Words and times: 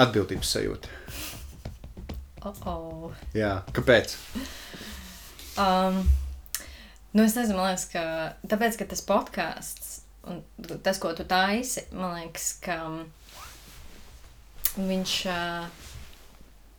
Atbildības 0.00 0.54
sajūta. 0.56 0.88
Oh 2.40 2.56
-oh. 2.64 3.12
Jā, 3.36 3.62
kāpēc? 3.76 4.16
Um, 5.60 6.08
nu, 7.12 7.22
es 7.22 7.34
nezinu, 7.36 7.58
man 7.58 7.74
liekas, 7.74 7.84
ka 7.92 8.04
tāpēc, 8.48 8.78
ka 8.80 8.88
tas 8.88 9.04
podkāsts 9.04 10.00
un 10.24 10.42
tas, 10.82 10.98
ko 10.98 11.12
tu 11.16 11.24
taisi, 11.24 11.84
man 11.92 12.16
liekas, 12.20 12.52
ka 12.64 12.80
viņš. 14.76 15.14
Uh, 15.26 15.88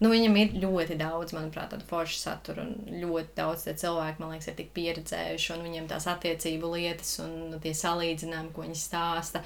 Nu, 0.02 0.10
viņam 0.10 0.38
ir 0.42 0.54
ļoti 0.58 0.96
daudz, 0.98 1.30
manuprāt, 1.38 1.76
tādu 1.76 1.86
foršu 1.86 2.16
saturu, 2.18 2.64
un 2.64 3.02
ļoti 3.04 3.36
daudz 3.38 3.68
cilvēku, 3.78 4.24
man 4.24 4.32
liekas, 4.34 4.48
ir 4.50 4.56
tik 4.58 4.72
pieredzējuši, 4.74 5.52
un 5.54 5.62
viņiem 5.68 5.90
tās 5.92 6.08
attiecību 6.10 6.72
lietas 6.74 7.20
un 7.22 7.60
tie 7.62 7.76
salīdzinājumi, 7.78 8.50
ko 8.56 8.66
viņi 8.66 8.80
stāsta. 8.82 9.44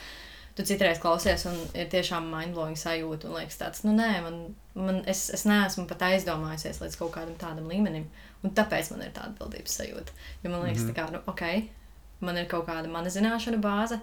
Tu 0.56 0.64
citreiz 0.64 1.02
klausies, 1.04 1.44
un 1.50 1.58
ir 1.76 1.90
tiešām 1.92 2.30
mindblowing 2.32 2.80
sajūta, 2.80 3.28
un 3.28 3.36
liekas, 3.36 3.58
tāds, 3.60 3.82
nu, 3.84 3.92
nē, 3.98 4.12
man, 4.24 4.38
man, 4.80 5.02
es, 5.12 5.26
es 5.36 5.44
neesmu 5.44 5.84
pat 5.90 6.06
aizdomājusies 6.08 6.80
līdz 6.80 6.96
kaut 7.02 7.12
kādam 7.18 7.36
tādam 7.42 7.68
līmenim, 7.68 8.06
un 8.40 8.54
tāpēc 8.56 8.94
man 8.94 9.04
ir 9.04 9.12
tāda 9.12 9.34
atbildības 9.34 9.76
sajūta. 9.82 10.16
Jo 10.44 10.54
man 10.54 10.64
liekas, 10.64 10.86
mm 10.86 10.90
-hmm. 10.90 10.96
tā 10.96 11.02
kā, 11.02 11.12
nu, 11.12 11.20
ok, 11.28 12.24
man 12.24 12.38
ir 12.38 12.48
kaut 12.48 12.68
kāda 12.70 12.92
mana 12.92 13.12
zināšana 13.12 13.60
bāze, 13.62 14.00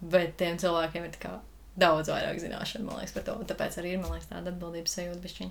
bet 0.00 0.36
tiem 0.36 0.58
cilvēkiem 0.58 1.04
ir 1.04 1.18
kā 1.22 1.38
daudz 1.80 2.10
vairāk 2.10 2.40
zināšanu, 2.42 2.86
man 2.86 3.00
liekas, 3.00 3.14
par 3.16 3.26
to. 3.26 3.36
Tāpēc 3.50 3.78
arī 3.80 3.94
ir 3.94 4.04
liekas, 4.04 4.28
tāda 4.30 4.52
atbildības 4.52 4.96
sajūta. 4.96 5.20
Bišķiņ. 5.24 5.50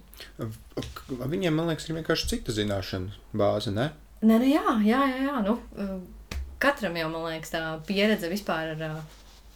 Viņiem, 1.34 1.56
man 1.56 1.72
liekas, 1.72 1.90
ir 1.90 2.00
vienkārši 2.00 2.30
cita 2.34 2.56
zināšanu 2.56 3.12
bāze. 3.34 3.74
Ne? 3.76 3.90
Nē, 4.22 4.36
nu, 4.36 4.46
jā, 4.46 4.76
jā, 4.86 5.02
jā, 5.14 5.22
jā. 5.28 5.38
Nu, 5.46 5.58
katram 6.60 6.98
jau, 7.00 7.10
man 7.14 7.28
liekas, 7.30 7.54
tā 7.56 7.64
pieredze 7.88 8.32
vispār 8.32 8.76
ar 8.76 9.02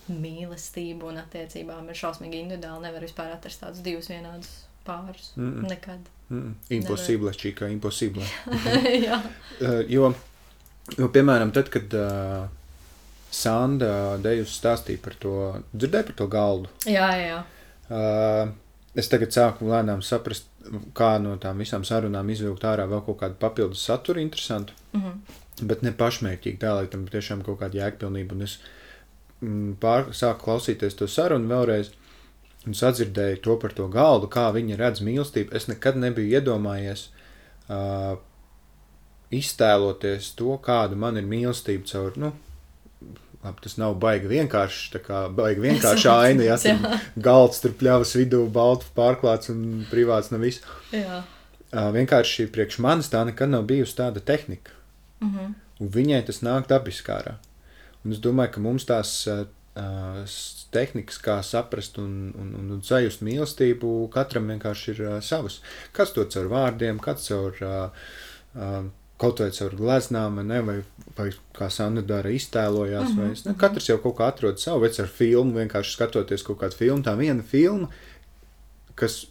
mīlestību 0.10 1.10
un 1.12 1.22
attiecībām 1.22 1.90
ir 1.90 2.00
šausmīgi 2.00 2.42
individuāli. 2.44 2.88
Nevar 2.88 3.06
vispār 3.06 3.36
atrast 3.36 3.64
tādus 3.64 3.84
divus 3.86 4.10
vienādus 4.12 4.50
pārus. 4.86 5.32
Mm 5.36 5.54
-mm. 5.54 5.70
Nekad. 5.70 6.10
Mm 6.30 6.42
-mm. 6.42 6.54
Impossible, 6.70 7.32
čīkā, 7.32 7.72
impossible. 7.72 8.26
jā. 9.08 9.22
uh, 9.62 9.92
jo, 9.92 10.14
jo, 10.98 11.08
piemēram, 11.08 11.52
tad, 11.52 11.70
kad. 11.70 11.94
Uh, 11.94 12.50
Sanda 13.34 14.18
Dejus 14.22 14.54
stāstīja 14.62 15.02
par 15.02 15.16
to, 15.20 15.62
dzirdēju 15.74 16.04
par 16.04 16.16
to 16.16 16.28
galdu. 16.28 16.70
Jā, 16.86 17.10
jā. 17.18 17.44
Uh, 17.90 18.52
es 18.96 19.10
tagad 19.10 19.34
sāku 19.34 19.66
lēnām 19.66 20.04
saprast, 20.06 20.46
kā 20.94 21.18
no 21.20 21.36
tām 21.38 21.58
visām 21.58 21.84
sarunām 21.84 22.30
izvilkt 22.30 22.64
ārā 22.64 22.86
vēl 22.88 23.02
kaut 23.06 23.20
kādu 23.24 23.34
papildus 23.34 23.86
saturu 23.86 24.20
interesantu, 24.20 24.74
mm 24.94 25.02
-hmm. 25.02 25.68
bet 25.68 25.82
ne 25.82 25.92
pašmērķīgi 25.92 26.58
tā, 26.58 26.76
lai 26.76 26.88
tam 26.88 27.08
tiešām 27.08 27.44
kaut 27.44 27.60
kāda 27.60 27.74
jēgpilnība. 27.82 28.32
Un 28.32 28.42
es 28.42 28.60
mm, 28.60 28.83
pār, 29.80 30.12
sāku 30.16 30.48
klausīties 30.48 30.98
to 31.00 31.08
sarunu 31.08 31.52
vēlreiz. 31.52 31.92
Un 32.64 32.78
sadzirdēju 32.80 33.42
to 33.44 33.58
par 33.60 33.74
to 33.76 33.90
galdu, 33.92 34.30
kā 34.32 34.48
viņa 34.56 34.78
redz 34.80 35.02
mīlestību. 35.04 35.52
Es 35.58 35.68
nekad 35.68 35.98
nebiju 36.00 36.40
iedomājies 36.40 37.10
uh, 37.68 38.16
iztēloties 39.36 40.32
to, 40.40 40.56
kāda 40.64 40.96
man 40.96 41.20
ir 41.20 41.28
mīlestība 41.28 41.90
caur, 41.90 42.16
nu, 42.22 42.32
Labi, 43.44 43.60
tas 43.60 43.74
nav 43.76 43.98
baigi 44.00 44.30
vienkārši. 44.32 44.84
Tā 44.94 45.02
kā 45.04 45.22
baigi 45.36 45.66
vienkārši 45.66 46.10
aina, 46.24 46.46
ja 46.48 46.56
tur 46.62 47.00
galds 47.26 47.60
tur 47.64 47.74
pļavas 47.80 48.16
vidū, 48.16 48.46
baltu 48.56 48.88
pārklāts 48.96 49.52
un 49.52 49.84
privāts 49.92 50.32
nav 50.32 50.46
viss. 50.46 50.64
Jā. 50.96 51.24
Uh, 51.74 51.90
vienkārši 51.96 52.48
priekš 52.54 52.80
manis 52.86 53.12
tā 53.12 53.26
nekad 53.28 53.52
nav 53.52 53.66
bijusi 53.68 53.98
tāda 54.00 54.24
tehnika. 54.24 54.72
Mm 55.20 55.34
-hmm. 55.34 55.54
Un 55.80 55.90
viņai 55.90 56.22
tas 56.26 56.40
nāk 56.46 56.70
dabiskā. 56.70 57.20
Un 58.04 58.16
es 58.16 58.20
domāju, 58.24 58.56
ka 58.56 58.64
mums 58.64 58.86
tās 58.88 59.12
uh, 59.32 59.46
tehnikas, 60.74 61.20
kā 61.24 61.38
saprast 61.46 61.98
un, 62.02 62.34
un, 62.40 62.50
un, 62.60 62.74
un 62.76 62.82
sajust 62.84 63.24
mīlestību, 63.26 63.94
katram 64.14 64.52
vienkārši 64.52 64.92
ir 64.94 65.06
uh, 65.06 65.16
savas. 65.24 65.62
Kāds 65.96 66.14
to 66.16 66.26
caur 66.36 66.52
vārdiem, 66.52 67.00
kāds 67.04 67.30
caur 67.32 67.64
uh, 67.64 68.06
uh, 68.58 68.84
kaut 69.24 69.40
vai 69.40 69.50
caur 69.56 69.76
gleznām, 69.80 70.42
ne, 70.48 70.62
vai, 70.68 70.78
vai 71.18 71.30
kā 71.56 71.70
Sandra 71.72 72.04
dara, 72.06 72.32
iztēlojās. 72.34 73.10
Mm 73.10 73.16
-hmm. 73.16 73.22
vai, 73.22 73.30
ne, 73.46 73.52
mhm. 73.52 73.60
katrs 73.60 73.90
jau 73.90 73.98
kaut 74.04 74.18
kā 74.18 74.28
atrod 74.28 74.60
savu, 74.60 74.82
vai 74.84 74.90
ar 75.00 75.08
filmu, 75.08 75.60
vienkārši 75.60 75.96
skatoties 75.96 76.44
kaut 76.44 76.60
kādu 76.60 76.76
filmu. 76.76 77.04
Tā 77.04 77.16
viena 77.18 77.44
filma, 77.44 77.88
kas 78.96 79.26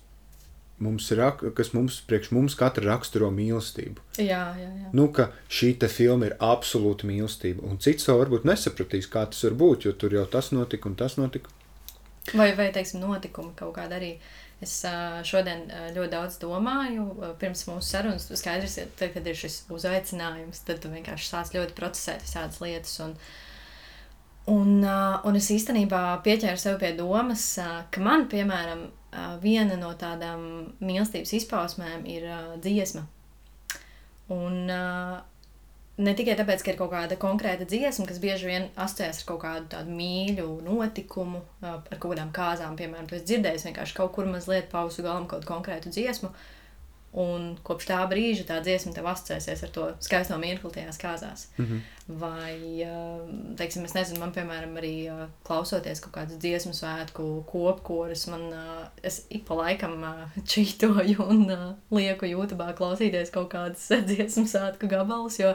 mums 0.82 1.08
ir, 1.14 1.22
kas 1.56 1.72
mums, 1.76 2.00
priekš 2.08 2.32
mums 2.36 2.58
katra 2.58 2.90
raksturo 2.90 3.30
mīlestību. 3.34 4.02
Jā, 4.18 4.44
jā, 4.58 4.68
jā. 4.68 4.92
Nu, 4.96 5.08
ka 5.14 5.30
šī 5.52 5.72
te 5.82 5.90
filma 5.92 6.28
ir 6.28 6.36
absolūta 6.42 7.08
mīlestība, 7.08 7.64
un 7.68 7.80
cits 7.82 8.08
to 8.08 8.18
varbūt 8.18 8.46
nesapratīs, 8.48 9.10
kā 9.12 9.24
tas 9.30 9.42
var 9.46 9.58
būt, 9.64 9.88
jo 9.88 9.96
tur 9.96 10.18
jau 10.18 10.26
tas 10.30 10.52
notika 10.52 10.90
un 10.90 10.98
tas 10.98 11.18
notika. 11.20 11.52
Vai, 12.30 12.52
vai 12.54 12.70
teiksim, 12.74 13.02
notikumi 13.02 13.54
kaut 13.58 13.74
kāda 13.76 13.98
arī. 13.98 14.14
Es 14.62 14.76
šodien 15.26 15.64
ļoti 15.96 16.10
daudz 16.12 16.36
domāju, 16.38 17.08
pirms 17.40 17.64
mūsu 17.66 17.82
sarunas. 17.82 18.28
Skaidrs, 18.30 18.76
ka 18.78 18.84
tad, 19.00 19.10
kad 19.16 19.26
ir 19.26 19.38
šis 19.38 19.64
uzaicinājums, 19.74 20.60
tad 20.68 20.78
tu 20.84 20.92
vienkārši 20.92 21.32
sāc 21.32 21.50
ļoti 21.56 21.74
procesēt 21.74 22.22
visādas 22.22 22.60
lietas. 22.62 22.94
Un, 23.02 23.16
un, 24.54 24.70
un 24.86 25.40
es 25.40 25.50
īstenībā 25.50 26.04
pieķēru 26.22 26.62
sev 26.62 26.78
pie 26.78 26.92
domas, 26.94 27.48
ka 27.90 28.04
man, 28.06 28.28
piemēram, 28.30 28.86
viena 29.42 29.76
no 29.80 29.92
tādām 29.98 30.44
mīlestības 30.80 31.34
izpausmēm 31.40 32.06
ir 32.08 32.28
dziesma. 32.64 33.04
Un, 34.32 34.70
ne 36.00 36.14
tikai 36.16 36.36
tāpēc, 36.38 36.64
ka 36.64 36.72
ir 36.72 36.78
kaut 36.80 36.92
kāda 36.94 37.18
konkrēta 37.20 37.66
dziesma, 37.68 38.06
kas 38.08 38.20
bieži 38.22 38.48
vien 38.48 38.68
asociējas 38.80 39.22
ar 39.22 39.28
kaut 39.28 39.42
kādu 39.44 39.68
tādu 39.74 39.96
mīļu 39.98 40.48
notikumu, 40.64 41.42
ar 41.60 41.82
kaut 41.92 42.14
kādām 42.14 42.32
kāzām, 42.34 42.78
piemēram, 42.78 43.10
tu 43.10 43.18
esi 43.18 43.28
dzirdējis 43.32 43.68
vienkārši 43.68 43.98
kaut 43.98 44.14
kur 44.16 44.30
mazliet 44.30 44.70
pausu 44.72 45.04
galam 45.04 45.28
kaut 45.30 45.44
konkrētu 45.48 45.92
dziesmu, 45.92 46.32
un 47.12 47.50
kopš 47.60 47.90
tā 47.90 47.98
brīža 48.08 48.46
tā 48.48 48.58
dziesma 48.64 48.94
tev 48.96 49.06
asociēsies 49.10 49.62
ar 49.66 49.72
to 49.74 49.88
skaisto 50.00 50.38
mirkli 50.40 50.70
tajās 50.72 51.00
kāzās. 51.00 51.46
Mm 51.58 51.66
-hmm. 51.66 51.80
Vai, 52.08 52.86
teiksim, 53.56 53.84
es 53.84 53.94
nezinu, 53.94 54.20
man, 54.20 54.32
piemēram, 54.32 54.74
arī 54.76 55.28
klausoties 55.44 56.00
kaut 56.00 56.14
kādus 56.14 56.38
dziesmu 56.38 56.72
svētku 56.72 57.44
kopkorus, 57.46 58.26
man, 58.26 58.40
es 59.02 59.26
ik 59.30 59.44
pa 59.44 59.54
laikam 59.54 60.04
čītoju 60.44 61.28
un 61.28 61.76
lieku 61.90 62.26
YouTube 62.26 62.74
klausīties 62.74 63.30
kaut 63.30 63.52
kādas 63.52 63.88
dziesmu 64.10 64.46
svētku 64.46 64.88
gabalus, 64.88 65.38
jo 65.38 65.54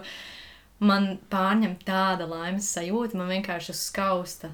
man 0.80 1.18
pārņem 1.30 1.78
tāda 1.86 2.26
laimes 2.30 2.74
sajūta, 2.78 3.18
man 3.18 3.28
vienkārši 3.28 3.74
skausta 3.74 4.50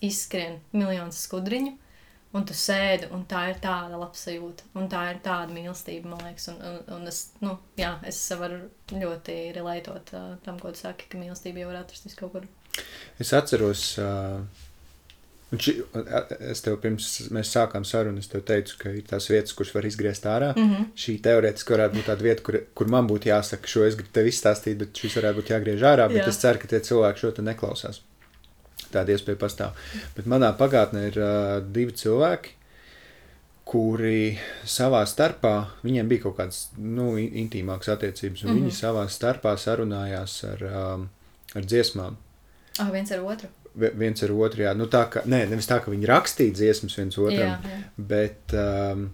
izskrien 0.00 0.60
miljonus 0.72 1.22
skudriņu, 1.28 1.76
un 2.34 2.46
tu 2.48 2.56
sēdi, 2.58 3.08
un 3.14 3.22
tā 3.30 3.44
ir 3.52 3.60
tāda 3.62 3.98
labsajūta, 4.00 4.70
un 4.80 4.90
tā 4.90 5.04
ir 5.12 5.22
tāda 5.24 5.54
mīlestība, 5.54 6.10
man 6.10 6.26
liekas, 6.26 6.50
un, 6.52 6.60
un, 6.66 6.80
un 6.96 7.08
es, 7.10 7.22
nu, 7.44 7.56
jā, 7.78 7.94
es 8.10 8.20
varu 8.40 8.64
ļoti 8.90 9.38
relētot 9.54 10.14
uh, 10.18 10.34
tam, 10.44 10.58
ko 10.62 10.74
tu 10.74 10.82
saki, 10.82 11.08
ka 11.10 11.20
mīlestība 11.20 11.62
jau 11.62 11.70
var 11.70 11.84
atrasties 11.84 12.18
kaut 12.18 12.34
kur. 12.34 12.48
Es 13.22 13.30
atceros, 13.36 13.84
uh, 14.02 14.42
ši, 15.54 15.76
es 16.50 16.64
tev 16.64 16.80
pirms 16.82 17.10
mēs 17.34 17.52
sākām 17.54 17.86
sarunu, 17.86 18.22
es 18.22 18.30
tev 18.32 18.42
teicu, 18.48 18.80
ka 18.80 18.94
ir 18.98 19.06
tās 19.06 19.30
vietas, 19.30 19.54
kuras 19.54 19.70
var 19.76 19.86
izgriezt 19.86 20.26
ārā. 20.26 20.50
Mm 20.56 20.70
-hmm. 20.72 20.88
Šī 21.04 21.14
teorētiski 21.22 21.76
varētu 21.76 22.00
būt 22.00 22.10
tāda 22.10 22.26
vieta, 22.26 22.42
kur, 22.42 22.58
kur 22.74 22.90
man 22.90 23.06
būtu 23.10 23.30
jāsaka, 23.30 23.70
šo 23.70 23.84
es 23.86 23.94
gribu 24.00 24.10
tev 24.12 24.26
izstāstīt, 24.26 24.80
bet 24.82 24.98
šis 24.98 25.20
varētu 25.20 25.38
būt 25.38 25.54
jāgriež 25.54 25.86
ārā. 25.86 26.08
Bet 26.08 26.24
Jā. 26.24 26.28
es 26.28 26.42
ceru, 26.42 26.58
ka 26.58 26.66
tie 26.66 26.80
cilvēki 26.80 27.22
šo 27.22 27.30
te 27.30 27.42
neklausās. 27.42 28.02
Tāda 28.94 29.14
iespēja 29.14 29.40
pastāv. 29.40 29.80
Bet 30.16 30.28
manā 30.30 30.52
pagātnē 30.58 31.08
ir 31.10 31.18
uh, 31.20 31.56
divi 31.74 31.96
cilvēki, 31.98 32.54
kuri 33.68 34.36
savā 34.68 35.02
starpā, 35.08 35.54
viņiem 35.82 36.08
bija 36.10 36.26
kaut 36.26 36.38
kādas 36.38 36.66
nu, 36.78 37.14
intīmākas 37.18 37.94
attiecības, 37.96 38.44
un 38.44 38.50
mm 38.50 38.56
-hmm. 38.56 38.68
viņi 38.68 38.78
savā 38.78 39.04
starpā 39.08 39.56
sarunājās 39.58 40.38
ar, 40.52 40.64
um, 40.70 41.08
ar 41.54 41.68
dziesmām. 41.72 42.16
Ah, 42.78 42.90
viens 42.92 43.12
ar 43.12 43.24
otru 43.24 43.48
viens 43.74 44.22
ar 44.22 44.30
otru. 44.30 44.62
Jā. 44.62 44.74
Nu, 44.76 44.86
tā, 44.90 45.04
ka, 45.10 45.24
nē, 45.26 45.44
nevis 45.50 45.68
tā, 45.70 45.80
ka 45.82 45.92
viņi 45.92 46.08
rakstīja 46.10 46.54
dziesmas 46.54 46.96
viens 46.98 47.18
otram, 47.18 47.50
jā, 47.50 47.58
jā. 47.70 47.80
bet 47.96 48.54
um, 48.58 49.08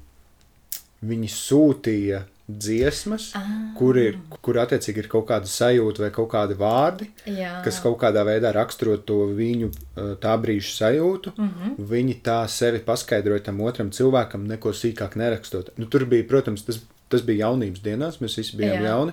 viņi 1.06 1.30
sūtīja 1.32 2.22
dziesmas, 2.58 3.30
ah. 3.38 3.48
kur, 3.78 3.98
ir, 4.00 4.18
kur 4.42 4.58
attiecīgi 4.62 5.04
ir 5.04 5.08
kaut 5.12 5.26
kāda 5.28 5.48
sajūta 5.50 6.04
vai 6.04 6.10
kaut 6.14 6.30
kādi 6.32 6.56
vārdi, 6.58 7.08
jā. 7.26 7.56
kas 7.64 7.80
kaut 7.84 7.98
kādā 8.02 8.24
veidā 8.26 8.52
raksturo 8.56 8.96
to 9.06 9.22
viņu 9.36 9.70
uh, 9.70 10.14
tā 10.22 10.36
brīža 10.40 10.72
sajūtu. 10.76 11.34
Mm 11.36 11.50
-hmm. 11.50 11.90
Viņi 11.92 12.16
tā 12.26 12.38
sevi 12.48 12.80
paskaidroja 12.86 13.46
tam 13.50 13.60
otram 13.60 13.90
cilvēkam, 13.90 14.46
neko 14.46 14.72
sīkāk 14.72 15.16
nerakstot. 15.16 15.70
Nu, 15.76 15.86
tur 15.86 16.04
bija, 16.04 16.26
protams, 16.28 16.64
tas, 16.64 16.80
tas 17.08 17.22
bija 17.22 17.46
jaunības 17.46 17.82
dienās, 17.82 18.20
mēs 18.20 18.36
visi 18.36 18.56
bijām 18.56 18.82
jā. 18.82 18.88
jauni. 18.88 19.12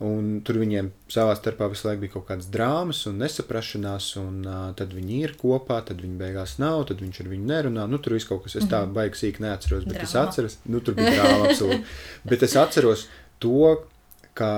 Un 0.00 0.38
tur 0.46 0.56
viņiem 0.56 0.86
savā 1.12 1.34
starpā 1.36 1.66
visu 1.68 1.84
laiku 1.84 2.00
bija 2.06 2.14
kaut 2.14 2.24
kādas 2.30 2.48
drāmas 2.48 3.02
un 3.10 3.18
nesaprašanās, 3.20 4.06
un 4.16 4.38
uh, 4.46 4.62
tad 4.78 4.94
viņi 4.96 5.18
ir 5.26 5.34
kopā, 5.40 5.82
tad 5.84 6.00
viņi 6.00 6.16
beigās 6.22 6.56
nav, 6.62 6.86
tad 6.88 7.04
viņš 7.04 7.20
ar 7.20 7.28
viņu 7.28 7.48
nerunā. 7.50 7.84
Nu, 7.90 8.00
tur 8.00 8.16
viss 8.16 8.28
kaut 8.28 8.46
kas, 8.46 8.56
es 8.56 8.64
tā 8.70 8.80
mhm. 8.86 8.94
baigi 8.96 9.20
sīk 9.20 9.42
neatceros, 9.44 9.84
bet 9.84 9.98
drāma. 9.98 10.08
es 10.08 10.16
atceros, 10.22 10.58
nu, 10.72 10.80
tur 10.80 10.96
bija 10.96 11.12
drāma 11.18 11.50
absolūti. 11.50 11.84
bet 12.32 12.48
es 12.48 12.56
atceros 12.56 13.04
to, 13.44 13.76
kā, 14.40 14.52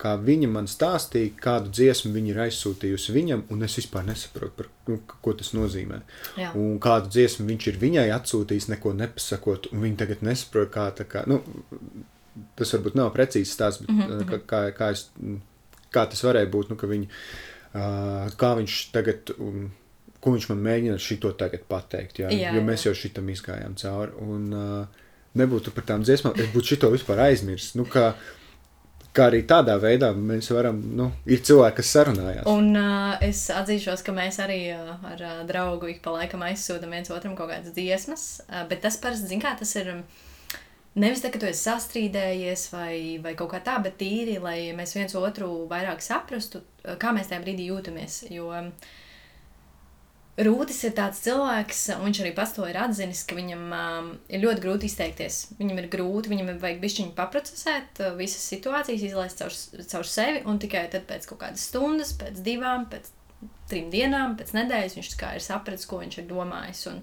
kā 0.00 0.14
viņa 0.18 0.50
man 0.50 0.68
stāstīja, 0.70 1.32
kādu 1.38 1.72
dziesmu 1.74 2.12
viņa 2.14 2.32
ir 2.32 2.44
aizsūtījusi 2.46 3.14
viņam, 3.14 3.44
un 3.54 3.66
es 3.66 3.76
vispār 3.78 4.06
nesaprotu, 4.08 4.54
par, 4.58 4.70
nu, 4.90 4.98
ko 5.06 5.34
tas 5.38 5.52
nozīmē. 5.56 6.00
Jā. 6.40 6.52
Un 6.58 6.78
kādu 6.82 7.12
dziesmu 7.14 7.46
viņš 7.50 7.68
ir 7.70 7.82
viņai 7.82 8.08
atsūtījis, 8.16 8.70
neko 8.74 8.94
nepasakot, 9.04 9.70
un 9.74 9.84
viņa 9.86 10.02
tagad 10.04 10.24
nesaprot, 10.26 10.72
kā, 10.74 10.88
tā 10.98 11.06
kā, 11.10 11.26
nu, 11.30 11.42
tas 12.58 12.74
varbūt 12.76 12.96
nav 12.98 13.12
precīzi 13.14 13.52
stāsts, 13.52 13.82
bet 13.82 13.90
mm 13.92 14.00
-hmm. 14.00 14.30
kā, 14.30 14.40
kā, 14.46 14.62
kā, 14.76 14.90
es, 14.94 15.06
kā 15.94 16.06
tas 16.06 16.24
varēja 16.24 16.50
būt, 16.50 16.70
nu, 16.70 16.78
ka 16.80 16.88
viņa, 16.90 17.06
uh, 17.74 18.32
kā 18.40 18.54
viņš 18.58 18.80
tagad, 18.94 19.34
um, 19.38 19.70
ko 20.20 20.34
viņš 20.34 20.48
man 20.52 20.64
mēģina 20.66 20.98
šito 20.98 21.32
tagad 21.32 21.64
pateikt, 21.68 22.22
jā, 22.24 22.32
Jā, 22.34 22.54
jo 22.54 22.64
mēs 22.64 22.86
jau 22.86 22.94
šitam 22.94 23.28
izgājām 23.32 23.76
cauri, 23.80 24.12
un 24.20 24.52
uh, 24.52 25.06
nebūtu 25.38 25.74
par 25.74 25.86
tām 25.88 26.04
dziesmām, 26.04 26.36
es 26.36 26.52
būtu 26.54 26.74
šito 26.74 26.90
vispār 26.92 27.24
aizmirsis, 27.26 27.74
nu, 27.78 27.86
kā, 27.88 28.12
kā 29.16 29.26
arī 29.30 29.42
tādā 29.48 29.76
veidā 29.82 30.12
mēs 30.14 30.50
varam, 30.54 30.80
nu, 30.96 31.10
ir 31.26 31.42
cilvēki, 31.46 31.76
kas 31.80 31.92
sarunājās. 31.96 32.46
Un 32.50 32.74
uh, 32.78 33.14
es 33.26 33.48
atzīšos, 33.54 34.04
ka 34.06 34.14
mēs 34.16 34.40
arī 34.42 34.62
uh, 34.74 34.96
ar 35.12 35.22
uh, 35.26 35.36
draugu 35.48 35.90
ik 35.94 36.02
pa 36.04 36.14
laikam 36.18 36.42
aizsūtām 36.46 36.94
viens 36.94 37.10
otram 37.10 37.36
kaut 37.38 37.50
kādas 37.50 37.74
dziesmas, 37.74 38.26
uh, 38.48 38.66
bet 38.70 38.82
tas 38.86 38.98
parasti, 39.02 39.30
zin 39.32 39.42
kā, 39.42 39.56
tas 39.58 39.74
ir 39.80 39.94
um, 39.96 40.04
nevis 40.98 41.22
tā, 41.22 41.30
ka 41.30 41.42
tu 41.42 41.48
esi 41.50 41.66
sastrīdējies 41.68 42.66
vai, 42.74 42.94
vai 43.22 43.36
kaut 43.38 43.52
kā 43.52 43.60
tā, 43.66 43.76
bet 43.84 43.98
tīri, 44.00 44.38
lai 44.42 44.72
mēs 44.76 44.96
viens 44.96 45.14
otru 45.18 45.50
vairāk 45.70 46.02
saprastu, 46.04 46.64
uh, 46.84 46.96
kā 47.00 47.14
mēs 47.16 47.30
tajā 47.30 47.44
brīdī 47.44 47.70
jūtamies, 47.70 48.24
jo 48.32 48.50
um, 48.54 48.74
Rūtis 50.40 50.78
ir 50.86 50.94
tāds 50.96 51.18
cilvēks, 51.20 51.80
un 51.98 52.06
viņš 52.06 52.18
arī 52.22 52.30
pats 52.32 52.54
to 52.56 52.64
ir 52.64 52.78
atzinis, 52.80 53.24
ka 53.28 53.36
viņam 53.36 53.64
um, 53.76 54.06
ir 54.32 54.40
ļoti 54.40 54.62
grūti 54.62 54.88
izteikties. 54.88 55.40
Viņam 55.58 55.80
ir 55.82 55.88
grūti, 55.92 56.30
viņam 56.32 56.52
vajag 56.62 56.78
bišķiņu 56.80 57.12
paprocesēt 57.18 58.00
uh, 58.00 58.14
visas 58.16 58.46
situācijas, 58.48 59.04
izlaist 59.04 59.42
caur, 59.42 59.58
caur 59.90 60.08
sevi, 60.08 60.40
un 60.48 60.60
tikai 60.62 60.86
tad 60.94 61.04
pēc 61.10 61.28
kaut 61.28 61.42
kādas 61.42 61.66
stundas, 61.68 62.14
pēc 62.16 62.40
divām, 62.46 62.86
pēc 62.92 63.10
trim 63.68 63.90
dienām, 63.92 64.38
pēc 64.38 64.54
nedēļas 64.56 64.96
viņš 64.96 65.12
kā 65.20 65.34
ir 65.36 65.44
sapratis, 65.44 65.88
ko 65.90 66.00
viņš 66.00 66.22
ir 66.22 66.30
domājis. 66.30 66.86
Un, 66.92 67.02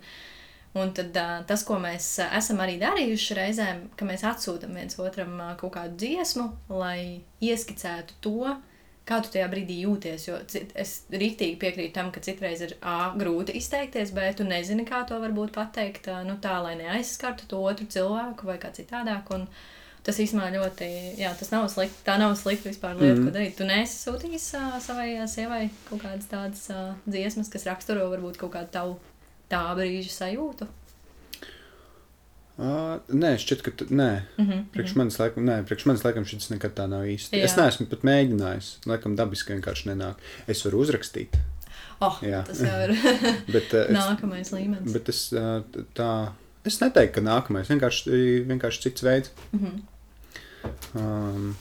un 0.82 0.94
tad 0.96 1.16
uh, 1.18 1.36
tas, 1.50 1.64
ko 1.68 1.78
mēs 1.82 2.08
uh, 2.22 2.32
esam 2.38 2.62
arī 2.64 2.78
darījuši 2.82 3.38
reizēm, 3.38 3.84
ka 3.98 4.08
mēs 4.08 4.26
atsūtam 4.28 4.74
viens 4.78 4.98
otram 5.02 5.36
uh, 5.40 5.54
kaut 5.60 5.76
kādu 5.78 5.98
dziesmu, 6.04 6.48
lai 6.74 7.22
ieskicētu 7.44 8.18
to, 8.26 8.56
kā 9.08 9.22
tu 9.24 9.32
tajā 9.34 9.48
brīdī 9.52 9.80
jūties. 9.86 10.28
Jo 10.28 10.42
cit- 10.52 10.74
es 10.76 10.98
rīktīgi 11.14 11.58
piekrītu 11.62 11.96
tam, 11.96 12.12
ka 12.12 12.24
citreiz 12.24 12.64
ir 12.66 12.76
A, 12.82 13.14
grūti 13.18 13.56
izteikties, 13.60 14.12
bet 14.16 14.40
tu 14.42 14.48
nezini, 14.48 14.86
kā 14.88 15.04
to 15.08 15.20
varbūt 15.24 15.56
pateikt, 15.56 16.10
ā, 16.12 16.22
nu 16.28 16.38
tā, 16.44 16.58
lai 16.64 16.76
neaizskartu 16.80 17.48
to 17.48 17.62
otru 17.64 17.88
cilvēku 17.88 18.50
vai 18.50 18.58
kā 18.62 18.74
citādāk. 18.76 19.32
Un 19.36 19.48
tas 20.08 20.20
īstenībā 20.24 20.52
ļoti, 20.54 20.88
jā, 21.20 21.34
tas 21.40 21.52
nav 21.52 21.68
slikti. 21.72 22.04
Tā 22.08 22.18
nav 22.20 22.36
slikta 22.40 22.72
vispār 22.72 22.96
lieta, 23.00 23.20
mm. 23.20 23.28
ko 23.28 23.36
darīt. 23.36 23.56
Tu 23.60 23.68
nesi 23.68 24.00
sūtījis 24.04 24.48
ā, 24.60 24.66
savai 24.84 25.10
ā, 25.20 25.28
sievai 25.32 25.66
kaut 25.90 26.04
kādas 26.04 26.32
tādas 26.32 26.66
ā, 26.72 26.82
dziesmas, 27.08 27.52
kas 27.52 27.68
raksturo 27.68 28.10
varbūt 28.12 28.40
kaut 28.44 28.56
kādu 28.56 28.76
tavu 28.76 29.00
tā 29.50 29.62
brīža 29.76 30.10
sajūtu. 30.16 30.68
Uh, 32.58 32.98
nē, 33.14 33.36
šķiet, 33.38 33.60
ka. 33.62 33.72
t- 33.72 33.86
Nē, 33.94 34.22
Mm 34.38 34.46
-hmm. 34.50 34.64
priekš 34.74 34.96
manis 34.96 35.20
laikam, 35.20 35.44
nē, 35.46 35.64
priekš 35.66 35.86
manis 35.86 36.04
laikam 36.04 36.26
šis 36.26 36.50
nekad 36.50 36.74
tā 36.74 36.88
nav 36.90 37.04
īsti. 37.06 37.38
Jā. 37.38 37.44
Es 37.46 37.56
neesmu 37.56 37.86
pat 37.86 38.02
mēģinājis. 38.02 38.78
Laikam 38.86 39.16
dabiski 39.16 39.54
vienkārši 39.54 39.86
nenāk. 39.90 40.16
Es 40.48 40.66
varu 40.66 40.80
uzrakstīt, 40.82 41.38
Oh, 42.02 42.18
Jā. 42.22 42.44
tas 42.46 42.60
jau 42.60 42.82
ir 42.84 42.92
bet, 43.56 43.74
uh, 43.74 43.90
nākamais 43.94 44.52
līmenis. 44.52 44.92
bet 44.94 45.10
es 45.10 45.34
uh, 45.34 45.62
tā. 45.96 46.32
Es 46.66 46.80
neteiktu, 46.82 47.14
ka 47.14 47.22
nākamais 47.22 47.68
vienkārši, 47.70 48.46
vienkārši 48.48 48.82
cits 48.82 49.02
veids. 49.04 49.32
Mm 49.54 49.60
-hmm. 49.60 49.82
Um, 51.00 51.56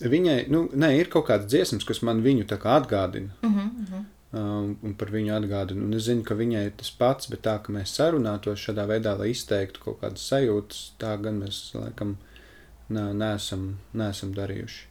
viņai, 0.00 0.48
nu, 0.50 0.68
nē, 0.74 0.90
ir 1.00 1.08
kaut 1.12 1.26
kādas 1.28 1.46
dziesmas, 1.50 1.84
kas 1.84 2.02
man 2.02 2.22
viņu 2.22 2.46
tā 2.46 2.58
kā 2.58 2.78
atgādina. 2.80 3.28
Mm 3.42 3.54
-hmm. 3.54 4.04
Um, 4.32 4.76
un 4.82 4.94
par 4.98 5.10
viņu 5.12 5.32
atgādinu. 5.36 5.84
Un 5.86 5.94
es 5.98 6.06
zinu, 6.08 6.24
ka 6.26 6.34
viņai 6.38 6.66
ir 6.68 6.72
tas 6.80 6.90
pats, 6.90 7.28
bet 7.32 7.42
tā, 7.46 7.58
ka 7.62 7.72
mēs 7.72 7.94
sarunātos 7.98 8.60
šādā 8.62 8.86
veidā, 8.90 9.16
lai 9.18 9.30
izteiktu 9.34 9.80
kaut 9.84 10.00
kādas 10.02 10.24
sajūtas, 10.32 10.92
tā 11.02 11.16
gan 11.22 11.40
mēs 11.44 11.60
laikam 11.74 12.16
nē, 12.92 13.12
neesam, 13.16 13.78
neesam 13.94 14.32
darījuši. 14.36 14.88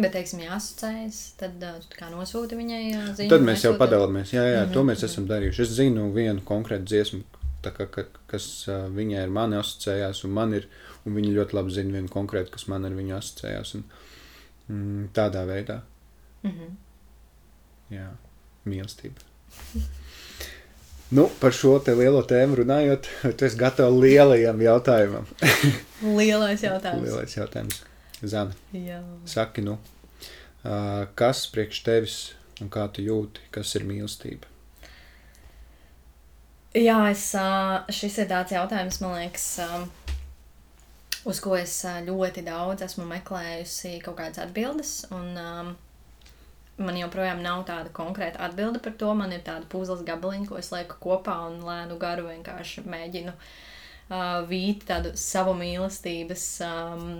Bet, 0.00 0.12
teiksim, 0.14 0.40
jāasociējas, 0.46 1.16
tad 1.36 1.62
uh, 1.66 1.80
kā 1.98 2.08
nosūti 2.12 2.56
viņai 2.56 2.82
uh, 2.94 3.08
ziņu. 3.18 3.28
Tad 3.32 3.42
mēs 3.44 3.64
jau 3.66 3.72
nesūti- 3.74 3.80
padalāmies. 3.82 4.30
Jā, 4.32 4.44
jā, 4.46 4.60
Mhm, 4.64 4.72
to 4.72 4.84
mēs 4.86 5.02
mhm. 5.02 5.08
esam 5.10 5.26
darījuši. 5.28 5.62
Es 5.66 5.74
zinu 5.76 6.06
vienu 6.14 6.40
konkrētu 6.46 6.86
dziesmu, 6.88 7.20
kā, 7.66 7.86
ka, 7.90 8.04
kas 8.30 8.46
uh, 8.70 8.86
viņai 8.94 9.24
ar 9.26 9.34
mani 9.34 9.58
asociējās, 9.58 10.22
un 10.24 10.30
man 10.38 10.54
ir, 10.56 10.68
un 11.04 11.18
viņa 11.18 11.34
ļoti 11.36 11.58
labi 11.58 11.74
zina 11.74 11.92
vienu 11.98 12.08
konkrētu, 12.08 12.54
kas 12.54 12.68
man 12.70 12.86
ar 12.88 12.94
viņu 12.96 13.16
asociējās. 13.18 13.74
Un, 13.74 13.84
mm, 14.70 15.08
tādā 15.18 15.42
veidā, 15.50 15.80
Mhm. 16.46 16.70
jā, 17.98 18.06
mīlestība. 18.68 19.28
Nu, 21.10 21.26
par 21.40 21.54
šo 21.56 21.78
te 21.82 21.94
lielo 21.98 22.20
tēmu 22.22 22.60
runājot, 22.60 23.08
tu 23.34 23.46
esi 23.46 23.58
gatava 23.58 23.90
lielajam 23.90 24.60
jautājumam. 24.62 25.26
Lielais 26.20 26.62
jautājums. 26.62 27.02
Lielais 27.02 27.34
jautājums. 27.34 27.80
Zana, 28.20 28.54
Jā. 28.76 29.00
saki, 29.26 29.64
nu, 29.64 29.78
kas 31.16 31.46
priekš 31.50 31.82
tevis 31.86 32.16
un 32.60 32.70
kā 32.72 32.84
tu 32.92 33.02
jūti, 33.02 33.42
kas 33.50 33.72
ir 33.78 33.86
mīlestība? 33.88 34.46
Jā, 36.76 37.00
es, 37.10 37.24
šis 37.96 38.20
ir 38.22 38.28
tāds 38.30 38.54
jautājums, 38.54 39.00
man 39.02 39.16
liekas, 39.18 39.46
uz 41.26 41.40
ko 41.42 41.56
es 41.58 41.74
ļoti 42.06 42.44
daudz 42.46 42.84
esmu 42.86 43.08
meklējusi 43.10 43.96
kaut 44.04 44.20
kādas 44.20 44.44
atbildes. 44.44 44.92
Un, 45.10 45.32
ā, 45.34 45.48
man 46.82 46.98
joprojām 46.98 47.42
nav 47.44 47.64
tāda 47.68 47.92
konkrēta 47.94 48.42
atbilde 48.46 48.80
par 48.82 48.94
to. 49.00 49.12
Man 49.16 49.34
ir 49.36 49.42
tāda 49.46 49.68
puzles 49.70 50.04
gabaliņa, 50.06 50.48
ko 50.48 50.58
es 50.60 50.70
lieku 50.74 50.98
kopā 51.02 51.36
un 51.48 51.60
lēnu 51.66 51.98
garu 52.00 52.28
vienkārši 52.28 52.84
mēģinu 52.88 53.34
uh, 53.34 54.40
vīt 54.50 54.86
tādu 54.88 55.14
savu 55.18 55.54
mīlestības 55.58 56.46
um, 56.66 57.10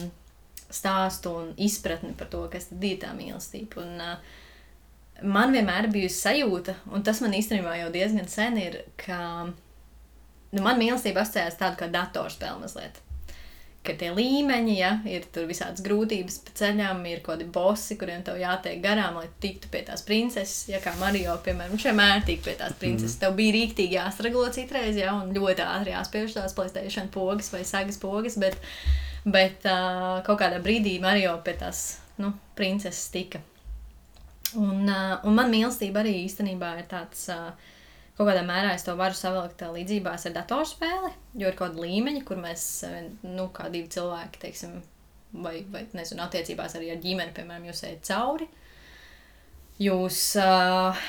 stāstu 0.71 1.35
un 1.43 1.51
izpratni 1.61 2.15
par 2.19 2.31
to, 2.33 2.45
kas 2.53 2.71
tad 2.71 2.87
ir 2.87 3.01
tā 3.03 3.12
mīlestība. 3.17 3.85
Un, 3.85 4.01
uh, 4.01 5.21
man 5.23 5.53
vienmēr 5.55 5.89
ir 5.89 5.95
bijusi 5.95 6.23
sajūta, 6.23 6.77
un 6.95 7.05
tas 7.06 7.21
man 7.25 7.37
īstenībā 7.37 7.77
jau 7.83 7.93
diezgan 7.95 8.29
sen 8.31 8.59
ir, 8.61 8.81
ka 9.01 9.21
nu, 9.47 10.63
man 10.63 10.81
mīlestība 10.81 11.25
asociējas 11.25 11.61
tādu 11.61 11.81
kā 11.83 11.91
datorspēle 11.93 12.63
mazliet. 12.63 13.03
Ka 13.81 13.94
tie 13.97 14.11
līmeņi, 14.12 14.75
ja 14.77 14.91
ir 15.09 15.25
tur 15.32 15.47
visādas 15.49 15.81
grūtības 15.81 16.35
pa 16.44 16.53
ceļām, 16.59 16.99
ir 17.09 17.23
kaut 17.25 17.38
kādi 17.38 17.47
bosi, 17.49 17.97
kuriem 17.97 18.21
tev 18.27 18.37
jātiek 18.37 18.82
garām, 18.85 19.17
lai 19.17 19.31
tiktu 19.41 19.71
pie 19.73 19.81
tās 19.87 20.05
princeses. 20.05 20.67
Ja 20.69 20.82
kā 20.85 20.93
Mario, 21.00 21.38
piemēram, 21.47 21.73
viņš 21.73 21.87
vienmēr 21.88 22.27
tika 22.29 22.44
pie 22.50 22.56
tās 22.61 22.77
princeses. 22.77 23.17
Mm. 23.17 23.23
Tev 23.23 23.38
bija 23.38 23.55
rīktīgi 23.56 23.97
jāstraglo 23.97 24.44
citreiz, 24.53 25.00
ja, 25.00 25.15
un 25.17 25.32
ļoti 25.32 25.65
ātri 25.65 25.94
jāspiež 25.94 26.37
tās 26.37 26.56
Playstation 26.59 27.09
pogas 27.15 27.49
vai 27.55 27.63
sagas 27.65 27.96
pogas, 28.03 28.37
bet, 28.43 28.60
bet 29.25 29.65
uh, 29.65 30.20
kaut 30.29 30.43
kādā 30.44 30.60
brīdī 30.60 30.99
Mario 31.01 31.39
pie 31.46 31.56
tās, 31.65 31.84
nu, 32.20 32.34
princeses 32.60 33.08
tika. 33.17 33.41
Un, 34.60 34.84
uh, 34.91 35.20
un 35.25 35.41
man 35.41 35.49
mīlestība 35.49 36.05
arī 36.05 36.19
īstenībā 36.27 36.75
ir 36.82 36.91
tāds, 36.93 37.31
uh, 37.32 37.55
kaut 38.20 38.29
kādā 38.29 38.44
mērā 38.44 38.74
es 38.77 38.84
to 38.84 38.93
varu 38.98 39.17
savilkt 39.17 39.62
līdzībās 39.72 40.27
ar 40.29 40.34
datorspēli, 40.36 41.10
jo 41.41 41.48
ir 41.48 41.56
kaut 41.56 41.72
kāda 41.72 41.86
līmeņa, 41.86 42.24
kur 42.29 42.41
mēs, 42.43 42.65
uh, 42.84 42.98
nu, 43.24 43.46
kā 43.56 43.70
divi 43.72 43.89
cilvēki, 43.94 44.43
teiksim, 44.43 44.74
vai, 45.32 45.62
vai 45.72 45.86
nezinu, 45.96 46.20
attiecībās 46.27 46.77
arī 46.77 46.93
ar 46.93 47.00
ģimeni, 47.00 47.32
piemēram, 47.39 47.70
jūs 47.70 47.81
ejat 47.89 48.10
cauri. 48.10 48.50
Jūs 49.81 50.19
uh, 50.36 51.00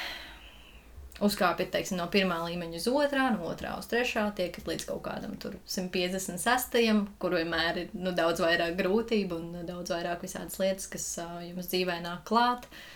uzkāpjat, 1.27 1.73
teiksim, 1.73 1.99
no 1.99 2.05
pirmā 2.13 2.37
līmeņa 2.45 2.79
uz 2.79 2.87
otrā, 2.87 3.27
no 3.35 3.49
otrā 3.51 3.73
uz 3.81 3.91
trešā, 3.91 4.29
tiekat 4.37 4.71
līdz 4.71 4.87
kaut 4.93 5.03
kādam 5.09 5.35
tur 5.41 5.59
156, 5.67 7.03
kur 7.19 7.35
vienmēr 7.35 7.83
ir 7.83 7.91
nu, 7.99 8.15
daudz 8.15 8.39
vairāk 8.45 8.79
grūtību 8.79 9.41
un 9.41 9.67
daudz 9.67 9.91
vairāk 9.91 10.23
visādas 10.23 10.55
lietas, 10.63 10.87
kas 10.95 11.11
uh, 11.19 11.41
jums 11.43 11.67
dzīvē 11.73 11.99
nāk 12.07 12.23
klāt. 12.31 12.71
Uh, 12.71 12.87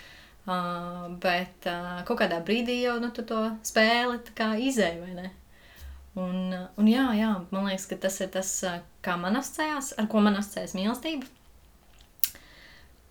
bet 0.46 1.66
uh, 1.70 2.04
kaut 2.06 2.20
kādā 2.22 2.38
brīdī 2.46 2.82
jau 2.84 3.00
nu, 3.02 3.10
to 3.26 3.42
spēli 3.66 4.20
izēji, 4.62 5.02
vai 5.02 5.16
ne? 5.18 5.32
Un, 6.16 6.36
uh, 6.54 6.68
un 6.80 6.90
jā, 6.90 7.08
jā, 7.18 7.32
man 7.52 7.66
liekas, 7.66 7.88
ka 7.90 7.98
tas 8.06 8.20
ir 8.22 8.30
tas, 8.36 8.52
uh, 8.68 8.78
kā 9.06 9.18
man 9.20 9.40
asociējās, 9.40 9.96
ar 10.00 10.10
ko 10.12 10.22
man 10.24 10.38
asociējas 10.40 10.76
mīlestība. 10.78 11.28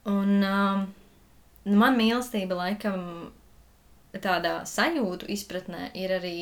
Un 0.09 0.45
um, 0.45 0.87
nu, 1.65 1.75
man 1.81 1.99
mīlestība 1.99 2.57
laikam 2.61 3.03
tādā 4.15 4.61
sajūtu 4.69 5.27
izpratnē 5.35 5.91
ir 5.99 6.15
arī, 6.21 6.39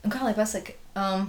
nu, 0.00 0.10
kā 0.10 0.22
lai 0.24 0.32
pasaka, 0.38 0.72
um, 0.96 1.28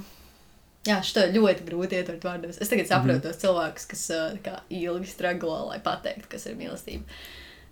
jā, 0.87 1.01
ir 1.03 1.35
ļoti 1.35 1.67
grūti 1.67 1.99
ietvert 1.99 2.25
vārdos. 2.25 2.61
Es 2.63 2.71
tagad 2.71 2.87
saprotu 2.87 3.17
mm 3.17 3.21
-hmm. 3.21 3.27
tos 3.27 3.43
cilvēkus, 3.43 3.87
kas 3.91 4.09
uh, 4.15 4.39
kā, 4.45 4.59
ilgi 4.69 5.11
straglo, 5.11 5.65
lai 5.67 5.79
pateiktu, 5.83 6.29
kas 6.31 6.45
ir 6.45 6.55
mīlestība. 6.55 7.03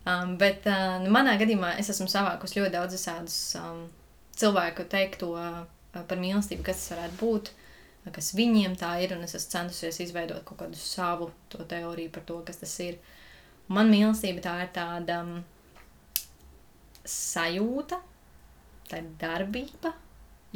Um, 0.10 0.36
bet 0.40 0.66
uh, 0.70 0.98
nu, 1.04 1.12
manā 1.14 1.36
gadījumā 1.40 1.74
es 1.82 1.90
esmu 1.92 2.08
savākusi 2.10 2.62
ļoti 2.62 2.74
daudz 2.76 2.96
visādus 2.96 3.38
um, 3.60 3.84
cilvēku 4.40 4.86
teikto 4.90 5.34
uh, 5.36 5.64
par 5.94 6.22
mīlestību, 6.22 6.64
kas 6.66 6.82
tas 6.82 6.94
varētu 6.96 7.20
būt. 7.20 7.52
kas 8.16 8.32
viņiem 8.38 8.78
tā 8.80 8.94
ir, 9.04 9.14
es 9.26 9.36
esmu 9.38 9.52
centusies 9.52 10.00
izveidot 10.06 10.46
kaut 10.48 10.62
kādu 10.64 10.80
savu 10.80 11.30
teoriju 11.52 12.14
par 12.16 12.24
to, 12.26 12.40
kas 12.48 12.62
tas 12.62 12.76
ir. 12.86 13.00
Man 13.70 13.92
mīlestība 13.92 14.42
tā 14.42 14.56
ir 14.64 14.72
tāda 14.74 15.20
um, 15.26 15.34
sajūta, 17.06 18.00
tā 18.90 19.04
ir 19.04 19.12
darbība, 19.22 19.92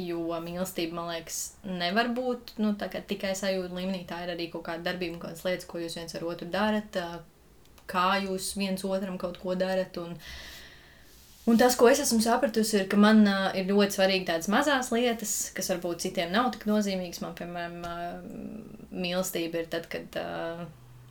jo 0.00 0.24
mīlestība, 0.42 0.96
man 0.96 1.12
liekas, 1.12 1.42
nevar 1.68 2.10
būt 2.16 2.56
nu, 2.64 2.72
tikai 2.80 3.36
sajūta 3.38 3.76
līmenī. 3.76 4.02
Tā 4.08 4.24
ir 4.24 4.34
arī 4.34 4.48
kaut 4.50 4.66
kāda 4.66 4.88
darbība, 4.88 5.20
kaut 5.20 5.28
kādas 5.34 5.46
lietas, 5.46 5.68
ko 5.70 5.84
jūs 5.84 6.00
viens 6.00 6.16
ar 6.18 6.26
otru 6.32 6.50
darat, 6.50 6.98
kā 7.90 8.20
jūs 8.24 8.54
viens 8.58 8.84
otram 8.86 9.18
kaut 9.20 9.40
ko 9.42 9.56
darat. 9.58 9.96
Un, 10.02 10.18
Un 11.44 11.58
tas, 11.60 11.74
ko 11.76 11.90
es 11.90 11.98
esmu 12.00 12.22
sapratusi, 12.24 12.78
ir, 12.78 12.84
ka 12.88 12.96
man 12.96 13.18
uh, 13.28 13.50
ir 13.52 13.66
ļoti 13.68 13.98
svarīgi 13.98 14.24
tādas 14.30 14.46
mazas 14.48 14.88
lietas, 14.94 15.34
kas 15.52 15.66
varbūt 15.74 16.00
citiem 16.06 16.30
nav 16.32 16.46
tik 16.54 16.64
nozīmīgas. 16.70 17.20
Man, 17.20 17.34
piemēram, 17.36 17.82
uh, 17.84 18.78
mīlestība 18.96 19.60
ir 19.60 19.68
tad, 19.74 19.84
kad 19.92 20.16
uh, 20.16 20.62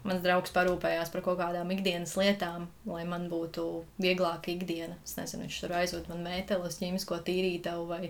mans 0.08 0.24
draugs 0.24 0.54
parūpējās 0.56 1.12
par 1.14 1.24
kaut 1.26 1.40
kādām 1.40 1.72
ikdienas 1.76 2.16
lietām, 2.20 2.68
lai 2.90 3.04
man 3.08 3.28
būtu 3.32 3.66
vieglāka 4.04 4.52
ikdiena. 4.54 4.98
Es 5.06 5.16
nezinu, 5.20 5.46
viņš 5.46 5.60
tur 5.64 5.76
aizved 5.80 6.10
man 6.12 6.26
mēteli 6.26 6.68
uz 6.68 6.80
ķīmisko 6.82 7.20
tīrītavu 7.28 7.86
vai 7.92 8.10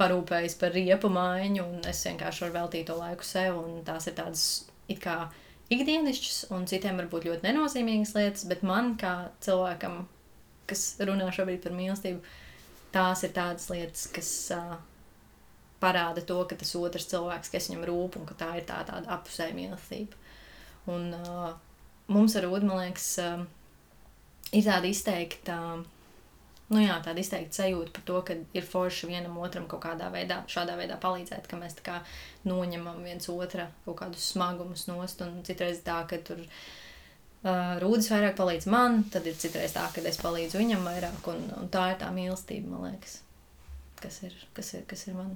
parūpējas 0.00 0.58
par 0.60 0.76
riepu 0.76 1.10
maiņu, 1.12 1.64
un 1.64 1.88
es 1.90 2.04
vienkārši 2.06 2.46
varu 2.46 2.58
veltīt 2.60 2.90
to 2.90 2.98
laiku 3.00 3.26
sev. 3.26 3.58
Tās 3.88 4.10
ir 4.10 4.18
tādas 4.18 4.44
it 4.92 5.02
kā 5.02 5.16
ikdienišķas, 5.72 6.40
un 6.54 6.66
citiem 6.70 6.98
varbūt 7.00 7.28
ļoti 7.28 7.46
nenozīmīgas 7.48 8.16
lietas, 8.18 8.46
bet 8.50 8.64
man 8.66 8.94
kā 9.00 9.14
cilvēkam 9.44 10.02
kas 10.72 10.84
runā 11.04 11.28
šobrīd 11.34 11.62
par 11.64 11.74
mīlestību, 11.76 12.22
tās 12.94 13.24
ir 13.26 13.34
tādas 13.36 13.68
lietas, 13.72 14.06
kas 14.14 14.30
uh, 14.54 14.76
parāda 15.82 16.24
to, 16.26 16.38
ka 16.48 16.58
tas 16.58 16.74
otrs 16.78 17.08
cilvēks, 17.10 17.52
kas 17.52 17.68
viņam 17.70 17.86
rūp, 17.88 18.18
un 18.20 18.28
ka 18.28 18.36
tā 18.38 18.50
ir 18.60 18.66
tā, 18.68 18.82
tāda 18.88 19.10
apusēja 19.16 19.56
mīlestība. 19.56 20.18
Un 20.92 21.10
uh, 21.16 21.50
mums 22.12 22.36
ar 22.38 22.48
Ulu, 22.48 22.68
man 22.68 22.84
liekas, 22.84 23.08
uh, 23.22 23.44
ir 24.52 24.66
tāda 24.66 24.90
izteikta. 24.90 25.58
Nu 26.72 26.80
jā, 26.80 26.94
tāda 27.04 27.20
izteikta 27.20 27.58
sajūta 27.60 27.92
par 27.92 28.04
to, 28.08 28.20
ka 28.24 28.36
ir 28.56 28.64
forši 28.64 29.10
vienam 29.10 29.34
otram 29.44 29.66
kaut 29.68 29.82
kādā 29.84 30.08
veidā, 30.12 30.40
šādā 30.48 30.78
veidā 30.78 30.96
palīdzēt, 31.00 31.48
ka 31.50 31.58
mēs 31.60 31.76
kā 31.84 31.98
noņemam 32.48 33.02
viens 33.04 33.28
otra 33.28 33.66
kaut 33.84 33.98
kādus 33.98 34.30
smagumus 34.32 34.86
nost, 34.88 35.20
un 35.20 35.42
citreiz 35.44 35.82
tā, 35.84 35.98
ka 36.08 36.16
tur 36.24 36.40
uh, 36.40 37.76
Rūdas 37.82 38.08
vairāk 38.14 38.38
palīdz 38.38 38.68
man, 38.72 39.02
tad 39.12 39.28
ir 39.28 39.36
citreiz 39.36 39.76
tā, 39.76 39.84
ka 39.92 40.04
es 40.08 40.20
palīdzu 40.22 40.62
viņam 40.62 40.88
vairāk, 40.88 41.28
un, 41.34 41.44
un 41.60 41.70
tā 41.72 41.90
ir 41.92 42.00
tā 42.00 42.08
mīlestība, 42.14 42.72
man 42.72 42.92
liekas, 42.92 43.18
kas 44.00 44.22
ir, 44.28 44.36
kas 44.56 44.72
ir, 44.78 44.86
kas 44.88 45.08
ir 45.10 45.18
man. 45.18 45.34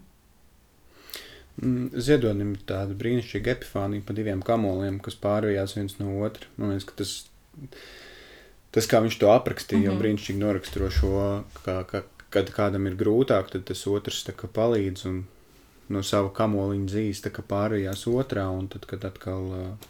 Mm, 1.57 1.89
Ziedonim 2.01 2.53
ir 2.57 2.65
tāda 2.69 2.97
brīnišķīga 2.97 3.57
epifānija 3.57 4.05
pa 4.07 4.17
diviem 4.17 4.43
kamoliem, 4.45 5.01
kas 5.05 5.17
pārvījās 5.21 5.77
viens 5.79 5.97
no 6.01 6.19
otra. 6.25 6.49
Man 6.61 6.73
liekas, 6.73 6.89
ka 6.89 6.99
tas, 7.01 7.15
tas 8.77 8.89
kā 8.91 9.01
viņš 9.01 9.17
to 9.23 9.33
aprakstīja, 9.33 9.89
mm 9.89 9.95
-hmm. 9.95 10.03
brīnišķīgi 10.03 10.43
noraksturo 10.43 10.91
šo, 10.93 11.13
ka, 11.65 11.79
ka, 11.89 12.03
kad 12.31 12.53
kādam 12.53 12.87
ir 12.91 12.99
grūtāk, 13.01 13.49
tad 13.53 13.65
tas 13.65 13.87
otrs 13.89 14.25
kā 14.37 14.51
palīdz 14.59 15.07
un 15.09 15.25
no 15.89 16.03
sava 16.03 16.29
kamoliņa 16.35 17.31
kā 17.33 17.43
pārvījās 17.55 18.07
otrā, 18.11 18.49
un 18.53 18.69
tad, 18.69 18.85
kad 18.91 19.05
atkal 19.09 19.47
uh, 19.47 19.89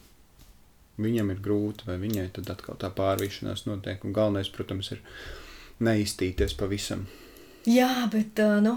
viņam 1.02 1.32
ir 1.32 1.42
grūti, 1.42 1.88
vai 1.88 1.96
viņai 2.00 2.28
tad 2.38 2.50
atkal 2.54 2.78
tā 2.80 2.90
pārvīšanās 2.90 3.66
notiek. 3.66 4.04
Un 4.04 4.12
galvenais, 4.12 4.48
protams, 4.48 4.92
ir 4.92 5.02
neiztīties 5.80 6.54
pavisam. 6.54 7.06
Jā, 7.66 8.08
bet 8.12 8.38
uh, 8.38 8.60
nu, 8.62 8.76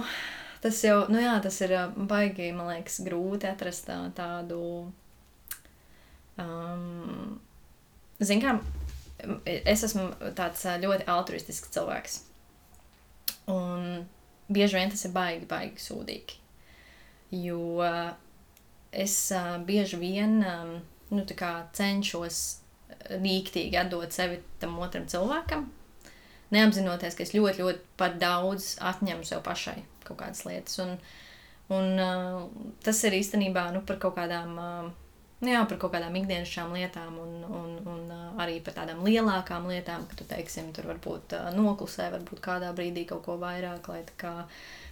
tas 0.63 0.81
jau 0.83 1.03
nu 1.11 1.21
jā, 1.21 1.37
tas 1.43 1.61
ir 1.61 1.75
baigi, 1.95 2.51
man 2.55 2.73
liekas, 2.73 3.01
grūti 3.05 3.51
atrast 3.51 3.87
tā, 3.91 4.01
tādu. 4.15 4.89
Um, 6.39 7.39
Ziniet, 8.19 8.43
kā 8.43 8.78
es 9.45 9.83
esmu 9.87 10.09
tāds 10.37 10.65
ļoti 10.83 11.07
altruistisks 11.09 11.73
cilvēks. 11.75 12.19
Un 13.49 14.05
bieži 14.49 14.77
vien 14.77 14.93
tas 14.93 15.05
ir 15.05 15.13
baigi, 15.15 15.49
baigi 15.49 15.83
sūdīgi. 15.83 16.39
Jo 17.45 17.83
es 18.91 19.17
bieži 19.65 19.99
vien. 20.01 20.39
Nu, 21.09 21.25
cenšos 21.25 22.39
rīktīgi 23.09 23.77
atdot 23.79 24.13
sevi 24.13 24.39
tam 24.61 24.75
otram 24.81 25.07
cilvēkam, 25.09 25.65
neapzinoties, 26.53 27.15
ka 27.17 27.25
es 27.25 27.33
ļoti, 27.33 27.63
ļoti 27.63 27.81
par 27.97 28.17
daudz 28.21 28.75
atņemu 28.91 29.25
sev 29.25 29.41
pašai 29.45 29.79
kaut 30.05 30.19
kādas 30.21 30.43
lietas. 30.45 30.77
Un, 30.83 30.95
un 31.73 32.73
tas 32.85 33.03
ir 33.05 33.17
īstenībā 33.19 33.69
nu, 33.75 33.83
par 33.85 34.01
kaut 34.01 34.17
kādām. 34.17 34.57
Nu 35.39 35.53
jā, 35.53 35.61
par 35.69 35.79
kaut 35.79 35.93
kādām 35.93 36.17
ikdienas 36.19 36.51
lietām, 36.73 37.15
un, 37.23 37.35
un, 37.47 37.75
un 37.87 38.08
arī 38.39 38.59
par 38.63 38.77
tādām 38.79 39.01
lielākām 39.05 39.69
lietām, 39.69 40.05
ka 40.09 40.19
tu, 40.19 40.27
teiksim, 40.29 40.73
tur 40.75 40.89
varbūt 40.91 41.35
noklusē, 41.55 42.09
varbūt 42.15 42.43
kādā 42.43 42.73
brīdī 42.75 43.05
kaut 43.09 43.25
ko 43.27 43.39
vairāk, 43.41 43.89
lai 43.91 44.03
kā 44.19 44.35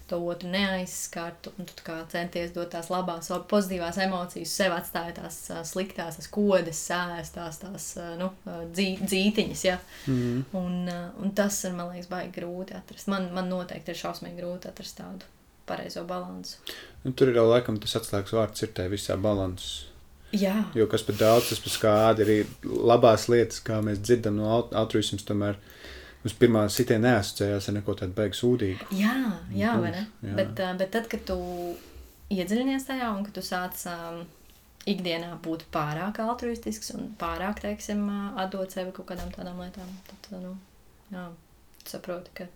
to 0.07 0.17
otru 0.23 0.49
neaizskartu, 0.49 1.51
un 1.59 1.67
tu 1.67 1.95
centies 2.11 2.53
dot 2.55 2.69
tās 2.71 2.87
labās, 2.91 3.27
pozitīvās 3.51 3.99
emocijas, 4.05 4.53
sev 4.55 4.75
atstāja 4.77 5.17
tās 5.17 5.39
sliktās, 5.67 6.19
tās 6.19 6.29
kodas, 6.31 6.79
sēs, 6.79 7.33
tās, 7.35 7.59
tās 7.59 7.87
nu, 8.19 8.29
dzī, 8.71 8.87
dzītiņas, 9.03 9.63
ja? 9.67 9.75
mm. 10.07 10.45
un, 10.55 10.77
uh, 10.87 11.09
un 11.19 11.33
tas 11.35 11.59
ir, 11.67 11.75
man 11.75 11.91
liekas, 11.91 12.07
baigi 12.11 12.37
grūti 12.39 12.77
atrast. 12.77 13.09
Man, 13.11 13.27
man 13.35 13.51
noteikti 13.51 13.91
ir 13.91 13.99
šausmīgi 13.99 14.39
grūti 14.39 14.71
atrast 14.71 15.01
tādu 15.01 15.27
pareizo 15.67 16.05
balansu. 16.07 16.63
Nu, 17.03 17.11
tur 17.11 17.33
ir 17.33 17.41
jau 17.41 17.49
laikam 17.49 17.79
tas 17.83 17.99
atslēgas 17.99 18.35
vārds 18.37 18.63
ir 18.63 18.71
tajā 18.77 18.93
visā 18.95 19.19
balansā. 19.19 19.91
Jā. 20.36 20.55
Jo 20.75 20.89
kas 20.91 21.05
par 21.07 21.15
daudz, 21.19 21.51
tas 21.51 21.62
par 21.63 21.72
skādi 21.72 22.25
ir 22.27 22.55
labās 22.67 23.29
lietas, 23.31 23.62
kā 23.63 23.79
mēs 23.86 24.01
dzirdam 24.03 24.41
no 24.41 24.50
altruisms, 24.75 25.24
tomēr 25.27 25.60
Uz 26.25 26.34
pirmā 26.36 26.65
sitiena 26.74 27.13
neasociējās 27.13 27.69
ar 27.69 27.75
neko 27.77 27.93
tādu 28.00 28.15
beigu 28.17 28.36
sūdīgu. 28.36 28.88
Jā, 28.98 29.13
jā, 29.55 29.75
vai 29.79 29.93
ne? 29.93 30.01
Jā. 30.25 30.34
Bet, 30.39 30.62
bet 30.79 30.89
tad, 30.96 31.05
kad 31.12 31.24
tu 31.29 31.38
iedziļinies 32.34 32.88
tajā 32.89 33.12
un 33.13 33.22
ka 33.24 33.31
tu 33.36 33.43
sāc 33.46 33.84
um, 33.91 34.24
ikdienā 34.89 35.36
būt 35.46 35.67
pārāk 35.74 36.19
altruistisks 36.24 36.91
un 36.98 37.12
pārāk, 37.22 37.62
teiksim, 37.63 38.03
atdot 38.43 38.74
sevi 38.74 38.91
kaut 38.96 39.07
kādām 39.12 39.31
tādām 39.36 39.62
lietām, 39.63 39.93
tad, 40.10 40.29
nu, 40.41 40.55
jā, 41.13 41.27
saproti, 41.88 42.34
ka 42.41 42.50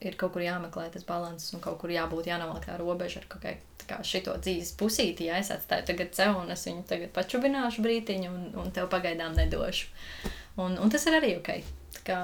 ir 0.00 0.16
kaut 0.16 0.32
kur 0.32 0.42
jāmeklē 0.42 0.90
tas 0.92 1.06
līdzsvars 1.06 1.54
un 1.54 1.62
kaut 1.64 1.78
kur 1.80 1.90
jābūt 1.90 2.28
jānovelk 2.28 2.66
tā 2.66 2.76
robeža 2.80 3.22
ar 3.22 3.28
kaut 3.28 3.46
kā 3.86 4.00
šito 4.02 4.34
dzīves 4.42 4.74
pusīti. 4.80 5.28
Ja 5.30 5.38
es 5.38 5.52
atstāju 5.54 5.86
tagad 5.92 6.14
sev, 6.14 6.34
un 6.40 6.50
es 6.50 6.66
viņu 6.66 6.82
tagad 6.90 7.14
pačubināšu 7.14 7.84
brītiņu, 7.86 8.32
un, 8.32 8.50
un 8.64 8.74
tev 8.74 8.90
pagaidām 8.90 9.36
nedošu. 9.38 9.88
Un, 10.56 10.78
un 10.80 10.90
tas 10.90 11.06
ir 11.06 11.16
arī 11.20 11.36
ok. 11.38 11.50
Tā 11.96 12.02
kā 12.06 12.20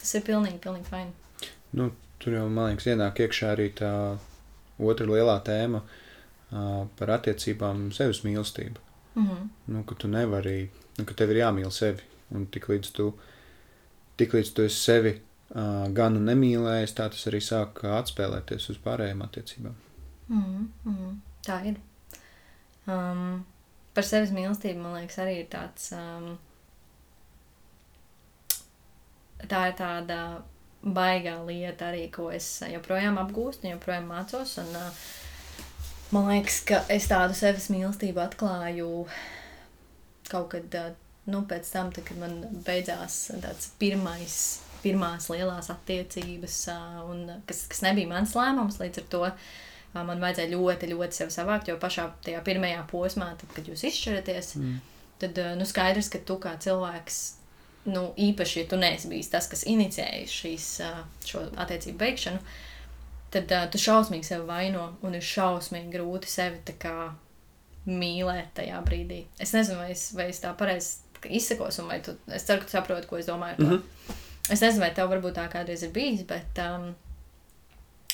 Tas 0.00 0.12
ir 0.18 0.26
pilnīgi, 0.26 0.60
pilnīgi 0.62 0.90
fini. 0.90 1.48
Nu, 1.76 1.90
tur 2.22 2.36
jau, 2.36 2.48
man 2.52 2.70
liekas, 2.70 2.88
ienāk 2.92 3.22
iekšā 3.24 3.52
arī 3.54 3.70
tā 3.76 3.90
otra 4.76 5.06
lielā 5.08 5.36
tēma 5.46 5.80
uh, 5.82 6.84
par 6.98 7.14
attiecībām, 7.16 7.88
sevis 7.96 8.22
mīlestību. 8.26 8.82
Mm 9.16 9.26
-hmm. 9.26 9.48
nu, 9.72 9.84
ka 9.88 9.94
tu 9.94 10.08
nevari, 10.08 10.68
nu, 10.98 11.04
ka 11.04 11.14
tev 11.14 11.32
ir 11.32 11.42
jāmīl 11.42 11.70
sevi. 11.72 12.04
Un 12.30 12.46
tik 12.46 12.68
līdz 12.68 12.92
tu, 12.92 13.14
tik 14.16 14.34
līdz 14.34 14.52
tu 14.52 14.62
esi 14.62 14.76
sevi 14.76 15.20
uh, 15.54 15.86
gan 15.96 16.18
nemīlējis, 16.26 16.96
tā 16.98 17.08
tas 17.12 17.26
arī 17.30 17.42
sāk 17.44 17.84
atspēlēties 17.98 18.70
uz 18.74 18.80
pārējām 18.84 19.22
attiecībām. 19.26 19.76
Mm 20.28 20.68
-hmm. 20.84 21.20
Tā 21.46 21.60
ir. 21.70 21.76
Um, 22.86 23.44
par 23.94 24.04
sevis 24.04 24.32
mīlestību, 24.34 24.82
man 24.82 24.98
liekas, 25.00 25.18
arī 25.22 25.40
ir 25.42 25.48
tāds. 25.50 25.92
Um, 25.92 26.38
tā 29.46 29.68
ir 29.70 29.76
tāda 29.78 30.18
baigā 30.82 31.36
lieta 31.46 31.90
arī, 31.90 32.10
ko 32.10 32.30
es 32.30 32.62
joprojām 32.72 33.18
apgūstu, 33.22 33.70
joprojām 33.70 34.10
mācos. 34.10 34.58
Un, 34.62 34.76
uh, 34.76 34.90
man 36.10 36.28
liekas, 36.30 36.60
ka 36.68 36.82
es 36.88 37.08
tādu 37.10 37.34
sevis 37.34 37.70
mīlestību 37.70 38.22
atklāju 38.22 39.06
kaut 40.30 40.50
kad, 40.54 40.74
uh, 40.74 40.94
nu, 41.30 41.42
pēc 41.46 41.72
tam, 41.72 41.90
tad, 41.92 42.04
kad 42.08 42.18
man 42.18 42.62
beidzās 42.66 43.30
tāds 43.42 43.70
pirmais, 43.78 44.40
pirmās 44.86 45.30
lielās 45.32 45.70
attiecības, 45.74 46.58
un, 47.10 47.24
kas, 47.46 47.64
kas 47.70 47.82
nebija 47.86 48.10
mans 48.10 48.34
lēmums 48.38 48.80
līdz 48.82 49.02
ar 49.02 49.08
to. 49.14 49.24
Man 49.96 50.20
vajadzēja 50.20 50.52
ļoti, 50.52 50.90
ļoti 50.92 51.16
sevi 51.16 51.32
savākt, 51.32 51.70
jo 51.70 51.78
pašā 51.80 52.10
tajā 52.26 52.42
pirmajā 52.44 52.82
posmā, 52.90 53.30
tad, 53.40 53.48
kad 53.56 53.68
jūs 53.70 53.86
izšķiraties, 53.88 54.50
mm. 54.60 54.74
tad 55.22 55.40
nu, 55.56 55.64
skaidrs, 55.68 56.10
ka 56.12 56.20
tu 56.28 56.36
kā 56.42 56.52
cilvēks 56.60 57.20
nu, 57.88 58.10
īpaši, 58.20 58.58
ja 58.60 58.68
tu 58.68 58.76
neesi 58.80 59.08
bijis 59.08 59.30
tas, 59.32 59.48
kas 59.48 59.64
inicijējis 59.70 60.34
šīs, 60.42 60.66
šo 61.30 61.46
attiecību 61.64 62.02
veikšanu, 62.02 62.42
tad 63.32 63.54
uh, 63.56 63.64
tu 63.72 63.80
šausmīgi 63.80 64.28
sevi 64.28 64.44
vaino 64.48 64.90
un 65.06 65.16
ir 65.16 65.24
šausmīgi 65.24 65.94
grūti 65.94 66.30
sevi 66.30 66.76
kā, 66.82 67.14
mīlēt 67.86 68.54
tajā 68.58 68.80
brīdī. 68.86 69.24
Es 69.42 69.52
nezinu, 69.54 69.78
vai 69.78 69.90
es, 69.94 70.08
vai 70.16 70.30
es 70.32 70.42
tā 70.42 70.52
pareizi 70.58 71.04
izsakos, 71.38 71.78
un 71.82 71.90
vai 71.90 72.00
tu, 72.04 72.16
es 72.34 72.46
ceru, 72.46 72.62
ka 72.62 72.68
tu 72.68 72.76
saproti, 72.76 73.08
ko 73.10 73.18
es 73.18 73.28
domāju. 73.30 73.56
Mm 73.58 73.70
-hmm. 73.70 74.22
Es 74.52 74.62
nezinu, 74.62 74.84
vai 74.84 74.92
tev 74.94 75.10
varbūt 75.10 75.36
tā 75.38 75.48
kādreiz 75.50 75.82
ir 75.82 75.92
bijis, 75.94 76.22
bet 76.28 76.60
um, 76.62 76.92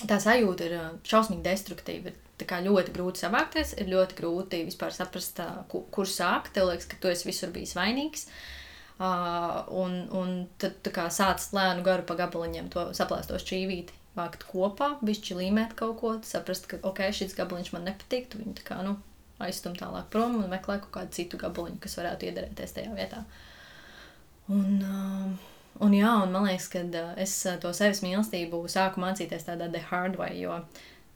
tā 0.08 0.16
sajūta 0.22 0.68
ir 0.68 0.76
šausmīgi 1.08 1.44
destruktīva. 1.44 2.14
tā 2.40 2.46
kā 2.48 2.58
ļoti 2.64 2.90
grūti 2.96 3.22
savākties, 3.22 3.76
ir 3.78 3.92
ļoti 3.92 4.16
grūti 4.18 4.64
vispār 4.66 4.94
saprast, 4.96 5.38
uh, 5.44 5.62
kur, 5.68 5.84
kur 5.94 6.08
sākt. 6.08 6.54
Tev 6.56 6.70
liekas, 6.70 6.88
ka 6.90 6.96
tu 6.98 7.12
esi 7.12 7.28
visur 7.28 7.52
bijis 7.54 7.76
vainīgs. 7.78 8.26
Uh, 9.02 9.62
un, 9.82 9.94
un 10.14 10.32
tad 10.58 10.80
tā 10.84 10.92
kā 10.94 11.08
sāc 11.10 11.44
lēnu 11.54 11.84
garu 11.86 12.04
pa 12.06 12.16
gabaliņiem 12.18 12.68
to 12.72 12.88
saplēsto 12.96 13.38
šķīvīti, 13.40 13.94
vākt 14.16 14.44
kopā, 14.50 14.96
bišķi 15.02 15.38
līmēt 15.38 15.76
kaut 15.78 15.96
ko, 16.00 16.12
saprast, 16.26 16.68
ka 16.70 16.80
ok, 16.86 17.06
šis 17.14 17.34
gabaliņš 17.38 17.72
man 17.74 17.88
nepatīk, 17.88 18.28
tu 18.30 18.42
viņu 18.42 18.58
tā 18.60 18.66
kā, 18.68 18.82
nu, 18.86 18.96
aizstum 19.42 19.74
tālāk 19.78 20.10
prom 20.12 20.36
un 20.38 20.50
meklē 20.50 20.78
kaut 20.82 20.92
kādu 20.98 21.16
citu 21.16 21.40
gabaliņu, 21.40 21.80
kas 21.82 21.96
varētu 21.98 22.28
iederēties 22.28 22.76
tajā 22.76 22.92
vietā. 22.98 23.24
Un, 24.52 24.78
uh, 24.82 25.51
un 25.80 25.94
jā, 25.96 26.12
un 26.24 26.32
man 26.34 26.46
liekas, 26.48 26.68
ka 26.72 26.84
uh, 26.84 27.12
es 27.20 27.34
uh, 27.46 27.58
to 27.62 27.72
sevis 27.76 28.02
mīlestību 28.04 28.64
sāku 28.70 29.02
mācīties 29.02 29.46
tādā 29.48 29.70
the 29.72 29.82
hard 29.90 30.18
way, 30.20 30.40
jo 30.42 30.60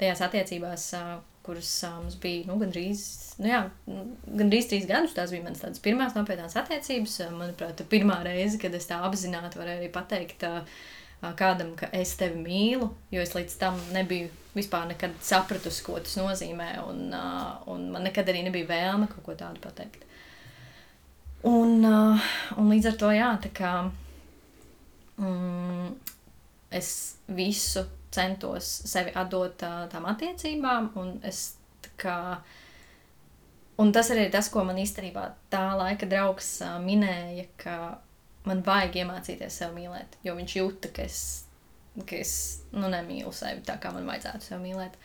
tajās 0.00 0.22
attiecībās, 0.26 0.88
uh, 0.98 1.16
kuras 1.46 1.70
mums 1.94 2.16
bija, 2.22 2.42
nu, 2.48 2.56
gandrīz, 2.58 3.00
nu 3.38 3.50
jā, 3.52 3.60
gandrīz 3.86 4.66
trīs 4.70 4.86
gadus, 4.88 5.14
tās 5.14 5.30
bija 5.30 5.44
manas 5.44 5.62
tādas 5.62 5.82
pirmās 5.84 6.16
nopietnās 6.16 6.56
attiecības, 6.58 7.20
manuprāt, 7.36 7.84
pirmā 7.90 8.18
reize, 8.26 8.58
kad 8.58 8.74
es 8.74 8.88
tā 8.90 8.98
apzināti 9.06 9.60
varēju 9.60 9.84
arī 9.84 9.90
pateikt, 9.94 10.42
kādam, 11.38 11.70
ka 11.78 11.86
es 11.94 12.16
tevi 12.18 12.42
mīlu, 12.42 12.88
jo 13.14 13.22
es 13.22 13.36
līdz 13.36 13.54
tam 13.60 13.78
nebiju 13.94 14.32
vispār 14.56 14.88
nekad 14.90 15.14
sapratusi, 15.22 15.84
ko 15.86 16.00
tas 16.02 16.16
nozīmē, 16.18 16.72
un, 16.82 17.14
un 17.70 17.86
man 17.94 18.08
nekad 18.08 18.26
arī 18.32 18.42
nebija 18.48 18.66
vēlme 18.72 19.06
kaut 19.12 19.22
ko 19.28 19.38
tādu 19.38 19.62
pateikt. 19.62 20.02
Un, 21.46 21.86
un 21.86 22.72
līdz 22.72 22.90
ar 22.90 22.98
to, 22.98 23.12
jā, 23.14 23.30
tā 23.46 23.54
kā 23.54 23.72
mm, 25.20 25.90
es 26.76 26.90
visu 27.36 27.84
centos 28.16 28.68
sevi 28.88 29.12
atdot 29.16 29.58
tām 29.60 30.08
attiecībām, 30.08 30.92
un 31.00 31.16
es 31.26 31.50
tā 31.84 31.92
kā. 32.00 32.18
Un 33.76 33.90
tas 33.92 34.08
arī 34.08 34.26
ir 34.26 34.32
tas, 34.32 34.48
ko 34.48 34.62
man 34.64 34.78
īstenībā 34.80 35.26
tā 35.52 35.66
laika 35.76 36.08
draugs 36.08 36.48
minēja, 36.80 37.44
ka 37.60 37.76
man 38.48 38.62
vajag 38.64 39.02
iemācīties 39.02 39.58
sev 39.60 39.74
mīlēt, 39.76 40.16
jo 40.24 40.36
viņš 40.38 40.54
jūta, 40.56 40.92
ka 40.96 41.04
es, 41.04 41.18
ka 41.98 42.16
es 42.16 42.32
nu, 42.72 42.88
nemīlu 42.88 43.32
sevi 43.36 43.60
tā, 43.66 43.76
kā 43.82 43.92
man 43.92 44.08
vajadzētu 44.08 44.48
sev 44.48 44.62
mīlēt. 44.62 44.96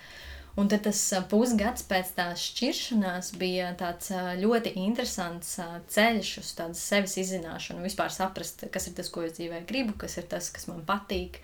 Un 0.59 0.67
tad 0.67 0.83
tas 0.83 0.99
pusgads 1.31 1.85
pēc 1.87 2.09
tās 2.17 2.41
šķiršanās 2.49 3.29
bija 3.39 3.69
tāds 3.79 4.09
ļoti 4.41 4.73
interesants 4.83 5.53
ceļš 5.95 6.31
uz 6.41 6.49
tādu 6.57 6.75
sevis 6.75 7.15
izzināšanu, 7.23 7.85
vispār 7.85 8.11
saprast, 8.11 8.65
kas 8.73 8.89
ir 8.89 8.97
tas, 8.97 9.11
ko 9.13 9.23
es 9.23 9.37
dzīvē 9.37 9.61
gribu, 9.69 9.95
kas 10.01 10.17
ir 10.19 10.27
tas, 10.31 10.49
kas 10.51 10.67
man 10.67 10.83
patīk, 10.87 11.39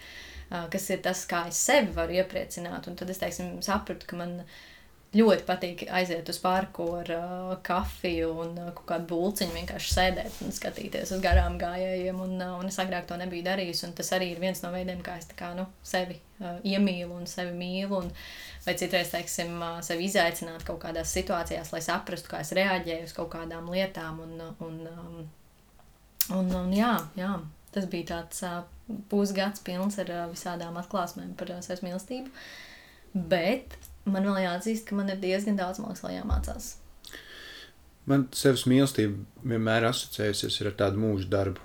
kas 0.74 0.90
ir 0.92 1.00
tas, 1.06 1.24
kā 1.30 1.46
es 1.48 1.62
sevi 1.70 1.96
varu 1.96 2.20
iepriecināt. 2.20 2.92
Un 2.92 3.00
tad 3.00 3.14
es, 3.14 3.22
teiksim, 3.24 3.56
sapratu, 3.64 4.10
ka 4.10 4.20
man 4.20 4.42
ļoti 5.16 5.46
patīk 5.48 5.84
aiziet 5.96 6.28
uz 6.28 6.38
parku 6.44 6.86
ar 7.00 7.10
uh, 7.16 7.52
kafiju 7.64 8.32
un 8.44 8.58
uh, 8.60 8.72
kādu 8.88 9.08
būciņu, 9.14 9.56
vienkārši 9.56 9.94
sēdēt 9.94 10.42
un 10.44 10.52
skatīties 10.56 11.14
uz 11.16 11.24
garām 11.24 11.56
gājējiem. 11.62 12.20
Un, 12.26 12.36
uh, 12.42 12.58
un 12.60 12.68
es 12.68 12.80
agrāk 12.84 13.08
to 13.08 13.16
nebiju 13.20 13.46
darījusi. 13.46 13.94
Tas 13.96 14.12
arī 14.18 14.34
ir 14.34 14.44
viens 14.44 14.62
no 14.66 14.74
veidiem, 14.76 15.00
kā 15.06 15.16
es 15.22 15.30
kā, 15.40 15.54
nu, 15.58 15.68
sevi 15.86 16.20
uh, 16.42 16.60
iemīlu 16.68 17.16
un 17.22 17.26
sevi 17.30 17.56
mīlu. 17.56 18.04
Un, 18.04 18.12
vai 18.68 18.76
citreiz, 18.80 19.14
teiksim, 19.16 19.56
uh, 19.62 19.80
sevi 19.86 20.10
izaicināt 20.10 20.68
kaut 20.68 20.82
kādās 20.84 21.16
situācijās, 21.16 21.72
lai 21.72 21.84
saprastu, 21.88 22.34
kā 22.34 22.44
es 22.44 22.52
reaģēju 22.60 23.08
uz 23.08 23.16
kaut 23.16 23.32
kādām 23.38 23.72
lietām. 23.72 24.20
Un, 24.28 24.48
un, 24.68 24.80
um, 24.92 25.28
un, 26.36 26.56
un, 26.66 26.72
jā, 26.76 26.98
jā, 27.16 27.38
tas 27.72 27.88
bija 27.88 28.12
tāds 28.18 28.44
uh, 28.44 28.60
pusgads 29.08 29.64
pilns 29.64 30.04
ar 30.04 30.12
uh, 30.12 30.24
visādām 30.36 30.76
atklāsmēm 30.84 31.32
par 31.40 31.56
uh, 31.56 31.64
sevis 31.64 31.88
mīlestību. 31.88 32.34
Bet 33.16 33.80
man 34.12 34.28
vēl 34.28 34.44
jāatzīst, 34.46 34.86
ka 34.88 34.98
man 34.98 35.10
ir 35.14 35.22
diezgan 35.22 35.58
daudz 35.60 35.82
mākslas 35.84 36.16
jāmācās. 36.16 36.76
Man 38.08 38.30
sevis 38.36 38.64
mīlestība 38.72 39.20
vienmēr 39.44 39.90
asociējusies 39.90 40.62
ar 40.64 40.78
tādu 40.80 41.02
mūža 41.04 41.28
darbu. 41.32 41.64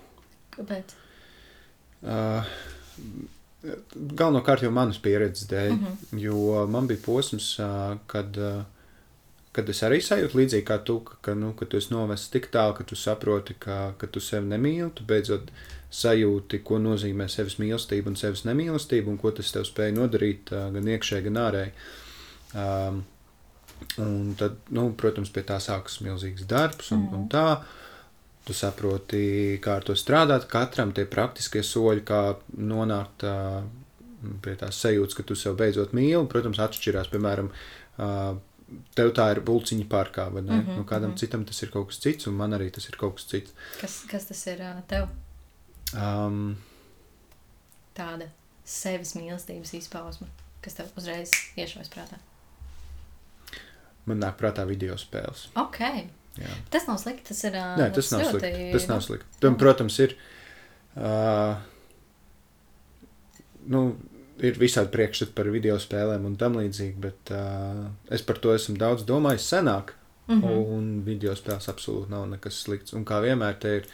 Kāpēc? 0.56 0.96
Uh, 2.02 2.48
galvenokārt 3.94 4.64
jau 4.66 4.72
manas 4.74 4.98
pieredzes 5.02 5.46
dēļ, 5.50 5.72
mm 5.72 5.84
-hmm. 5.84 6.22
jo 6.24 6.66
man 6.66 6.86
bija 6.90 7.00
posms, 7.04 7.58
uh, 7.62 7.94
kad, 8.06 8.36
uh, 8.36 8.64
kad 9.52 9.68
es 9.68 9.82
arī 9.86 10.00
sajūtu 10.02 10.38
līdzīgi 10.40 10.66
kā 10.66 10.80
tu, 10.84 10.98
ka, 11.00 11.16
ka, 11.22 11.34
nu, 11.34 11.52
ka 11.52 11.66
tu 11.66 11.76
esi 11.76 11.94
novests 11.94 12.30
tik 12.34 12.50
tālu, 12.50 12.74
ka 12.74 12.84
tu 12.84 12.96
saproti, 12.96 13.54
ka, 13.58 13.94
ka 13.98 14.06
tu 14.06 14.20
sevi 14.20 14.50
nemīli, 14.50 14.90
tu 14.94 15.04
beidzot 15.04 15.52
sajūti, 15.90 16.62
ko 16.64 16.78
nozīmē 16.78 17.28
sevis 17.28 17.58
mīlestība 17.58 18.10
un 18.10 18.16
sevis 18.16 18.44
nemīlestība, 18.44 19.10
un 19.10 19.18
ko 19.18 19.30
tas 19.30 19.52
tev 19.52 19.68
spēja 19.68 19.94
nodarīt 19.94 20.52
uh, 20.52 20.72
gan 20.74 20.88
iekšēji, 20.88 21.28
gan 21.30 21.44
ārēji. 21.46 21.72
Um, 22.52 23.04
un 23.96 24.34
tad, 24.38 24.58
nu, 24.68 24.90
protams, 24.98 25.30
pie 25.32 25.44
tā 25.46 25.58
sākas 25.62 26.00
milzīgs 26.04 26.46
darbs 26.48 26.92
un, 26.94 27.06
mm. 27.06 27.16
un 27.18 27.30
tā. 27.32 27.46
Tu 28.42 28.54
saproti, 28.58 29.58
kā 29.62 29.76
ar 29.78 29.84
to 29.86 29.94
strādāt, 29.94 30.48
katram 30.50 30.90
tie 30.94 31.04
praktiskie 31.06 31.60
soļi, 31.62 32.02
kā 32.06 32.22
nonākt 32.58 33.22
uh, 33.28 33.60
pie 34.42 34.56
tās 34.58 34.80
sajūtas, 34.82 35.14
ka 35.14 35.26
tu 35.26 35.36
sev 35.38 35.54
beidzot 35.60 35.94
mīli. 35.94 36.24
Protams, 36.30 36.58
atšķirās, 36.64 37.10
piemēram, 37.12 37.52
uh, 37.52 38.32
tev 38.98 39.12
tā 39.14 39.28
ir 39.36 39.42
buļciņa 39.46 39.86
parkā, 39.92 40.26
vai 40.34 40.42
ne? 40.42 40.56
Mm 40.56 40.66
-hmm, 40.66 40.80
nu, 40.80 40.84
kādam 40.84 41.12
mm 41.12 41.14
-hmm. 41.14 41.20
citam 41.20 41.44
tas 41.44 41.62
ir 41.62 41.70
kaut 41.70 41.88
kas 41.88 42.02
cits, 42.02 42.26
un 42.26 42.34
man 42.34 42.58
arī 42.58 42.70
tas 42.70 42.88
ir 42.88 42.98
kaut 42.98 43.14
kas 43.14 43.30
cits. 43.30 43.52
Kas, 43.80 44.02
kas 44.10 44.26
tas 44.26 44.46
ir 44.46 44.60
uh, 44.60 44.82
tev? 44.88 45.08
Um, 45.94 46.56
Tāda 47.94 48.26
sevis 48.64 49.14
mīlestības 49.14 49.74
izpausme, 49.74 50.26
kas 50.62 50.74
tev 50.74 50.86
uzreiz 50.96 51.30
iešaujas 51.56 51.90
prātā 51.90 52.18
man 54.10 54.22
nāk 54.22 54.38
prātā 54.40 54.66
video 54.68 54.96
spēles. 55.00 55.48
Okay. 55.68 56.06
Jā. 56.40 56.52
Tas 56.72 56.86
nav 56.88 57.00
slikti. 57.02 57.26
Tas 57.28 57.42
ir. 57.48 57.58
Nē, 57.78 57.90
tas 57.94 58.08
nav 58.14 58.24
ļoti... 58.24 58.38
slikti. 58.38 58.70
Tas 58.76 58.88
nav 58.90 59.02
slikti. 59.04 59.40
Tam, 59.42 59.58
protams, 59.60 59.98
ir. 60.04 60.14
Uh, 60.92 61.56
nu, 63.72 63.82
ir 64.42 64.58
visādi 64.60 64.92
priekšstati 64.92 65.34
par 65.36 65.50
video 65.52 65.78
spēlēm 65.80 66.24
un 66.28 66.38
tam 66.40 66.56
līdzīgi, 66.60 66.96
bet 67.02 67.34
uh, 67.36 67.84
es 68.12 68.24
par 68.26 68.40
to 68.42 68.54
esmu 68.56 68.78
daudz 68.80 69.06
domājis 69.08 69.50
senāk. 69.54 69.94
Mm 70.28 70.40
-hmm. 70.40 70.72
Un 70.76 71.02
video 71.04 71.34
spēles 71.34 71.68
absolūti 71.68 72.10
nav 72.10 72.28
nekas 72.28 72.62
slikts. 72.62 72.92
Un 72.92 73.04
kā 73.04 73.20
vienmēr 73.20 73.58
te 73.58 73.76
ir 73.76 73.86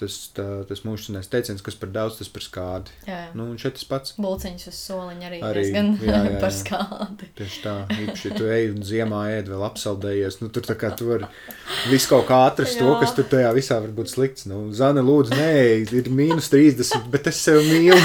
tas, 0.00 0.16
tā, 0.36 0.44
tas 0.68 0.80
mūžīgais 0.86 1.28
teiciens, 1.30 1.62
kas 1.64 1.76
par 1.78 1.90
daudz, 1.92 2.16
tas 2.20 2.30
par 2.32 2.44
skādi. 2.44 2.94
Jā, 3.06 3.18
jā. 3.26 3.32
Nu, 3.36 3.46
šeit 3.60 3.76
tas 3.76 3.86
pats. 3.88 4.14
Bulciņš 4.20 4.66
uz 4.70 4.78
soliņa 4.78 5.28
arī, 5.28 5.40
arī 5.44 5.64
diezgan 5.64 5.90
jā, 6.00 6.12
jā, 6.14 6.20
jā. 6.32 6.38
par 6.42 6.54
skādi. 6.56 7.28
Tieši 7.38 7.62
tā, 7.64 7.74
īpaši, 7.96 8.32
tu 8.38 8.48
ej 8.50 8.70
un 8.72 8.84
ziemā 8.86 9.22
ēd 9.36 9.50
vēl 9.52 9.64
apsaldējies, 9.68 10.40
nu 10.42 10.50
tur 10.54 10.66
tā 10.66 10.76
kā 10.80 10.92
tu 10.96 11.10
vari 11.10 11.28
visu 11.90 12.10
kaut 12.12 12.26
kā 12.30 12.40
atrast 12.48 12.78
jā. 12.78 12.84
to, 12.84 12.94
kas 13.02 13.14
tur 13.16 13.28
tajā 13.34 13.50
visā 13.56 13.80
var 13.84 13.94
būt 14.00 14.12
slikts. 14.14 14.46
Nu, 14.50 14.62
Zane, 14.76 15.04
lūdzu, 15.04 15.36
nē, 15.36 15.50
ir 16.00 16.12
mīnus 16.14 16.50
30, 16.52 17.10
bet 17.12 17.28
es 17.30 17.42
sev 17.44 17.60
mīlu. 17.68 18.00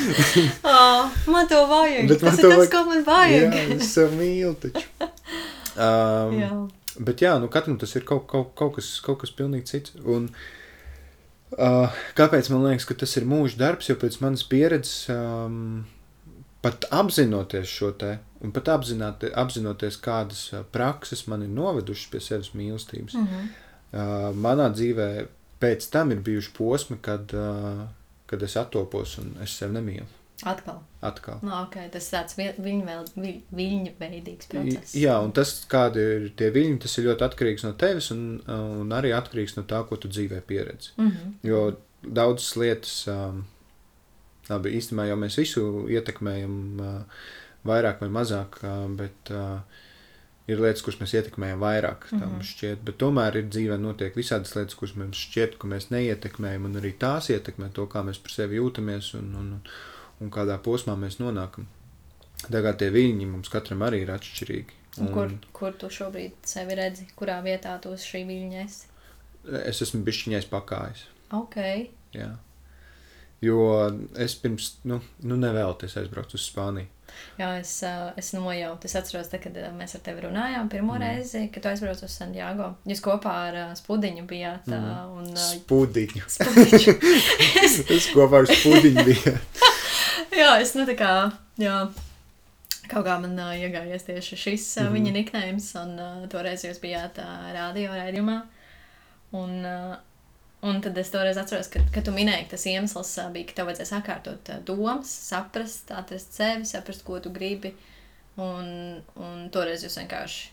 oh, 0.74 1.08
man 1.30 1.48
to 1.50 1.64
vajag. 1.70 2.10
Bet 2.12 2.24
tas 2.26 2.36
ir 2.38 2.48
tas, 2.48 2.58
vajag. 2.58 2.74
ko 2.74 2.84
man 2.90 3.06
vajag. 3.08 3.48
jā, 3.48 3.64
es 3.78 3.94
sev 3.96 4.16
mīlu 4.20 4.56
taču. 4.66 4.88
Um, 5.74 6.34
jā. 6.38 6.48
Bet 7.02 7.18
jā, 7.24 7.32
nu 7.42 7.48
katram 7.50 7.74
tas 7.80 7.90
ir 7.98 8.04
kaut, 8.06 8.28
kaut, 8.30 8.52
kaut, 8.54 8.76
kas, 8.76 8.92
kaut 9.02 9.16
kas 9.24 9.32
pilnīgi 9.34 9.72
cits. 9.72 9.96
Un, 10.06 10.28
Uh, 10.30 10.63
kāpēc 12.18 12.50
man 12.50 12.64
liekas, 12.66 12.86
ka 12.88 12.96
tas 12.98 13.16
ir 13.18 13.26
mūža 13.28 13.60
darbs? 13.60 13.88
Jo 13.90 13.98
pēc 14.00 14.18
manas 14.22 14.44
pieredzes, 14.48 15.08
um, 15.12 15.84
pat 16.64 16.86
apzinoties 16.94 17.68
šo 17.70 17.92
te, 18.00 18.16
un 18.44 18.54
pat 18.54 18.70
apzinoties, 18.72 20.00
kādas 20.02 20.46
prakses 20.74 21.26
man 21.30 21.44
ir 21.44 21.52
novedušas 21.54 22.10
pie 22.12 22.22
sevis 22.24 22.54
mīlestības, 22.56 23.14
mm 23.14 23.28
-hmm. 23.28 23.48
uh, 23.92 24.28
manā 24.34 24.70
dzīvē 24.72 25.08
pēc 25.60 25.90
tam 25.90 26.12
ir 26.12 26.20
bijuši 26.24 26.52
posmi, 26.56 26.98
kad, 27.00 27.34
uh, 27.34 27.86
kad 28.26 28.42
es 28.42 28.56
attopos 28.56 29.18
un 29.18 29.36
es 29.42 29.56
sevi 29.58 29.78
nemīlu. 29.78 30.23
Atkal. 30.42 30.82
Atkal. 31.00 31.38
No, 31.46 31.60
okay. 31.62 31.86
Tas 31.92 32.08
tāds 32.10 32.34
viņa, 32.36 32.56
viņa 33.54 33.92
veidīgs 34.00 34.50
process. 34.50 34.96
Jā, 34.98 35.14
un 35.22 35.30
tas, 35.36 35.52
kādi 35.70 36.02
ir 36.16 36.26
tie 36.36 36.50
viļņi, 36.54 36.80
tas 36.82 36.98
ir 36.98 37.06
ļoti 37.08 37.26
atkarīgs 37.28 37.64
no 37.64 37.72
tevis 37.78 38.10
un, 38.10 38.42
un 38.50 38.90
arī 38.96 39.14
atkarīgs 39.14 39.54
no 39.56 39.64
tā, 39.70 39.84
ko 39.86 39.96
tu 40.00 40.10
dzīvē 40.10 40.42
pieredzi. 40.48 40.92
Mm 40.98 41.10
-hmm. 41.10 41.32
Jo 41.46 41.62
daudzas 42.02 42.56
lietas, 42.56 43.06
um, 43.08 43.44
labi, 44.50 44.74
īstenībā 44.78 45.08
jau 45.08 45.16
mēs 45.16 45.38
visu 45.38 45.64
ietekmējam 45.88 46.60
uh, 46.80 47.24
vairāk 47.64 48.00
vai 48.00 48.08
mazāk, 48.08 48.58
uh, 48.64 48.90
bet 48.90 49.30
uh, 49.30 49.60
ir 50.48 50.60
lietas, 50.60 50.82
kuras 50.82 51.00
mēs 51.00 51.14
ietekmējam 51.14 51.60
vairāk, 51.60 52.10
mm 52.10 52.20
-hmm. 52.20 52.42
šķiet, 52.42 52.84
bet 52.84 52.98
tomēr 52.98 53.36
ir 53.36 53.48
dzīvē 53.48 53.78
notiek 53.80 54.16
visādas 54.16 54.56
lietas, 54.56 54.74
kuras 54.74 54.94
mums 54.94 55.16
šķiet, 55.16 55.58
ka 55.58 55.66
mēs 55.66 55.90
neietekmējam, 55.90 56.64
un 56.64 56.76
arī 56.76 56.92
tās 56.98 57.30
ietekmē 57.30 57.72
to, 57.72 57.86
kā 57.86 58.02
mēs 58.02 58.18
par 58.18 58.30
sevi 58.30 58.56
jūtamies 58.56 59.14
un, 59.14 59.34
un, 59.34 59.52
un 59.52 59.60
un 60.24 60.32
kādā 60.34 60.56
posmā 60.64 60.96
mēs 60.98 61.20
nonākam. 61.20 61.68
Tagad 62.44 62.80
tie 62.80 62.90
viļņi 62.92 63.28
mums 63.28 63.52
katram 63.52 63.84
arī 63.86 64.02
ir 64.04 64.12
atšķirīgi. 64.14 64.80
Un... 65.02 65.10
Kur, 65.14 65.30
kur 65.56 65.76
tu 65.78 65.90
šobrīd 65.90 66.44
sevi 66.46 66.76
redzi? 66.78 67.06
Kurā 67.18 67.40
vietā 67.44 67.74
tu 67.82 67.94
šī 67.98 68.24
viļņa 68.28 68.64
esi? 68.64 68.90
Es 69.64 69.82
esmu 69.84 70.04
bišķiņais 70.06 70.48
pakājis. 70.52 71.06
Ok. 71.34 71.56
Jā. 72.14 72.32
Jo 73.44 73.64
es 74.20 74.36
pirms, 74.40 74.76
nu, 74.88 75.00
nu 75.26 75.36
nevēloties 75.36 75.98
aizbraukt 76.00 76.36
uz 76.38 76.46
Spāniju. 76.46 76.88
Jā, 77.38 77.50
es, 77.60 77.74
uh, 77.84 78.08
es 78.18 78.32
nojautu. 78.34 78.88
Es 78.88 78.96
atceros, 78.98 79.28
te, 79.30 79.38
kad 79.42 79.54
uh, 79.60 79.68
mēs 79.76 79.94
ar 79.98 80.02
tevi 80.06 80.24
runājām 80.24 80.70
pirmo 80.72 80.94
mm. 80.96 81.02
reizi, 81.02 81.42
kad 81.52 81.62
tu 81.62 81.70
aizbrauc 81.70 82.00
uz 82.06 82.14
Santiago. 82.16 82.70
Jūs 82.88 83.02
kopā 83.04 83.34
ar 83.50 83.58
uh, 83.60 83.74
Spudiņu 83.78 84.24
bijāt. 84.30 84.70
Uh, 84.70 84.74
Mm. 84.74 85.12
un, 85.20 85.28
uh, 85.34 85.44
Spudiņu. 85.50 86.24
Spudiņu. 86.38 86.96
es 87.98 88.10
kopā 88.14 88.42
ar 88.42 88.50
Spudiņu 88.50 89.06
biju. 89.10 89.36
jā, 90.38 90.50
es 90.62 90.74
nu 90.78 90.84
tā 90.88 90.94
kā, 90.98 91.10
jā, 91.60 91.76
kaut 92.90 93.06
kā 93.06 93.18
man 93.22 93.36
uh, 93.40 93.52
iegājies 93.56 94.06
tieši 94.08 94.38
šis 94.46 94.66
uh, 94.78 94.88
Mhm. 94.88 94.94
viņa 94.98 95.12
niknējums, 95.18 95.68
un 95.82 95.94
uh, 95.98 96.26
toreiz 96.32 96.64
jūs 96.66 96.80
bijāt 96.82 97.18
uh, 97.22 97.52
radio 97.56 97.92
raidījumā. 97.96 98.40
Un, 99.34 99.54
uh, 99.66 99.96
un 100.62 100.80
tad 100.84 100.96
es 100.98 101.10
toreiz 101.10 101.36
atceros, 101.40 101.68
ka, 101.72 101.80
ka 101.92 102.02
tu 102.06 102.12
minēji, 102.14 102.46
ka 102.46 102.54
tas 102.56 102.66
iemesls 102.70 103.10
uh, 103.18 103.30
bija, 103.34 103.48
ka 103.50 103.58
tev 103.58 103.70
vajadzēja 103.70 103.90
sakārtot 103.90 104.52
uh, 104.54 104.60
domas, 104.68 105.10
saprast, 105.30 105.90
atrast 105.90 106.36
sevi, 106.38 106.64
saprast, 106.70 107.04
ko 107.06 107.18
tu 107.20 107.32
gribi. 107.34 107.74
Un, 108.36 109.00
un 109.14 109.44
toreiz 109.54 109.82
jūs 109.86 109.94
vienkārši, 110.00 110.48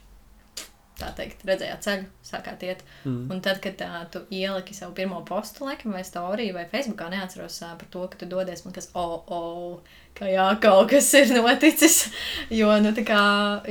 tā 1.02 1.10
teikt, 1.18 1.46
redzējāt 1.48 1.88
ceļu, 1.88 2.06
sākāt 2.26 2.66
iet. 2.68 2.84
Mm. 3.04 3.24
Un 3.34 3.42
tad, 3.44 3.62
kad 3.64 3.82
uh, 3.86 3.98
tu 4.14 4.24
ieliki 4.34 4.76
savu 4.78 4.96
pirmo 4.98 5.22
postu, 5.28 5.66
laikam, 5.68 5.96
vai 5.96 6.04
storiju, 6.08 6.56
vai 6.58 6.68
Facebookā, 6.72 7.10
neatceros 7.14 7.62
uh, 7.66 7.74
par 7.80 7.90
to, 7.94 8.06
ka 8.12 8.22
tu 8.22 8.30
dodies, 8.30 8.64
man 8.66 8.78
kas, 8.78 8.92
oh, 8.98 9.18
oh, 9.34 9.98
ka 10.18 10.30
jā, 10.30 10.48
kaut 10.64 10.94
kas 10.94 11.10
ir 11.20 11.34
noticis. 11.36 12.04
Jo, 12.62 12.72
nu, 12.84 12.94
tā 12.96 13.04
kā, 13.08 13.20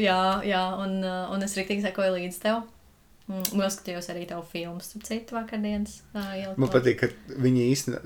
jā, 0.00 0.20
jā, 0.46 0.66
un, 0.82 1.00
un 1.04 1.46
es 1.46 1.56
rīktīgi 1.58 1.84
sekoju 1.86 2.16
līdz 2.16 2.42
tev. 2.42 2.62
Mm, 3.30 3.44
Noskatījos 3.60 4.08
arī 4.10 4.24
tavu 4.26 4.42
filmu, 4.50 4.80
starp 4.82 5.04
citu, 5.06 5.36
vakardienas. 5.36 6.00
Uh, 6.10 6.48
Man 6.58 6.70
patīk, 6.72 6.96
ka 6.98 7.36
viņi 7.38 7.66
īstenībā. 7.70 8.00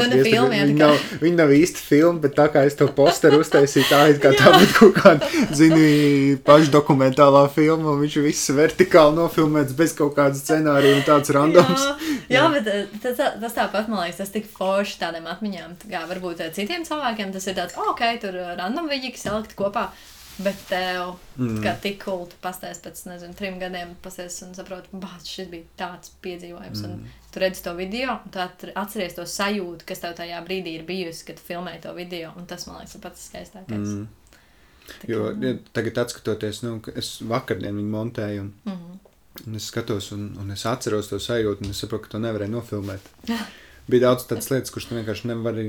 Nu, 0.00 0.08
ne 0.10 0.18
filma, 0.26 0.56
jā, 0.56 0.64
viņi, 0.66 0.74
tā 0.74 0.80
kā- 0.80 0.88
nav, 0.88 1.12
viņi 1.22 1.38
nav 1.38 1.52
īsti 1.54 1.84
filma, 1.90 2.22
bet 2.24 2.34
tā 2.34 2.46
kā 2.50 2.64
es 2.66 2.74
to 2.80 2.88
posteru 2.96 3.38
uztaisīju, 3.44 3.86
tā 3.86 4.00
it 4.10 4.18
kā 4.24 4.32
tā 4.34 4.50
būtu 4.56 4.74
kaut 4.80 4.98
kāda, 4.98 5.30
zini, 5.54 6.34
pašdokumentālā 6.42 7.44
filma, 7.54 7.92
un 7.94 8.02
viņš 8.02 8.18
viss 8.26 8.50
vertikāli 8.58 9.14
nofilmēts 9.20 9.78
bez 9.78 9.94
kaut 9.94 10.16
kāda 10.18 10.34
scenārija 10.34 10.98
un 10.98 11.06
tāds 11.06 11.30
randoms. 11.38 11.86
Jā, 12.26 12.42
jā, 12.42 12.44
bet 12.58 12.66
tas, 12.98 13.14
tas, 13.14 13.38
tas 13.38 13.58
tāpat 13.62 13.86
man 13.86 14.08
liekas, 14.08 14.24
tas 14.24 14.34
tik 14.34 14.50
forši 14.58 14.98
tādām 15.06 15.30
atmiņām. 15.30 15.78
Tā 15.84 15.94
Kā 15.94 16.02
varbūt 16.10 16.42
citiem 16.58 16.82
cilvēkiem 16.88 17.30
tas 17.32 17.46
ir 17.46 17.54
tāds, 17.62 17.78
ok, 17.78 18.02
tur 18.26 18.34
random 18.58 18.90
kas 18.90 19.22
salikt 19.22 19.54
kopā. 19.54 19.90
Bet 20.38 20.60
tev, 20.68 21.16
mm. 21.36 21.56
kā 21.64 21.72
tik 21.82 22.04
tu 22.04 22.36
pastāst 22.42 22.84
pēc, 22.84 23.00
nezinu, 23.08 23.34
trim 23.34 23.56
gadiem, 23.58 23.96
pastāst 24.04 24.44
un 24.46 24.52
saproti, 24.54 24.88
bāc, 24.92 25.26
šis 25.26 25.48
bija 25.50 25.64
tāds 25.80 26.12
piedzīvojums. 26.22 26.82
Mm. 26.84 26.92
Un 26.92 27.32
tu 27.34 27.40
redzi 27.42 27.64
to 27.64 27.72
video, 27.74 28.12
un 28.24 28.30
tu 28.30 28.38
atcer- 28.38 28.72
atceries 28.78 29.14
to 29.18 29.22
sajūtu, 29.26 29.84
kas 29.88 29.98
tev 30.04 30.14
tajā 30.20 30.38
brīdī 30.46 30.76
ir 30.78 30.84
bijusi, 30.86 31.24
kad 31.26 31.42
filmēji 31.42 31.82
to 31.88 31.94
video. 31.96 32.30
Un 32.38 32.46
tas, 32.46 32.66
man 32.70 32.78
liekas, 32.78 32.94
ir 32.94 33.00
pats 33.08 33.26
skaistākais. 33.32 33.90
Mm. 33.96 34.06
Tā 34.88 35.08
Jo 35.10 35.24
kā- 35.26 35.44
ja, 35.44 35.54
tagad, 35.72 35.98
skatoties, 36.14 36.62
nu, 36.62 36.80
es 36.96 37.18
vakardien 37.20 37.74
viņu 37.76 37.90
montēju, 37.92 38.40
un, 38.40 38.52
Mhm. 38.64 38.98
un 39.46 39.54
es 39.56 39.66
skatos, 39.70 40.12
un, 40.12 40.36
un 40.40 40.50
es 40.50 40.62
atceros 40.66 41.08
to 41.08 41.16
sajūtu, 41.18 41.64
un 41.64 41.70
es 41.70 41.82
saprotu, 41.82 42.02
ka 42.06 42.08
to 42.14 42.18
nevarēju 42.18 42.54
nofilmēt. 42.54 43.00
Bija 43.88 44.02
daudz 44.10 44.26
tādas 44.28 44.50
lietas, 44.52 44.70
kuras 44.74 44.88
vienkārši 44.92 45.30
nevari, 45.30 45.62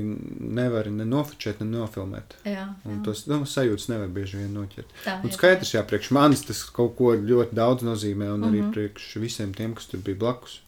nevari 0.60 0.90
ne 0.92 1.06
nofočēt, 1.08 1.62
ne 1.64 1.70
nofilmēt. 1.78 2.34
Jā, 2.44 2.66
Un 2.84 2.98
jā. 2.98 3.04
tos 3.06 3.22
nu, 3.30 3.38
sajūtas 3.48 3.88
nevar 3.88 4.08
bieži 4.12 4.36
vien 4.42 4.50
noķert. 4.52 4.90
tā 5.06 5.14
Un 5.24 5.32
skaidrs, 5.32 5.72
jā, 5.72 5.80
priekš 5.88 6.10
manis 6.12 6.42
tas 6.44 6.60
kaut 6.76 6.96
ko 6.98 7.14
ļoti 7.16 7.56
daudz 7.56 7.82
nozīmē, 7.86 8.28
un 8.34 8.44
arī 8.50 8.60
Mhm. 8.60 8.72
priekš 8.74 9.14
visiem 9.22 9.54
tiem, 9.56 9.74
kas 9.74 9.86
tur 9.88 10.00
bija 10.04 10.18
blakus. 10.20 10.60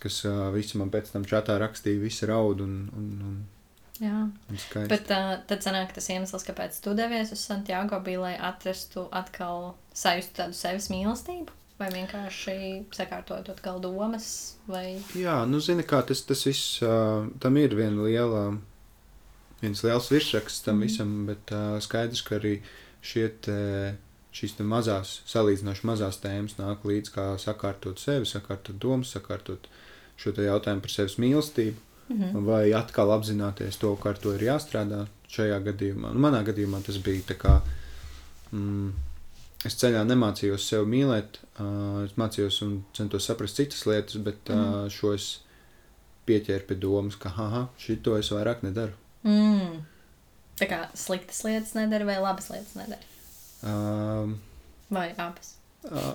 Kas 0.00 0.24
uh, 0.24 0.50
visi 0.52 0.76
man 0.80 0.90
pēc 0.90 1.12
tam 1.12 1.24
čatā 1.24 1.58
rakstīja, 1.60 2.00
visi 2.00 2.26
raud 2.26 2.60
un, 2.60 2.72
un, 2.96 3.10
un, 3.28 3.36
Jā. 4.00 4.30
un. 4.50 4.88
Bet 4.88 5.08
uh, 5.10 5.36
tad 5.46 5.60
sanāk 5.64 5.92
tas 5.94 6.08
iemesls, 6.08 6.44
kāpēc 6.44 6.80
tu 6.84 6.94
devies 6.94 7.32
uz 7.32 7.40
Santiago, 7.44 8.00
bija, 8.04 8.20
lai 8.20 8.34
atrastu 8.36 9.06
atkal 9.12 9.74
sajustu 9.94 10.34
tādu 10.42 10.52
sevis 10.58 10.88
mīlestību? 10.92 11.48
Vai 11.78 11.88
vienkārši 11.90 12.54
sakārtot 12.94 13.48
atkal 13.50 13.80
domas? 13.82 14.26
Vai... 14.70 15.00
Jā, 15.18 15.40
nu 15.50 15.58
zini, 15.60 15.82
kā 15.82 16.02
tas, 16.06 16.20
tas 16.22 16.44
viss, 16.46 16.76
uh, 16.86 17.26
tam 17.42 17.56
ir 17.58 17.74
viena 17.74 18.04
liela, 18.06 18.42
viens 19.62 19.82
liels 19.82 20.10
virsraksts 20.12 20.62
tam 20.62 20.78
Mhm. 20.78 20.84
visam, 20.86 21.14
bet 21.26 21.50
uh, 21.50 21.80
skaidrs, 21.82 22.22
ka 22.22 22.36
arī 22.38 22.60
šie 23.02 23.28
te, 23.42 23.58
šīs 24.34 24.54
te 24.56 24.62
mazās, 24.66 25.16
salīdzinoši 25.30 25.86
mazās 25.90 26.20
tēmas 26.22 26.54
nāk 26.60 26.86
līdz 26.86 27.10
kā 27.14 27.24
sakārtot 27.42 27.98
sevi, 27.98 28.26
sakārtot 28.26 28.78
domas, 28.78 29.10
sakārtot 29.16 29.66
šo 30.16 30.30
te 30.32 30.46
jautājumu 30.46 30.80
par 30.86 30.90
sevis 30.90 31.18
mīlestību. 31.18 31.76
Mhm. 32.04 32.44
vai 32.44 32.68
atkal 32.76 33.08
apzināties 33.14 33.78
to, 33.80 33.94
kā 33.96 34.10
ar 34.12 34.18
to 34.20 34.34
ir 34.36 34.42
jāstrādā 34.44 35.06
šajā 35.32 35.56
gadījumā. 35.64 36.10
Nu, 36.12 36.20
manā 36.20 36.42
gadījumā 36.44 36.82
tas 36.84 36.98
bija 37.00 37.22
tā 37.30 37.34
kā. 37.40 37.54
Mm, 38.52 38.90
es 39.68 39.78
ceļā 39.80 40.02
nemācījos 40.08 40.68
sevi 40.70 40.90
mīlēt, 40.96 41.40
uh, 41.56 42.04
es 42.04 42.14
mācījos 42.20 42.60
un 42.66 42.76
centos 42.96 43.28
saprast 43.28 43.60
citas 43.60 43.84
lietas, 43.88 44.20
bet 44.24 44.52
uh, 44.52 44.84
šo 44.92 45.14
es 45.16 45.30
pieķēru 46.28 46.68
pie 46.68 46.78
domas, 46.80 47.18
ka, 47.20 47.32
ah, 47.40 47.58
šito 47.80 48.16
es 48.18 48.30
vairāk 48.32 48.64
nedaru. 48.64 48.96
Mm. 49.24 49.82
Tā 50.60 50.68
kā 50.70 50.80
sliktas 50.96 51.42
lietas 51.46 51.74
nedara 51.76 52.06
vai 52.08 52.20
labas 52.22 52.50
lietas 52.52 52.76
nedara? 52.78 53.12
Um, 53.64 54.38
Vai 54.92 55.10
abas? 55.16 55.56
Uh, 55.84 56.14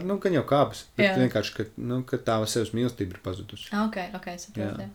nu, 0.08 0.16
gan 0.22 0.36
jau 0.36 0.44
kāpes. 0.48 0.86
Bet 0.96 1.10
Jā. 1.10 1.16
vienkārši, 1.20 1.54
ka, 1.56 1.66
nu, 1.82 2.00
ka 2.08 2.20
tā 2.24 2.38
sevis 2.48 2.72
mīlestība 2.76 3.16
ir 3.16 3.22
pazudusi. 3.24 3.68
Ok, 3.76 3.98
ok, 4.16 4.28
saprotu. 4.40 4.88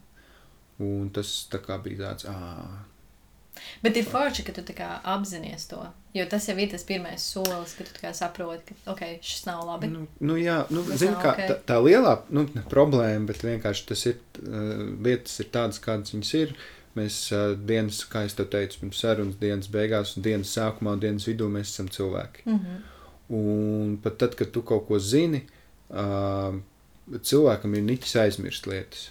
Un 0.86 1.10
tas 1.16 1.34
tā 1.52 1.62
kā 1.64 1.78
bija 1.84 2.10
tāds, 2.10 2.28
ah, 2.30 2.82
Bet 3.84 3.98
ir 3.98 4.08
forši, 4.08 4.44
ka 4.48 4.54
tu 4.56 4.64
apzinājies 5.16 5.68
to. 5.70 5.82
Jo 6.16 6.26
tas 6.32 6.48
jau 6.48 6.56
ir 6.60 6.70
tas 6.72 6.86
pirmais 6.88 7.24
solis, 7.24 7.76
ka 7.76 7.84
tu 7.88 8.14
saproti, 8.16 8.76
ka 8.86 8.94
ok, 8.94 9.04
šis 9.22 9.46
nav 9.50 9.66
labi. 9.68 9.90
Nu, 9.92 10.06
nu, 10.20 10.38
jā, 10.40 10.62
nu, 10.72 10.84
zini, 10.94 11.16
kā, 11.20 11.34
ok. 11.34 11.44
tā, 11.50 11.58
tā 11.72 11.80
lielā 11.84 12.16
nu, 12.36 12.46
problēma, 12.72 13.28
bet 13.32 13.44
vienkārši 13.44 13.88
tas 13.92 14.06
ir, 14.12 14.22
uh, 14.44 14.86
lietas 15.06 15.40
ir 15.44 15.52
tādas, 15.54 15.82
kādas 15.84 16.16
viņas 16.16 16.34
ir. 16.40 16.56
Mēs 16.96 17.18
uh, 17.36 17.58
dienas, 17.60 18.04
kā 18.08 18.24
jau 18.24 18.46
teicu, 18.48 18.80
pirms 18.84 19.02
sarunas 19.04 19.40
dienas 19.42 19.68
beigās, 19.72 20.16
un 20.16 20.24
dienas 20.24 20.54
sākumā 20.56 20.96
un 20.96 21.04
dienas 21.04 21.28
vidū 21.28 21.50
mēs 21.52 21.74
esam 21.74 21.92
cilvēki. 21.92 22.46
Mm 22.48 22.60
-hmm. 22.60 22.86
Un 23.36 23.98
pat 24.04 24.18
tad, 24.18 24.36
kad 24.36 24.52
tu 24.52 24.62
kaut 24.62 24.88
ko 24.88 25.00
zini, 25.00 25.44
uh, 25.90 26.56
cilvēkam 27.22 27.76
ir 27.76 27.84
niķis 27.90 28.16
aizmirst 28.24 28.68
lietas. 28.68 29.10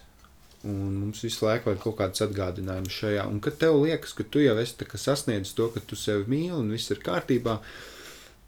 Un 0.64 0.92
mums 0.96 1.24
visu 1.24 1.44
laiku 1.44 1.68
vajag 1.70 1.82
kaut 1.82 1.98
kādas 1.98 2.24
atgādinājumus 2.24 3.00
šajā. 3.02 3.26
Un 3.28 3.40
kad 3.44 3.58
tev 3.60 3.76
liekas, 3.82 4.14
ka 4.16 4.24
tu 4.24 4.40
jau 4.40 4.54
esi 4.62 4.86
sasniedzis 5.00 5.56
to, 5.58 5.68
ka 5.74 5.82
tu 5.84 5.98
sevi 5.98 6.24
mīli 6.30 6.56
un 6.56 6.70
viss 6.72 6.92
ir 6.94 7.02
kārtībā, 7.04 7.58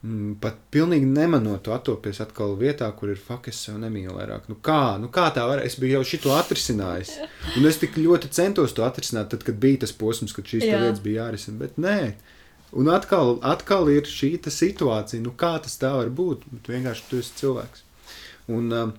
mm, 0.00 0.38
pat 0.40 0.56
pilnīgi 0.72 1.10
nemanot, 1.10 1.60
tu 1.66 1.74
atopies 1.76 2.22
atkal 2.24 2.56
vietā, 2.56 2.88
kur 2.96 3.12
ir 3.12 3.20
fakts, 3.20 3.52
es 3.52 3.66
sev 3.68 3.76
nemīlu 3.82 4.16
vairāk. 4.16 4.48
Nu 4.48 4.56
kā, 4.56 4.96
nu 5.02 5.10
kā 5.12 5.26
tā 5.36 5.44
var? 5.48 5.60
Es 5.60 5.76
biju 5.82 5.98
jau 5.98 6.06
šito 6.14 6.32
atrisinājis. 6.38 7.12
Un 7.58 7.68
es 7.68 7.82
tik 7.82 8.00
ļoti 8.00 8.32
centos 8.32 8.72
to 8.72 8.86
atrisināt, 8.88 9.28
tad, 9.34 9.44
kad 9.44 9.60
bija 9.60 9.84
tas 9.84 9.92
posms, 9.92 10.32
kad 10.32 10.48
šīs 10.48 10.64
lietas 10.64 11.04
bija 11.04 11.26
jārisina. 11.26 11.60
Bet 11.66 11.76
nē, 11.76 12.00
Un 12.76 12.90
atkal, 12.90 13.36
atkal 13.46 13.88
ir 13.92 14.08
šī 14.10 14.34
situācija, 14.50 15.22
nu 15.22 15.32
kā 15.38 15.54
tas 15.62 15.78
tā 15.80 15.92
var 15.94 16.10
būt. 16.10 16.44
Bet 16.50 16.70
vienkārši 16.74 17.04
tu 17.10 17.20
esi 17.22 17.36
cilvēks. 17.40 17.84
Un, 18.52 18.72
uh, 18.74 18.90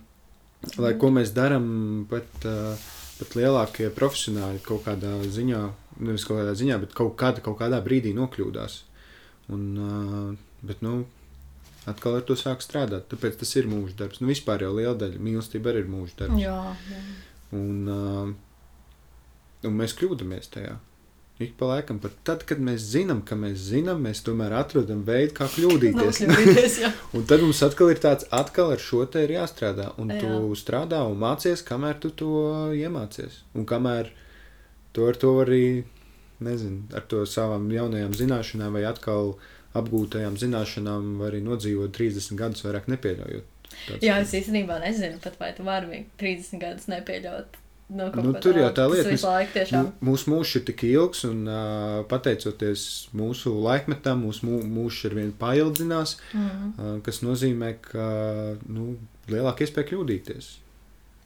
lai 0.80 0.94
ko 1.00 1.12
mēs 1.14 1.34
darām, 1.36 2.06
pat, 2.10 2.26
uh, 2.48 2.88
pat 3.18 3.36
lielākie 3.38 3.90
profesionāļi 3.94 4.64
kaut 4.66 4.84
kādā 4.86 5.12
ziņā, 5.26 5.62
nevis 6.00 6.26
kaut 6.28 6.40
kādā 6.40 6.54
ziņā, 6.58 6.80
bet 6.84 6.96
kaut, 6.96 7.14
kādā, 7.20 7.42
kaut 7.44 7.58
kādā 7.60 7.80
brīdī 7.84 8.14
nokļūdās. 8.16 8.82
Un, 9.54 10.36
bet, 10.62 10.82
nu, 10.84 11.06
atkal 11.88 12.18
ar 12.18 12.26
to 12.28 12.36
sāk 12.38 12.62
strādāt. 12.64 13.08
Tāpēc 13.12 13.38
tas 13.40 13.54
ir 13.56 13.70
mūža 13.70 13.96
darbs. 14.02 14.20
Nu, 14.22 14.28
vispār 14.30 14.66
jau 14.66 14.74
liela 14.76 14.96
daļa 14.98 15.22
mīlestība 15.24 15.72
arī 15.72 15.84
ir 15.84 15.90
mūža 15.92 16.20
darbs. 16.22 16.42
Jā, 16.42 16.58
jā. 16.92 17.00
Un, 17.56 18.36
un 19.64 19.78
mēs 19.80 19.96
kļūdāmies 19.98 20.52
tajā. 20.54 20.76
Ik 21.38 21.52
pa 21.54 21.68
laikam, 21.70 22.00
pat 22.02 22.16
tad, 22.26 22.40
kad 22.48 22.58
mēs 22.58 22.82
zinām, 22.90 23.20
ka 23.22 23.36
mēs 23.38 23.60
zinām, 23.70 24.00
mēs 24.02 24.24
tomēr 24.26 24.56
atrodam 24.58 25.04
veidu, 25.06 25.36
kā 25.36 25.46
kļūdīties. 25.52 26.22
Nokļūdīties, 26.26 26.78
jā. 26.82 26.88
un 27.14 27.26
tad 27.30 27.44
mums 27.44 27.60
atkal 27.62 27.92
ir 27.92 28.00
tāds, 28.02 28.26
atkal 28.34 28.72
ar 28.74 28.82
šo 28.82 29.04
te 29.06 29.22
ir 29.22 29.36
jāstrādā. 29.36 29.92
Un 30.02 30.10
Jā. 30.10 30.18
tu 30.24 30.48
strādā 30.58 31.04
un 31.06 31.14
mācies, 31.22 31.62
kamēr 31.68 32.00
tu 32.02 32.10
to 32.10 32.32
iemācies. 32.74 33.36
Un 33.54 33.68
kamēr 33.70 34.10
to 34.96 35.06
ar 35.12 35.20
to 35.22 35.30
arī, 35.44 35.62
nezinu, 36.42 36.82
ar 36.98 37.06
to 37.06 37.22
savām 37.30 37.70
jaunajām 37.70 38.18
zināšanām 38.18 38.74
vai 38.80 38.82
atkal 38.90 39.36
apgūtajām 39.78 40.34
zināšanām 40.42 41.14
var 41.22 41.30
arī 41.36 41.44
nodzīvot 41.46 41.94
30 41.94 42.34
gadus 42.40 42.66
vairāk 42.66 42.90
nepieļaujot. 42.90 43.46
tāds- 43.86 44.02
Jā, 44.02 44.18
es 44.26 44.34
īstenībā 44.34 44.80
nezinu, 44.82 45.22
pat 45.22 45.38
vai 45.38 45.52
tu 45.54 45.62
vari 45.62 46.02
30 46.18 46.58
gadus 46.66 46.90
nepieļaut. 46.90 47.62
No 47.90 48.10
Nu, 48.12 48.34
tur 48.36 48.52
jau 48.52 48.68
tā 48.76 48.84
lieta. 48.92 49.08
Mū- 49.72 49.92
Mūsu 50.04 50.28
mūžs 50.28 50.56
ir 50.56 50.64
tik 50.68 50.82
ilgs, 50.84 51.22
un 51.24 51.46
uh, 51.48 52.02
pateicoties 52.10 52.82
mūsu 53.16 53.54
laikmetam, 53.64 54.26
mūsu 54.26 54.44
mū- 54.44 54.64
mūžs 54.68 55.06
ar 55.08 55.14
vien 55.16 55.32
paildzinās, 55.32 56.18
Mhm. 56.34 56.72
uh, 56.78 57.00
kas 57.06 57.22
nozīmē, 57.24 57.70
ka 57.80 58.08
nu, 58.68 58.98
lielāka 59.28 59.64
iespēja 59.64 59.88
kļūdīties. 59.94 60.50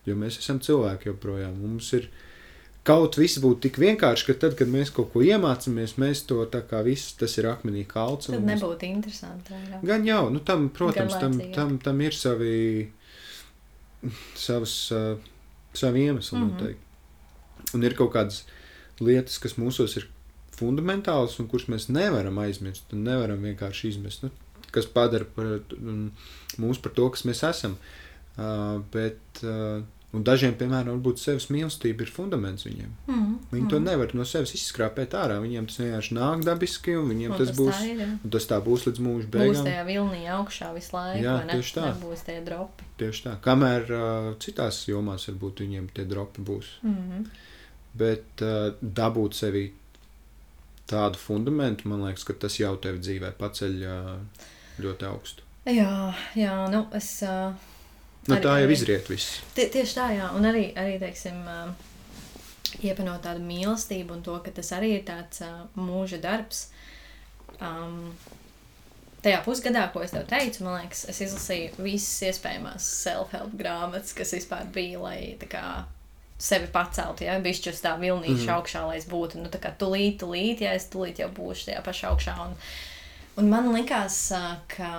Jo 0.06 0.14
mēs 0.14 0.38
esam 0.38 0.60
cilvēki 0.60 1.10
joprojām. 1.10 1.56
Mums 1.62 1.92
ir 1.98 2.06
kaut 2.84 3.14
viss 3.18 3.38
būtu 3.38 3.60
tik 3.66 3.76
vienkārši, 3.78 4.26
ka 4.26 4.34
tad, 4.46 4.56
kad 4.58 4.68
mēs 4.68 4.90
kaut 4.94 5.12
ko 5.12 5.20
iemācāmies, 5.22 5.94
mēs 5.98 6.24
to 6.26 6.46
tā 6.46 6.62
kā 6.62 6.84
viss 6.86 7.12
tas 7.18 7.36
ir 7.38 7.44
akmenī 7.50 7.84
kalts. 7.86 8.26
Tad 8.30 8.42
nebūtu 8.42 8.82
interesanti. 8.86 9.50
Vairāk. 9.54 9.82
Gan 9.86 10.04
jau, 10.06 10.30
nu 10.30 10.38
tam, 10.38 10.68
protams, 10.70 11.18
tam, 11.20 11.40
tam, 11.54 11.78
tam 11.78 12.00
ir 12.00 12.10
savi, 12.12 12.90
savas, 14.34 14.90
uh, 14.92 15.16
savi 15.74 16.04
iemesli 16.06 16.38
mm 16.38 16.44
-hmm. 16.44 16.52
noteikti. 16.52 17.74
Un 17.74 17.82
ir 17.82 17.94
kaut 17.94 18.12
kādas 18.14 18.42
lietas, 19.00 19.38
kas 19.38 19.58
mūsos 19.58 19.96
ir 19.96 20.08
fundamentāls 20.56 21.38
un 21.40 21.48
kurus 21.48 21.68
mēs 21.68 21.88
nevaram 21.88 22.38
aizmirst 22.38 22.92
un 22.92 23.04
nevaram 23.04 23.42
vienkārši 23.42 23.88
izmest. 23.88 24.22
Nu, 24.22 24.30
kas 24.70 24.86
padara 24.86 25.24
par, 25.24 25.60
mūs 26.60 26.80
par 26.82 26.92
to, 26.92 27.08
kas 27.10 27.24
mēs 27.28 27.42
esam. 27.48 27.76
Uh, 28.32 28.80
bet, 28.92 29.20
uh, 29.44 29.82
un 30.12 30.24
dažiem, 30.26 30.52
piemēram, 30.60 30.98
varbūt 30.98 31.20
sevis 31.22 31.48
mīlestība 31.52 32.04
ir 32.04 32.10
fundaments 32.12 32.66
viņiem. 32.66 32.90
Mm, 33.08 33.28
Viņi 33.52 33.64
mm. 33.64 33.70
to 33.72 33.78
nevar 33.80 34.12
no 34.18 34.26
sevis 34.28 34.52
izskrāpēt 34.58 35.16
ārā. 35.16 35.38
Viņiem 35.40 35.68
tas 35.70 35.78
vienkārši 35.80 36.16
nāk 36.18 36.44
dabiski, 36.46 36.96
un 37.00 37.08
viņiem 37.12 37.32
un 37.32 37.40
tas, 37.40 37.52
tas 37.52 37.58
būs. 37.58 37.78
Tā 37.78 37.88
ir, 37.88 38.02
un 38.18 38.34
tas 38.34 38.48
tā 38.50 38.58
būs 38.66 38.86
līdz 38.88 39.02
mūža 39.06 39.30
beigām. 39.32 39.54
Būs 39.54 39.68
tajā 39.70 39.86
vilnī 39.88 40.22
augšā 40.36 40.70
visu 40.76 40.96
laiku. 40.98 41.24
Jā, 41.24 41.36
tieši 41.52 41.76
tā. 41.78 41.86
Būs 42.02 42.26
tie 42.28 42.38
dropi. 42.44 42.88
Tieši 43.00 43.26
tā. 43.26 43.36
Kamēr 43.46 43.94
uh, 43.96 44.28
citās 44.44 44.82
jomās 44.90 45.28
varbūt 45.30 45.64
viņiem 45.64 45.88
tie 45.96 46.04
dropi 46.08 46.44
būs. 46.44 46.74
Mm 46.84 46.98
-hmm. 46.98 47.26
Bet 48.04 48.44
uh, 48.44 48.76
dabūt 48.80 49.36
sevi 49.36 49.66
tādu 50.92 51.16
fundamentu, 51.16 51.88
man 51.88 52.04
liekas, 52.04 52.24
ka 52.28 52.36
tas 52.36 52.60
jau 52.60 52.76
tev 52.76 53.00
dzīvē 53.00 53.32
paceļ 53.40 53.84
uh, 53.88 54.46
ļoti 54.80 55.08
augstu. 55.08 55.42
Jā, 55.64 56.12
jā, 56.36 56.56
nu 56.68 56.86
es. 56.92 57.22
Uh, 57.22 57.71
nu, 58.28 58.36
arī, 58.36 58.42
tā 58.44 58.58
jau 58.62 58.74
izriet 58.74 59.08
viss. 59.10 59.40
Tie, 59.56 59.66
tieši 59.72 59.98
tā, 59.98 60.10
jā, 60.16 60.28
un 60.36 60.46
arī, 60.48 60.68
arī 60.78 60.98
teiksim, 61.02 61.40
uh, 61.46 61.72
iepanot 62.82 63.24
tādu 63.24 63.42
mīlestību 63.46 64.18
un 64.18 64.22
to, 64.26 64.36
ka 64.44 64.54
tas 64.54 64.72
arī 64.76 64.96
ir 64.98 65.08
tāds 65.08 65.42
uh, 65.44 65.64
mūža 65.78 66.20
darbs. 66.22 66.68
Um, 67.62 68.14
tajā 69.22 69.40
pusgadā, 69.46 69.86
ko 69.92 70.02
es 70.04 70.14
tev 70.14 70.26
teicu, 70.30 70.64
man 70.66 70.80
liekas, 70.80 71.04
es 71.10 71.20
izlasīju 71.26 71.82
visas 71.82 72.30
iespējamās 72.30 72.86
self-help 73.04 73.54
grāmatas, 73.58 74.14
kas 74.16 74.34
vispār 74.34 74.70
bija, 74.74 75.02
lai 75.02 75.18
kā 75.50 75.84
sevi 76.42 76.66
pacelt, 76.74 77.22
ja 77.22 77.36
bišķi 77.42 77.70
uz 77.70 77.82
tā 77.84 77.92
vilnīša 78.00 78.48
mm. 78.48 78.54
augšā, 78.56 78.82
lai 78.88 78.96
es 78.98 79.06
būtu, 79.10 79.38
nu, 79.44 79.50
tā 79.52 79.60
kā 79.62 79.70
tulīt, 79.78 80.18
tulīt, 80.22 80.64
ja 80.64 80.72
es 80.74 80.88
tulīt 80.90 81.22
jau 81.22 81.30
būšu 81.30 81.68
tajā 81.68 81.84
pašā 81.86 82.10
augšā. 82.10 82.34
Un, 82.48 82.56
un 83.38 83.52
man 83.52 83.70
likās, 83.76 84.24
ka 84.72 84.90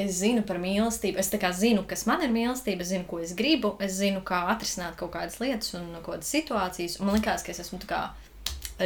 es 0.00 0.18
zinu 0.20 0.42
par 0.46 0.58
mīlestību, 0.62 1.20
es 1.20 1.60
zinu, 1.60 1.84
kas 1.88 2.06
man 2.08 2.24
ir 2.24 2.32
mīlestība, 2.34 2.84
es 2.84 2.92
zinu, 2.94 3.06
ko 3.10 3.20
es 3.22 3.36
gribu, 3.38 3.74
es 3.82 3.98
zinu, 4.00 4.24
kā 4.26 4.46
atrisināt 4.54 4.98
kaut 5.00 5.12
kādas 5.14 5.40
lietas 5.42 5.74
un 5.78 5.92
kaut 6.00 6.16
kādas 6.16 6.32
situācijas, 6.34 6.98
un 7.00 7.10
man 7.10 7.20
likās, 7.20 7.44
ka 7.46 7.54
es 7.54 7.62
esmu 7.64 7.80
tā 7.84 7.90
kā 7.90 8.02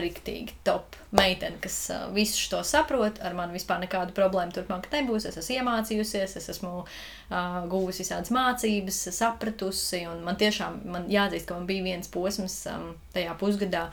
riktīgi 0.00 0.54
top 0.66 0.96
meitene, 1.14 1.58
kas 1.62 1.76
uh, 1.94 2.06
visu 2.14 2.48
to 2.50 2.62
saprot. 2.66 3.20
Ar 3.24 3.36
mani 3.36 3.54
vispār 3.54 3.82
nekādu 3.84 4.14
problēmu 4.16 4.54
turpmāk 4.54 4.88
nebūs. 4.92 5.28
Es 5.28 5.38
esmu 5.40 5.60
iemācījusies, 5.60 6.36
es 6.40 6.50
esmu 6.54 6.72
uh, 6.82 7.60
guvusi 7.70 8.04
visādas 8.04 8.32
mācības, 8.34 9.00
sapratusi. 9.14 10.04
Man 10.24 10.38
tiešām 10.40 10.82
man 10.90 11.08
jāatzīst, 11.12 11.46
ka 11.48 11.58
man 11.58 11.70
bija 11.70 11.86
viens 11.86 12.10
posms 12.10 12.58
um, 12.72 12.90
tajā 13.14 13.36
pusgadā, 13.40 13.86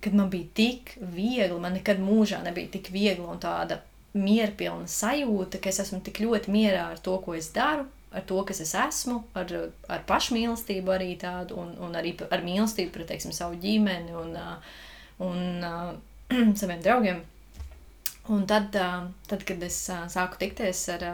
kad 0.00 0.16
man 0.16 0.32
bija 0.32 0.48
tik 0.56 0.96
viegli, 1.00 1.60
man 1.60 1.76
nekad 1.76 2.00
mūžā 2.00 2.40
nebija 2.46 2.72
tik 2.78 2.92
viegli 2.94 3.26
un 3.28 3.40
tāda 3.42 3.82
mierpilna 4.16 4.90
sajūta, 4.90 5.60
ka 5.62 5.70
es 5.70 5.80
esmu 5.84 6.00
tik 6.04 6.22
ļoti 6.24 6.52
mierā 6.52 6.90
ar 6.92 7.00
to, 7.02 7.16
ko 7.24 7.36
es 7.38 7.50
daru. 7.54 7.86
Ar 8.10 8.24
to, 8.26 8.40
kas 8.42 8.58
es 8.58 8.72
esmu, 8.74 9.20
ar, 9.38 9.52
ar 9.86 10.00
pašmīlestību 10.08 10.90
arī 10.90 11.12
tādu, 11.20 11.54
un, 11.62 11.76
un 11.78 11.92
arī 11.94 12.16
ar 12.26 12.40
mīlestību 12.42 12.90
pret, 12.90 13.06
teiksim, 13.12 13.30
savu 13.30 13.54
ģimeni 13.62 14.16
un 14.18 14.32
un 15.20 15.62
uh, 15.62 15.92
saviem 16.60 16.82
draugiem. 16.82 17.22
Un 18.30 18.44
tad, 18.46 18.74
tad 19.26 19.44
kad 19.46 19.62
es 19.66 19.78
sāku 20.12 20.38
tikties 20.38 20.84
ar, 20.94 21.06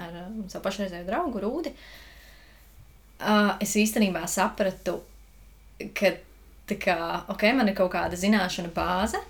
ar 0.00 0.14
savu 0.48 0.62
pašreizēju 0.64 1.08
draugu 1.08 1.42
Rūdi, 1.42 1.72
es 3.60 3.74
īstenībā 3.76 4.22
sapratu, 4.30 5.00
ka 5.96 6.14
kā, 6.70 6.96
okay, 7.32 7.52
man 7.56 7.68
ir 7.68 7.76
kaut 7.76 7.90
kāda 7.92 8.16
zināšana 8.16 8.70
bāze, 8.72 9.20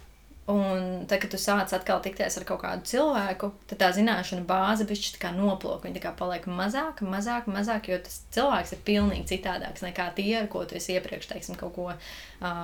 Un 0.48 1.04
tad, 1.06 1.20
kad 1.22 1.30
tu 1.30 1.38
sāc 1.38 1.70
atkal 1.76 2.00
tikties 2.02 2.38
ar 2.40 2.44
kaut 2.48 2.62
kādu 2.64 2.88
cilvēku, 2.88 3.52
tad 3.70 3.80
tā 3.82 3.90
zināšana 3.94 4.42
bāze 4.48 4.86
kā 5.20 5.30
noplok. 5.36 5.84
Viņa 5.84 6.02
kā 6.02 6.12
paliek 6.16 6.46
mazāk, 6.50 7.02
mazāk, 7.06 7.46
mazāk, 7.46 7.90
jo 7.92 7.98
tas 8.02 8.22
cilvēks 8.34 8.74
ir 8.74 8.82
pilnīgi 8.88 9.28
citādāks 9.36 9.84
nekā 9.84 10.08
tie, 10.16 10.32
ar 10.40 10.48
ko 10.50 10.64
tu 10.64 10.78
esi 10.80 10.96
iepriekš, 10.96 11.28
teiksim, 11.30 11.58
kaut 11.60 11.74
ko 11.76 11.86
uh, 11.92 12.62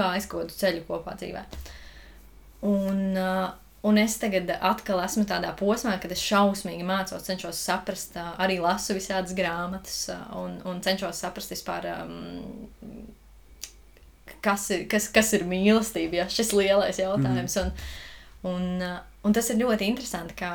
gājis, 0.00 0.26
ko 0.32 0.42
tu 0.48 0.58
ceļu 0.58 0.82
kopā 0.88 1.14
dzīvē. 1.20 1.44
Un, 2.66 3.02
uh, 3.20 3.52
un 3.86 4.00
es 4.00 4.16
tagad 4.18 4.50
atkal 4.56 5.04
esmu 5.04 5.28
tādā 5.28 5.52
posmā, 5.60 5.98
kad 6.02 6.10
es 6.10 6.24
šausmīgi 6.24 6.86
mācos, 6.88 7.28
cenšos 7.28 7.60
saprast, 7.68 8.16
uh, 8.18 8.32
arī 8.42 8.58
lasu 8.64 8.96
visādas 8.96 9.36
grāmatas 9.38 10.08
uh, 10.10 10.24
un, 10.40 10.58
un 10.66 10.82
cenšos 10.82 11.22
saprast 11.22 11.54
vispār. 11.54 11.92
Um, 12.00 13.12
kas 14.44 14.68
ir, 14.74 14.86
kas, 14.90 15.08
kas 15.12 15.32
ir 15.36 15.46
mīlestība, 15.48 16.22
ja 16.22 16.28
šis 16.30 16.52
lielais 16.56 17.00
jautājums. 17.00 17.56
Mm. 17.56 17.90
Un, 18.44 18.54
un, 18.54 18.70
uh, 18.84 19.02
un 19.24 19.36
tas 19.36 19.48
ir 19.50 19.60
ļoti 19.62 19.88
interesanti, 19.88 20.36
kā 20.38 20.52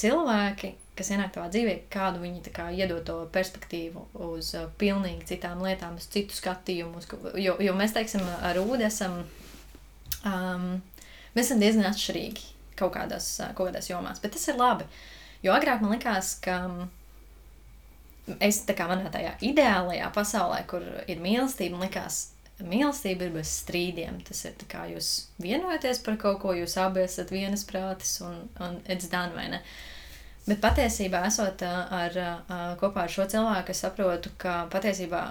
cilvēki, 0.00 0.72
kas 0.98 1.12
ienāk 1.14 1.32
tavā 1.34 1.48
dzīvē, 1.52 1.76
kādu 1.92 2.22
viņi 2.24 2.52
kā, 2.54 2.68
iedod 2.76 3.02
to 3.06 3.18
perspektīvu 3.34 4.06
uz 4.30 4.52
uh, 4.58 4.68
pilnīgi 4.80 5.28
citām 5.32 5.62
lietām, 5.64 5.98
uz 6.00 6.08
citu 6.12 6.36
skatījumu. 6.36 7.00
Uz, 7.00 7.08
jo, 7.40 7.56
jo 7.62 7.76
mēs, 7.78 7.94
teiksim, 7.96 8.24
ar 8.42 8.60
Ūdu 8.60 8.84
esam, 8.86 9.20
um, 10.24 10.70
mēs 11.36 11.48
esam 11.48 11.62
diezgan 11.62 11.90
atšķirīgi 11.92 12.48
kaut 12.80 12.94
kādās, 12.96 13.32
uh, 13.42 13.52
kaut 13.54 13.70
kādās 13.70 13.90
jomās, 13.92 14.22
bet 14.22 14.34
tas 14.36 14.48
ir 14.50 14.60
labi. 14.60 14.88
Jo 15.44 15.54
agrāk 15.56 15.80
man 15.80 15.94
likās, 15.94 16.34
ka 16.44 16.58
um, 16.68 16.82
es 18.44 18.62
tā 18.68 18.76
kā 18.76 18.86
manā 18.90 19.08
tajā 19.12 19.34
ideālajā 19.44 20.10
pasaulē, 20.14 20.62
kur 20.70 20.84
ir 21.08 21.22
mīlestība, 21.22 21.80
likās, 21.80 22.26
mīlestība 22.66 23.26
ir 23.26 23.34
bez 23.34 23.52
strīdiem. 23.62 24.20
Tas 24.26 24.42
ir 24.48 24.58
kā 24.70 24.86
jūs 24.90 25.10
vienojaties 25.42 26.02
par 26.06 26.18
kaut 26.20 26.40
ko, 26.42 26.54
jūs 26.56 26.76
abi 26.80 27.04
esat 27.04 27.32
vienasprātis 27.34 28.18
un, 28.26 28.42
un 28.62 28.78
it's 28.86 29.10
done 29.12 29.34
vai 29.36 29.48
ne. 29.54 29.62
Bet 30.48 30.62
patiesībā, 30.62 31.22
esot 31.28 31.62
ar, 31.62 31.86
ar, 31.94 32.76
kopā 32.80 33.04
ar 33.04 33.12
šo 33.12 33.26
cilvēku, 33.30 33.74
es 33.74 33.82
saprotu, 33.84 34.32
ka 34.40 34.64
patiesībā 34.72 35.24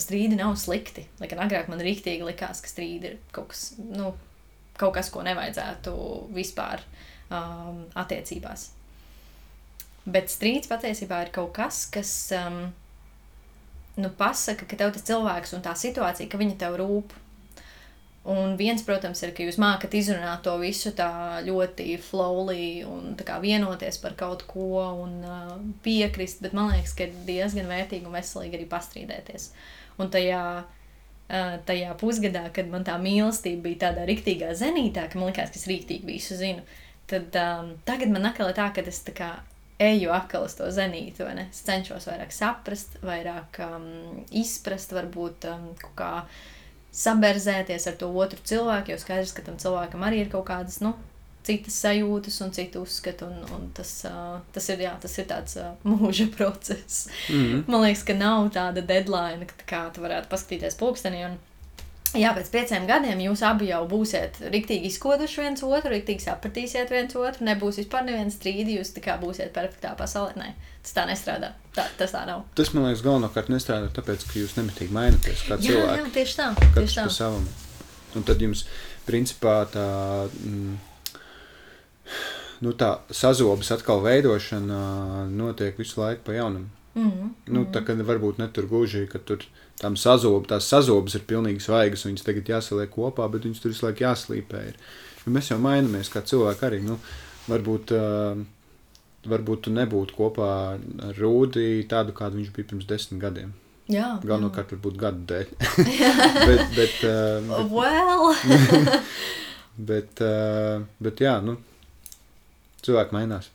strīdi 0.00 0.38
nav 0.38 0.56
slikti. 0.58 1.04
Lai 1.20 1.28
gan 1.30 1.44
agrāk 1.44 1.68
man 1.70 1.82
rīktīgi 1.84 2.26
likās, 2.26 2.62
ka 2.64 2.70
strīdi 2.70 3.12
ir 3.12 3.18
kaut 3.34 3.52
kas, 3.52 3.66
nu, 3.78 4.14
kaut 4.80 4.96
kas 4.96 5.12
ko 5.14 5.22
nevajadzētu 5.26 5.92
vispār 6.34 6.82
um, 7.28 7.84
attiecībās. 7.94 8.70
Bet 10.04 10.32
strīds 10.32 10.68
patiesībā 10.68 11.22
ir 11.24 11.30
kaut 11.36 11.54
kas, 11.56 11.84
kas. 11.92 12.16
Um, 12.36 12.64
nu, 13.96 14.10
pasaka, 14.18 14.66
ka 14.66 14.78
tev 14.78 14.94
tas 14.94 15.04
cilvēks 15.06 15.54
un 15.56 15.62
tā 15.64 15.74
situācija, 15.78 16.30
ka 16.30 16.40
viņa 16.40 16.58
tev 16.64 16.78
rūp. 16.80 17.14
Un 18.24 18.54
viens, 18.56 18.80
protams, 18.80 19.20
ir, 19.20 19.34
ka 19.36 19.44
jūs 19.44 19.58
mākat 19.60 19.92
izrunāt 19.98 20.40
to 20.46 20.54
visu 20.56 20.94
tā 20.96 21.42
ļoti 21.44 21.98
flowly 22.00 22.80
un 22.88 23.12
kā 23.20 23.36
vienoties 23.42 23.98
par 24.00 24.14
kaut 24.16 24.46
ko 24.48 24.80
un 25.02 25.18
uh, 25.28 25.50
piekrist, 25.84 26.40
bet 26.40 26.56
man 26.56 26.72
liekas, 26.72 26.94
ka 26.96 27.04
ir 27.04 27.18
diezgan 27.28 27.68
vērtīgi 27.68 28.08
un 28.08 28.16
veselīgi 28.16 28.56
arī 28.56 28.68
pastrīdēties. 28.70 29.50
Un 30.00 30.08
tajā, 30.14 30.40
uh, 30.64 31.52
tajā 31.68 31.92
pusgadā, 32.00 32.46
kad 32.56 32.72
man 32.72 32.88
tā 32.88 32.96
mīlestība 33.02 33.66
bija 33.68 33.82
tādā 33.90 34.08
riktīgā 34.08 34.54
zenītā, 34.56 35.04
ka 35.12 35.20
man 35.20 35.28
liekas, 35.28 35.52
ka 35.52 35.60
es 35.60 35.68
rīktīgi 35.68 36.08
visu 36.08 36.40
zinu, 36.40 36.64
tad 37.12 37.36
um, 37.36 37.74
tagad 37.84 38.08
man 38.08 38.24
atkal 38.30 38.48
ir 38.48 38.56
tā, 38.56 38.72
ka 38.72 38.88
es 38.88 39.04
tā 39.04 39.12
kā 39.20 39.34
eju 39.84 40.12
atkal 40.14 40.46
uz 40.48 40.56
to 40.58 40.68
zenītu. 40.72 41.26
Es 41.44 41.62
cenšos 41.66 42.08
vairāk 42.10 42.34
saprast, 42.34 42.98
vairāk 43.04 43.60
um, 43.66 43.88
izprast, 44.32 44.94
varbūt 44.96 45.48
um, 45.50 45.70
kā 45.98 46.12
saberzēties 46.94 47.88
ar 47.90 47.98
to 47.98 48.10
otru 48.10 48.38
cilvēku, 48.46 48.94
jo 48.94 49.00
skaidrs, 49.02 49.34
ka 49.34 49.42
tam 49.46 49.58
cilvēkam 49.58 50.04
arī 50.06 50.24
ir 50.24 50.30
kaut 50.32 50.46
kādas, 50.50 50.78
nu, 50.84 50.94
citas 51.44 51.76
sajūtas 51.84 52.38
un 52.44 52.52
citu 52.56 52.84
uzskatu, 52.84 53.28
un, 53.28 53.42
un 53.56 53.66
tas, 53.76 53.90
uh, 54.08 54.38
tas 54.54 54.68
ir, 54.72 54.84
jā, 54.86 54.94
tas 55.00 55.18
ir 55.20 55.26
tāds 55.30 55.58
uh, 55.60 55.74
mūža 55.90 56.30
process. 56.36 57.08
Mm 57.28 57.42
-hmm. 57.42 57.64
Man 57.66 57.82
liekas, 57.82 58.04
ka 58.04 58.14
nav 58.14 58.50
tāda 58.54 58.86
deadline, 58.86 59.46
kā 59.66 59.90
tu 59.92 60.00
varētu 60.00 60.30
paskatīties 60.30 60.78
pulkstenī 60.80 61.24
un 61.26 61.38
Jā, 62.14 62.30
pēc 62.36 62.50
pieciem 62.52 62.86
gadiem 62.86 63.20
jūs 63.24 63.42
abi 63.46 63.68
jau 63.70 63.80
būsiet 63.90 64.38
rīktīgi 64.52 64.90
izkoduši 64.90 65.40
viens 65.42 65.64
otru, 65.66 65.90
rīktīgi 65.94 66.24
sapratīsiet 66.24 66.92
viens 66.94 67.16
otru. 67.18 67.46
Nebūs 67.48 67.80
vispār 67.82 68.06
neviens 68.06 68.38
strīdi, 68.38 68.78
jūs 68.78 68.94
tā 68.94 69.02
kā 69.04 69.18
būsiet 69.22 69.52
perfektā 69.56 69.94
pasaulē. 69.98 70.36
Nē, 70.38 70.52
tas 70.84 70.96
tā 70.96 71.06
nestrādā. 71.10 71.52
Tā, 71.74 71.88
tas 71.98 72.14
tā 72.14 72.22
nav. 72.28 72.46
Tas 72.54 72.72
man 72.74 72.86
liekas, 72.86 73.02
galvenokārt 73.06 73.50
nestrādā, 73.50 73.90
tāpēc, 73.96 74.26
ka 74.30 74.38
jūs 74.38 74.56
nemitīgi 74.60 74.94
mainaties 74.94 75.44
kā 75.48 75.58
jā, 75.58 75.66
cilvēki. 75.66 76.00
Jā, 76.00 76.14
tieši 76.18 76.40
tā. 76.40 76.48
Tieši 76.78 77.00
tā. 77.00 77.06
Savam. 77.18 77.46
Un 78.14 78.26
tad 78.26 78.42
jums, 78.42 78.66
principā, 79.08 79.60
tā. 79.74 79.88
Mm, 80.44 80.78
Nu, 82.62 82.72
tā 82.78 82.90
sazobes 83.12 83.68
atkal 83.74 84.00
veidošana 84.04 85.26
notiek 85.28 85.76
visu 85.78 86.00
laiku 86.00 86.22
pa 86.24 86.32
jaunam. 86.32 86.70
Mm 86.94 87.10
-hmm. 87.10 87.30
Nu, 87.46 87.64
tā 87.64 87.82
kā 87.84 87.96
varbūt 87.98 88.38
ne 88.38 88.48
tur 88.48 88.66
gluži, 88.66 89.08
ka 89.12 89.18
tur 89.18 89.38
tam 89.84 89.98
sazob, 90.00 90.48
tās 90.48 90.68
sazobas 90.72 91.16
ir 91.18 91.26
pilnīgi 91.28 91.62
svaigas, 91.64 92.06
viņas 92.08 92.24
tagad 92.26 92.48
jāsaliek 92.56 92.92
kopā, 92.94 93.28
bet 93.32 93.44
viņas 93.44 93.60
tur 93.62 93.74
visu 93.74 93.84
laiku 93.86 94.06
jāslīpē. 94.06 94.62
Ir. 94.72 94.78
Jo 95.24 95.32
mēs 95.36 95.50
jau 95.52 95.60
mainamies 95.60 96.10
kā 96.12 96.24
cilvēki 96.24 96.66
arī. 96.68 96.80
Nu, 96.84 96.96
varbūt, 97.48 97.92
uh, 97.96 98.40
varbūt 99.28 99.66
tu 99.66 99.74
nebūtu 99.74 100.16
kopā 100.16 100.48
ar 100.76 101.20
Rūdi 101.20 101.84
tādu, 101.90 102.16
kādu 102.16 102.40
viņš 102.40 102.50
bija 102.56 102.72
pirms 102.72 102.88
desmit 102.88 103.20
gadiem. 103.22 103.52
Jā, 103.92 104.14
Galvenokārt, 104.24 104.70
varbūt 104.72 104.96
gadu 104.96 105.26
dēļ. 105.28 105.50
bet, 106.48 106.62
bet, 106.72 106.94
uh, 107.04 107.50
bet, 107.50 107.72
Well. 107.72 108.30
bet, 109.90 110.22
uh, 110.24 110.86
bet 111.04 111.20
jā, 111.20 111.34
nu, 111.44 111.58
cilvēki 112.84 113.16
mainās. 113.16 113.50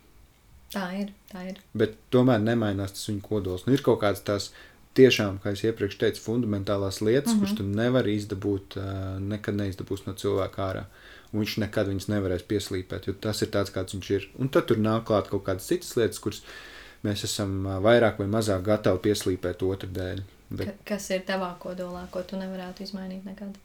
tā 0.73 0.85
ir. 1.01 1.09
Tā 1.29 1.47
ir. 1.49 1.57
Bet 1.77 1.97
tomēr 2.13 2.41
nemainās 2.41 2.93
tas 2.93 3.09
viņa 3.09 3.25
kodols. 3.25 3.65
Nu, 3.65 3.73
ir 3.73 3.81
kaut 3.85 4.01
kādas 4.03 4.21
tās 4.25 4.51
tiešām, 4.97 5.37
kā 5.43 5.53
jau 5.53 5.69
iepriekš 5.69 5.99
teicu, 6.01 6.23
fundamentālās 6.23 7.01
lietas, 7.01 7.33
mm. 7.33 7.35
-hmm. 7.35 7.39
kuras 7.39 7.57
tu 7.57 7.63
nevari 7.63 8.15
izdabūt, 8.15 8.79
nekad 9.19 9.55
neizdabūsi 9.59 10.07
no 10.07 10.13
cilvēka 10.13 10.65
ārā. 10.65 10.83
Un 11.31 11.43
viņš 11.43 11.59
nekad 11.61 11.87
viņas 11.91 12.09
nevarēs 12.09 12.47
pieslīpēt, 12.49 13.07
jo 13.07 13.13
tas 13.13 13.41
ir 13.41 13.51
tāds, 13.53 13.71
kāds 13.73 13.93
viņš 13.93 14.09
ir. 14.15 14.27
Un 14.39 14.49
tad 14.49 14.65
tur 14.65 14.77
nāk 14.77 15.05
klāt 15.05 15.29
kaut 15.29 15.45
kādas 15.45 15.67
citas 15.69 15.95
lietas, 15.95 16.19
kuras 16.19 16.41
mēs 17.03 17.23
esam 17.23 17.63
vairāk 17.85 18.19
vai 18.19 18.27
mazāk 18.27 18.63
gatavi 18.65 18.99
pieslīpēt 18.99 19.63
otru 19.63 19.89
dēļ. 19.93 20.23
Bet, 20.49 20.67
Ka, 20.67 20.95
kas 20.95 21.09
ir 21.13 21.21
tavā 21.27 21.53
kodolā, 21.61 22.07
ko 22.11 22.23
tu 22.23 22.35
nevarētu 22.35 22.83
izmainīt 22.83 23.25
nekad? 23.25 23.57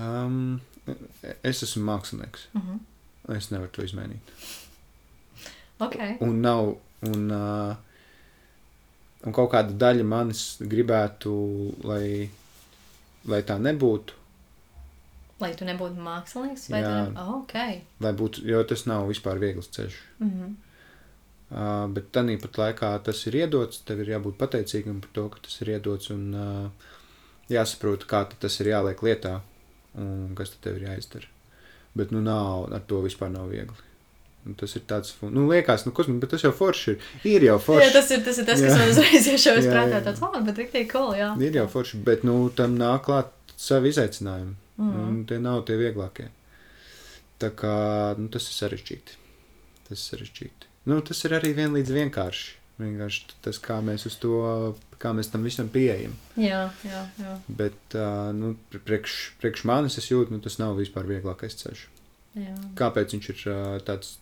um, 0.00 0.60
es 1.42 1.62
esmu 1.62 1.84
mākslinieks. 1.88 2.46
Uh 2.54 2.62
-huh. 2.62 2.78
Es 3.36 3.50
nevaru 3.50 3.70
to 3.70 3.82
izmainīt. 3.82 4.20
Ok. 5.78 5.96
Un 6.20 6.40
nav. 6.40 6.74
Un, 7.08 7.30
uh, 7.32 7.74
un 9.24 9.36
kaut 9.36 9.52
kāda 9.54 9.76
daļa 9.80 10.04
manis 10.04 10.44
gribētu, 10.60 11.32
lai, 11.88 12.28
lai 13.30 13.42
tā 13.48 13.56
nebūtu. 13.60 14.18
Lai 15.40 15.54
tu 15.56 15.64
nebūtu 15.64 16.02
mākslinieks, 16.04 16.66
vai 16.72 16.82
tu 16.84 16.90
ne... 16.92 17.20
oh, 17.22 17.38
ok. 17.40 17.56
Lai 18.04 18.12
būtu, 18.16 18.44
jo 18.44 18.60
tas 18.68 18.84
nav 18.90 19.06
vispār 19.08 19.40
viegls 19.40 19.72
ceļš. 19.72 20.00
Mm 20.20 20.32
-hmm. 20.34 20.58
Uh, 21.50 21.88
bet 21.90 22.12
tā 22.14 22.22
pat 22.38 22.58
laikā 22.58 23.02
tas 23.02 23.26
ir 23.26 23.34
iedots. 23.34 23.80
Tev 23.82 24.00
ir 24.00 24.12
jābūt 24.12 24.36
pateicīgam 24.38 25.00
par 25.00 25.10
to, 25.12 25.28
ka 25.28 25.38
tas 25.42 25.60
ir 25.62 25.68
iedots. 25.68 26.10
Un 26.10 26.34
uh, 26.34 26.90
jāsaprot, 27.50 28.06
kā 28.06 28.24
tas 28.38 28.60
ir 28.60 28.66
jāliek 28.66 29.02
lietā 29.02 29.40
un 29.98 30.34
kas 30.38 30.54
tev 30.62 30.76
ir 30.78 30.88
jāizdara. 30.88 31.26
Bet 31.94 32.12
nu 32.14 32.20
nav, 32.22 32.72
ar 32.72 32.80
to 32.86 33.00
vispār 33.02 33.32
nav 33.34 33.48
viegli. 33.50 33.89
Un 34.48 34.54
tas 34.56 34.72
ir 34.78 34.82
tāds, 34.88 35.12
nu, 35.20 35.42
liekas, 35.50 35.82
nu, 35.84 35.92
kosmos, 35.92 36.16
bet 36.22 36.30
tas 36.32 36.44
jau 36.46 36.50
forši 36.56 36.94
ir. 36.94 37.08
Ir 37.28 37.44
jau 37.44 37.58
forši. 37.60 37.84
Jā, 37.84 37.90
tas 37.98 38.10
ir 38.14 38.22
tas, 38.24 38.38
ir 38.40 38.46
tas 38.48 38.62
kas 38.62 38.72
Jā. 38.72 38.78
man 38.80 38.92
uzreiz 38.94 39.26
iešaujas 39.34 39.66
prātā. 39.74 39.98
Tāds, 40.06 40.22
oh, 40.24 40.38
bet 40.46 40.60
rīktīgi 40.62 40.88
cool, 40.94 41.10
jā. 41.18 41.28
Ir 41.44 41.58
jau 41.60 41.66
forši, 41.74 42.00
bet 42.06 42.24
nu, 42.24 42.36
tam 42.56 42.78
nāk 42.80 43.04
klāt 43.10 43.34
savi 43.60 43.92
izaicinājumi. 43.92 44.54
Mm. 44.80 44.94
Un 45.04 45.18
tie 45.28 45.36
nav 45.44 45.60
tie 45.68 45.76
vieglākie. 45.76 46.30
Tā 47.40 47.50
kā 47.56 47.74
nu, 48.16 48.30
tas 48.32 48.48
ir 48.48 48.56
sarežģīti. 48.56 49.18
Tas 49.90 49.98
ir 49.98 50.02
sarežģīti. 50.06 50.70
Nu, 50.88 51.02
tas 51.04 51.20
ir 51.28 51.36
arī 51.36 51.52
vienlīdz 51.60 51.92
vienkārši. 51.98 52.56
Vienkārši 52.80 53.34
tas, 53.44 53.58
kā 53.60 53.76
mēs 53.84 54.06
uz 54.08 54.14
to, 54.22 54.32
kā 55.02 55.12
mēs 55.12 55.28
tam 55.28 55.44
visam 55.44 55.68
pieejam. 55.68 56.14
Jā, 56.40 56.62
jā, 56.88 57.02
jā. 57.20 57.34
Bet, 57.60 57.96
nu, 58.38 58.54
priekš, 58.72 59.16
priekš 59.42 59.66
manis 59.68 59.98
es 60.00 60.08
jūtu, 60.08 60.32
nu, 60.32 60.40
tas 60.40 60.56
nav 60.62 60.80
vispār 60.80 61.04
vieglākais 61.10 61.58
ceļš. 61.60 61.82
jā. 62.40 62.54
Kāpēc 62.80 63.12
viņš 63.18 63.28
ir 63.34 63.44
tāds 63.84 64.14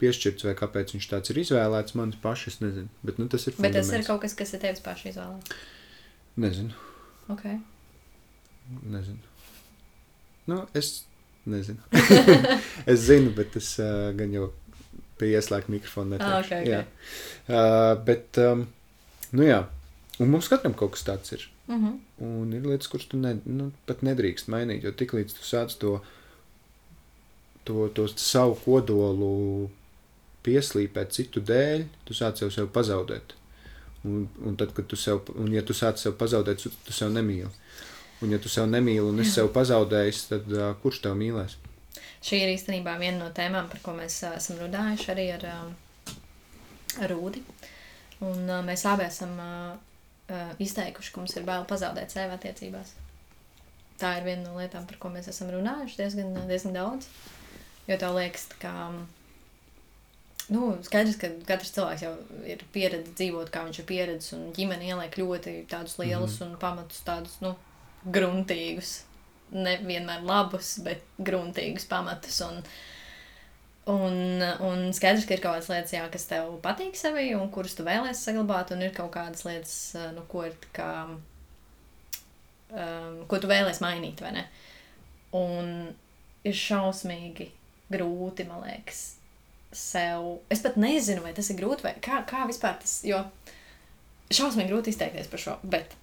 piešķirts 0.00 0.44
vai 0.44 0.54
kāpēc 0.58 0.94
viņš 0.96 1.06
tāds 1.10 1.30
ir 1.30 1.38
izvēlēts, 1.44 1.94
manis 1.94 2.16
pašs, 2.22 2.46
es 2.46 2.60
nezinu. 2.60 2.88
Bet, 3.02 3.18
nu, 3.18 3.28
tas 3.28 3.46
ir 3.46 3.54
Bet 3.58 3.72
tas 3.72 3.86
ir 3.86 4.02
fundaments. 4.02 4.06
kaut 4.08 4.20
kas, 4.24 4.34
kas 4.34 4.52
ir 4.54 4.60
tevis 4.60 4.80
paša 4.84 5.08
izvēle. 5.08 5.38
Nezinu. 6.36 6.74
Ok. 7.28 7.44
Nezinu. 8.82 9.18
Nu, 10.46 10.66
es 10.74 11.04
nezinu. 11.46 11.80
es 12.92 13.00
zinu, 13.06 13.30
bet 13.36 13.56
es 13.60 13.74
uh, 13.78 14.10
gan 14.16 14.32
jau 14.34 14.50
pie 15.20 15.30
ieslēgta 15.36 15.72
mikrofona 15.72 16.18
Ah, 16.18 16.40
neteikšu. 16.40 16.54
ok, 16.54 16.60
ok. 16.60 16.68
Jā. 16.68 16.82
Uh, 17.48 18.04
bet, 18.04 18.40
um, 18.42 18.66
nu 19.32 19.46
jā, 19.46 19.60
un 20.18 20.32
mums 20.32 20.48
katram 20.50 20.74
kaut 20.76 20.96
kas 20.96 21.06
tāds 21.06 21.32
ir. 21.36 21.46
Mm 21.68 21.78
-hmm. 21.84 21.94
Un 22.24 22.52
ir 22.52 22.66
lietas, 22.66 22.88
kuras 22.92 23.06
tu 23.06 23.16
ne, 23.16 23.38
nu, 23.44 23.70
pat 23.86 24.02
nedrīkst 24.02 24.48
mainīt, 24.52 24.82
jo 24.84 24.90
tiklīdz 24.92 25.32
tu 25.38 25.44
sāc 25.48 25.78
to, 25.78 26.00
to, 27.64 27.88
to 27.88 28.08
savu 28.08 28.54
kodolu 28.64 29.70
pieslīpēt 30.44 31.14
citu 31.16 31.42
dēļ, 31.44 31.86
tu 32.06 32.16
sāc 32.16 32.42
jau 32.42 32.50
sev 32.52 32.70
pazaudēt. 32.74 33.34
Un, 34.04 34.26
un 34.44 34.56
tad, 34.60 34.74
kad 34.76 34.88
tu 34.90 34.98
sev, 35.00 35.22
un 35.40 35.52
ja 35.54 35.62
tu 35.64 35.76
sāc 35.76 36.00
sev 36.00 36.16
pazaudēt, 36.20 36.60
tu, 36.60 36.72
tu 36.84 36.92
sev 36.92 37.12
nemīli. 37.14 37.50
Un 38.24 38.32
ja 38.32 38.40
tu 38.40 38.52
sev 38.52 38.68
nemīli 38.70 39.04
un 39.04 39.20
es 39.24 39.32
sev 39.34 39.48
pazaudējis, 39.54 40.26
tad 40.30 40.52
uh, 40.52 40.66
kurš 40.82 41.00
tev 41.06 41.16
mīlēs? 41.20 41.56
Šī 42.24 42.40
ir 42.40 42.52
īstenībā 42.54 42.94
viena 43.00 43.24
no 43.24 43.30
tēmām, 43.36 43.66
par 43.72 43.80
ko 43.84 43.96
mēs 43.96 44.20
uh, 44.24 44.36
esam 44.38 44.60
runājuši 44.60 45.10
arī 45.12 45.26
ar, 45.34 45.48
um, 45.54 45.72
ar 47.04 47.12
Rūdi. 47.12 47.42
Un 48.24 48.44
uh, 48.48 48.60
mēs 48.64 48.84
abi 48.88 49.08
esam 49.08 49.34
uh, 49.40 49.74
uh, 50.28 50.52
izteikuši, 50.62 51.12
ka 51.12 51.20
mums 51.20 51.36
ir 51.36 51.48
bail 51.48 51.66
pazaudēt 51.68 52.14
sevi 52.14 52.36
attiecībās. 52.36 52.94
Tā 54.00 54.16
ir 54.18 54.26
viena 54.26 54.48
no 54.48 54.56
lietām, 54.58 54.86
par 54.88 55.00
ko 55.00 55.10
mēs 55.12 55.28
esam 55.30 55.52
runājuši 55.54 56.00
diezgan, 56.00 56.32
diezgan 56.48 56.76
daudz. 56.76 57.08
Jo 57.88 57.98
tev 58.00 58.16
liekas, 58.16 58.48
ka 58.60 58.72
nu, 60.52 60.74
skaidrs, 60.84 61.16
ka 61.20 61.30
katrs 61.48 61.72
cilvēks 61.76 62.04
jau 62.04 62.12
ir 62.48 62.64
pieredzējis 62.74 63.16
dzīvot, 63.18 63.52
kā 63.52 63.64
viņš 63.66 63.80
ir 63.80 63.88
pieredzējis, 63.88 64.32
un 64.36 64.48
ģimene 64.56 64.90
ieliek 64.90 65.18
ļoti 65.20 65.56
tādus 65.70 65.96
lielus 66.00 66.38
mm 66.40 66.50
un 66.50 66.58
pamatus, 66.60 67.04
tādus 67.06 67.38
nu, 67.44 67.54
gruntīgus, 68.04 68.98
nevienmēr 69.54 70.24
labus, 70.26 70.76
bet 70.84 71.04
gruntīgus 71.18 71.88
pamatus. 71.90 72.42
Un, 72.48 72.60
Un, 73.84 74.40
un 74.64 74.78
skaidrs, 74.96 75.26
ka 75.28 75.34
ir 75.36 75.42
kaut 75.44 75.58
kādas 75.58 75.66
lietas, 75.68 75.90
jā, 75.92 76.04
kas 76.08 76.22
tev 76.24 76.54
patīk 76.64 76.94
sevi, 76.96 77.26
un 77.36 77.50
kuras 77.52 77.74
tu 77.76 77.84
vēlēsies 77.84 78.22
saglabāt, 78.30 78.70
un 78.72 78.80
ir 78.80 78.94
kaut 78.96 79.10
kādas 79.12 79.44
lietas, 79.44 79.74
nu, 80.16 80.22
ko, 80.30 80.46
kā, 80.72 80.86
um, 82.72 83.18
ko 83.28 83.40
tu 83.42 83.50
vēlēsies 83.50 83.82
mainīt, 83.84 84.22
vai 84.24 84.30
ne? 84.38 84.46
Un 85.36 85.68
ir 86.48 86.56
šausmīgi 86.56 87.50
grūti, 87.92 88.48
man 88.48 88.64
liekas, 88.64 89.02
sev. 89.76 90.38
Es 90.52 90.62
pat 90.64 90.78
nezinu, 90.80 91.24
vai 91.24 91.34
tas 91.36 91.50
ir 91.50 91.58
grūti, 91.58 91.86
vai 91.86 91.94
kā, 92.02 92.22
kā 92.28 92.46
vispār 92.48 92.78
tas, 92.80 93.00
jo 93.06 93.20
šausmīgi 94.34 94.72
grūti 94.72 94.94
izteikties 94.94 95.30
par 95.30 95.42
šo, 95.42 95.58
bet 95.62 95.94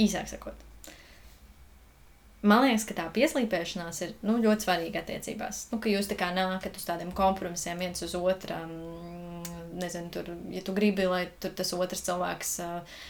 īsāk 0.00 0.28
sakot. 0.30 0.64
Man 2.46 2.62
liekas, 2.62 2.84
ka 2.86 2.94
tā 2.94 3.06
pieslīpēšanās 3.14 4.02
ir 4.04 4.12
nu, 4.26 4.36
ļoti 4.42 4.66
svarīga 4.66 5.00
attiecībās. 5.02 5.64
Nu, 5.72 5.80
ka 5.82 5.90
jūs 5.90 6.06
tā 6.10 6.18
kā 6.20 6.28
nākat 6.36 6.76
uz 6.78 6.84
tādiem 6.86 7.10
kompromisiem 7.16 7.80
viens 7.80 8.04
uz 8.06 8.14
otru. 8.18 8.58
Nezinu, 9.76 10.12
tur, 10.12 10.28
ja 10.52 10.62
tu 10.64 10.72
gribi, 10.76 11.08
lai 11.10 11.24
tas 11.42 11.72
otrs 11.76 12.04
cilvēks 12.06 12.52
uh, 12.64 13.00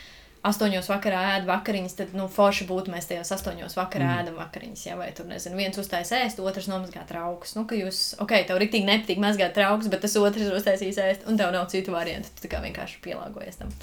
astoņos 0.46 0.88
vakarā 0.90 1.20
ēd 1.34 1.46
vakariņas, 1.48 1.96
tad 1.98 2.14
nu, 2.16 2.28
forši 2.32 2.66
būtu 2.68 2.92
mēs 2.92 3.08
tajos 3.10 3.32
astoņos 3.36 3.76
vakarā 3.78 4.06
mm. 4.06 4.22
ēdam 4.22 4.38
vakariņas. 4.40 4.84
Ja, 4.88 4.98
vai 5.00 5.08
tur 5.16 5.28
nezinu, 5.30 5.58
viens 5.58 5.78
uztaisīs 5.80 6.14
ēst, 6.18 6.42
otrs 6.44 6.68
nomazgā 6.70 7.02
traukus. 7.08 7.56
Nu, 7.58 7.66
ka 7.68 7.78
jūs, 7.78 8.02
ok, 8.22 8.36
tev 8.48 8.60
rīktīgi 8.62 8.88
nepatīk 8.88 9.22
mazgāt 9.22 9.56
traukus, 9.56 9.90
bet 9.92 10.04
tas 10.06 10.16
otrs 10.20 10.46
ir 10.46 10.56
uztaisījis 10.58 11.02
ēst, 11.06 11.26
un 11.30 11.40
tev 11.40 11.52
nav 11.54 11.66
citu 11.72 11.94
variantu. 11.94 12.32
Tu 12.40 12.50
kā 12.52 12.62
vienkārši 12.64 13.02
pielāgojies 13.04 13.60
tam. 13.62 13.74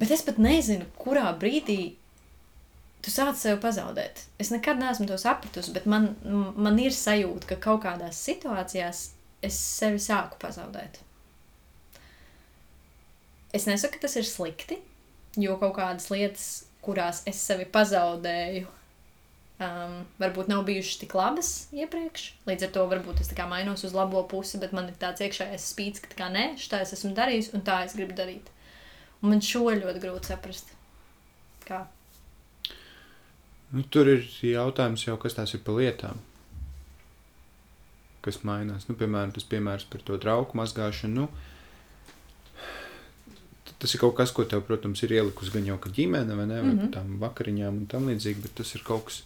Bet 0.00 0.12
es 0.14 0.24
pat 0.26 0.38
nezinu, 0.42 0.88
kurā 1.00 1.28
brīdī 1.38 1.94
tu 3.02 3.12
sāc 3.12 3.38
sev 3.38 3.58
pazaudēt. 3.62 4.24
Es 4.42 4.52
nekad 4.54 4.80
neesmu 4.80 5.08
to 5.10 5.18
sapratusi, 5.20 5.74
bet 5.74 5.88
man, 5.90 6.12
man 6.56 6.78
ir 6.80 6.94
sajūta, 6.94 7.52
ka 7.52 7.60
kaut 7.70 7.82
kādās 7.86 8.20
situācijās 8.28 9.08
es 9.42 9.58
sevi 9.58 9.98
sāku 10.02 10.38
pazaudēt. 10.42 11.00
Es 13.52 13.66
nesaku, 13.68 13.98
ka 13.98 14.06
tas 14.06 14.16
ir 14.16 14.24
slikti, 14.24 14.78
jo 15.40 15.56
kaut 15.60 15.76
kādas 15.78 16.10
lietas, 16.12 16.46
kurās 16.82 17.22
es 17.30 17.40
sevi 17.40 17.64
pazaudēju, 17.72 18.66
um, 19.62 19.94
varbūt 20.20 20.50
nav 20.50 20.64
bijušas 20.68 21.00
tik 21.02 21.14
labas 21.16 21.52
iepriekš. 21.76 22.26
Līdz 22.48 22.66
ar 22.66 22.74
to 22.74 22.86
varbūt 22.90 23.22
es 23.24 23.32
mainos 23.48 23.84
uz 23.86 23.94
labo 23.96 24.22
pusi, 24.28 24.60
bet 24.62 24.74
man 24.76 24.90
ir 24.90 24.98
tāds 25.00 25.22
iekšējais 25.24 25.70
spīds, 25.74 26.02
ka 26.02 26.12
tā 26.12 26.18
kā 26.18 26.28
nē, 26.32 26.46
tā 26.68 26.82
es 26.82 26.92
esmu 26.96 27.14
darījis 27.16 27.52
un 27.54 27.64
tā 27.66 27.82
es 27.86 27.96
gribu 27.96 28.16
darīt. 28.18 28.50
Un 29.22 29.30
man 29.30 29.42
šo 29.44 29.68
ļoti 29.70 30.02
grūti 30.02 30.32
saprast. 30.32 30.72
Kā? 31.62 31.84
Nu, 33.72 33.84
tur 33.88 34.10
ir 34.10 34.26
jautājums 34.44 35.06
jau, 35.06 35.16
kas 35.16 35.38
tās 35.38 35.54
ir 35.54 35.62
par 35.64 35.78
lietām, 35.78 36.18
kas 38.20 38.42
mainās. 38.44 38.88
Nu, 38.88 38.96
piemēram, 38.98 39.32
tas 39.32 39.46
piemērs 39.48 39.86
par 39.88 40.02
to 40.04 40.18
trauku 40.20 40.58
mazgāšanu. 40.58 41.22
Nu, 41.22 41.51
tas 43.82 43.94
ir 43.94 44.00
kaut 44.00 44.14
kas, 44.14 44.30
ko 44.30 44.44
tev, 44.46 44.62
protams, 44.68 45.02
ir 45.02 45.16
ielikusi 45.16 45.50
gan 45.56 45.66
jau 45.66 45.76
kā 45.82 45.90
ģimene, 45.90 46.36
vai 46.38 46.46
ne, 46.46 46.60
vai 46.60 46.70
mm. 46.70 46.78
-hmm. 46.78 46.92
tām 46.94 47.18
vakariņām 47.18 47.80
un 47.82 47.86
tam 47.90 48.06
līdzīgi, 48.06 48.42
bet 48.44 48.54
tas 48.60 48.74
ir 48.76 48.84
kaut 48.86 49.08
kas, 49.08 49.22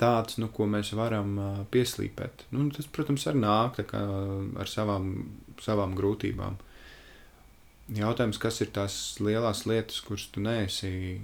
tāds, 0.00 0.36
nu, 0.42 0.50
ko 0.52 0.66
mēs 0.68 0.92
varam 0.96 1.38
uh, 1.38 1.58
pieslīpēt. 1.72 2.46
Nu, 2.52 2.68
tas, 2.70 2.86
protams, 2.92 3.26
arī 3.26 3.40
nāk 3.40 3.80
kā, 3.88 4.02
ar 4.60 4.68
savām, 4.68 5.12
savām 5.64 5.96
grūtībām. 5.96 6.58
Jautājums, 7.96 8.38
kas 8.42 8.60
ir 8.60 8.72
tās 8.74 8.94
lielās 9.22 9.64
lietas, 9.66 10.00
kuras 10.04 10.26
tu 10.34 10.42
neesi 10.44 11.20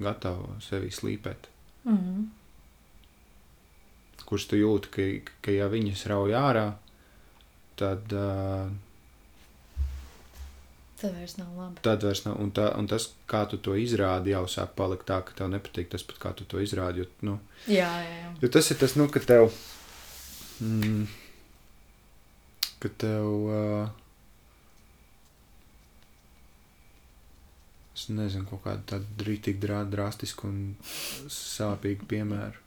gatavs 0.00 0.70
sevi 0.70 0.90
slīpēt? 0.90 1.50
Mm 1.84 1.96
-hmm. 1.96 2.28
Kurš 4.24 4.46
tu 4.46 4.56
jūti, 4.56 4.88
ka, 4.94 5.32
ka 5.42 5.50
ja 5.50 5.68
viņas 5.68 6.06
rauj 6.06 6.32
ārā, 6.32 6.72
tad 7.76 8.12
uh, 8.12 8.70
Tad 11.00 11.14
vairs 11.16 11.36
nav 11.38 11.52
labi. 11.56 11.80
Tad 11.80 12.02
vairs 12.04 12.20
nav. 12.26 12.36
Un, 12.42 12.50
tā, 12.52 12.66
un 12.76 12.88
tas, 12.90 13.06
kā 13.30 13.46
tu 13.48 13.56
to 13.64 13.72
izrādi, 13.80 14.34
jau 14.34 14.44
sāk 14.52 14.74
palikt 14.76 15.06
tā, 15.08 15.22
ka 15.24 15.36
tev 15.38 15.48
nepatīk 15.48 15.88
tas 15.94 16.04
pat, 16.04 16.18
kā 16.20 16.34
tu 16.36 16.44
to 16.44 16.60
izrādi. 16.60 17.00
Jo, 17.00 17.08
nu, 17.24 17.38
jā, 17.64 17.88
jā, 18.04 18.18
jā. 18.18 18.34
Jo 18.42 18.52
tas 18.52 18.68
ir 18.68 18.80
tas, 18.82 18.96
nu, 19.00 19.08
ka 19.12 19.22
tev. 19.24 19.48
Mm, 20.60 21.08
ka 22.84 22.92
tev. 23.00 23.30
Uh, 23.48 23.88
es 27.96 28.08
nezinu, 28.12 28.44
kaut 28.52 28.64
kādu 28.68 28.84
tādu 28.92 29.30
rītīgi 29.30 29.60
drā, 29.60 29.82
drastisku 29.88 30.48
un 30.52 30.62
sāpīgu 31.32 32.12
piemēru. 32.12 32.66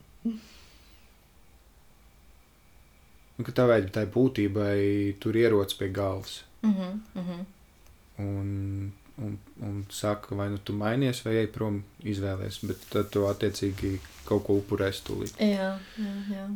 Un 3.33 3.45
ka 3.45 3.53
tā 3.53 3.65
veida 3.69 3.89
tai 3.93 4.09
būtībai 4.13 4.77
tur 5.21 5.37
ierodas 5.37 5.77
pie 5.77 5.89
galvas. 5.93 6.41
Mm 6.63 6.73
-hmm, 6.73 6.99
mm 7.21 7.45
un, 8.21 8.91
un, 9.17 9.37
un 9.61 9.83
saka, 9.89 10.35
vai 10.35 10.49
nu 10.49 10.57
tu 10.57 10.75
mainies, 10.77 11.23
vai 11.25 11.37
ej 11.43 11.49
prom, 11.55 11.81
izvēlēs, 12.03 12.61
bet 12.67 12.85
tad 12.93 13.09
tu 13.13 13.25
attiecīgi 13.29 13.97
kaut 14.27 14.45
ko 14.47 14.59
upurēsi 14.61 15.05
tūlīt. 15.07 15.39
Jā, 15.41 15.73
jā, 15.97 16.13
jā. 16.33 16.47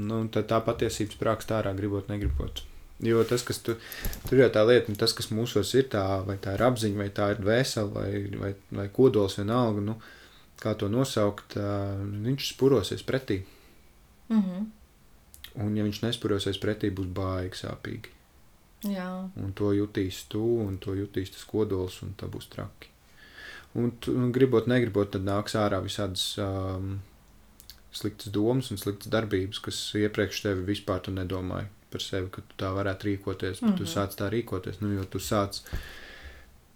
Nu, 0.00 0.22
tad 0.32 0.48
tā 0.50 0.60
patiesības 0.64 1.18
prākst 1.20 1.52
ārā, 1.52 1.72
gribot, 1.76 2.08
negribot. 2.08 2.64
Jo 3.04 3.22
tas, 3.24 3.42
kas 3.48 3.62
tu, 3.64 3.74
tur 4.28 4.42
jau 4.42 4.48
tā 4.52 4.62
lieta, 4.68 4.92
nu, 4.92 4.98
tas, 5.00 5.14
kas 5.16 5.30
mūsos 5.32 5.72
ir, 5.76 5.88
tā, 5.92 6.04
vai 6.26 6.36
tā 6.40 6.54
ir 6.56 6.64
apziņa, 6.66 6.98
vai 7.00 7.08
tā 7.16 7.30
ir 7.32 7.40
dvēsele, 7.40 7.92
vai, 7.94 8.10
vai, 8.42 8.50
vai 8.76 8.86
kodols 8.92 9.38
vienalga, 9.40 9.84
nu, 9.84 9.96
kā 10.60 10.74
to 10.76 10.90
nosaukt, 10.92 11.56
viņš 11.56 12.52
spurosies 12.54 13.04
pretī. 13.08 13.40
Mm 14.28 14.42
-hmm. 14.42 14.66
Un, 15.64 15.76
ja 15.76 15.84
viņš 15.84 16.02
nespurosies 16.02 16.60
pretī, 16.60 16.92
būs 16.94 17.08
baigi 17.16 17.64
sāpīgi. 17.64 18.12
Jā. 18.88 19.08
Un 19.36 19.52
to 19.52 19.72
jutīs 19.76 20.22
tu, 20.32 20.42
un 20.64 20.78
to 20.80 20.94
jutīs 20.96 21.34
tas 21.34 21.44
kodols, 21.44 22.00
un 22.02 22.14
tā 22.16 22.28
būs 22.32 22.48
traki. 22.52 22.88
Un, 23.78 23.92
un 24.10 24.32
gribot, 24.34 24.66
negribot, 24.66 25.12
tad 25.12 25.26
nāks 25.26 25.54
ārā 25.54 25.78
visādas 25.84 26.32
um, 26.42 26.96
sliktas 27.94 28.32
domas 28.34 28.70
un 28.72 28.80
sliktas 28.80 29.10
darbības, 29.12 29.60
kas 29.62 29.78
iepriekš 30.00 30.42
tevi 30.46 30.64
vispār 30.72 31.04
tu 31.04 31.14
nedomāji 31.14 31.68
par 31.90 32.02
sevi, 32.02 32.30
ka 32.30 32.42
tu 32.46 32.58
tā 32.58 32.70
varētu 32.74 33.08
rīkoties, 33.08 33.60
bet 33.60 33.62
mm 33.62 33.72
-hmm. 33.72 33.76
tu 33.78 33.82
mhm. 33.82 33.92
sāc 33.92 34.16
tā 34.18 34.30
rīkoties, 34.30 34.80
nu, 34.80 34.92
jo 34.94 35.04
tu 35.04 35.18
sāc 35.18 35.60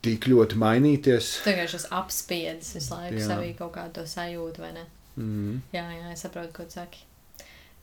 tik 0.03 0.27
ļoti 0.29 0.59
mainīties. 0.61 1.31
Tagad 1.45 1.71
šis 1.71 1.87
apspiedis 1.91 2.75
visu 2.75 2.95
laiku 2.95 3.21
jā. 3.23 3.29
savī 3.29 3.55
kaut 3.59 3.73
kādu 3.77 4.07
sajūtu, 4.07 4.61
vai 4.61 4.73
ne? 4.73 4.87
Mm 5.17 5.25
-hmm. 5.25 5.61
Jā, 5.73 5.87
jā, 6.01 6.13
es 6.13 6.21
saprotu, 6.21 6.53
ko 6.53 6.65
tu 6.65 6.71
saki. 6.71 6.99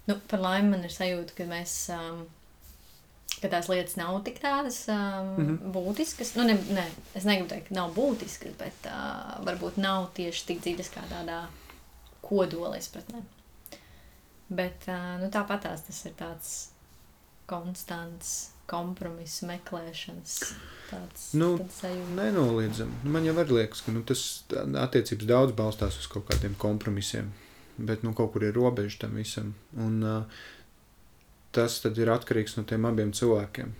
Nu, 0.08 0.20
par 0.28 0.40
laimi 0.40 0.70
man 0.70 0.84
ir 0.84 0.92
sajūta, 0.92 1.36
ka 1.38 1.44
mēs 1.44 1.74
um, 1.96 2.26
ka 3.42 3.50
tās 3.50 3.70
lietas 3.72 3.98
nav 3.98 4.20
tik 4.26 4.42
tādas 4.44 4.84
um, 4.92 4.96
mm 4.98 5.48
-hmm. 5.48 5.72
būtiskas. 5.76 6.36
Nu, 6.38 6.44
ne, 6.44 6.58
ne, 6.70 6.86
es 7.16 7.26
negribu 7.26 7.50
teikt, 7.50 7.68
ka 7.70 7.76
nav 7.76 7.94
būtiskas, 7.96 8.58
bet 8.60 8.90
uh, 8.90 9.46
varbūt 9.46 9.78
nav 9.78 10.12
tieši 10.14 10.46
tik 10.46 10.62
dziļas 10.62 10.92
kā 10.94 11.06
tādā 11.10 11.46
kodola 12.22 12.78
izpratnē. 12.78 13.24
Bet 14.50 14.88
uh, 14.88 15.18
nu, 15.22 15.30
tāpat 15.32 15.64
tās 15.68 15.82
tas 15.88 16.06
ir 16.06 16.14
tāds 16.20 16.70
konstants 17.46 18.52
kompromisu 18.72 19.48
meklēšanas 19.50 20.38
tāds 20.90 21.34
nu, 21.34 21.54
nenoliedzami. 22.16 23.02
Nu, 23.04 23.12
man 23.16 23.26
jau 23.28 23.36
liekas, 23.44 23.82
ka 23.82 23.92
nu, 23.92 24.04
tas 24.08 24.44
attiecības 24.86 25.28
daudz 25.28 25.56
balstās 25.58 26.00
uz 26.00 26.08
kaut 26.12 26.28
kādiem 26.30 26.56
kompromisiem, 26.60 27.34
bet 27.78 28.04
nu, 28.04 28.14
kaut 28.14 28.34
kur 28.34 28.44
ir 28.44 28.56
robeža 28.56 29.06
tam 29.06 29.16
visam. 29.20 29.54
Un, 29.76 30.04
uh, 30.04 30.48
tas 31.52 31.80
ir 31.86 32.12
atkarīgs 32.14 32.58
no 32.58 32.64
tiem 32.68 32.86
abiem 32.90 33.12
cilvēkiem. 33.12 33.74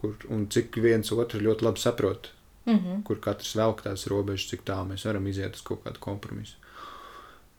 Kur, 0.00 0.16
un 0.34 0.48
cik 0.52 0.76
viens 0.84 1.12
otru 1.12 1.40
ļoti 1.40 1.64
labi 1.64 1.80
saprot, 1.80 2.30
mm 2.66 2.78
-hmm. 2.78 3.02
kur 3.04 3.20
katrs 3.20 3.54
velk 3.56 3.82
tās 3.82 4.06
robežas, 4.06 4.50
cik 4.50 4.64
tālu 4.64 4.92
mēs 4.92 5.06
varam 5.06 5.26
iziet 5.26 5.54
uz 5.54 5.62
kaut 5.62 5.84
kādu 5.84 5.98
kompromisu. 6.00 6.56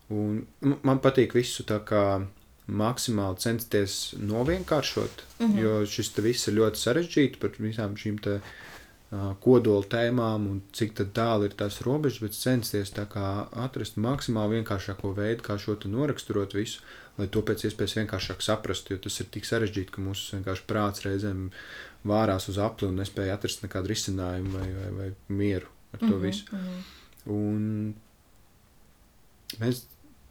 Un 0.10 0.46
man 0.84 1.00
patīk 1.00 1.34
visu 1.34 1.64
tā 1.64 1.80
kā 1.80 2.26
maksimāli 2.68 3.38
censties 3.38 4.14
novienkāršot, 4.18 5.24
mm 5.40 5.48
-hmm. 5.48 5.60
jo 5.60 5.86
šis 5.86 6.18
viss 6.18 6.48
ir 6.48 6.54
ļoti 6.54 6.76
sarežģīts 6.76 7.40
par 7.40 7.50
visām 7.60 7.96
šīm 7.98 8.22
te, 8.22 8.36
uh, 8.36 8.42
kodola 9.42 9.86
tēmām 9.90 10.48
un 10.50 10.62
cik 10.74 10.96
tālu 11.14 11.46
ir 11.46 11.54
tās 11.58 11.82
robežas, 11.86 12.22
bet 12.24 12.34
censties 12.34 12.94
atrast 12.96 13.98
maksimāli 13.98 14.60
vienkāršāko 14.60 15.14
veidu, 15.16 15.44
kā 15.44 15.58
šo 15.58 15.78
noraksturot 15.86 16.54
visu 16.54 16.82
lai 17.18 17.28
to 17.32 17.42
pēc 17.46 17.66
iespējas 17.70 17.98
vienkāršāk 18.00 18.44
saprastu, 18.44 18.94
jo 18.94 19.04
tas 19.06 19.20
ir 19.22 19.30
tik 19.32 19.48
sarežģīti, 19.48 19.94
ka 19.96 20.04
mūsu 20.04 20.42
prāts 20.68 21.06
reizēm 21.06 21.50
vārās 22.06 22.50
uz 22.52 22.60
apli 22.62 22.90
un 22.90 23.00
nespēja 23.02 23.38
atrast 23.38 23.64
nekādu 23.64 23.92
risinājumu 23.94 24.52
vai, 24.58 24.70
vai, 24.80 24.90
vai 25.00 25.10
mieru 25.28 25.68
ar 25.94 26.00
to 26.00 26.06
mm 26.06 26.14
-hmm, 26.14 26.22
visu. 26.22 26.46
Mm 26.52 26.60
-hmm. 26.60 26.82
Un 27.26 27.94
mēs 29.60 29.86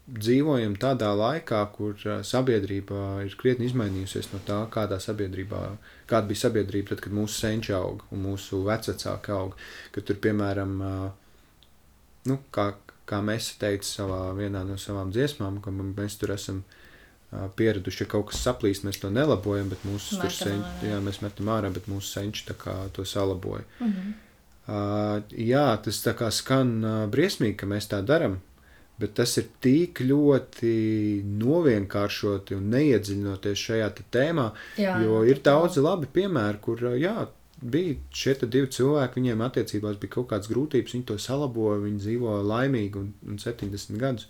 dzīvojam 0.04 0.76
tādā 0.76 1.08
laikā, 1.16 1.60
kur 1.72 1.96
sabiedrība 2.22 3.24
ir 3.24 3.36
krietni 3.40 3.66
izmainījusies 3.66 4.32
no 4.32 4.40
tā, 4.46 4.58
kādā 4.68 5.00
sabiedrībā, 5.00 5.60
kāda 6.10 6.26
bija 6.26 6.36
sabiedrība 6.36 6.88
tad, 6.88 7.00
kad 7.00 7.12
mūsu 7.12 7.40
senči 7.40 7.72
aug 7.72 8.04
un 8.10 8.24
mūsu 8.26 8.60
vecāki 8.64 9.32
aug. 9.32 9.56
Kad 9.92 10.04
tur, 10.04 10.16
piemēram, 10.16 10.76
nu, 12.30 12.38
kā, 12.52 12.74
kā 13.08 13.20
mēs 13.24 13.52
teicām 13.60 13.88
savā 13.88 14.22
vienā 14.38 14.64
no 14.68 14.78
savām 14.80 15.12
dziesmām, 15.12 15.60
ka 15.64 15.72
mēs 15.74 16.16
tur 16.20 16.34
esam 16.34 16.62
uh, 16.64 17.48
pieraduši, 17.56 18.04
ja 18.04 18.10
kaut 18.14 18.30
kas 18.30 18.42
saplīst, 18.46 18.86
mēs 18.86 19.00
to 19.02 19.10
nelabojam, 19.12 19.70
bet 19.72 19.84
mūsu 19.88 20.18
senči, 20.22 20.88
jā, 20.88 21.00
mēs 21.04 21.20
metam 21.24 21.50
ārā, 21.54 21.72
bet 21.74 21.88
mūsu 21.90 22.18
senči 22.18 22.46
to 22.48 23.04
salaboja. 23.04 23.64
Mm 23.80 23.92
-hmm. 23.92 24.16
uh, 24.66 25.22
jā, 25.30 25.68
tas 25.84 26.02
tā 26.06 26.14
kā 26.14 26.30
skan 26.30 26.84
uh, 26.84 27.06
briesmīgi, 27.10 27.56
ka 27.56 27.66
mēs 27.66 27.90
tā 27.92 28.02
darām. 28.02 28.40
Bet 28.98 29.14
tas 29.14 29.36
ir 29.38 29.46
tik 29.60 30.00
ļoti 30.00 31.22
novienkāršoti 31.26 32.54
un 32.54 32.68
neiedziļinoties 32.70 33.58
šajā 33.58 33.88
tēmā, 34.10 34.50
jā, 34.78 35.02
jo 35.02 35.24
ir 35.24 35.40
daudzi 35.42 35.80
labi 35.80 36.06
piemēri, 36.06 36.60
kur 36.60 36.78
jā, 36.94 37.26
bija 37.64 37.96
šie 38.14 38.34
divi 38.44 38.68
cilvēki, 38.72 39.20
viņiem 39.20 39.44
attiecībās 39.46 40.00
bija 40.00 40.16
kaut 40.18 40.28
kādas 40.32 40.50
grūtības, 40.52 40.96
viņi 40.96 41.06
to 41.08 41.16
salaboja, 41.20 41.80
viņi 41.84 42.02
dzīvo 42.02 42.34
laimīgi 42.44 43.00
un, 43.00 43.14
un 43.28 43.40
70 43.40 44.00
gadus. 44.00 44.28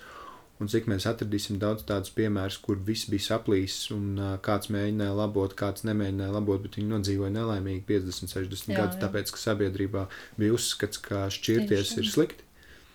Un 0.63 0.71
cik 0.71 0.87
mēs 0.87 1.03
atradīsim 1.11 1.59
daudz 1.59 1.83
tādus 1.83 2.13
piemērus, 2.15 2.61
kur 2.63 2.79
viss 2.87 3.09
bija 3.11 3.25
saplīsis, 3.25 3.89
un 3.91 4.21
uh, 4.21 4.29
kāds 4.45 4.71
mēģināja 4.71 5.17
labot, 5.19 5.57
kāds 5.59 5.83
nemēģināja 5.89 6.31
labot, 6.31 6.63
bet 6.63 6.79
viņi 6.79 6.93
nodzīvoja 6.93 7.33
nelaimīgi 7.35 7.83
50, 7.89 8.31
60 8.31 8.71
jā, 8.71 8.79
gadus, 8.79 8.95
jā. 8.95 9.03
tāpēc, 9.03 9.35
ka 9.35 9.43
sabiedrībā 9.43 10.07
bija 10.39 10.55
uzskats, 10.55 11.03
ka 11.03 11.27
šķirties 11.35 11.97
ir 11.99 12.07
slikti. 12.07 12.47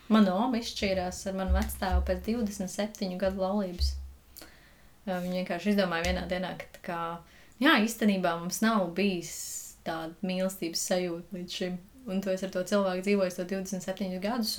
Mana 0.09 0.39
oma 0.39 0.63
izšķīrās 0.63 1.19
ar 1.29 1.35
manu 1.37 1.53
vecstāvu 1.59 2.05
pēc 2.07 2.23
27 2.31 3.19
gadu 3.19 3.43
laulības. 3.43 3.91
Viņa 5.09 5.35
vienkārši 5.41 5.73
izdomāja 5.73 6.07
vienā 6.07 6.23
dienā, 6.31 6.55
ka, 6.63 6.83
kā, 6.85 7.01
jā, 7.59 7.75
īstenībā 7.83 8.37
mums 8.39 8.63
nav 8.63 8.87
bijis 8.95 9.58
tāda 9.89 10.29
mīlestības 10.29 10.87
sajūta 10.91 11.37
līdz 11.37 11.59
šim. 11.61 11.77
Un 12.09 12.23
to 12.23 12.31
es 12.33 12.43
ar 12.45 12.53
to 12.53 12.63
cilvēku 12.65 13.05
dzīvoju 13.05 13.35
to 13.35 13.45
27 13.51 14.17
gadus. 14.23 14.55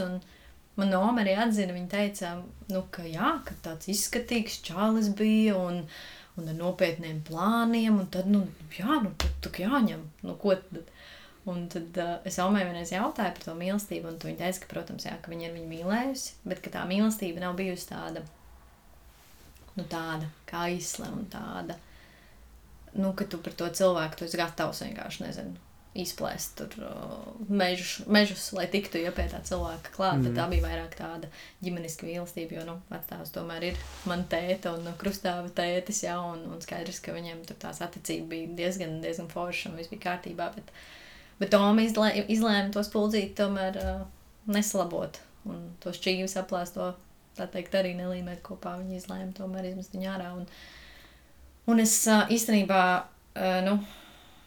Man 0.78 0.92
no 0.94 1.02
arī 1.18 1.34
atzina, 1.36 1.74
viņa 1.74 1.90
teica, 1.92 2.30
nu, 2.70 2.84
ka 2.94 3.04
jā, 3.08 3.34
ka 3.46 3.56
tāds 3.64 3.90
izskatīgs 3.90 4.60
čālis 4.64 5.10
bija 5.18 5.56
un, 5.58 5.82
un 6.38 6.52
ar 6.52 6.56
nopietniem 6.56 7.20
plāniem. 7.26 7.98
Un 8.00 8.08
tad, 8.14 8.30
nu, 8.30 8.44
jā, 8.76 9.00
nu, 9.02 9.12
tad, 9.18 9.34
tad 9.44 9.60
jāņem, 9.64 10.06
nu, 10.26 10.36
ko 10.40 10.56
tad. 10.56 10.86
Un 11.48 11.64
tad 11.72 11.96
uh, 11.96 12.18
es 12.28 12.36
Omai 12.42 12.66
vienreiz 12.66 12.90
jautāju 12.92 13.32
par 13.32 13.44
to 13.46 13.54
mīlestību, 13.56 14.10
un 14.10 14.18
viņa 14.20 14.42
teica, 14.42 14.60
ka, 14.60 14.68
protams, 14.74 15.06
jā, 15.08 15.14
ka 15.24 15.32
viņa 15.32 15.46
ir 15.48 15.54
viņu 15.56 15.70
mīlējusi, 15.70 16.34
bet 16.52 16.60
ka 16.62 16.72
tā 16.74 16.82
mīlestība 16.86 17.40
nav 17.40 17.56
bijusi 17.58 17.88
tāda, 17.88 18.22
nu, 19.78 19.86
tāda 19.88 20.28
kā 20.50 20.66
aizsle 20.68 21.08
un 21.08 21.24
tāda 21.32 21.78
nu, 22.98 23.12
ka 23.16 23.26
tu 23.30 23.40
par 23.42 23.56
to 23.56 23.68
cilvēku 23.80 24.20
tu 24.20 24.26
esi 24.26 24.38
gatavs 24.40 24.82
vienkārši, 24.84 25.24
nezinu, 25.24 25.58
izplēst 26.00 26.60
tur 26.60 26.74
uh, 26.86 27.14
mežus, 27.50 28.06
mežus, 28.06 28.44
lai 28.54 28.68
tiktu 28.70 29.00
ja 29.02 29.10
pie 29.14 29.24
tā 29.30 29.40
cilvēka 29.46 29.90
klāt. 29.94 30.20
Mm. 30.22 30.36
Tā 30.36 30.46
bija 30.52 30.64
vairāk 30.68 30.94
tāda 30.98 31.30
ģimeniska 31.64 32.06
mīlestība, 32.06 32.60
jo, 32.60 32.66
nu, 32.68 32.76
vecāks 32.92 33.34
tomēr 33.34 33.70
ir 33.72 33.80
man 34.10 34.22
tēta 34.30 34.76
un 34.76 34.86
nu, 34.86 34.94
krustāva 35.00 35.50
tētis, 35.54 36.04
jā, 36.06 36.14
un, 36.22 36.46
un 36.54 36.62
skaidrs, 36.62 37.02
ka 37.02 37.16
viņiem 37.16 37.42
tur 37.48 37.58
tās 37.66 37.82
attiecība 37.82 38.30
bija 38.36 38.54
diezgan, 38.62 39.00
diezgan 39.02 39.30
forša 39.32 39.72
un 39.72 39.80
viss 39.80 39.90
bija 39.90 40.06
kārtībā. 40.06 40.52
Bet, 40.54 40.70
bet 41.42 41.52
Toma 41.56 41.82
izlēma, 41.82 42.26
izlēma 42.30 42.70
to 42.76 42.86
spuldzīti 42.86 43.34
tomēr 43.42 43.82
uh, 43.82 44.06
nesalabot 44.50 45.18
un 45.50 45.72
tos 45.82 45.98
čīvus 46.02 46.36
aplēst 46.38 46.78
to 46.78 46.92
tā 47.38 47.46
teikt, 47.50 47.74
arī 47.74 47.94
nelīmēt 47.98 48.42
kopā. 48.46 48.76
Viņi 48.80 49.00
izlēma 49.00 49.34
tomēr 49.36 49.70
izmest 49.70 49.94
viņu 49.96 50.10
ārā. 50.12 50.30
Un, 50.38 50.46
un 51.68 51.82
es 51.82 51.94
īstenībā, 52.08 52.82
nu, 53.66 53.78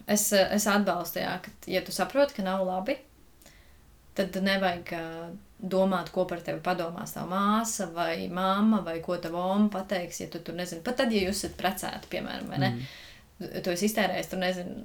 es, 0.08 0.28
es 0.34 0.68
atbalstu, 0.70 1.22
jā, 1.24 1.38
ka, 1.44 1.54
ja 1.70 1.84
tu 1.86 1.96
saproti, 1.96 2.38
ka 2.40 2.46
nav 2.46 2.66
labi, 2.68 2.98
tad 4.18 4.36
nevajag 4.42 4.94
domāt, 5.64 6.12
ko 6.14 6.26
par 6.30 6.42
tevi 6.44 6.60
padomās 6.64 7.16
tā 7.16 7.24
māsa 7.28 7.88
vai 7.96 8.28
mamma 8.28 8.82
vai 8.86 8.98
ko 9.06 9.16
tava 9.22 9.46
oma 9.54 9.70
pateiks, 9.72 10.20
ja 10.26 10.28
tu 10.32 10.42
tur 10.44 10.58
nezini. 10.58 10.84
Pat 10.84 11.00
tad, 11.00 11.14
ja 11.14 11.24
jūs 11.24 11.40
esat 11.40 11.56
precēti, 11.60 12.12
piemēram, 12.12 12.52
vai 12.52 12.60
ne? 12.66 12.74
Mm. 12.74 13.62
Tu 13.64 13.72
esi 13.72 13.88
iztērējis, 13.90 14.30
tur 14.32 14.44
nezinu 14.44 14.84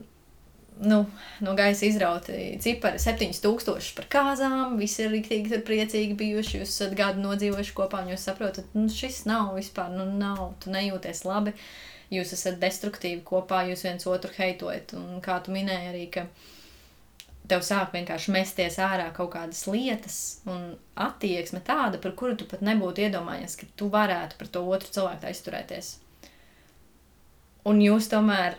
nu, 0.80 1.06
no 1.40 1.54
gaisa 1.54 1.86
izrauti 1.86 2.58
cipari 2.62 2.98
7000 3.02 3.94
par 3.96 4.08
kāzām. 4.12 4.76
Visi 4.78 5.02
ir 5.04 5.12
rīktīgi 5.14 5.52
tur 5.52 5.64
priecīgi 5.66 6.16
bijuši. 6.18 6.60
Jūs 6.60 6.74
esat 6.74 6.96
gadu 6.98 7.22
nodzīvojuši 7.24 7.74
kopā, 7.76 8.04
un 8.04 8.12
jūs 8.14 8.26
saprotat, 8.28 8.68
nu, 8.78 8.86
šis 8.92 9.24
nav 9.28 9.54
vispār, 9.58 9.90
nu, 9.94 10.06
nav, 10.18 10.52
tu 10.62 10.72
nejūties 10.74 11.24
labi. 11.26 11.54
Jūs 12.12 12.32
esat 12.32 12.56
destruktīvi 12.62 13.20
kopā, 13.26 13.64
jūs 13.68 13.84
viens 13.84 14.06
otru 14.08 14.32
heitojat. 14.38 14.94
Un 14.96 15.20
kā 15.24 15.36
tu 15.44 15.52
minēji 15.52 15.90
arī, 15.90 16.04
ka 16.12 16.24
tev 17.48 17.64
sāk 17.64 17.92
vienkārši 17.96 18.32
mesties 18.32 18.78
ārā 18.80 19.08
kaut 19.16 19.32
kādas 19.34 19.64
lietas 19.68 20.18
un 20.48 20.70
attieksme 21.00 21.60
tāda, 21.64 22.00
par 22.00 22.14
kuru 22.16 22.36
tu 22.36 22.48
pat 22.48 22.64
nebūtu 22.64 23.04
iedomājies, 23.06 23.56
ka 23.60 23.68
tu 23.76 23.90
varētu 23.92 24.40
par 24.40 24.52
to 24.52 24.64
otru 24.68 24.94
cilvēku 24.96 25.32
izturēties. 25.32 25.94
Un 27.68 27.82
jūs 27.84 28.08
tomēr 28.12 28.56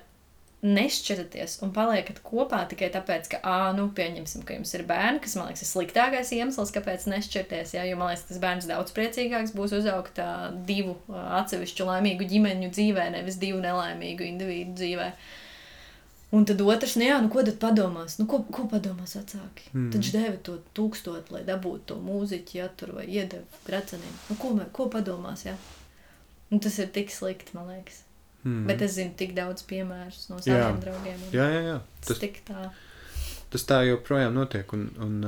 nešķiraties 0.65 1.59
un 1.63 1.71
paliekat 1.71 2.17
kopā 2.25 2.59
tikai 2.67 2.89
tāpēc, 2.91 3.29
ka, 3.31 3.39
ah, 3.47 3.69
nu, 3.75 3.85
pieņemsim, 3.95 4.43
ka 4.47 4.57
jums 4.57 4.73
ir 4.75 4.83
bērni, 4.89 5.21
kas, 5.23 5.37
man 5.39 5.47
liekas, 5.47 5.63
ir 5.63 5.69
sliktākais 5.69 6.31
iemesls, 6.35 6.73
kāpēc 6.75 7.05
nešķirties. 7.07 7.75
Ja? 7.77 7.85
Jo, 7.87 7.99
man 7.99 8.11
liekas, 8.11 8.25
tas 8.27 8.41
bērns 8.43 8.67
daudz 8.67 8.91
priecīgāks 8.95 9.55
būs 9.55 9.77
uzaugt 9.77 10.19
uh, 10.19 10.49
divu 10.67 10.97
uh, 11.07 11.21
atsevišķu 11.39 11.87
laimīgu 11.87 12.27
ģimeņu 12.33 12.73
dzīvē, 12.75 13.07
nevis 13.15 13.39
divu 13.39 13.61
nelaimīgu 13.63 14.27
individu 14.27 14.75
dzīvē. 14.81 15.13
Un 16.35 16.43
tad 16.45 16.59
otrs, 16.61 16.97
nu, 16.99 17.07
jā, 17.07 17.15
nu, 17.23 17.31
ko 17.33 17.41
tad 17.47 17.55
padomās? 17.63 18.19
Nu, 18.19 18.27
ko, 18.29 18.43
ko 18.53 18.67
padomās 18.69 19.15
vecāki? 19.17 19.71
Mm. 19.71 19.87
Tad 19.95 20.11
deva 20.13 20.35
to 20.45 20.59
tūkstotu, 20.77 21.33
lai 21.33 21.41
dabūtu 21.47 21.87
to 21.93 21.97
mūziķi, 22.03 22.59
ja 22.59 22.67
tur 22.69 22.93
vai 22.99 23.07
iedeva 23.07 23.63
greceniem. 23.65 24.19
Nu, 24.27 24.37
ko, 24.37 24.53
ko 24.75 24.91
padomās, 24.93 25.47
jā? 25.47 25.55
Un 26.51 26.61
tas 26.61 26.77
ir 26.83 26.91
tik 26.93 27.09
slikti, 27.13 27.55
man 27.57 27.71
liekas. 27.71 28.03
Mm. 28.43 28.67
Bet 28.69 28.81
es 28.85 28.95
zinu 28.95 29.11
tik 29.19 29.33
daudz 29.35 29.65
piemēru 29.67 30.15
no 30.31 30.37
saviem 30.39 30.61
jā. 30.61 30.75
draugiem. 30.85 31.25
Jā, 31.35 31.47
jā, 31.51 31.63
jā. 31.65 31.79
Tas, 32.07 32.21
tā. 32.47 32.61
tas 33.51 33.65
tā 33.67 33.81
joprojām 33.89 34.37
notiek. 34.37 34.71
Un, 34.73 34.87
un, 35.03 35.19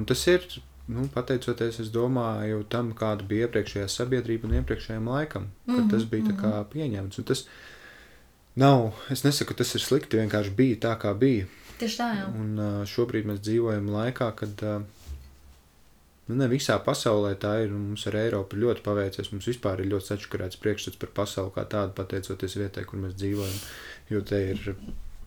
un 0.00 0.08
tas 0.08 0.22
ir 0.32 0.46
nu, 0.88 1.06
pateicoties, 1.12 1.80
es 1.82 1.90
domāju, 1.92 2.62
tam, 2.72 2.92
kāda 2.96 3.26
bija 3.26 3.48
iepriekšējā 3.48 3.88
sabiedrība 3.92 4.48
un 4.48 4.56
iepriekšējiem 4.60 5.10
laikam, 5.10 5.50
kad 5.66 5.74
mm 5.74 5.80
-hmm, 5.80 5.90
tas 5.90 6.04
bija 6.04 6.24
mm 6.24 6.36
-hmm. 6.36 6.64
pieņemts. 6.72 7.18
Un 7.18 7.24
tas 7.24 7.46
nav, 8.54 8.92
es 9.10 9.24
nesaku, 9.24 9.48
ka 9.52 9.58
tas 9.62 9.74
ir 9.74 9.80
slikti, 9.80 10.16
vienkārši 10.16 10.54
bija 10.56 10.76
tā, 10.76 10.98
kā 10.98 11.14
bija. 11.18 11.46
Tieši 11.78 11.98
tā, 11.98 12.08
jā. 12.16 12.26
Un 12.40 12.86
šobrīd 12.86 13.26
mēs 13.26 13.40
dzīvojam 13.40 13.90
laikā, 13.90 14.32
kad 14.36 14.62
Nu, 16.26 16.34
ne 16.40 16.48
visā 16.50 16.76
pasaulē 16.82 17.36
tā 17.38 17.52
ir. 17.62 17.72
Mums 17.74 18.06
ar 18.10 18.18
Eiropu 18.18 18.58
ļoti 18.58 18.82
paveicies. 18.86 19.30
Mums 19.32 19.46
vispār 19.50 19.82
ir 19.82 19.90
ļoti 19.92 20.10
sačakarēts 20.10 20.60
priekšstats 20.62 21.00
par 21.02 21.12
pasauli 21.20 21.54
kā 21.54 21.66
tādu, 21.70 21.94
pateicoties 21.98 22.58
vietai, 22.58 22.86
kur 22.88 23.02
mēs 23.02 23.14
dzīvojam. 23.20 23.60
Jo 24.10 24.22
te 24.26 24.40
ir 24.54 24.72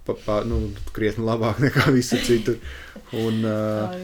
pa, 0.08 0.16
pa, 0.26 0.40
nu, 0.48 0.62
krietni 0.96 1.24
labāk 1.28 1.62
nekā 1.64 1.88
visur 1.96 2.24
citur. 2.26 2.60
Un, 3.16 3.40
uh, 3.48 3.96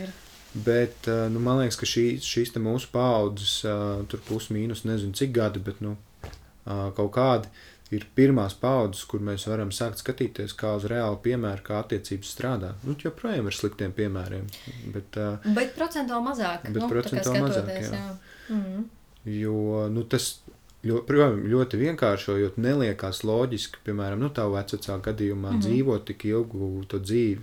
bet 0.65 1.11
uh, 1.11 1.25
nu, 1.31 1.43
man 1.43 1.63
liekas, 1.63 1.79
ka 1.81 1.89
šī, 1.89 2.07
šīs 2.23 2.55
mūsu 2.63 2.91
paudzes, 2.95 3.57
uh, 3.67 4.01
tur 4.11 4.23
plus 4.27 4.49
mīnus, 4.55 4.85
nezinu 4.87 5.17
cik 5.19 5.35
gadi, 5.35 5.63
bet 5.63 5.83
nu, 5.83 5.97
uh, 6.23 6.89
kaut 6.95 7.11
kādi 7.17 7.51
ir 7.95 8.05
pirmās 8.17 8.55
paudzes, 8.59 9.03
kur 9.09 9.23
mēs 9.25 9.47
varam 9.49 9.71
sākt 9.75 10.01
skatīties 10.03 10.55
kā 10.59 10.75
uz 10.79 10.87
reālu 10.91 11.17
piemēru, 11.23 11.63
kā 11.65 11.79
attiecības 11.81 12.33
strādā. 12.35 12.73
Nu, 12.83 12.95
joprojām 13.01 13.49
ir 13.49 13.57
sliktiem 13.57 13.95
piemēriem. 13.95 14.45
Bet, 14.93 15.19
uh, 15.21 15.47
bet 15.57 15.73
procentuāli 15.77 16.29
mazāk. 16.29 16.67
Bet 16.67 16.81
nu, 16.83 16.91
procentuāli 16.91 17.43
mazāk, 17.47 17.71
jā. 17.79 17.91
jā. 17.93 18.17
Mm 18.49 18.61
-hmm. 18.63 18.83
Jo 19.25 19.87
nu, 19.89 20.03
tas 20.03 20.41
ļoti, 20.85 21.17
ļoti 21.49 21.81
vienkāršojot, 21.81 22.57
neliekās 22.61 23.23
loģiski, 23.23 23.81
piemēram, 23.85 24.19
nu, 24.19 24.29
tā 24.29 24.45
vecākā 24.51 25.01
gadījumā 25.09 25.51
mm 25.51 25.55
-hmm. 25.55 25.61
dzīvot 25.61 26.05
tik 26.05 26.25
ilgu 26.25 26.85
to 26.87 26.99
dzīvi. 26.99 27.41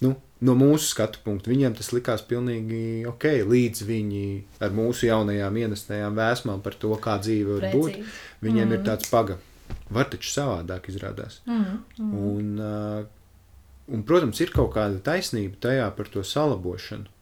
Nu, 0.00 0.14
no 0.40 0.54
mūsu 0.54 0.92
skatu 0.92 1.18
punkta 1.24 1.50
viņiem 1.50 1.74
tas 1.74 1.90
likās 1.92 2.22
pilnīgi 2.22 3.06
ok, 3.10 3.24
līdz 3.50 3.82
viņi 3.88 4.42
ar 4.60 4.70
mūsu 4.70 5.08
jaunajām 5.08 5.56
ienestējām 5.56 6.14
vēsmām 6.14 6.62
par 6.62 6.74
to, 6.74 6.94
kā 7.02 7.18
dzīve 7.18 7.56
var 7.56 7.66
Precīzi. 7.66 7.78
būt. 7.78 8.18
Viņiem 8.40 8.64
mm 8.64 8.70
-hmm. 8.70 8.74
ir 8.74 8.78
mhm. 8.78 8.88
tāds 8.88 9.10
paga 9.10 9.38
var 9.90 10.08
taču 10.12 10.30
savādāk 10.32 10.88
izrādās. 10.92 11.40
Mm, 11.48 11.78
mm. 11.98 12.16
Un, 12.30 12.50
uh, 12.60 13.92
un, 13.94 14.02
protams, 14.08 14.40
ir 14.44 14.52
kaut 14.54 14.74
kāda 14.76 15.00
taisnība 15.04 15.60
tajā 15.68 15.88
par 15.96 16.10
to 16.12 16.24
salabošanu. 16.26 17.14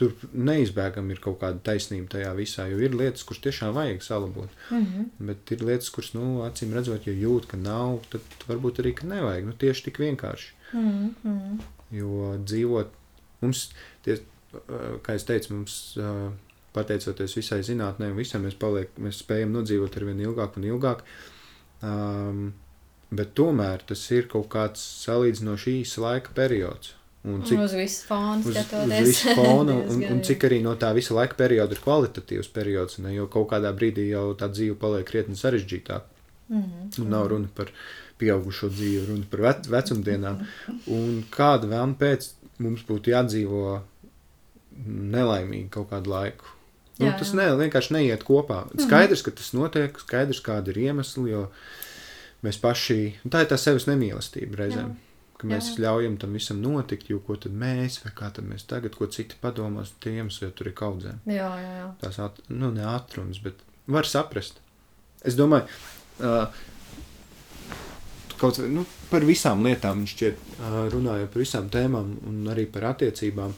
Tur 0.00 0.14
neizbēgami 0.32 1.12
ir 1.12 1.20
kaut 1.22 1.38
kāda 1.42 1.60
taisnība 1.66 2.14
tajā 2.14 2.30
visā, 2.36 2.64
jo 2.70 2.78
ir 2.80 2.94
lietas, 2.96 3.26
kuras 3.28 3.42
tiešām 3.44 3.74
vajag 3.76 4.00
salabot. 4.02 4.48
Mm 4.70 4.86
-hmm. 4.86 5.26
Bet 5.28 5.52
ir 5.52 5.64
lietas, 5.68 5.90
kuras, 5.90 6.14
nu, 6.14 6.40
acīm 6.48 6.72
redzot, 6.72 7.06
ja 7.06 7.12
jūt, 7.12 7.46
ka 7.46 7.56
nav, 7.56 8.00
tad 8.10 8.20
varbūt 8.48 8.80
arī, 8.80 8.94
ka 8.94 9.06
nevajag. 9.06 9.46
Nu, 9.46 9.52
tieši 9.52 9.84
tik 9.84 9.98
vienkārši. 9.98 10.52
Mm 10.72 11.14
-hmm. 11.24 11.58
Jo 11.90 12.38
dzīvot, 12.44 12.88
mums, 13.40 13.70
tie, 14.02 14.18
kā 15.02 15.14
es 15.14 15.24
teicu, 15.24 15.54
mums, 15.54 15.98
pateicoties 16.72 17.36
visai 17.36 17.60
zinātnē 17.60 18.14
visam, 18.16 18.42
mēs, 18.42 18.54
paliek, 18.58 18.88
mēs 18.98 19.20
spējam 19.24 19.52
nodzīvot 19.52 19.96
ar 19.96 20.04
vien 20.04 20.20
ilgāk 20.20 20.56
un 20.56 20.64
ilgāk. 20.64 20.96
Uh, 20.96 21.31
Um, 21.82 22.52
bet 23.12 23.34
tomēr 23.36 23.82
tas 23.86 24.02
ir 24.14 24.28
kaut 24.32 24.48
kāds 24.52 24.82
salīdzinoši 25.04 25.78
īss 25.82 26.00
laika 26.02 26.34
periods. 26.36 26.94
Un 27.22 27.44
cik, 27.46 27.58
uz 27.62 27.74
visu 27.78 28.06
fonu 28.08 28.50
uz, 28.50 28.56
uz 28.58 28.92
visu 29.06 29.34
fonu, 29.38 29.76
un, 29.92 30.00
un 30.12 30.22
cik 30.26 30.48
arī 30.48 30.58
no 30.64 30.72
tā 30.74 30.90
visa 30.96 31.14
laika 31.14 31.36
perioda 31.38 31.76
ir 31.76 31.82
kvalitatīvs 31.84 32.48
periods, 32.54 32.98
ne, 33.04 33.12
jo 33.14 33.28
kaut 33.30 33.46
kādā 33.52 33.70
brīdī 33.76 34.08
jau 34.08 34.32
tā 34.38 34.48
dzīve 34.50 34.74
paliek 34.80 35.06
krietni 35.06 35.38
sarežģītāka. 35.38 36.08
Mm 36.48 36.62
-hmm. 36.62 37.02
Un 37.02 37.10
nav 37.10 37.28
runa 37.30 37.48
par 37.54 37.70
pieaugušo 38.18 38.68
dzīvi, 38.68 39.06
runa 39.06 39.28
par 39.30 39.40
vec, 39.40 39.68
vecumdienām. 39.68 40.42
Un 40.86 41.22
kāda 41.30 41.70
vēlme 41.70 41.94
pēc 41.98 42.28
mums 42.58 42.82
būtu 42.88 43.14
jādzīvo 43.14 43.80
nelaimīgi 44.86 45.70
kaut 45.70 45.90
kādu 45.90 46.10
laiku. 46.10 46.44
Nu, 47.02 47.08
jā, 47.08 47.12
jā. 47.12 47.20
Tas 47.20 47.32
ne, 47.38 47.46
vienkārši 47.58 47.96
neiet 47.98 48.26
kopā. 48.26 48.64
Mhm. 48.70 48.84
Skaidrs, 48.86 49.24
ka 49.26 49.34
tas 49.38 49.52
notiek, 49.56 49.98
skaidrs, 50.02 50.42
kāda 50.44 50.72
ir 50.72 50.82
iemesli, 50.86 51.32
jo 51.34 51.46
mēs 52.46 52.58
paši, 52.62 53.00
tā 53.28 53.44
ir 53.44 53.50
tā 53.50 53.58
sevis 53.60 53.88
nemīlestība 53.90 54.62
reizēm. 54.62 54.94
Jā. 54.94 55.08
Ka 55.42 55.48
mēs 55.50 55.72
jā. 55.72 55.82
ļaujam 55.82 56.16
tam 56.22 56.36
visam 56.38 56.60
notikt, 56.62 57.08
jo 57.10 57.18
ko 57.26 57.34
tad 57.40 57.54
mēs, 57.58 57.98
vai 58.04 58.12
kā 58.14 58.30
tad 58.34 58.46
mēs 58.46 58.66
tagad, 58.70 58.94
ko 58.94 59.08
citi 59.10 59.38
padomās, 59.42 59.90
tie 60.02 60.14
iemesli 60.20 60.46
jau 60.46 60.54
tur 60.58 60.70
ir 60.70 60.76
kaudzēm. 60.78 61.22
Jā, 61.26 61.48
jā, 61.58 61.72
jā. 61.80 61.88
Tās, 62.04 62.20
at, 62.22 62.38
nu, 62.50 62.70
ne 62.74 62.86
atrunas, 62.86 63.42
bet 63.42 63.58
var 63.90 64.06
saprast. 64.06 64.62
Es 65.26 65.34
domāju, 65.38 65.66
uh, 66.22 66.46
kaut 68.38 68.58
nu, 68.70 68.86
par 69.10 69.26
visām 69.26 69.62
lietām, 69.66 70.06
šķiet, 70.08 70.46
uh, 70.58 70.78
runājot 70.94 71.30
par 71.34 71.42
visām 71.42 71.70
tēmām 71.74 72.16
un 72.30 72.42
arī 72.54 72.66
par 72.70 72.92
attiecībām 72.92 73.54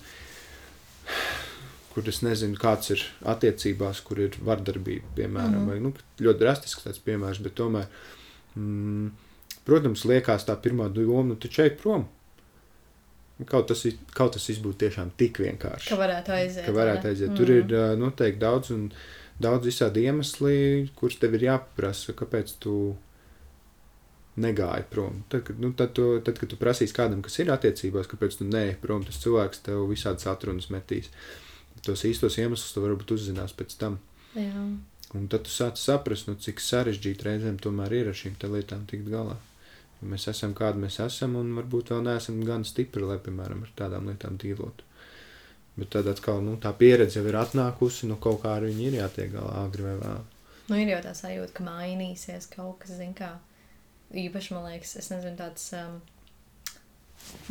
kur 1.95 2.09
es 2.11 2.20
nezinu, 2.26 2.59
kāds 2.59 2.90
ir 2.90 3.03
attiecībās, 3.30 4.01
kur 4.07 4.18
ir 4.24 4.34
vardarbība, 4.42 5.12
piemēram, 5.14 5.53
mm 5.53 5.61
-hmm. 5.61 5.70
vai 5.70 5.78
nu, 5.84 5.92
ļoti 6.26 6.40
drastisks 6.40 6.86
tāds 6.86 7.03
piemērs, 7.07 7.38
bet 7.45 7.55
tomēr, 7.61 7.86
mm, 8.59 9.11
protams, 9.68 10.05
liekas 10.11 10.47
tā 10.49 10.57
pirmā 10.61 10.88
doma, 10.92 11.28
nu, 11.30 11.38
taču 11.38 11.62
ej 11.62 11.76
prom. 11.82 12.09
Kaut 13.47 13.66
tas, 13.68 13.82
kaut 14.14 14.32
tas 14.34 14.51
būtu 14.64 14.78
tiešām 14.82 15.11
tik 15.18 15.38
vienkārši. 15.42 15.88
Ka 15.90 15.99
varētu 15.99 16.32
aiziet. 16.32 16.66
Ka 16.66 16.72
varētu 16.72 17.09
aiziet. 17.09 17.30
Mm. 17.30 17.36
Tur 17.36 17.51
ir 17.51 17.97
noteikti 17.99 18.40
daudz 18.40 18.70
un 18.70 18.90
daudz 19.42 19.66
visādi 19.66 20.05
iemesli, 20.07 20.90
kurus 20.95 21.18
tev 21.18 21.34
ir 21.34 21.49
jāpaprasa, 21.49 22.14
kāpēc 22.14 22.55
tu 22.62 22.97
negāji 24.36 24.84
prom. 24.90 25.24
Tad, 25.28 25.42
kad, 25.47 25.59
nu, 25.61 25.72
tad, 25.72 25.95
tu, 25.95 26.20
tad, 26.26 26.38
kad 26.38 26.49
tu 26.51 26.57
prasīsi 26.57 26.95
kādam, 26.95 27.22
kas 27.22 27.38
ir 27.38 27.51
attiecībās, 27.51 28.07
kāpēc 28.07 28.38
tu 28.38 28.45
neej 28.45 28.76
prom, 28.82 29.03
tas 29.05 29.18
cilvēks 29.22 29.66
tev 29.66 29.88
visādas 29.90 30.26
atrunas 30.30 30.70
metīs. 30.70 31.11
Uh, 31.11 31.45
tos 31.87 32.05
īstos 32.09 32.39
iemeslus 32.41 32.74
tu 32.74 32.82
varbūt 32.85 33.14
uzzinās 33.16 33.55
pēc 33.57 33.76
tam. 33.80 33.99
Jā. 34.35 34.66
Un 35.14 35.26
tad 35.30 35.47
tu 35.47 35.53
sāc 35.55 35.78
saprast, 35.78 36.26
nu, 36.26 36.35
cik 36.41 36.62
sarežģīti 36.62 37.28
reizēm 37.28 37.59
tomēr 37.62 37.93
ir 38.01 38.11
ar 38.11 38.18
šīm 38.18 38.35
lietām 38.51 38.87
tikt 38.91 39.07
galā. 39.12 39.37
Jo 40.01 40.11
mēs 40.11 40.26
esam 40.32 40.57
kādi 40.59 40.82
mēs 40.82 40.99
esam, 41.05 41.37
un 41.39 41.53
varbūt 41.57 41.93
vēl 41.95 42.03
neesam 42.09 42.41
gan 42.45 42.66
stipri, 42.66 43.05
lai, 43.07 43.20
piemēram, 43.22 43.62
ar 43.62 43.70
tādām 43.78 44.11
lietām 44.11 44.41
dzīvotu. 44.43 44.91
Bet 45.78 45.91
tad 45.95 46.09
atkal 46.11 46.43
nu, 46.47 46.57
tā 46.62 46.70
pieredze 46.78 47.18
jau 47.18 47.26
ir 47.30 47.39
atnākusi, 47.39 48.09
nu 48.11 48.18
kaut 48.22 48.43
kā 48.43 48.57
ar 48.59 48.66
viņu 48.66 48.89
ir 48.89 48.99
jātiek 49.01 49.32
galā 49.32 49.64
agri 49.64 49.87
vai 49.87 49.95
vēl. 50.03 50.24
Nu, 50.68 50.76
ir 50.80 50.93
jau 50.95 51.01
tā 51.05 51.14
sajūta, 51.18 51.55
ka 51.57 51.66
mainīsies 51.66 52.47
kaut 52.53 52.80
kas, 52.82 52.95
zin 52.99 53.14
kā, 53.16 53.32
īpaši, 54.14 54.55
man 54.55 54.68
liekas, 54.70 54.95
es 55.01 55.11
nezinu, 55.12 55.37
tāds 55.41 55.66
um, 55.78 55.99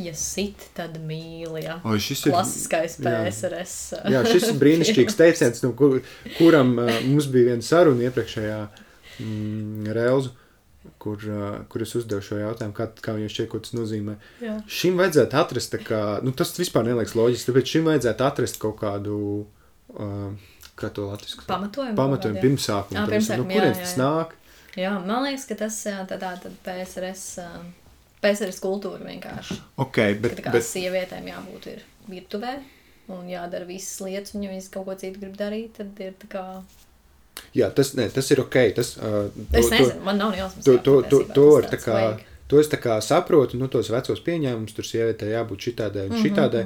Ja 0.01 0.13
sit, 0.17 0.69
tad 0.73 0.95
mīli. 1.05 1.63
Ja. 1.67 1.77
O, 1.85 1.93
šis 2.01 2.23
ir 2.25 2.33
Klasiskais 2.33 2.95
PSRS. 3.03 3.75
Jā, 4.09 4.23
šis 4.25 4.47
ir 4.49 4.55
brīnišķīgs 4.61 5.17
teiciens, 5.19 5.61
no 5.65 5.73
kur, 5.77 5.99
kuram 6.39 6.73
uh, 6.81 6.95
mums 7.05 7.27
bija 7.29 7.51
viena 7.51 7.65
saruna 7.65 8.07
iepriekšējā 8.07 8.57
mm, 9.21 9.91
reizu, 9.93 10.31
kur, 11.03 11.21
uh, 11.29 11.59
kur 11.69 11.85
es 11.85 11.93
uzdevu 11.99 12.25
šo 12.25 12.39
jautājumu, 12.41 12.73
kā, 12.77 12.89
kā 13.05 13.13
viņš 13.19 13.35
šķiet, 13.35 13.49
ko 13.51 13.61
tas 13.61 13.75
nozīmē. 13.77 14.17
Jā. 14.41 14.55
Šim 14.79 14.97
vajadzētu 15.01 15.39
atrast, 15.43 15.75
tā 15.75 15.81
kā, 15.85 16.01
nu, 16.25 16.33
tas 16.41 16.55
vispār 16.57 16.89
neliekas 16.89 17.13
loģiski, 17.19 17.51
tāpēc 17.51 17.75
šim 17.75 17.91
vajadzētu 17.91 18.27
atrast 18.31 18.59
kaut 18.65 18.79
kādu, 18.81 19.19
uh, 19.93 20.57
kā 20.79 20.89
to 20.89 21.05
latviešu 21.11 21.45
Pamatojumu. 21.45 21.99
pamatojumu, 22.01 22.41
jā. 22.41 22.47
pirmsākumu. 22.47 22.97
Jā, 22.97 23.05
pirmsākumu, 23.13 23.53
jā, 23.53 23.61
kurienes 23.61 23.77
jā, 23.77 23.85
tas 23.85 23.93
jā. 23.93 24.01
nāk? 24.07 24.35
Jā, 24.73 24.97
man 25.05 25.27
liekas, 25.27 25.45
ka 25.45 25.61
tas 25.67 25.77
jā, 25.85 26.01
tā, 26.09 26.17
tā 26.17 26.49
PSRS, 26.65 27.25
ā, 27.45 27.49
PSRS 28.23 28.61
kultūra 28.63 29.03
vienkārši. 29.03 29.57
Ok, 29.83 29.99
bet, 30.23 30.33
Ka 30.33 30.39
tā 30.39 30.45
kā 30.47 30.53
bet 30.55 30.65
sievietēm 30.67 31.27
jābūt 31.31 31.67
ir 31.73 31.83
virtuvē 32.09 32.55
un 33.13 33.27
jādara 33.27 33.67
visas 33.67 33.99
lietas, 34.05 34.33
un 34.37 34.45
ja 34.47 34.51
viņas 34.53 34.69
kaut 34.71 34.87
ko 34.87 34.95
citu 34.99 35.19
grib 35.19 35.35
darīt, 35.39 35.73
tad 35.77 35.99
ir 35.99 36.13
tā 36.23 36.29
kā... 36.31 36.43
jā, 37.57 37.67
tas, 37.75 37.93
ne, 37.99 38.05
tas 38.15 38.31
ir 38.31 38.39
ok. 38.45 38.59
Tas, 38.77 38.93
uh, 38.97 39.25
Es 39.51 39.67
to- 39.67 39.75
nezinu, 39.75 40.03
man 40.07 40.17
nav 40.23 40.31
ne 40.31 40.39
jausmas. 40.39 40.63
To, 40.65 40.77
to, 40.85 40.99
to, 41.11 41.23
to, 41.35 41.47
var 41.57 41.67
tā 41.71 41.79
kā, 41.83 41.97
vajag. 41.99 42.21
to 42.47 42.59
es 42.63 42.71
tā 42.71 42.79
kā 42.79 42.95
saprotu, 43.03 43.59
nu, 43.59 43.67
tos 43.67 43.89
vecos 43.91 44.23
pieņēmumus, 44.23 44.75
tur 44.77 44.87
sievietē 44.87 45.33
jābūt 45.35 45.67
šitādai 45.69 46.07
Mhm, 46.07 46.15
un 46.15 46.23
šitādai. 46.23 46.63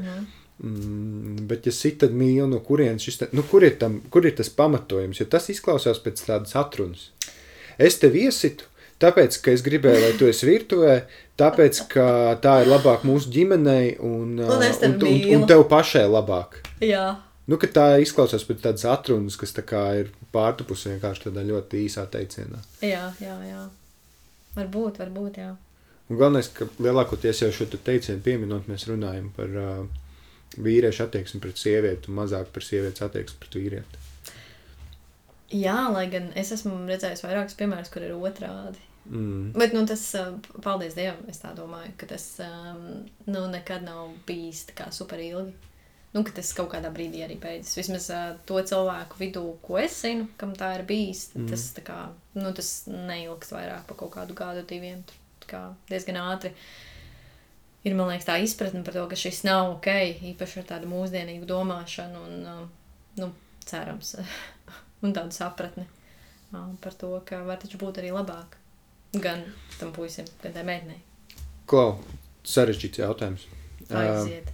Mm, 0.58 1.46
bet, 1.50 1.68
ja 1.70 1.72
sit, 1.76 2.00
tad 2.02 2.14
mīl, 2.18 2.48
no 2.50 2.58
kurienes 2.66 3.04
šis, 3.06 3.20
nu, 3.38 3.44
kur 3.46 3.62
ir, 3.68 3.76
tam, 3.78 4.00
kur 4.14 4.26
ir 4.26 4.34
tas 4.40 4.50
pamatojums, 4.50 5.20
jo 5.22 5.28
tas 5.30 5.50
izklausās 5.54 6.00
pēc 6.02 6.24
tādas 6.26 6.56
atrunas. 6.58 7.12
Es 7.78 8.00
tev 8.02 8.16
iesitu, 8.18 8.66
tāpēc, 9.02 9.38
ka 9.46 9.54
es 9.54 9.62
gribēju, 9.66 10.02
lai 10.02 10.16
tu 10.18 10.26
esi 10.26 10.48
virtuvē, 10.50 10.96
tāpēc, 11.38 11.84
ka 11.92 12.08
tā 12.44 12.58
ir 12.64 12.72
labāk 12.72 13.06
mūsu 13.08 13.32
ģimenei 13.34 13.96
un, 14.00 14.36
Un 14.42 14.68
un, 14.68 15.00
un, 15.00 15.24
un 15.38 15.48
tev 15.50 15.64
pašai 15.72 16.08
labāk. 16.10 16.62
Jā, 16.84 17.16
Nu, 17.48 17.56
tā 17.56 17.86
izklausās 18.04 18.44
pēc 18.44 18.60
tādas 18.60 18.84
atrunas, 18.92 19.38
kas 19.40 19.54
tā 19.56 19.64
kā 19.64 19.82
ir 20.02 20.10
pārtupusi 20.36 20.90
vienkārši 20.92 21.30
tādā 21.30 21.46
ļoti 21.48 21.86
īsā 21.86 22.04
teicienā. 22.12 22.60
jā, 22.84 23.06
jā, 23.24 23.38
jā. 23.48 23.62
Varbūt, 24.58 25.00
varbūt, 25.00 25.40
jā. 25.40 25.54
Un 26.10 26.20
galvenais, 26.20 26.50
ka 26.52 26.68
lielākoties 26.84 27.46
jau 27.46 27.50
šo 27.56 27.70
te 27.72 27.80
teicienu 27.80 28.20
pieminot, 28.26 28.68
mēs 28.68 28.88
runājam 28.90 29.30
par 29.36 29.56
uh, 29.62 29.80
vīriešu 30.60 31.06
attieksmi 31.06 31.40
pret 31.44 31.60
sievieti 31.62 32.12
un 32.12 32.20
mazāk 32.20 32.52
par 32.52 32.68
sievietes 32.68 33.06
attieksmi 33.08 33.40
pret 33.44 33.58
vīrieti. 33.62 34.04
Jā, 35.56 35.78
lai 35.94 36.08
gan 36.12 36.34
es 36.36 36.52
esmu 36.52 36.82
redzējis 36.90 37.24
vairākus 37.24 37.56
piemērus, 37.60 37.92
kur 37.94 38.04
ir 38.04 38.16
otrādi. 38.18 38.84
Mm. 39.10 39.54
Bet, 39.56 39.74
nu, 39.76 39.86
tas, 39.88 40.04
ā, 40.20 40.26
paldies 40.64 40.98
Dievam, 40.98 41.24
es 41.32 41.40
tā 41.42 41.54
domāju, 41.56 41.94
ka 42.00 42.10
tas, 42.10 42.26
um, 42.44 43.06
nu, 43.30 43.46
nekad 43.52 43.86
nav 43.88 44.12
bijis 44.28 44.66
super 44.96 45.22
ilgi. 45.24 45.54
Nu, 46.16 46.24
ka 46.26 46.34
tas 46.36 46.50
kaut 46.56 46.72
kādā 46.72 46.90
brīdī 46.94 47.22
arī 47.26 47.36
beidzas. 47.40 47.76
Vismaz 47.78 48.10
uh, 48.16 48.36
to 48.48 48.60
cilvēku 48.64 49.20
vidū, 49.20 49.44
ko 49.64 49.78
es 49.80 50.00
zinu, 50.02 50.28
kam 50.40 50.56
tā 50.58 50.74
ir 50.80 50.86
bijis, 50.88 51.30
Mm. 51.36 51.48
tas, 51.52 51.66
kā, 51.86 51.98
nu, 52.36 52.52
tas 52.56 52.72
neilgs 52.88 53.52
vairāk 53.54 53.88
par 53.88 53.98
kaut 53.98 54.14
kādu 54.16 54.38
gadu, 54.38 54.66
diviem. 54.68 55.04
Kā 55.48 55.70
diezgan 55.88 56.18
ātri 56.20 56.52
ir, 57.88 57.94
liekas, 57.96 58.26
tā 58.28 58.36
izpratne 58.44 58.84
par 58.84 58.98
to, 58.98 59.06
ka 59.08 59.16
šis 59.16 59.46
nav 59.48 59.78
ok, 59.78 59.88
īpaši 60.34 60.60
ar 60.60 60.72
tādu 60.74 60.90
mūsdienīgu 60.92 61.48
domāšanu 61.48 62.24
un, 62.24 62.42
uh, 62.44 62.98
nu, 63.22 63.32
cerams, 63.64 64.18
un 65.04 65.16
tādu 65.16 65.32
sapratni 65.36 65.88
par 66.52 66.94
to, 66.94 67.12
ka 67.28 67.44
var 67.44 67.60
taču 67.62 67.80
būt 67.82 68.00
arī 68.02 68.12
labāk. 68.16 68.58
Gan 69.24 69.44
tam 69.80 69.92
puisim, 69.96 70.26
gan 70.44 70.54
tai 70.56 70.64
meitenei. 70.68 71.02
Klau, 71.70 71.98
sarežģīts 72.48 73.02
jautājums. 73.02 73.46
Uh, 73.88 74.00
Aiziet. 74.02 74.54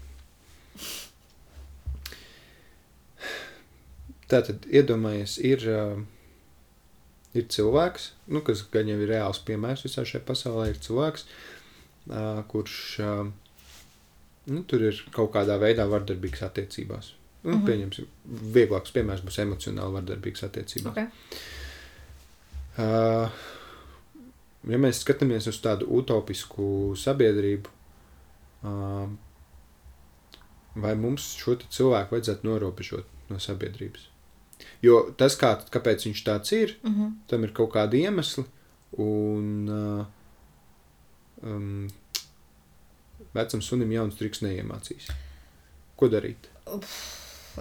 Tātad, 4.31 4.65
iedomājies, 4.71 5.37
ir, 5.45 5.63
uh, 5.69 5.99
ir 7.37 7.47
cilvēks, 7.53 8.11
nu, 8.33 8.41
kas 8.45 8.63
gan 8.73 8.89
jau 8.89 8.97
ir 9.03 9.11
reāls 9.13 9.41
piemērs 9.45 9.83
visā 9.85 10.05
šajā 10.07 10.23
pasaulē, 10.27 10.69
ir 10.73 10.79
cilvēks, 10.81 11.25
uh, 12.09 12.41
kurš 12.49 12.77
uh, 13.03 13.25
nu, 14.49 14.63
tur 14.69 14.87
ir 14.89 15.03
kaut 15.15 15.33
kādā 15.35 15.59
veidā 15.61 15.85
vardarbīgs 15.91 16.45
attiecībās. 16.49 17.13
Nu, 17.43 17.57
Mhm. 17.57 17.65
Pieņemsim, 17.67 18.05
vieglāks 18.55 18.93
piemērs 18.95 19.19
būs 19.27 19.41
emocionāli 19.43 19.97
vardarbīgs 19.97 20.45
attiecībās. 20.47 20.93
Okay. 20.95 21.07
Uh, 22.79 23.27
ja 24.69 24.79
mēs 24.79 25.01
skatāmies 25.03 25.47
uz 25.51 25.59
tādu 25.63 25.87
utopisku 25.97 26.65
sabiedrību, 26.99 27.69
vai 30.83 30.95
mums 30.99 31.33
šo 31.39 31.57
cilvēku 31.63 32.15
vajadzētu 32.15 32.47
norobežot 32.47 33.29
no 33.29 33.39
sabiedrības? 33.43 34.09
Jo 34.83 34.99
tas, 35.19 35.35
kā, 35.39 35.55
kāpēc 35.71 36.07
viņš 36.07 36.23
tāds 36.23 36.51
ir, 36.55 36.77
Mm 36.83 36.93
-hmm. 36.93 37.11
tam 37.27 37.43
ir 37.43 37.51
kaut 37.53 37.73
kādi 37.73 38.03
iemesli, 38.03 38.45
un 38.97 39.69
um, 41.43 41.89
vecam 43.33 43.61
sunim 43.61 43.91
jauns 43.91 44.15
triks 44.15 44.41
neiemācīs. 44.41 45.09
Ko 45.95 46.07
darīt? 46.07 46.49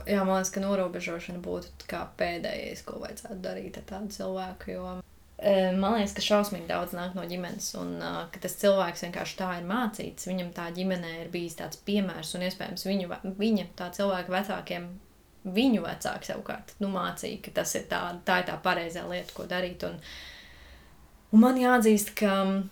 Jā, 0.07 0.25
man 0.25 0.37
liekas, 0.39 0.51
ka 0.51 0.61
norobežošana 0.61 1.41
būtu 1.45 1.89
kā 1.91 2.07
pēdējais, 2.17 2.85
ko 2.85 2.99
vajadzētu 3.03 3.41
darīt 3.45 3.77
ar 3.77 3.83
tādu 3.83 4.09
cilvēku. 4.15 4.71
Jo, 4.71 5.03
man 5.43 5.97
liekas, 5.97 6.13
ka 6.15 6.23
šausmīgi 6.23 6.69
daudz 6.69 6.93
nāk 6.95 7.17
no 7.19 7.25
ģimenes, 7.27 7.73
un 7.81 7.97
uh, 7.99 8.19
ka 8.31 8.43
tas 8.45 8.55
cilvēks 8.61 9.03
vienkārši 9.07 9.39
tā 9.41 9.49
ir 9.59 9.65
mācīts. 9.67 10.29
Viņam 10.31 10.53
tā 10.55 10.69
ģimenē 10.77 11.15
ir 11.21 11.33
bijis 11.33 11.59
tāds 11.59 11.81
piemērs, 11.87 12.35
un 12.37 12.45
iespējams 12.47 12.87
viņu, 12.87 13.17
viņa, 13.41 13.65
tā 13.79 13.89
cilvēka 13.97 14.35
vecākiem, 14.37 14.87
viņu 15.43 15.83
vecāki 15.83 16.31
savukārt 16.31 16.77
nu, 16.83 16.93
mācīja, 16.95 17.41
ka 17.43 17.57
tas 17.59 17.75
ir 17.79 17.89
tā, 17.91 18.05
tā 18.27 18.43
ir 18.43 18.47
tā 18.53 18.59
pareizā 18.63 19.03
lieta, 19.11 19.35
ko 19.35 19.49
darīt. 19.51 19.83
Un, 19.89 19.99
un 21.35 21.43
man 21.43 21.59
jāatzīst, 21.59 22.15
ka 22.23 22.37
mm, 22.45 22.63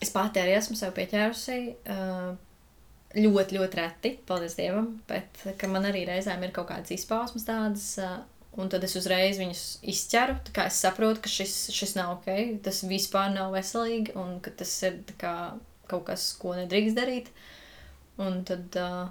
es 0.00 0.14
pati 0.14 0.40
arī 0.40 0.56
esmu 0.56 0.78
sev 0.80 0.96
pieķērusi. 0.96 1.60
Uh, 1.92 2.34
ļoti, 3.16 3.56
ļoti 3.56 3.78
reti, 3.78 4.10
paldies 4.28 4.56
Dievam, 4.58 4.88
bet 5.08 5.44
man 5.70 5.86
arī 5.88 6.04
reizēm 6.08 6.42
ir 6.44 6.52
kaut 6.56 6.68
kādas 6.70 6.92
izpausmes 6.96 7.46
tādas, 7.46 7.92
un 8.56 8.70
tad 8.72 8.84
es 8.86 8.96
uzreiz 8.98 9.40
viņus 9.40 9.64
izķeru. 9.92 10.38
Es 10.64 10.80
saprotu, 10.84 11.22
ka 11.24 11.32
šis, 11.32 11.56
šis 11.76 11.96
nav 11.98 12.16
ok, 12.16 12.30
tas 12.64 12.82
vispār 12.88 13.30
nav 13.34 13.52
veselīgi, 13.56 14.16
un 14.18 14.38
ka 14.44 14.52
tas 14.62 14.72
ir 14.88 15.02
kā, 15.20 15.34
kaut 15.90 16.06
kas, 16.08 16.30
ko 16.40 16.56
nedrīkst 16.56 16.96
darīt. 16.96 17.30
Un 18.22 18.40
tad 18.48 18.78
uh, 18.80 19.10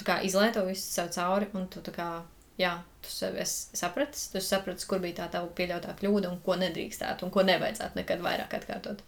tā 0.00 0.06
kā 0.08 0.20
izlieto 0.26 0.64
visu 0.68 0.86
sev 0.86 1.10
cauri, 1.14 1.50
un 1.54 1.68
tu 1.72 1.82
kā, 1.94 2.08
jā, 2.60 2.72
tu 3.04 3.12
sev 3.12 3.36
esi 3.40 3.76
sapratis, 3.78 4.28
tu 4.32 4.40
esi 4.40 4.54
sapratis, 4.54 4.88
kur 4.88 5.02
bija 5.04 5.20
tā 5.22 5.28
tava 5.36 5.52
pieļautā 5.58 5.94
kļūda, 6.00 6.32
un 6.32 6.40
ko 6.46 6.56
nedrīkstētu, 6.60 7.26
un 7.26 7.34
ko 7.34 7.44
nevajadzētu 7.46 8.00
nekad 8.00 8.24
vairāk 8.24 8.56
atkārtot. 8.58 9.04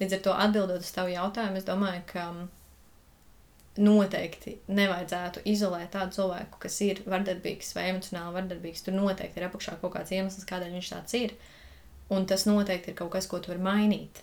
Līdz 0.00 0.18
ar 0.18 0.24
to 0.26 0.36
atbildot 0.44 0.84
uz 0.84 0.92
tavu 0.92 1.14
jautājumu, 1.14 1.62
es 1.62 1.68
domāju, 1.68 2.02
ka 2.10 2.26
mm, 2.32 2.48
noteikti 3.82 4.56
nevajadzētu 4.72 5.42
izolēt 5.50 5.92
tādu 5.94 6.16
cilvēku, 6.18 6.60
kas 6.62 6.78
ir 6.84 7.02
vardarbīgs 7.08 7.74
vai 7.76 7.90
emocionāli 7.92 8.36
vardarbīgs. 8.38 8.84
Tur 8.86 8.96
noteikti 8.96 9.40
ir 9.40 9.48
apakšā 9.48 9.76
kaut 9.82 9.94
kāds 9.96 10.14
iemesls, 10.14 10.46
kādēļ 10.48 10.76
viņš 10.78 10.92
tāds 10.92 11.18
ir. 11.18 11.34
Un 12.14 12.26
tas 12.30 12.46
noteikti 12.46 12.92
ir 12.92 12.98
kaut 12.98 13.12
kas, 13.16 13.28
ko 13.30 13.40
tu 13.42 13.52
vari 13.52 13.64
mainīt. 13.64 14.22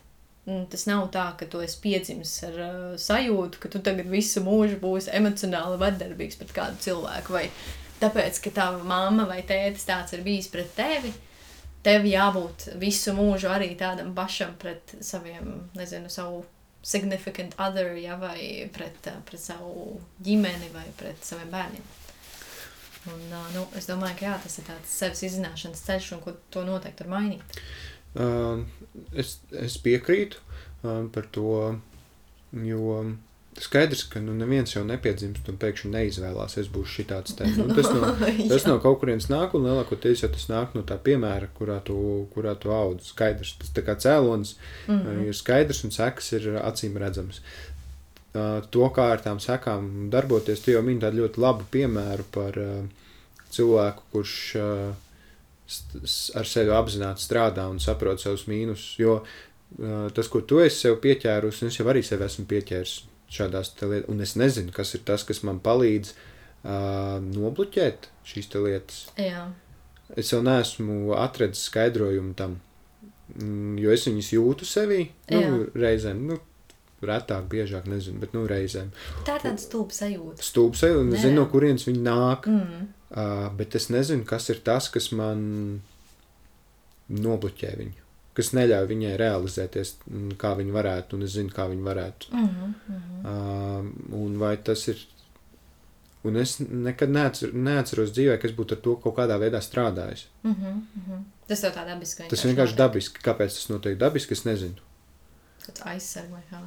Un 0.50 0.66
tas 0.72 0.84
nav 0.90 1.06
tā, 1.14 1.30
ka 1.40 1.48
tu 1.48 1.62
esi 1.64 1.78
piedzimis 1.84 2.32
ar 2.50 2.58
uh, 2.60 2.80
sajūtu, 3.00 3.62
ka 3.64 3.70
tu 3.72 3.80
tagad 3.84 4.10
visu 4.12 4.44
mūžu 4.44 4.80
būsi 4.82 5.14
emocionāli 5.16 5.80
vardarbīgs 5.80 6.40
pret 6.40 6.52
kādu 6.56 6.82
cilvēku. 6.84 7.36
Vai 7.36 7.46
tāpēc, 8.02 8.42
ka 8.44 8.52
tava 8.56 8.82
mamma 8.88 9.28
vai 9.30 9.40
tētis 9.48 9.88
tāds 9.88 10.16
ir 10.18 10.26
bijis 10.26 10.50
pret 10.52 10.74
tevi, 10.76 11.14
tev 11.84 12.08
jābūt 12.08 12.74
visu 12.82 13.16
mūžu 13.16 13.52
arī 13.52 13.72
tādam 13.80 14.12
pašam 14.18 14.58
pret 14.60 14.98
saviem, 15.00 15.70
nezinu, 15.80 16.12
savu 16.12 16.44
significant 16.84 17.56
other, 17.58 17.96
ja, 17.98 18.18
vai 18.20 18.70
pret, 18.76 19.08
ā, 19.08 19.18
pret 19.28 19.42
savu 19.42 19.98
ģimeni 20.24 20.70
vai 20.74 20.86
pret 21.00 21.24
saviem 21.24 21.52
bērniem. 21.54 21.92
Un, 23.12 23.24
ā, 23.36 23.44
nu, 23.56 23.66
es 23.80 23.88
domāju, 23.90 24.20
ka 24.20 24.28
jā, 24.28 24.36
tas 24.44 24.60
ir 24.60 24.68
tāds 24.68 24.96
sevis 25.02 25.24
izzināšanas 25.30 25.84
ceļš, 25.88 26.12
un 26.18 26.24
ko 26.24 26.36
to 26.54 26.64
noteikti 26.68 27.08
var 27.08 27.14
mainīt. 27.16 27.60
Uh, 28.14 28.64
es, 29.18 29.38
es 29.58 29.80
piekrītu 29.82 30.38
uh, 30.38 31.08
par 31.16 31.28
to, 31.34 31.56
jo 32.54 33.00
skaidrs, 33.62 34.04
ka 34.10 34.22
nu, 34.22 34.34
neviens 34.38 34.72
jau 34.74 34.82
nepiedzimst 34.88 35.48
un 35.52 35.58
pēkšņi 35.62 35.92
neizvēlās, 35.94 36.56
es 36.62 36.70
būšu 36.74 37.02
šitāds 37.02 37.36
te. 37.38 37.48
Nu, 37.58 37.68
tas 37.76 37.90
no, 37.94 38.10
tas 38.52 38.66
no 38.70 38.78
kaut 38.84 39.00
kurienes 39.02 39.30
nāk, 39.32 39.54
un 39.58 39.68
lielākoties 39.68 40.24
jau 40.24 40.32
tas 40.34 40.48
nāk 40.50 40.74
no 40.78 40.84
tā 40.88 40.98
piemēra, 41.02 41.52
kurā 41.58 41.80
tu, 41.86 41.98
kurā 42.34 42.56
tu 42.60 42.74
audz. 42.74 43.12
Skaidrs, 43.14 43.56
tas 43.62 43.76
tā 43.76 43.86
kā 43.86 43.98
cēlonis 44.00 44.56
Mm 44.88 45.06
uh, 45.06 45.22
ir 45.28 45.38
skaidrs 45.38 45.84
un 45.86 45.94
sekas 45.94 46.32
ir 46.38 46.50
acīm 46.62 46.98
redzamas. 47.00 47.42
Uh, 48.34 48.64
to, 48.74 48.88
kā 48.96 49.12
ar 49.14 49.22
tām 49.22 49.40
sekām 49.44 50.10
darboties, 50.14 50.64
tu 50.64 50.74
jau 50.74 50.82
mini 50.86 51.02
tādu 51.04 51.22
ļoti 51.22 51.42
labu 51.44 51.68
piemēru 51.72 52.26
par 52.34 52.58
uh, 52.60 53.08
cilvēku, 53.54 54.10
kurš 54.14 54.36
uh, 54.58 54.92
ar 56.40 56.50
sevi 56.50 56.74
apzināti 56.74 57.24
strādā 57.24 57.68
un 57.70 57.80
saprot 57.84 58.22
savus 58.22 58.48
mīnusus. 58.50 59.00
Jo 59.00 59.22
tas, 60.14 60.28
ko 60.30 60.44
tu 60.46 60.60
esi 60.62 60.84
sev 60.84 61.00
pieķērus, 61.02 61.64
un 61.64 61.72
es 61.72 61.80
jau 61.80 61.88
arī 61.90 62.04
sev 62.06 62.22
esmu 62.22 62.44
pieķēris 62.46 62.92
šādās 63.32 63.74
lietās, 63.82 64.10
un 64.12 64.22
es 64.22 64.36
nezinu, 64.40 64.74
kas 64.76 64.94
ir 64.98 65.04
tas, 65.08 65.26
kas 65.28 65.44
man 65.48 65.60
palīdz 65.64 66.14
uh, 66.14 67.20
nobloķēt 67.24 68.10
šīs 68.28 68.52
lietas. 68.56 69.04
Jā. 69.20 69.48
Es 70.20 70.32
vēl 70.34 70.44
neesmu 70.46 71.14
atradzis 71.18 71.70
skaidrojumu 71.70 72.36
tam, 72.38 72.58
mm, 73.36 73.78
jo 73.82 73.94
es 73.94 74.08
viņus 74.08 74.34
jūtu 74.36 74.68
sevī 74.68 75.06
nu, 75.32 75.40
Jā. 75.40 75.54
reizēm. 75.86 76.26
Nu, 76.30 76.40
retāk, 77.04 77.48
biežāk, 77.52 77.88
nezinu, 77.92 78.22
bet 78.22 78.36
nu, 78.36 78.46
reizēm. 78.48 78.94
Tā 79.28 79.38
ir 79.40 79.48
tāda 79.48 79.60
stulba 79.60 79.96
sajūta. 79.96 80.46
Stūpes 80.46 80.86
eju, 80.88 81.02
un 81.04 81.12
es 81.16 81.26
zinu, 81.26 81.42
no 81.42 81.48
kurienes 81.52 81.88
viņi 81.90 82.04
nāk. 82.06 82.48
Mm. 82.48 82.86
Uh, 83.14 83.50
bet 83.58 83.76
es 83.78 83.90
nezinu, 83.94 84.26
kas 84.26 84.48
ir 84.50 84.62
tas, 84.66 84.88
kas 84.94 85.12
man 85.14 85.44
nobloķē 87.14 87.74
viņu. 87.82 88.03
Kas 88.34 88.50
neļauj 88.58 88.88
viņai 88.90 89.18
realizēties, 89.22 89.96
mm, 90.10 90.38
kā 90.42 90.56
viņa 90.58 90.74
varētu, 90.74 91.18
un 91.18 91.26
es 91.28 91.36
zinu, 91.36 91.54
kā 91.54 91.68
viņa 91.70 91.84
varētu. 91.86 92.32
Mm 92.32 92.48
-hmm, 92.48 92.74
mm 92.88 93.02
-hmm. 93.02 93.20
Uh, 93.24 94.22
un 94.24 94.38
vai 94.38 94.58
tas 94.58 94.88
ir. 94.88 95.08
Un 96.24 96.36
es 96.38 96.60
nekad 96.60 97.10
neatcer, 97.10 97.54
neatceros 97.54 98.12
dzīvē, 98.12 98.38
ka 98.40 98.48
es 98.48 98.54
būtu 98.56 98.72
ar 98.72 98.82
to 98.82 98.96
kaut 98.96 99.16
kādā 99.16 99.38
veidā 99.40 99.62
strādājis. 99.62 100.26
Mm 100.44 100.52
-hmm, 100.54 100.74
mm 100.74 101.04
-hmm. 101.08 101.24
Tas 101.48 101.62
tev 101.62 101.72
tā 101.72 101.86
dabiski. 101.88 102.24
Tas 102.30 102.46
vienkārši 102.46 102.76
dabiski. 102.76 103.20
Kāpēc 103.24 103.58
tas 103.58 103.70
notiek 103.70 103.98
dabiski, 103.98 104.34
es 104.34 104.46
nezinu. 104.46 104.76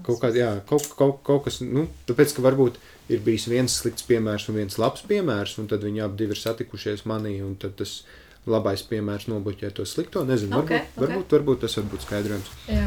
Kaut, 0.06 0.20
kā, 0.22 0.30
jā, 0.32 0.60
kaut, 0.68 0.86
kaut, 0.96 1.18
kaut 1.26 1.42
kas, 1.44 1.58
nu, 1.60 1.84
tāpēc, 2.08 2.32
ka 2.36 2.44
varbūt 2.46 2.78
ir 3.12 3.20
bijis 3.26 3.44
viens 3.50 3.74
slikts 3.82 4.06
piemērs 4.08 4.48
un 4.48 4.56
viens 4.56 4.78
labs 4.80 5.04
piemērs, 5.10 5.58
un 5.60 5.68
tad 5.68 5.84
viņi 5.84 6.04
abi 6.06 6.30
ir 6.30 6.40
satikušies 6.40 7.04
manī, 7.04 7.34
un 7.44 7.58
tas 7.60 7.98
labais 8.46 8.82
piemērs 8.86 9.26
nobloķē 9.30 9.72
to 9.74 9.84
slikto. 9.86 10.24
Nezinu, 10.24 10.58
Ok, 10.60 10.70
varbūt, 10.70 10.88
ok. 10.96 11.02
varbūt, 11.02 11.34
varbūt 11.36 11.60
tas 11.66 11.76
var 11.76 11.86
būt 11.92 12.06
skaidrojums. 12.06 12.50
Jā. 12.70 12.86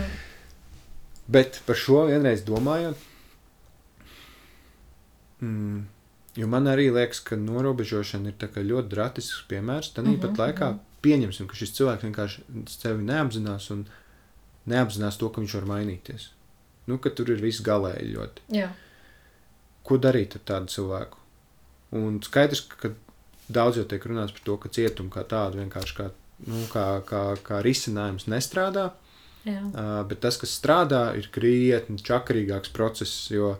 Bet 1.30 1.62
par 1.68 1.76
šo 1.78 2.05
vienreiz 2.10 2.41
domājot, 2.47 2.97
mm, 5.41 5.80
jo 6.39 6.47
man 6.47 6.70
arī 6.72 6.89
liekas, 6.95 7.20
ka 7.26 7.38
norobežošana 7.39 8.32
ir 8.32 8.38
ļoti 8.66 8.89
drastisks 8.93 9.43
piemērs. 9.51 9.93
Tad 9.93 10.05
Mhm, 10.05 10.14
mm 10.16 10.22
-hmm, 10.22 10.38
laikā 10.38 10.80
pieņemsim, 11.01 11.47
ka 11.47 11.55
šis 11.55 11.76
cilvēks 11.78 12.03
vienkārši 12.03 12.41
sevi 12.68 13.03
neapzinās 13.03 13.70
un 13.72 13.86
neapzinās 14.68 15.18
to, 15.18 15.30
ka 15.30 15.41
viņš 15.41 15.53
var 15.60 15.66
mainīties. 15.78 16.30
Nu, 16.88 16.97
ka 16.97 17.10
tur 17.10 17.30
ir 17.30 17.41
viss 17.41 17.62
galēji 17.62 18.14
ļoti. 18.16 18.41
Jā. 18.49 18.70
Ko 19.84 19.97
darīt 19.97 20.36
ar 20.36 20.41
tādu 20.45 20.68
cilvēku? 20.68 21.18
Un 21.91 22.20
skaidrs, 22.22 22.62
ka 22.62 22.91
daudz 23.50 23.80
jau 23.82 23.86
tiek 23.89 24.06
runāts 24.10 24.36
par 24.36 24.45
to, 24.45 24.58
ka 24.62 24.72
cietuma 24.74 25.14
kā 25.14 25.24
tāda 25.28 25.60
vienkārši 25.62 25.95
kā, 25.97 26.10
nu, 26.47 26.66
kā, 26.72 26.88
kā, 27.10 27.24
kā 27.45 27.62
risinājums 27.66 28.30
nestrādā. 28.32 28.91
Jā. 29.47 29.62
Uh, 29.72 29.95
bet 30.10 30.20
tas, 30.26 30.38
kas 30.38 30.52
strādā, 30.60 31.10
ir 31.18 31.30
krietni 31.34 31.97
čakarīgāks 32.04 32.74
process, 32.76 33.30
jo 33.32 33.56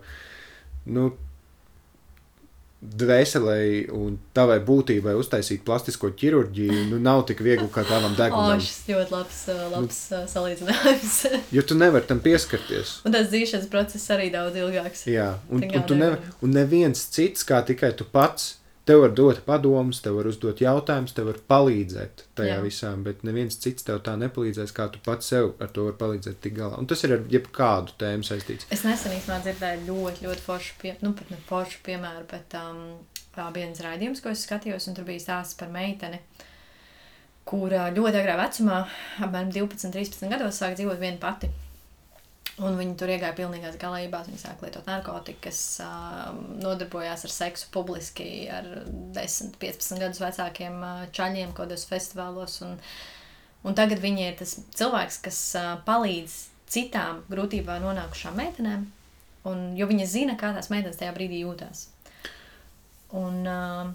nu, 0.86 1.10
dvēselē 2.80 3.90
un 3.92 4.14
tavai 4.36 4.56
būtībai 4.64 5.12
uztaisīt 5.20 5.64
plastisko 5.66 6.08
ķirurģiju 6.16 6.86
nu, 6.88 7.00
nav 7.02 7.26
tik 7.28 7.42
viegli 7.44 7.66
kā 7.72 7.84
tavam 7.84 8.14
O, 8.14 8.16
degunam. 8.16 8.62
šis 8.64 8.78
ļoti 8.88 9.12
labs, 9.12 9.40
uh, 9.52 9.66
labs 9.74 9.98
uh, 10.14 10.22
salīdzinājums. 10.30 11.18
Jo 11.56 11.64
tu 11.66 11.76
nevari 11.76 12.08
tam 12.08 12.22
pieskarties. 12.24 13.00
un 13.04 13.12
tas 13.16 13.28
dzīšanas 13.32 13.68
process 13.72 14.14
arī 14.14 14.30
daudz 14.32 14.56
ilgāks. 14.56 15.04
Jā, 15.12 15.34
un, 15.50 15.60
un, 15.60 15.68
nevar. 15.74 15.98
nevar, 16.00 16.24
un 16.40 16.56
neviens 16.56 17.04
cits 17.12 17.44
kā 17.44 17.60
tikai 17.68 17.92
tu 17.96 18.08
pats. 18.08 18.54
Tev 18.90 19.00
var 19.00 19.12
dot 19.14 19.44
padomus, 19.46 20.00
tev 20.02 20.16
var 20.18 20.26
uzdot 20.26 20.58
jautājumus, 20.58 21.12
tev 21.14 21.28
var 21.28 21.36
palīdzēt 21.52 22.24
tajā 22.40 22.56
Jā. 22.56 22.62
visā, 22.64 22.88
bet 23.04 23.20
neviens 23.22 23.54
cits 23.62 23.86
tev 23.86 24.00
tā 24.02 24.16
nepalīdzēs, 24.18 24.72
kā 24.74 24.88
tu 24.90 24.98
pats 25.04 25.28
sev 25.30 25.52
ar 25.62 25.70
to 25.70 25.84
vari 25.86 25.94
palīdzēt 26.00 26.40
tik 26.42 26.56
galā. 26.56 26.74
Un 26.82 26.88
tas 26.90 27.06
ir 27.06 27.14
ar 27.14 27.22
jebkādu 27.30 27.94
tēmu 28.02 28.26
saistīts. 28.26 28.66
Es 28.74 28.82
nesen 28.82 29.14
īstenībā 29.14 29.38
dzirdēju 29.44 29.86
ļoti, 29.86 30.26
ļoti 30.26 30.42
foršu, 30.48 30.74
pie, 30.82 30.96
nu, 31.06 31.14
pat 31.14 31.30
ne 31.30 31.38
foršu 31.46 31.84
piemēru, 31.86 32.26
bet 32.34 32.58
um, 32.58 32.82
viens 33.54 33.86
raidījums, 33.86 34.24
ko 34.24 34.34
es 34.34 34.42
skatījos, 34.48 34.90
un 34.90 34.98
tur 34.98 35.06
bija 35.06 35.22
stāsts 35.22 35.60
par 35.62 35.70
meiteni, 35.70 36.18
kura 37.46 37.92
ļoti 37.94 38.24
agrā 38.24 38.40
vecumā, 38.42 38.82
apmēram 39.22 39.54
12, 39.54 39.94
13 39.94 40.34
gados, 40.34 40.58
sāk 40.58 40.74
dzīvot 40.80 40.98
viena 40.98 41.22
pati. 41.22 41.54
Un 42.60 42.76
viņi 42.76 42.96
tur 43.00 43.08
iegāja 43.08 43.32
pilnīgās 43.38 43.78
galībās. 43.80 44.28
Viņi 44.28 44.42
sāka 44.42 44.66
lietot 44.66 44.88
narkotikas, 44.90 45.60
nodarbojās 46.60 47.24
ar 47.24 47.32
seksu 47.32 47.70
publiski 47.72 48.26
ar 48.52 48.68
10, 49.16 49.54
15 49.62 50.02
gadus 50.02 50.20
vecākiem 50.20 50.82
čaļiem, 51.16 51.54
kaut 51.54 51.70
kādos 51.70 51.86
festivālos. 51.88 52.58
Un, 52.66 52.76
un 53.64 53.78
tagad 53.78 54.02
viņi 54.04 54.26
ir 54.26 54.36
tas 54.42 54.58
cilvēks, 54.76 55.20
kas 55.24 55.40
palīdz 55.88 56.36
citām 56.70 57.24
grūtībā 57.32 57.80
nonākušām 57.82 58.36
meitenēm, 58.38 58.84
un, 59.48 59.64
jo 59.78 59.88
viņa 59.90 60.06
zina, 60.12 60.36
kā 60.38 60.52
tās 60.56 60.68
meitenes 60.70 61.00
tajā 61.00 61.16
brīdī 61.16 61.40
jūtās. 61.46 61.88
Un 63.16 63.40
uh, 63.48 63.90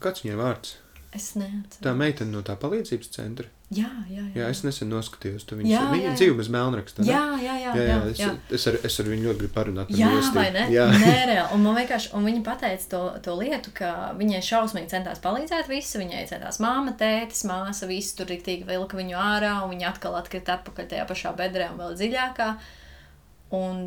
Kāds 0.00 0.22
viņai 0.24 0.38
vārds? 0.40 0.76
es 1.16 1.32
neatceros. 1.38 1.82
Tā 1.84 1.92
meitene 1.96 2.32
no 2.34 2.42
tā 2.46 2.56
palīdzības 2.60 3.12
centra. 3.14 3.50
Jā, 3.74 3.88
jā, 4.06 4.22
jā. 4.30 4.44
Jā, 4.44 4.48
es 4.54 4.60
nesen 4.62 4.92
noskatījos 4.94 5.42
to 5.42 5.56
Viņa 5.58 5.70
jā, 5.72 5.80
jā. 5.98 6.10
dzīvo 6.14 6.36
bez 6.38 6.48
melnraksta. 6.54 7.02
Jā, 7.02 7.22
jā, 7.42 7.56
jā. 7.58 7.72
jā, 7.74 7.86
jā, 7.88 7.96
es, 8.12 8.20
jā. 8.20 8.28
Es, 8.54 8.66
ar, 8.70 8.78
es 8.86 8.98
ar 9.02 9.10
viņu 9.10 9.26
ļoti 9.26 9.40
gribu 9.40 9.54
parunāt. 9.56 9.90
par 9.90 9.98
Jā, 9.98 10.10
vai 10.36 10.44
ne? 10.54 10.62
Jā, 10.70 10.84
Nē, 10.92 11.16
reāli. 11.32 11.48
Un 11.56 11.66
man 11.66 11.74
vienkārši, 11.80 12.12
un 12.14 12.28
viņa 12.30 12.44
pateica 12.46 12.88
to, 12.92 13.02
to 13.26 13.34
lietu, 13.40 13.74
ka 13.74 13.90
viņai 14.20 14.44
šausmīgi 14.46 14.92
centās 14.94 15.18
palīdzēt 15.24 15.66
visi. 15.72 15.98
Viņai 15.98 16.22
centās 16.30 16.62
māma, 16.62 16.94
tētis, 17.00 17.42
māsa, 17.50 17.90
visi 17.90 18.14
tur 18.14 18.30
riktīgi 18.30 18.70
vilka 18.70 19.02
viņu 19.02 19.18
ārā, 19.18 19.56
un 19.64 19.74
viņa 19.74 19.90
atkal 19.90 20.14
atkrita 20.20 20.60
atpakaļ 20.60 20.90
tajā 20.94 21.10
pašā 21.10 21.34
bedrē 21.34 21.72
un 21.74 21.82
vēl 21.82 21.98
dziļākā. 21.98 22.50
Un 23.58 23.86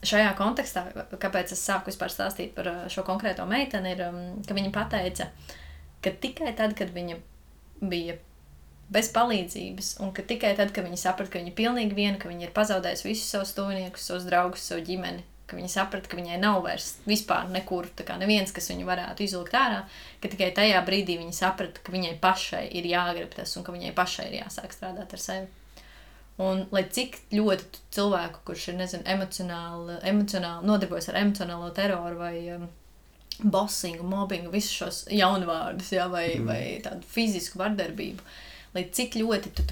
šajā 0.00 0.32
kontekstā, 0.40 0.88
kāpēc 1.12 1.52
es 1.52 1.60
sāku 1.60 1.92
vispār 1.92 2.12
stāstīt 2.12 2.56
par 2.56 2.72
uh, 2.72 2.84
šo 2.88 3.04
konkrēto 3.04 3.44
meiteni, 3.48 3.98
ir, 3.98 4.06
um, 4.08 4.20
ka 4.48 4.56
viņa 4.56 4.72
pateica, 4.72 5.28
ka 6.00 6.20
tikai 6.24 6.56
tad, 6.56 6.72
kad 6.78 6.96
viņa 6.96 7.20
bija 7.84 8.16
bez 8.94 9.10
palīdzības, 9.14 9.94
un 10.04 10.12
ka 10.16 10.24
tikai 10.26 10.54
tad, 10.58 10.72
kad 10.74 10.86
viņi 10.86 11.00
saprata, 11.00 11.32
ka 11.32 11.42
viņa 11.42 11.52
ir 11.52 11.58
pilnīgi 11.58 11.96
viena, 11.98 12.18
ka 12.20 12.30
viņa 12.30 12.48
ir 12.48 12.56
pazaudējusi 12.56 13.08
visus 13.08 13.30
savus 13.34 13.54
tuviniekus, 13.56 14.06
savus 14.08 14.28
draugus, 14.28 14.66
savu 14.68 14.84
ģimeni, 14.86 15.24
ka 15.50 15.58
viņa 15.58 15.72
saprata, 15.72 16.10
ka 16.10 16.18
viņai 16.18 16.38
nav 16.42 16.62
vairs 16.64 16.94
vispār 17.08 17.50
nekur, 17.52 17.90
tā 17.98 18.06
kā 18.08 18.16
neviens, 18.20 18.54
kas 18.54 18.70
viņu 18.72 18.86
varētu 18.88 19.26
izvilkt 19.26 19.58
ārā, 19.58 19.82
ka 20.22 20.30
tikai 20.32 20.52
tajā 20.56 20.80
brīdī 20.86 21.18
viņa 21.20 21.36
saprata, 21.36 21.82
ka 21.84 21.94
viņai 21.94 22.14
pašai 22.22 22.64
ir 22.78 22.88
jāgrib 22.88 23.34
tas, 23.36 23.52
un 23.58 23.66
ka 23.66 23.74
viņai 23.74 23.92
pašai 23.96 24.30
ir 24.30 24.40
jāsāk 24.42 24.72
strādāt 24.76 25.12
ar 25.14 25.22
sevi. 25.26 25.50
Un, 26.42 26.64
lai 26.74 26.82
cik 26.90 27.20
ļoti 27.30 27.82
cilvēku, 27.94 28.40
kurš 28.48 28.72
ir 28.72 28.80
nezinu, 28.80 29.04
emocionāli, 29.06 30.00
emocionāli 30.10 30.66
nodarbojas 30.66 31.12
ar 31.12 31.20
emocionālo 31.20 31.68
teroru 31.76 32.18
vai 32.18 32.34
um, 32.56 32.64
bossingu, 33.42 34.02
mobbingu, 34.02 34.50
visus 34.50 34.74
šos 34.74 34.98
jaunvārdus, 35.14 35.92
ja, 35.94 36.08
vai, 36.10 36.26
mm. 36.40 36.48
vai 36.48 36.62
tādu 36.82 37.06
fizisku 37.06 37.60
vardarbību, 37.62 38.26
lai 38.74 38.88
cik 38.92 39.18
ļoti 39.20 39.54
tu 39.54 39.66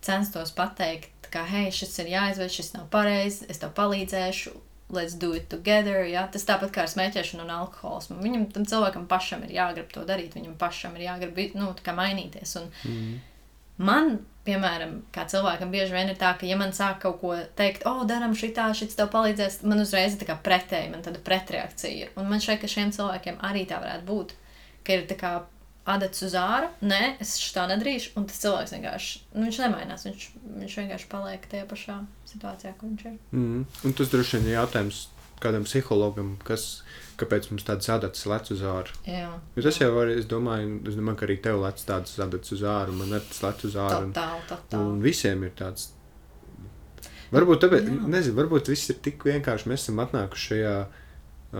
censtos 0.00 0.52
pateikt, 0.54 1.28
ka, 1.32 1.44
hei, 1.48 1.70
šis 1.74 1.98
ir 2.02 2.12
jāizved, 2.12 2.52
šis 2.52 2.72
nav 2.76 2.88
pareizi, 2.92 3.46
es 3.50 3.60
tev 3.60 3.74
palīdzēšu, 3.76 4.54
let's 4.94 5.14
do 5.18 5.34
it 5.36 5.48
together. 5.52 6.04
Ja? 6.08 6.26
Tas 6.32 6.46
tāpat 6.48 6.72
kā 6.72 6.84
ar 6.86 6.92
smēķēšanu 6.92 7.44
un 7.44 7.52
alkoholismu. 7.58 8.20
Viņam 8.24 8.46
tam 8.54 8.64
cilvēkam 8.68 9.08
pašam 9.10 9.44
ir 9.44 9.56
jāgrib 9.58 9.90
to 9.92 10.04
darīt, 10.08 10.36
viņam 10.38 10.56
pašam 10.60 10.96
ir 10.96 11.08
jāgrib 11.08 11.58
nu, 11.58 11.74
mainīties. 11.98 12.54
Un 12.60 12.70
mm. 12.88 13.18
man, 13.90 14.16
piemēram, 14.48 14.96
kā 15.12 15.26
cilvēkam, 15.28 15.74
bieži 15.74 15.96
vien 15.96 16.14
ir 16.14 16.16
tā, 16.20 16.32
ka, 16.40 16.48
ja 16.48 16.56
man 16.60 16.72
sāk 16.76 17.02
kaut 17.04 17.20
ko 17.20 17.34
teikt, 17.58 17.84
oh, 17.90 18.06
darām 18.08 18.36
šitā, 18.38 18.70
šis 18.76 18.96
tev 18.96 19.12
palīdzēs, 19.12 19.60
man 19.68 19.84
uzreiz 19.84 20.16
ir 20.16 20.22
tā 20.22 20.30
kā 20.30 20.38
pretēji, 20.48 20.92
man 20.94 21.04
tāda 21.04 21.20
pretreakcija 21.24 22.06
ir. 22.06 22.16
Un 22.16 22.30
man 22.32 22.40
šeit, 22.44 22.62
ka 22.62 22.70
šiem 22.70 22.94
cilvēkiem 22.96 23.42
arī 23.50 23.68
tā 23.68 23.82
varētu 23.82 24.08
būt, 24.08 24.36
ka 24.86 24.96
ir 24.96 25.08
tā 25.10 25.20
kā 25.20 25.36
adats 25.88 26.24
uz 26.26 26.34
ārā, 26.38 26.70
nē, 26.84 27.02
es 27.24 27.34
tā 27.54 27.64
nedarīšu, 27.70 28.14
un 28.18 28.26
tas 28.28 28.40
cilvēks 28.42 28.74
vienkārši, 28.76 29.20
nu, 29.34 29.46
viņš 29.48 29.60
nemainās, 29.64 30.06
viņš, 30.08 30.26
viņš 30.62 30.80
vienkārši 30.82 31.10
paliek 31.12 31.46
tajā 31.50 31.68
pašā 31.70 32.00
situācijā, 32.32 32.74
kur 32.78 32.92
viņš 32.92 33.06
ir. 33.08 33.16
Mm. 33.32 33.62
Un 33.88 33.96
tas 33.98 34.12
droši 34.12 34.38
vien 34.38 34.50
ir 34.50 34.58
jautājums 34.58 35.06
kādam 35.42 35.66
psihologam, 35.66 36.32
kas, 36.46 36.82
kāpēc 37.20 37.50
mums 37.52 37.66
tāds 37.66 37.88
adats 37.92 38.26
lec 38.30 38.50
uz 38.54 38.62
āru. 38.66 38.96
Jā, 39.06 39.30
Jo 39.56 39.64
tas 39.64 39.78
jau 39.80 39.90
var, 39.94 40.10
es 40.12 40.26
domāju, 40.30 40.80
es 40.88 40.98
domāju, 40.98 41.20
ka 41.20 41.28
arī 41.28 41.38
tev 41.44 41.60
lec 41.62 41.82
tāds 41.86 42.18
adats 42.22 42.54
uz 42.54 42.64
āru, 42.66 42.96
man 42.98 43.14
arī 43.18 43.28
tas 43.30 43.44
lec 43.46 43.64
uz 43.68 43.78
āru. 43.78 44.08
Un, 44.08 44.16
totāli, 44.16 44.42
un 44.42 44.50
totāli. 44.50 44.98
visiem 45.06 45.44
ir 45.46 45.54
tāds. 45.58 45.92
Varbūt 47.34 47.60
tāpēc, 47.64 47.90
nezinu, 48.08 48.38
varbūt 48.38 48.70
viss 48.72 48.88
ir 48.92 49.00
tik 49.04 49.26
vienkārši. 49.28 49.68
Mēs 49.68 49.84
esam 49.84 50.00
atnākuši 50.00 50.46
šajā, 50.52 50.76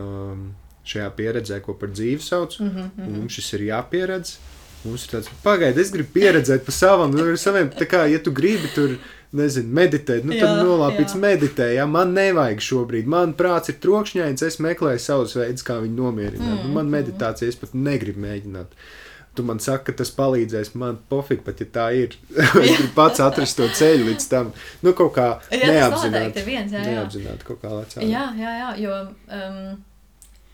um, 0.00 0.46
šajā 0.88 1.08
pieredzē, 1.16 1.60
ko 1.64 1.74
par 1.78 1.92
dzīvi 1.94 2.22
sauc. 2.24 2.58
Mm 2.60 2.68
-hmm, 2.68 2.90
Mm 2.96 3.04
-hmm. 3.04 3.16
Mums 3.18 3.32
šis 3.32 3.52
ir 3.52 3.60
jāpieredz. 3.60 4.36
Mums 4.84 5.04
ir 5.04 5.10
tāds, 5.10 5.28
pagaidi, 5.42 5.80
es 5.80 5.90
gribu 5.90 6.12
pieredzēt 6.14 6.64
pa 6.64 6.72
savam, 6.72 7.10
nu, 7.10 7.36
saviem, 7.36 7.70
tā 7.74 7.86
kā, 7.90 8.04
ja 8.12 8.20
tu 8.22 8.30
gribi 8.32 8.68
tur, 8.74 8.94
nezinu, 9.32 9.74
meditēt, 9.74 10.24
nu, 10.24 10.32
tad 10.32 10.54
Jā, 10.54 10.62
nolāpīts 10.64 11.16
jā. 11.16 11.20
meditē, 11.20 11.66
jā, 11.74 11.86
man 11.90 12.14
nevajag 12.16 12.62
šobrīd, 12.64 13.10
man 13.10 13.34
prāts 13.34 13.72
ir 13.72 13.76
trokšņains, 13.82 14.44
es 14.46 14.60
meklēju 14.64 15.02
savus 15.02 15.34
veidus, 15.36 15.66
kā 15.66 15.80
viņu 15.82 15.98
nomierināt, 15.98 16.62
mm, 16.62 16.72
man 16.72 16.86
mm. 16.86 16.94
meditācija, 16.94 17.50
es 17.50 17.60
pat 17.60 17.74
negribu 17.74 18.24
mēģināt. 18.24 18.78
tu 19.38 19.44
man 19.46 19.60
saki, 19.62 19.84
ka 19.86 19.92
tas 20.00 20.10
palīdzēs. 20.10 20.72
Man 20.74 20.96
pofīgi 21.10 21.44
pat, 21.46 21.60
ja 21.62 21.66
tā 21.70 21.84
ir. 21.94 22.16
es 22.64 22.72
gribu 22.72 22.88
pats 22.96 23.20
atrast 23.22 23.54
to 23.60 23.68
ceļu 23.70 24.08
līdz 24.08 24.24
tam. 24.32 24.48
Nu, 24.82 24.90
kaut 24.98 25.12
kā 25.14 25.28
Jā, 25.28 25.36
tas 25.38 25.52
noteikti 25.52 25.76
neapzināti. 25.76 26.40
ir 26.40 26.48
viens, 26.48 26.72
jā, 26.74 26.82
jā. 26.82 26.96
Neapzināti 26.96 27.46
kaut 27.46 27.60
kā 27.62 27.70
lecā. 27.70 28.02
Jā, 28.02 28.24
jā, 28.34 28.54
jā 28.62 28.72
jo 28.82 28.96
um, 29.04 29.76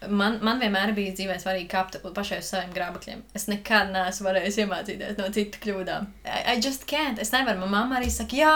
man, 0.08 0.38
man 0.44 0.60
vienmēr 0.62 0.92
bija 0.96 1.14
dzīvē 1.16 1.38
svarīgi 1.42 1.70
kāpt 1.70 1.98
pašai 2.16 2.40
uz 2.42 2.50
saviem 2.52 2.74
grāmatiem. 2.74 3.22
Es 3.36 3.46
nekad 3.50 3.92
neesmu 3.94 4.28
varējis 4.28 4.60
iemācīties 4.64 5.16
no 5.20 5.30
citu 5.34 5.62
kļūdām. 5.64 6.10
I, 6.24 6.42
I 6.54 6.60
just 6.60 6.86
can't. 6.90 7.22
Es 7.22 7.32
nevaru. 7.34 7.62
Manā 7.62 7.72
mamma 7.76 7.98
arī 8.00 8.10
saka, 8.12 8.36
jā, 8.38 8.54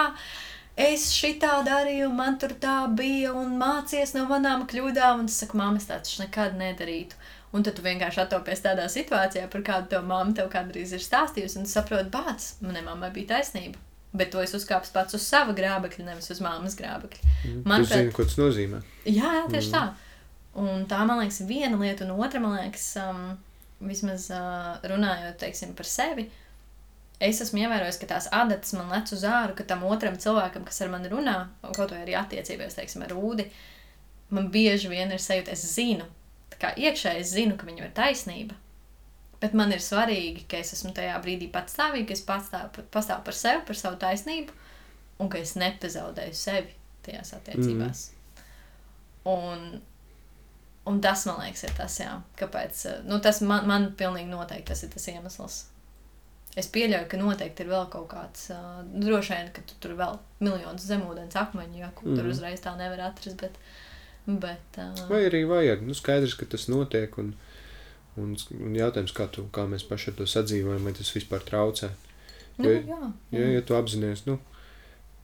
es 0.89 1.09
šitā 1.15 1.59
darīju, 1.67 2.11
man 2.15 2.39
tur 2.43 2.55
tā 2.61 2.79
bija, 2.99 3.35
un 3.37 3.59
mācies 3.61 4.15
no 4.17 4.27
manām 4.31 4.67
kļūdām. 4.71 5.25
Un 5.25 5.33
es 5.33 5.41
saku, 5.43 5.59
mamma, 5.61 5.83
es 5.83 5.89
tā 5.91 6.01
taču 6.03 6.23
nekad 6.25 6.57
nedarītu. 6.61 7.19
Un 7.57 7.65
tad 7.65 7.79
tu 7.79 7.85
vienkārši 7.85 8.27
atopies 8.27 8.61
tādā 8.65 8.85
situācijā, 8.93 9.47
par 9.49 9.63
kādu 9.65 9.95
to 9.95 10.01
mamma 10.05 10.37
tev 10.37 10.51
kādreiz 10.53 10.93
ir 10.93 11.01
stāstījusi, 11.01 11.63
un 11.63 11.71
saproti, 11.71 12.11
bācis, 12.13 12.59
manai 12.65 12.85
mammai 12.85 13.09
bija 13.15 13.37
taisnība. 13.37 13.81
Bet 14.17 14.33
to 14.33 14.41
es 14.41 14.55
uzkāpu 14.57 14.89
pats 14.93 15.17
uz 15.17 15.25
sava 15.25 15.53
grābekļa, 15.57 16.05
nevis 16.07 16.31
uz 16.33 16.41
māmas 16.45 16.77
grābekļa. 16.77 17.33
Man 17.69 17.85
tu 17.85 17.93
zini, 17.93 18.13
ko 18.17 18.25
tas 18.25 18.39
nozīmē. 18.41 18.81
Jā, 19.05 19.33
jā 19.37 19.43
tieši 19.53 19.69
mm. 19.69 19.75
tā. 19.75 20.08
Un 20.59 20.85
tā, 20.91 21.05
man 21.07 21.21
liekas, 21.23 21.43
ir 21.43 21.51
viena 21.51 21.79
lieta, 21.79 22.07
un 22.07 22.19
otra, 22.19 22.41
man 22.43 22.57
liekas, 22.57 22.91
um, 23.03 23.25
vismaz 23.85 24.29
uh, 24.35 24.77
runājot 24.91 25.39
teiksim, 25.39 25.75
par 25.79 25.87
sevi, 25.87 26.27
es 27.23 27.41
esmu 27.43 27.63
ievērojis, 27.65 27.99
ka 28.01 28.11
tās 28.11 28.29
adatas 28.35 28.75
man 28.79 28.91
lec 28.93 29.11
uz 29.15 29.25
āru, 29.27 29.55
ka 29.59 29.67
tam 29.67 29.85
otram 29.87 30.19
cilvēkam, 30.19 30.65
kas 30.67 30.81
ar 30.83 30.93
mani 30.93 31.11
runā, 31.13 31.37
un 31.67 31.75
kaut 31.77 31.95
arī 31.95 32.17
attiecībās, 32.19 32.79
teiksim, 32.79 33.05
ar 33.07 33.15
ūdi, 33.19 33.49
man 34.35 34.49
bieži 34.55 34.91
vien 34.93 35.13
ir 35.15 35.23
sajūta, 35.23 35.55
es 35.55 35.67
zinu, 35.75 36.07
tā 36.53 36.63
kā 36.63 36.73
iekšēji 36.79 37.25
es 37.25 37.35
zinu, 37.35 37.59
ka 37.59 37.69
viņam 37.69 37.89
ir 37.89 37.95
taisnība. 37.97 38.59
Bet 39.39 39.55
man 39.55 39.71
ir 39.71 39.83
svarīgi, 39.83 40.49
ka 40.51 40.59
es 40.59 40.73
esmu 40.75 40.91
tajā 40.97 41.15
brīdī 41.23 41.47
patstāvīga, 41.55 42.09
ka 42.09 42.17
es 42.17 42.25
pastāvu, 42.27 42.87
pastāvu 42.95 43.23
par 43.29 43.37
sevi, 43.39 43.63
par 43.69 43.79
savu 43.79 43.99
taisnību, 44.03 44.55
un 45.23 45.31
ka 45.31 45.39
es 45.39 45.55
nepazaudēju 45.59 46.35
sevi 46.35 46.75
tajās 47.07 47.31
attiecībās. 47.37 48.03
Mm. 48.09 48.43
Un, 49.31 49.63
un 50.89 51.01
tas, 51.05 51.25
man 51.29 51.41
liekas, 51.45 51.65
ir 51.69 51.75
tas, 51.77 51.99
jā, 52.01 52.15
kāpēc. 52.41 52.85
eh, 52.91 53.01
Nu, 53.09 53.19
tas 53.25 53.41
man, 53.41 53.67
man 53.69 53.91
pilnīgi 53.99 54.31
noteikti 54.33 54.71
tas 54.73 54.83
ir 54.87 54.91
tas 54.95 55.07
iemesls. 55.13 55.59
Es 56.57 56.67
pieļauju, 56.75 57.07
ka 57.13 57.19
noteikti 57.21 57.63
ir 57.63 57.69
vēl 57.71 57.85
kaut 57.93 58.09
kāds, 58.11 58.49
uh, 58.51 58.81
droši 59.05 59.35
vien, 59.37 59.51
ka 59.55 59.63
tu 59.69 59.75
tur 59.81 59.93
vēl 59.99 60.17
miljonus 60.41 60.87
zemūdens 60.89 61.37
akmeņu, 61.39 61.79
ja, 61.79 61.91
ko 61.95 62.07
mm. 62.09 62.17
tur 62.17 62.25
Mhm. 62.25 62.33
uzreiz 62.33 62.61
tā 62.65 62.73
nevar 62.81 63.01
atrast. 63.11 63.37
Bet, 63.41 63.59
bet, 64.27 64.79
uh, 64.79 65.05
Vai 65.11 65.21
arī 65.29 65.45
vajag? 65.47 65.83
Nu, 65.87 65.95
skaidrs, 65.95 66.35
ka 66.41 66.47
tas 66.47 66.67
notiek. 66.69 67.15
Un, 67.19 67.35
un, 68.17 68.35
un 68.59 68.75
jautājums, 68.75 69.13
kā, 69.15 69.29
tu, 69.31 69.45
kā 69.55 69.69
mēs 69.71 69.85
paši 69.87 70.11
ar 70.11 70.17
to 70.19 70.27
sadzīvojam, 70.27 70.83
vai 70.89 70.93
tas 70.99 71.13
vispār 71.15 71.45
traucē. 71.47 71.91
nu, 72.59 72.65
jo- 72.69 72.83
jā, 72.91 73.13
Ja, 73.31 73.47
ja 73.55 73.63
tu 73.63 73.75
apzinājies, 73.79 74.25
nu, 74.27 74.39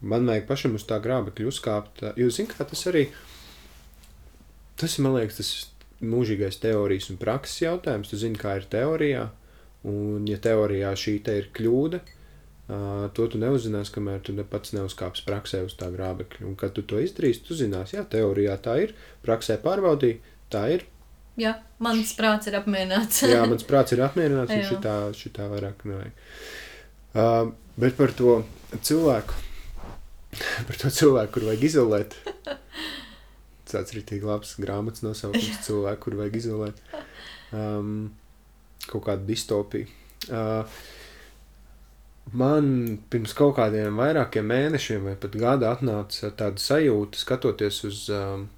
man 0.03 0.27
vajag 0.29 0.47
pašam 0.47 0.75
uz 0.79 0.85
tā 0.87 1.01
grābekļa 1.03 1.49
uzkāpt. 1.51 2.05
Jo, 2.17 2.29
zini, 2.31 2.49
kā 2.53 2.63
tas 2.69 2.85
arī. 2.87 3.09
Tas 4.81 4.97
man 4.99 5.15
liekas, 5.15 5.39
tas 5.39 5.53
mūžīgais 6.05 6.59
teorijas 6.63 7.11
un 7.13 7.19
prakses 7.21 7.63
jautājums. 7.63 8.11
Tu 8.11 8.19
zini, 8.21 8.39
kā 8.41 8.57
ir 8.59 8.69
teorijā. 8.71 9.29
Un, 9.85 10.25
ja 10.29 10.39
teorijā 10.41 10.95
šī 10.97 11.19
te 11.27 11.35
ir 11.37 11.51
kļūda, 11.55 12.01
uh, 12.01 13.05
to 13.17 13.27
tu 13.29 13.41
neuzzināsi, 13.41 13.93
kamēr 13.93 14.23
tu 14.25 14.33
ne 14.33 14.47
pats 14.49 14.73
neuzkāpsi 14.73 15.27
praksē 15.27 15.61
uz 15.67 15.77
tā 15.81 15.91
grābekļa. 15.93 16.47
Un, 16.49 16.57
kad 16.61 16.73
tu 16.77 16.85
to 16.89 17.03
izdarīsi, 17.05 17.45
tu 17.45 17.57
zināsi, 17.59 17.99
jā, 17.99 18.07
teorijā 18.09 18.57
tā 18.65 18.79
ir, 18.87 18.95
praksē 19.27 19.59
pārbaudīji, 19.65 20.23
tā 20.53 20.65
ir. 20.79 20.87
jā, 21.37 21.53
mans 21.85 22.15
prāts 22.17 22.49
ir 22.49 22.57
apmierināts. 22.63 23.25
Jā, 23.29 23.45
mans 23.51 23.67
prāts 23.69 23.93
ir 23.93 24.05
apmierināts, 24.07 24.55
un 24.57 24.67
šitā, 24.71 24.97
šitā 25.19 25.51
vairāk 25.53 25.85
nevajag. 25.91 26.27
Uh, 27.15 27.53
bet 27.77 28.01
par 28.01 28.17
to 28.17 28.41
cilvēku, 28.81 29.37
par 30.71 30.81
to 30.81 30.97
cilvēku, 30.97 31.37
kur 31.37 31.51
vajag 31.53 31.69
izolēt. 31.69 32.17
Ir 33.75 34.05
tik 34.07 34.25
labs 34.27 34.57
grāmatas 34.63 35.05
nosaukums, 35.05 35.63
cilvēku, 35.67 36.03
kur 36.07 36.19
vajag 36.21 36.37
izolēt. 36.41 36.83
Um, 37.55 38.13
kaut 38.87 39.07
kāda 39.07 39.27
distopija. 39.29 39.89
Uh, 40.31 40.65
man 42.33 42.99
pirms 43.13 43.35
kaut 43.37 43.57
kādiem 43.59 44.01
vairākiem 44.01 44.47
mēnešiem 44.49 45.11
vai 45.11 45.15
pat 45.21 45.37
gada 45.41 45.75
atnāca 45.75 46.33
tāda 46.39 46.63
sajūta, 46.63 47.21
skatoties 47.21 47.85
uz, 47.91 48.03
um, 48.15 48.49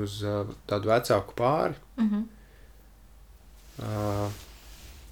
uz 0.00 0.20
uh, 0.24 0.44
tādu 0.66 0.94
vecāku 0.94 1.38
pāri, 1.38 1.74
Mm 1.98 2.10
-hmm. 2.10 2.24
uh, 3.82 4.30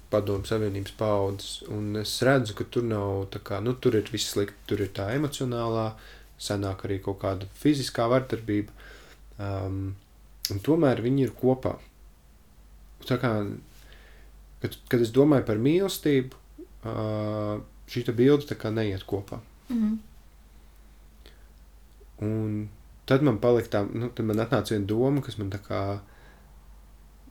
padomu 0.09 0.45
savienības 0.45 0.93
paudzes. 0.97 1.61
Un 1.73 1.95
es 1.95 2.21
redzu, 2.23 2.55
ka 2.57 2.63
tur 2.63 2.83
nav 2.83 3.27
tā 3.33 3.41
kā, 3.43 3.59
nu, 3.63 3.73
tur 3.73 3.95
ir 3.95 4.09
viss 4.11 4.31
slikti. 4.31 4.55
Tur 4.69 4.81
ir 4.81 4.91
tā 4.95 5.09
emocionālā, 5.15 5.91
senāk 6.39 6.85
arī 6.85 6.99
kaut 7.03 7.19
kāda 7.23 7.47
fiziskā 7.57 8.07
vardarbība. 8.11 8.73
Um, 9.37 9.95
un 10.53 10.61
tomēr 10.65 11.01
viņi 11.05 11.27
ir 11.27 11.33
kopā. 11.37 11.75
Tā 13.07 13.17
kā, 13.21 13.31
kad, 14.61 14.77
kad 14.91 15.03
es 15.03 15.13
domāju 15.15 15.45
par 15.47 15.61
mīlestību, 15.61 16.39
uh, 16.83 17.57
šī 17.87 18.05
bilde 18.15 18.71
neiet 18.71 19.05
kopā. 19.07 19.39
Mm 19.69 19.81
-hmm. 19.81 19.97
Un 22.19 22.69
tad 23.05 23.21
man 23.21 23.37
palika 23.39 23.69
tā, 23.77 23.83
nu, 23.93 24.09
tad 24.09 24.25
man 24.25 24.37
atnāca 24.37 24.73
viena 24.73 24.85
doma, 24.85 25.21
kas 25.21 25.37
man 25.37 25.49
tā 25.49 25.59
kā 25.69 25.99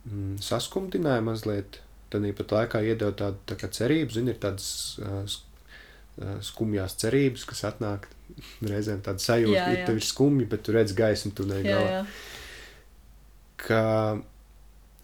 mm, 0.05 0.37
saskumdināja 0.37 1.21
mazliet. 1.21 1.81
Tad 2.09 2.23
pat 2.35 2.51
laikā 2.51 2.83
iedeva 2.83 3.11
tādu 3.11 3.37
tā 3.45 3.67
cerību, 3.67 4.11
zini, 4.11 4.29
ir 4.31 4.39
tādas 4.39 4.99
uh, 4.99 5.25
skumjās 6.45 6.95
cerības, 7.01 7.45
kas 7.49 7.63
atnāk 7.69 8.07
reizēm 8.65 9.03
tāda 9.05 9.21
sajūta, 9.21 9.57
Jā, 9.57 9.65
ka 9.65 9.75
jā. 9.75 9.83
tev 9.89 9.99
ir 9.99 10.05
skumji, 10.07 10.47
bet 10.49 10.63
tu 10.65 10.73
redz 10.75 10.95
gaismu 10.97 11.33
tunelī 11.37 11.67
galā. 11.69 11.99
Ka 13.61 13.83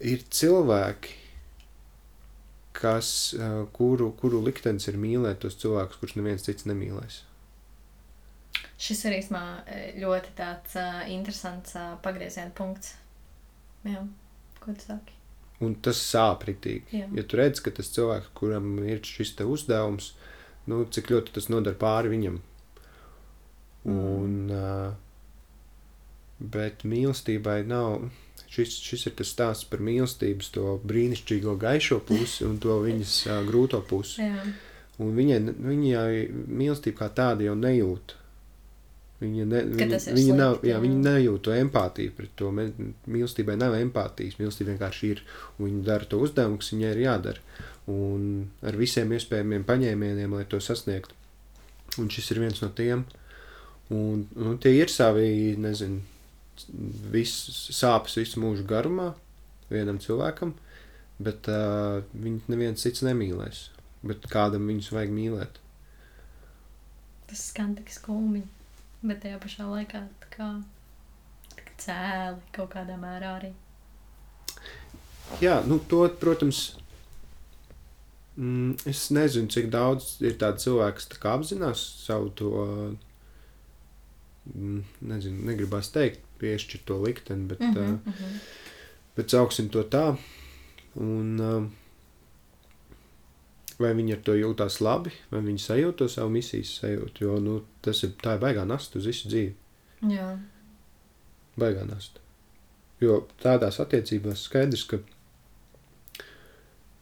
ir 0.03 0.23
cilvēki, 0.33 1.19
kas, 2.77 3.11
uh, 3.37 3.63
kuru, 3.75 4.11
kuru 4.19 4.41
liktenis 4.43 4.89
ir 4.89 4.97
mīlēt 4.99 5.43
tos 5.45 5.55
cilvēkus, 5.61 6.01
kurus 6.01 6.17
neviens 6.19 6.43
cits 6.45 6.67
nemīlēs. 6.69 7.21
Šis 8.83 9.05
ir 9.07 9.15
īstenībā 9.21 9.93
ļoti 10.01 10.33
tāds 10.35 10.75
uh, 10.81 11.03
interesants 11.13 11.77
uh, 11.79 11.93
pagrieziena 12.03 12.51
punkts. 12.57 12.97
Jā, 13.87 14.01
ko 14.59 14.73
tu 14.75 14.83
saki? 14.83 15.15
Un 15.63 15.77
tas 15.85 15.99
sāp 16.01 16.43
ritīgi. 16.49 16.99
Jā. 16.99 17.07
Ja 17.15 17.23
tu 17.23 17.39
redz, 17.39 17.61
ka 17.63 17.71
tas 17.71 17.91
cilvēks, 17.93 18.33
kuram 18.35 18.75
ir 18.83 18.99
šis 19.07 19.35
te 19.39 19.47
uzdevums, 19.47 20.11
nu, 20.71 20.83
cik 20.89 21.11
ļoti 21.13 21.35
tas 21.37 21.49
nodara 21.51 21.79
pāri 21.79 22.11
viņam. 22.13 22.41
Un, 23.93 24.35
uh, 24.53 24.93
bet 26.39 26.85
mīlestībai 26.87 27.61
nav. 27.67 28.09
Šis, 28.53 28.75
šis 28.85 29.07
ir 29.09 29.15
tas 29.17 29.31
stāsts 29.33 29.65
par 29.65 29.81
mīlestības, 29.81 30.51
to 30.53 30.75
brīnišķīgo 30.85 31.55
gaišo 31.61 31.97
pusi 32.05 32.45
un 32.45 32.59
to 32.61 32.77
viņas 32.83 33.15
uh, 33.27 33.39
grūto 33.47 33.81
pusi. 33.89 34.21
Jā, 34.21 34.43
Un 35.01 35.15
viņai, 35.17 35.39
viņai 35.57 36.09
mīlestība 36.53 36.99
kā 36.99 37.07
tāda 37.17 37.47
jau 37.47 37.55
nejūt. 37.57 38.13
Viņa, 39.23 39.45
ne, 39.47 39.61
viņa, 39.71 39.99
viņa, 40.17 40.35
nav, 40.35 40.57
jā, 40.67 40.77
viņa 40.83 40.99
nejūt 41.05 41.45
to 41.47 41.53
empātiju 41.55 42.13
pret 42.17 42.33
to. 42.37 42.51
Mīlestībai 42.53 43.55
nav 43.57 43.77
empātijas. 43.77 44.37
Mīlestība 44.37 44.73
vienkārši 44.73 45.11
ir. 45.15 45.23
Viņa 45.61 45.81
dara 45.87 46.09
to 46.09 46.19
uzdevumu, 46.21 46.59
kas 46.61 46.73
viņai 46.75 46.91
ir 46.91 47.01
jādara. 47.05 47.45
Un 47.91 48.47
ar 48.63 48.77
visiem 48.79 49.11
iespējamiem 49.11 49.65
paņēmieniem, 49.67 50.37
lai 50.37 50.45
to 50.47 50.59
sasniegtu. 50.63 51.17
Un 51.99 52.07
šis 52.13 52.31
ir 52.31 52.39
viens 52.45 52.61
no 52.63 52.69
tiem. 52.75 53.03
Un, 53.93 54.23
un 54.39 54.57
tie 54.63 54.71
ir 54.77 54.89
savi, 54.89 55.53
nezinu, 55.59 55.99
viss 57.13 57.73
sāpes 57.75 58.15
visu 58.17 58.41
mūžu 58.41 58.65
garumā 58.69 59.11
vienam 59.71 59.99
cilvēkam, 60.01 60.53
bet 61.23 61.49
uh, 61.51 61.99
viņu 62.13 62.53
neviens 62.53 62.81
cits 62.81 63.03
nemīlēs. 63.05 63.67
Bet 64.03 64.25
kādam 64.31 64.67
viņus 64.71 64.91
vajag 64.95 65.13
mīlēt. 65.15 65.59
tas 67.27 67.47
skan 67.49 67.71
tik 67.75 67.89
skumji, 67.89 68.43
bet 69.01 69.23
tajā 69.23 69.39
pašā 69.41 69.65
laikā 69.65 70.03
tā 70.21 70.31
kā, 70.35 70.47
tā 71.55 71.63
kā 71.65 71.75
cēli 71.81 72.51
kaut 72.55 72.73
kādā 72.75 72.97
mērā 72.99 73.31
arī. 73.39 73.53
Jā, 75.41 75.61
nu, 75.65 75.79
to, 75.89 76.03
protams, 76.19 76.75
mm, 78.37 78.85
es 78.89 79.07
nezinu, 79.13 79.51
cik 79.53 79.69
daudz 79.73 80.15
ir 80.23 80.37
tādu 80.41 80.63
cilvēku, 80.65 80.99
kas 80.99 81.09
tā 81.11 81.33
apzinās 81.33 81.83
savu 82.05 82.31
to, 82.39 82.51
mm, 84.53 84.81
nezinu, 85.13 85.45
negribās 85.49 85.91
teikt, 85.93 86.25
piešķirt 86.41 86.87
to 86.89 86.99
likteni, 87.03 87.47
bet, 87.47 87.59
mm 87.59 87.73
-hmm. 87.73 87.93
uh, 87.93 88.13
mhm. 88.13 88.37
bet 89.15 89.29
sauksim 89.29 89.69
to 89.69 89.83
tā. 89.83 90.17
Un, 90.95 91.39
uh, 91.39 91.63
vai 93.79 93.93
viņi 93.97 94.17
ar 94.17 94.21
to 94.25 94.35
jūtās 94.37 94.79
labi, 94.81 95.11
vai 95.31 95.41
viņi 95.41 95.59
sajūt 95.59 95.95
to 95.95 96.07
savu 96.07 96.29
misijas 96.29 96.79
sajūtu, 96.81 97.25
jo 97.25 97.39
nu, 97.39 97.61
tas 97.81 98.03
ir 98.03 98.13
tā 98.23 98.35
ir 98.37 98.43
baigā 98.43 98.65
nasta 98.67 98.99
uz 98.99 99.05
visu 99.09 99.31
dzīvi. 99.31 99.53
Jā, 100.13 100.37
baigā 101.59 101.85
nasta. 101.87 102.19
Jo 103.01 103.23
tādās 103.41 103.79
attiecībās 103.83 104.45
skaidrs, 104.47 104.83
ka 104.83 104.99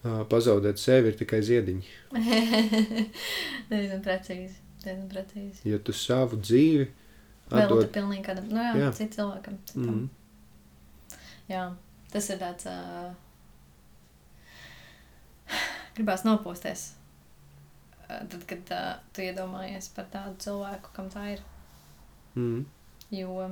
pazaudēt 0.04 0.82
sevi 0.82 1.12
ir 1.12 1.18
tikai 1.20 1.42
ziediņi. 1.46 1.94
diezgan 3.72 4.02
precīzi. 4.06 4.58
Diezgan 4.82 5.08
precīzi. 5.12 5.62
Ja 5.70 5.78
tu 5.84 5.94
savu 5.96 6.40
dzīvi 6.42 6.88
Atdod... 7.52 7.82
Vēl 7.84 7.90
pilnīgi 7.98 8.24
kādam, 8.24 8.46
nu 8.48 8.62
jā, 8.64 8.72
Jā. 8.80 8.90
citam 8.96 9.12
cilvēkam. 9.18 9.56
Citam. 9.68 9.96
Mm. 9.98 10.06
Jā, 11.52 11.64
tas 12.14 12.30
ir 12.32 12.38
tāds. 12.40 12.68
Uh, 12.72 13.12
gribās 15.98 16.24
nopūsties. 16.24 16.86
Tad, 18.08 18.38
kad 18.48 18.72
uh, 18.76 18.94
tu 19.12 19.26
iedomājies 19.26 19.92
par 19.96 20.08
tādu 20.14 20.40
cilvēku, 20.46 20.94
kam 20.96 21.12
tā 21.12 21.26
ir. 21.34 21.44
Mm. 22.40 22.64
Jo 23.12 23.52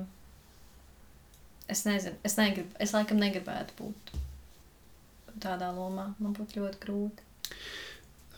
es 1.70 1.84
nezinu, 1.86 2.16
es, 2.26 2.36
negrib, 2.39 2.72
es 2.82 2.95
laikam 2.95 3.20
negribētu 3.22 3.76
būt 3.78 4.14
tādā 5.43 5.71
lomā. 5.75 6.11
Man 6.19 6.35
būtu 6.37 6.61
ļoti 6.61 6.81
grūti. 6.83 7.25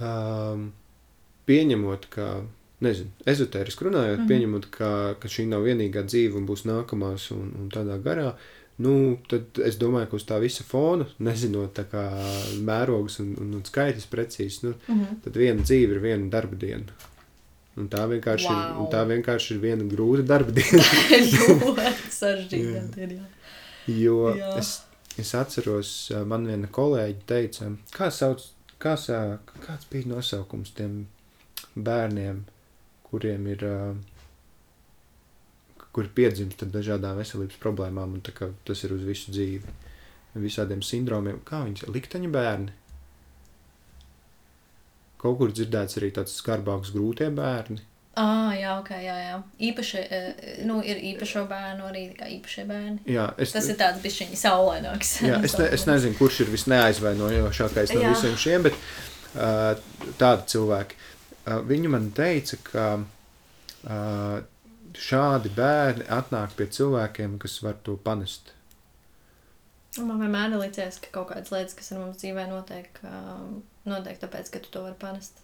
Um, 0.02 0.72
pieņemot, 1.50 2.08
ka, 2.14 2.30
nezinu, 2.86 3.12
ezotēriski 3.30 3.88
runājot, 3.88 4.18
mm. 4.18 4.24
-hmm. 4.24 4.32
pieņemot, 4.32 4.72
ka, 4.74 4.92
ka 5.22 5.30
šī 5.30 5.48
nav 5.52 5.68
vienīgā 5.68 6.06
dzīve 6.08 6.40
un 6.40 6.48
būs 6.50 6.66
nākamās 6.70 7.30
un, 7.36 7.52
un 7.60 7.70
tādā 7.74 8.00
garā, 8.02 8.34
nu, 8.82 9.20
tad 9.30 9.62
es 9.66 9.78
domāju, 9.82 10.10
ka 10.12 10.18
uz 10.18 10.26
tā 10.26 10.40
visa 10.42 10.66
fona, 10.68 11.06
nezinot 11.28 11.76
tā 11.78 11.86
kā 11.92 12.08
mērogus 12.66 13.20
un, 13.24 13.36
un, 13.42 13.56
un 13.60 13.64
skaitļus 13.68 14.10
precīzi, 14.12 14.68
nu, 14.68 14.76
Mm 14.88 15.00
-hmm. 15.00 15.24
tad 15.24 15.38
viena 15.38 15.62
dzīve 15.62 15.98
ir 15.98 16.00
viena 16.00 16.30
darba 16.30 16.56
diena. 16.56 17.10
Un 17.80 17.88
tā 17.88 18.04
vienkārši, 18.08 18.48
wow. 18.52 18.58
ir, 18.60 18.80
un 18.82 18.88
tā 18.92 19.02
vienkārši 19.08 19.54
ir 19.54 19.60
viena 19.60 19.84
grūta 19.84 20.26
darba 20.34 20.52
diena. 20.52 20.84
ļoti 22.62 23.14
jā. 23.16 23.28
Jo 23.88 24.36
Jā. 24.38 24.58
es, 24.60 24.82
es 25.20 25.34
atceros, 25.36 25.92
man 26.28 26.48
viena 26.48 26.70
kolēģi 26.72 27.26
teica, 27.28 27.70
kā 27.96 28.08
sauc, 28.14 28.46
kā 28.82 28.96
sā, 29.00 29.40
kāds 29.66 29.90
bija 29.92 30.10
nosaukums 30.12 30.72
tiem 30.78 31.04
bērniem, 31.76 32.46
kuriem 33.10 33.48
ir, 33.52 33.66
kuri 35.92 36.12
piedzimst 36.16 36.64
ar 36.64 36.72
dažādām 36.72 37.20
veselības 37.20 37.60
problēmām, 37.62 38.16
un 38.18 38.24
tā 38.24 38.34
kā 38.36 38.52
tas 38.68 38.84
ir 38.88 38.96
uz 38.96 39.04
visu 39.08 39.34
dzīvi, 39.36 39.76
visādiem 40.40 40.84
sindromiem. 40.86 41.42
Kā 41.48 41.66
viņas 41.68 41.90
likteņa 41.92 42.32
bērni? 42.32 42.78
Kaut 45.22 45.38
kur 45.38 45.52
dzirdēts 45.54 46.00
arī 46.00 46.10
tāds 46.16 46.34
skarbāks 46.40 46.94
grūtie 46.96 47.28
bērni. 47.36 47.84
Ah, 48.20 48.52
jā, 48.52 48.74
ok, 48.76 48.90
jā, 49.00 49.14
jā. 49.24 49.36
Īpaši, 49.70 50.02
nu, 50.68 50.82
ir 50.84 51.00
īpašo 51.14 51.46
bērnu 51.48 51.86
arī 51.88 52.02
kā 52.18 52.28
īpašie 52.28 52.66
bērni. 52.68 52.98
Jā, 53.08 53.30
es, 53.40 53.54
Tas 53.56 53.70
ir 53.72 53.78
tāds 53.80 54.02
bišķiņi 54.04 54.40
saulaināks. 54.40 55.14
Jā, 55.30 55.38
es, 55.48 55.56
ne, 55.56 55.70
es 55.78 55.86
nezinu, 55.88 56.18
kurš 56.20 56.42
ir 56.44 56.52
visneaizvainojošākais 56.52 57.94
no 57.96 58.02
Jā. 58.04 58.12
visiem 58.12 58.36
šiem, 58.44 58.66
bet 58.68 58.76
uh, 58.76 59.80
tādi 60.20 60.44
cilvēki. 60.52 61.00
Uh, 61.46 61.62
viņi 61.70 61.92
man 61.94 62.10
teica, 62.18 62.60
ka 62.68 62.88
uh, 63.00 64.42
šādi 65.08 65.54
bērni 65.56 66.10
atnāk 66.12 66.58
pie 66.60 66.68
cilvēkiem, 66.68 67.38
kas 67.40 67.62
var 67.64 67.80
to 67.86 67.96
panest. 67.96 68.52
Man 70.00 70.20
vienmēr 70.20 70.52
ir 70.52 70.60
licies, 70.60 71.00
ka 71.04 71.14
kaut 71.16 71.32
kādas 71.32 71.52
lietas, 71.52 71.76
kas 71.80 71.92
ar 71.92 72.04
mums 72.04 72.20
dzīvē 72.20 72.46
notiek, 72.48 73.00
notiek 73.88 74.20
tāpēc, 74.20 74.52
ka 74.52 74.62
tu 74.64 74.72
to 74.72 74.84
vari 74.86 75.00
panest. 75.00 75.42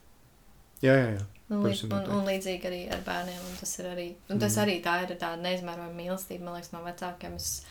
Jā, 0.81 0.93
jā, 0.93 1.09
jā. 1.17 1.25
Pavisam 1.47 1.93
un, 1.95 2.09
un 2.11 2.25
līdzīgi 2.27 2.67
arī 2.67 2.79
ar 2.91 2.99
bērniem. 3.05 3.43
Tas 3.59 3.71
ir 3.79 3.85
arī, 3.93 4.07
un 4.29 4.39
tas 4.39 4.55
Mhm. 4.57 4.63
arī 4.65 4.75
tā 4.83 4.95
ir 5.03 5.15
tāda 5.17 5.37
neizmērojama 5.41 5.95
mīlestība, 5.95 6.43
man 6.43 6.57
liekas, 6.57 6.73
no 6.73 6.81
vecākiem. 6.83 7.35
Es, 7.35 7.61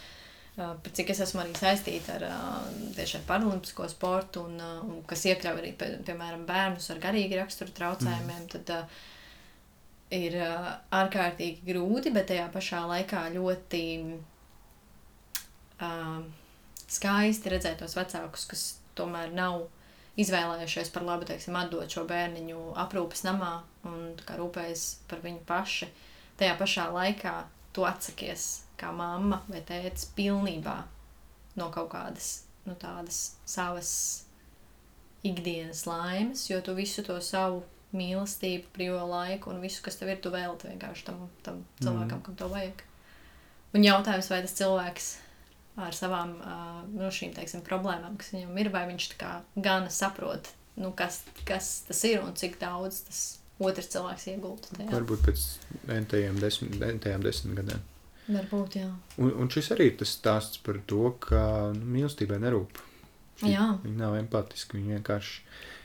cik 0.96 1.10
es 1.12 1.20
esmu 1.20 1.42
arī 1.42 1.52
saistīta 1.58 2.14
ar 2.16 2.24
tieši 2.96 3.18
ar 3.18 3.26
paralimpisko 3.28 3.88
sportu, 3.92 4.46
un, 4.48 4.56
un 4.60 5.02
kas 5.06 5.26
iekļauj 5.28 5.60
arī, 5.60 5.74
pie, 5.76 5.90
piemēram, 6.08 6.46
bērnus 6.48 6.88
ar 6.90 7.02
garīgi 7.04 7.36
raksturu 7.36 7.70
traucējumiem, 7.76 8.46
Mhm. 8.46 8.48
tad 8.48 8.88
ir 10.10 10.32
ārkārtīgi 10.92 11.60
grūti, 11.66 12.12
bet 12.14 12.28
tajā 12.32 12.48
pašā 12.52 12.80
laikā 12.88 13.26
ļoti 13.36 13.84
uh, 15.82 16.22
skaisti 16.88 17.50
redzēt 17.52 17.80
tos 17.82 17.96
vecākus, 17.98 18.46
kas 18.48 18.62
tomēr 18.96 19.32
nav 19.36 19.66
izvēlējušies 20.20 20.90
par 20.94 21.04
labu, 21.06 21.28
teiksim, 21.28 21.56
atdot 21.58 21.92
šo 21.92 22.06
bērniņu 22.08 22.60
aprūpes 22.86 23.24
namā 23.26 23.52
un 23.88 24.14
rūpējas 24.38 24.86
par 25.10 25.22
viņu 25.24 25.42
paši. 25.48 25.90
Tajā 26.40 26.56
pašā 26.60 26.88
laikā 26.92 27.34
tu 27.76 27.84
atsakies 27.88 28.46
kā 28.80 28.92
mamma 28.92 29.42
vai 29.48 29.62
tēvs 29.64 30.10
pilnībā 30.16 30.76
no 31.60 31.68
kaut 31.72 31.90
kādas 31.92 32.30
nu, 32.66 32.74
tādas 32.80 33.36
savas 33.48 33.92
ikdienas 35.26 35.84
laimes, 35.88 36.46
jo 36.50 36.60
tu 36.64 36.74
visu 36.76 37.04
to 37.06 37.16
savu 37.24 37.62
mīlestību, 37.96 38.72
brīvo 38.74 39.04
laiku 39.08 39.52
un 39.52 39.62
visu, 39.62 39.80
kas 39.84 39.96
tev 39.98 40.10
ir, 40.12 40.20
tu 40.22 40.32
velti 40.34 40.68
vienkārši 40.70 41.06
tam, 41.06 41.26
tam 41.46 41.62
cilvēkam, 41.80 42.22
kam 42.24 42.36
to 42.38 42.48
vajag. 42.52 42.82
Un 43.76 43.84
jautājums, 43.84 44.28
vai 44.32 44.42
tas 44.44 44.56
cilvēks 44.58 45.08
ar 45.76 45.92
savām 45.96 46.36
uh, 46.40 46.82
nu, 46.92 47.08
šīm 47.12 47.34
teiksim, 47.36 47.62
problēmām, 47.66 48.16
kas 48.20 48.32
viņam 48.34 48.56
ir, 48.62 48.70
vai 48.74 48.86
viņš 48.90 49.08
gana 49.56 49.90
saprot, 49.92 50.48
nu, 50.76 50.92
kas, 50.96 51.22
kas 51.48 51.82
tas 51.88 52.04
ir 52.08 52.22
un 52.24 52.32
cik 52.38 52.58
daudz 52.60 53.02
tas 53.08 53.20
otrs 53.58 53.88
cilvēks 53.92 54.26
iegulda 54.32 54.72
tajā. 54.76 54.90
Varbūt 54.92 55.22
pēc 55.28 55.44
entajām 55.98 56.40
desmit, 56.40 56.80
entajām 56.82 57.22
desmit 57.24 57.56
gadiem. 57.60 57.84
Varbūt, 58.26 58.74
jā. 58.80 58.88
Un, 59.22 59.30
un 59.44 59.48
šis 59.54 59.70
arī 59.76 59.90
ir 59.92 59.96
tas 60.00 60.10
stāsts 60.16 60.58
par 60.66 60.80
to, 60.90 61.12
ka 61.22 61.70
nu, 61.76 61.84
mīlestībai 61.94 62.40
nerūp. 62.42 62.80
Šī- 63.40 63.52
Jā. 63.52 63.66
Viņa 63.84 63.96
nav 64.00 64.16
empātiska. 64.18 64.76
Viņa 64.80 64.96
vienkārši 64.96 65.40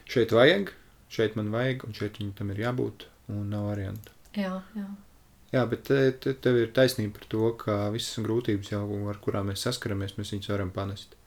šeit 0.09 0.31
vajag, 0.33 0.71
šeit 1.11 1.35
man 1.35 1.51
vajag, 1.53 1.83
un 1.85 1.93
šeit 1.93 2.17
viņam 2.17 2.33
tam 2.39 2.51
ir 2.55 2.63
jābūt, 2.63 3.05
un 3.29 3.49
nav 3.51 3.67
variantu. 3.69 4.15
Jā, 4.39 4.55
jā. 4.75 4.87
Jā, 5.51 5.65
bet 5.67 5.83
te, 5.89 5.99
te, 6.23 6.31
tev 6.39 6.61
ir 6.61 6.71
taisnība 6.75 7.17
par 7.17 7.27
to, 7.31 7.47
ka 7.59 7.77
visas 7.91 8.23
grūtības, 8.23 8.71
jau, 8.71 8.85
ar 9.11 9.19
kurām 9.23 9.51
mēs 9.51 9.65
saskaramies, 9.67 10.15
mēs 10.15 10.31
viņus 10.31 10.51
varam 10.53 10.71
panest. 10.71 11.17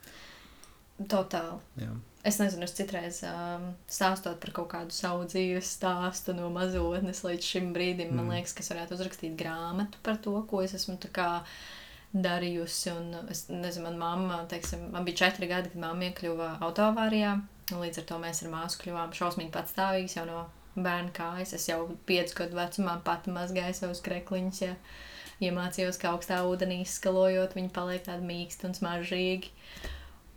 Totāli. 1.11 1.61
Jā. 1.83 1.93
Es 2.25 2.39
nezinu, 2.41 2.65
es 2.65 2.73
citreiz 2.73 3.19
um, 3.29 3.67
stāstot 3.91 4.39
par 4.41 4.53
kaut 4.57 4.71
kādu 4.73 4.95
savu 4.97 5.27
dzīves 5.29 5.75
stāstu 5.77 6.33
no 6.33 6.49
mazotnes 6.55 7.21
līdz 7.27 7.49
šim 7.51 7.73
brīdim, 7.75 8.15
mm. 8.15 8.17
man 8.17 8.33
liekas, 8.33 8.55
ka 8.57 8.65
es 8.65 8.71
varētu 8.73 8.97
uzrakstīt 8.97 9.35
grāmatu 9.37 10.01
par 10.07 10.17
to, 10.25 10.33
ko 10.49 10.63
es 10.65 10.73
esmu 10.79 10.97
tā 11.03 11.11
kā 11.13 11.29
darījusi. 12.15 12.95
Un 12.95 13.29
es 13.29 13.45
nezinu, 13.51 13.91
man 13.91 14.01
mamma, 14.01 14.39
teiksim, 14.49 14.89
man 14.95 15.05
bija 15.05 15.27
četri 15.27 15.51
gadi, 15.51 15.75
kad 15.75 15.85
mamma 15.85 16.09
iekļuva 16.09 16.51
autoavārijā, 16.65 17.37
un 17.75 17.85
līdz 17.85 18.01
ar 18.01 18.09
to 18.09 18.23
mēs 18.25 18.41
ar 18.47 18.55
māsu 18.55 18.81
kļuvām 18.87 19.13
šausmīgi 19.19 19.53
patstāvīgas 19.53 20.17
jau 20.17 20.25
no 20.31 20.47
bērna 20.77 21.13
kājas. 21.15 21.55
Es 21.57 21.69
jau 21.71 21.81
piecu 22.09 22.43
gadu 22.43 22.59
vecumā 22.59 22.99
pati 23.07 23.35
mazgāju 23.35 23.79
savus 23.79 24.03
krekliņus, 24.05 24.61
ja 24.67 24.75
iemācījos, 25.45 25.99
kā 26.01 26.13
augstā 26.15 26.43
ūdenī 26.47 26.83
izskalojot, 26.85 27.57
viņi 27.59 27.73
paliek 27.75 28.05
tādi 28.07 28.27
mīksti 28.29 28.69
un 28.69 28.79
smaržīgi. 28.79 29.53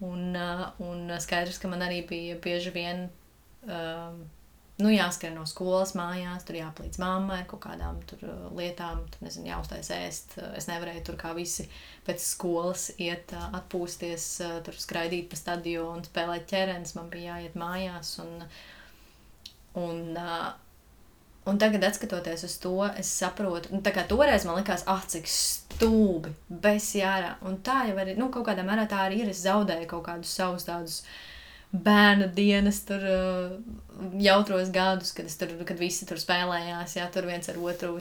Un, 0.05 0.33
uh, 0.37 0.67
un 0.85 1.13
skaidrs, 1.21 1.57
ka 1.61 1.69
man 1.71 1.81
arī 1.81 2.03
bija 2.05 2.35
bieži 2.41 2.69
vien 2.75 3.07
um, 3.65 4.19
nu, 4.77 4.91
jāskrien 4.93 5.33
no 5.33 5.45
skolas 5.49 5.95
mājās, 5.97 6.45
tur 6.45 6.59
jāplīdz 6.59 6.99
mammai 7.01 7.39
ar 7.41 7.47
kaut 7.49 7.63
kādām 7.65 7.97
tur, 8.09 8.21
uh, 8.29 8.47
lietām, 8.57 9.01
tur 9.13 9.25
nezinu, 9.25 9.49
jāuztais 9.49 9.89
ēst. 9.95 10.37
Uh, 10.37 10.51
Es 10.59 10.69
nevarēju 10.69 11.03
tur 11.07 11.17
kā 11.19 11.33
visi 11.37 11.65
pēc 12.05 12.23
skolas 12.23 12.91
iet, 13.01 13.33
uh, 13.33 13.49
atpūsties, 13.57 14.29
uh, 14.45 14.57
tur 14.65 14.77
skraidīt 14.77 15.31
pa 15.31 15.39
stadionu, 15.39 16.05
spēlēt 16.05 16.45
ķerens. 16.51 16.93
Man 16.99 17.09
bija 17.13 17.39
jāiet 17.39 17.57
mājās. 17.57 18.17
Un, 18.21 18.45
un, 19.77 20.01
uh, 20.17 20.49
un 21.47 21.61
tagad, 21.61 21.85
skatoties 21.95 22.43
uz 22.47 22.57
to, 22.63 22.75
es 22.99 23.11
saprotu, 23.21 23.71
nu, 23.75 23.81
kā 23.85 24.03
toreiz 24.09 24.47
man 24.47 24.59
likās, 24.59 24.85
ah, 24.89 25.03
cik 25.07 25.29
stulbi, 25.31 26.33
bez 26.49 26.91
jārā. 26.97 27.35
Un 27.47 27.59
tā 27.65 27.85
jau 27.89 27.97
arī, 28.01 28.17
nu, 28.19 28.31
kaut 28.33 28.47
kādā 28.49 28.65
mērā 28.67 28.87
tā 28.89 29.05
arī 29.05 29.23
ir. 29.23 29.31
Es 29.33 29.45
zaudēju 29.45 29.89
kaut 29.93 30.07
kādus 30.09 30.35
savus 30.39 30.67
tādus 30.67 31.01
bērnu 31.71 32.29
dienas, 32.35 32.81
tur 32.87 33.03
uh, 33.03 33.55
jautros 34.23 34.71
gadus, 34.75 35.13
kad, 35.15 35.31
tur, 35.39 35.57
kad 35.67 35.79
visi 35.79 36.07
tur 36.09 36.19
spēlējās, 36.21 36.99
jā, 36.99 37.09
tur 37.13 37.27
viens 37.29 37.51
ar 37.51 37.59
otru 37.59 37.97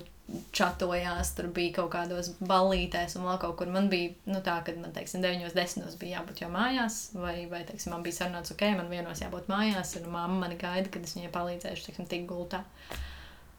čatojās, 0.56 1.30
tur 1.36 1.46
bija 1.54 1.76
kaut 1.78 1.92
kādos 1.92 2.32
ballītēs 2.40 3.14
un 3.18 3.26
vēl 3.28 3.38
kaut 3.42 3.56
kur. 3.60 3.70
Man 3.70 3.90
bija, 3.92 4.10
nu 4.26 4.40
tā, 4.44 4.56
kad 4.66 4.78
man, 4.80 4.92
teiksim, 4.94 5.22
9, 5.22 5.52
10 5.54 5.98
bija 6.00 6.20
jābūt 6.20 6.42
jau 6.42 6.50
mājās, 6.50 7.00
vai, 7.14 7.36
vai 7.50 7.62
teiksim, 7.68 7.94
man 7.94 8.02
bija 8.06 8.20
sarunāts, 8.20 8.54
ok, 8.54 8.64
man 8.78 8.90
vienos 8.90 9.22
jābūt 9.22 9.50
mājās, 9.52 9.94
un 10.00 10.08
mamma 10.10 10.40
mani 10.46 10.58
gaida, 10.60 10.90
kad 10.90 11.06
es 11.06 11.14
viņai 11.18 11.30
palīdzēšu, 11.34 11.86
teiksim, 11.88 12.08
tik 12.10 12.26
gultā. 12.30 12.64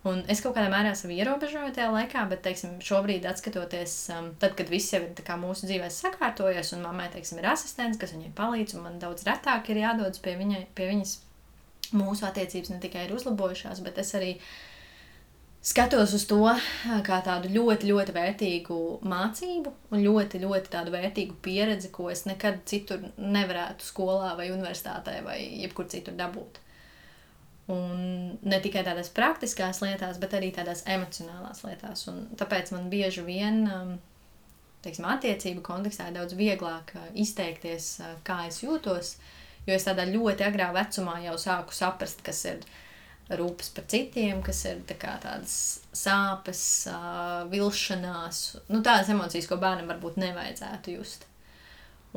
Un 0.08 0.22
es 0.32 0.40
kaut 0.44 0.54
kādā 0.56 0.70
mērā 0.72 0.92
sevi 0.96 1.18
ierobežoju 1.20 1.74
tajā 1.76 1.88
laikā, 1.92 2.26
bet, 2.32 2.44
teiksim, 2.46 2.78
šobrīd, 2.84 3.26
skatoties, 3.40 3.96
um, 4.16 4.30
tad, 4.40 4.54
kad 4.60 4.70
viss 4.72 4.94
jau 4.94 5.02
ir 5.04 5.32
mūsu 5.42 5.68
dzīvē 5.68 5.90
sakārtojies, 5.92 6.76
un 6.76 6.86
mammai, 6.86 7.10
teiksim, 7.16 7.40
ir 7.42 7.50
asistents, 7.52 8.00
kas 8.00 8.14
viņai 8.16 8.32
palīdz, 8.38 8.78
un 8.78 8.86
man 8.88 9.02
daudz 9.04 9.26
retāk 9.28 9.72
ir 9.72 9.82
jādodas 9.82 10.22
pie, 10.24 10.38
viņai, 10.40 10.62
pie 10.78 10.92
viņas, 10.94 11.18
mūsu 11.98 12.28
attiecības 12.28 12.72
ne 12.72 12.80
tikai 12.84 13.08
ir 13.08 13.16
uzlabojušās, 13.16 13.84
bet 13.84 14.00
es 14.04 14.14
arī 14.20 14.36
skatos 15.68 16.14
uz 16.16 16.24
to 16.30 16.44
kā 17.06 17.18
tādu 17.26 17.50
ļoti, 17.52 17.90
ļoti 17.92 18.14
vērtīgu 18.16 18.78
mācību 19.08 19.74
un 19.92 20.04
ļoti, 20.06 20.40
ļoti 20.44 20.72
tādu 20.72 20.94
vērtīgu 20.94 21.36
pieredzi, 21.44 21.92
ko 21.92 22.08
es 22.14 22.24
nekad 22.30 22.62
citur 22.70 23.04
nevarētu 23.18 23.88
skolā 23.88 24.32
vai 24.40 24.48
universitātē 24.54 25.20
vai 25.26 25.42
jebkur 25.64 25.90
citur 25.92 26.16
dabūt. 26.20 26.62
Un 27.68 28.38
ne 28.48 28.60
tikai 28.64 28.86
tādās 28.88 29.10
praktiskās 29.12 29.82
lietās, 29.84 30.22
bet 30.24 30.38
arī 30.38 30.54
tādās 30.56 30.86
emocionālās 30.88 31.66
lietās. 31.68 32.06
Un 32.08 32.24
tāpēc 32.40 32.72
man 32.72 32.88
bieži 32.94 33.26
vien, 33.28 33.66
teiksim, 34.86 35.10
attiecību 35.12 35.66
kontekstā 35.68 36.08
ir 36.08 36.16
daudz 36.16 36.38
vieglāk 36.40 36.96
izteikties, 37.12 37.98
kā 38.24 38.46
es 38.48 38.62
jūtos, 38.64 39.18
jo 39.68 39.76
es 39.76 39.84
tādā 39.84 40.08
ļoti 40.08 40.48
agrā 40.48 40.72
vecumā 40.80 41.20
jau 41.26 41.36
sāku 41.44 41.76
saprast, 41.76 42.24
kas 42.24 42.46
ir 42.48 42.64
rūpes 43.30 43.72
par 43.76 43.88
citiem, 43.92 44.42
kas 44.46 44.64
ir 44.70 44.84
tā 44.88 44.96
tādas 45.02 45.56
sāpes, 45.96 46.62
vilšanās, 47.52 48.44
nu, 48.72 48.82
tādas 48.86 49.12
emocijas, 49.12 49.50
ko 49.50 49.60
bērnam 49.62 49.90
varbūt 49.92 50.20
nevajadzētu 50.24 50.96
just. 50.96 51.28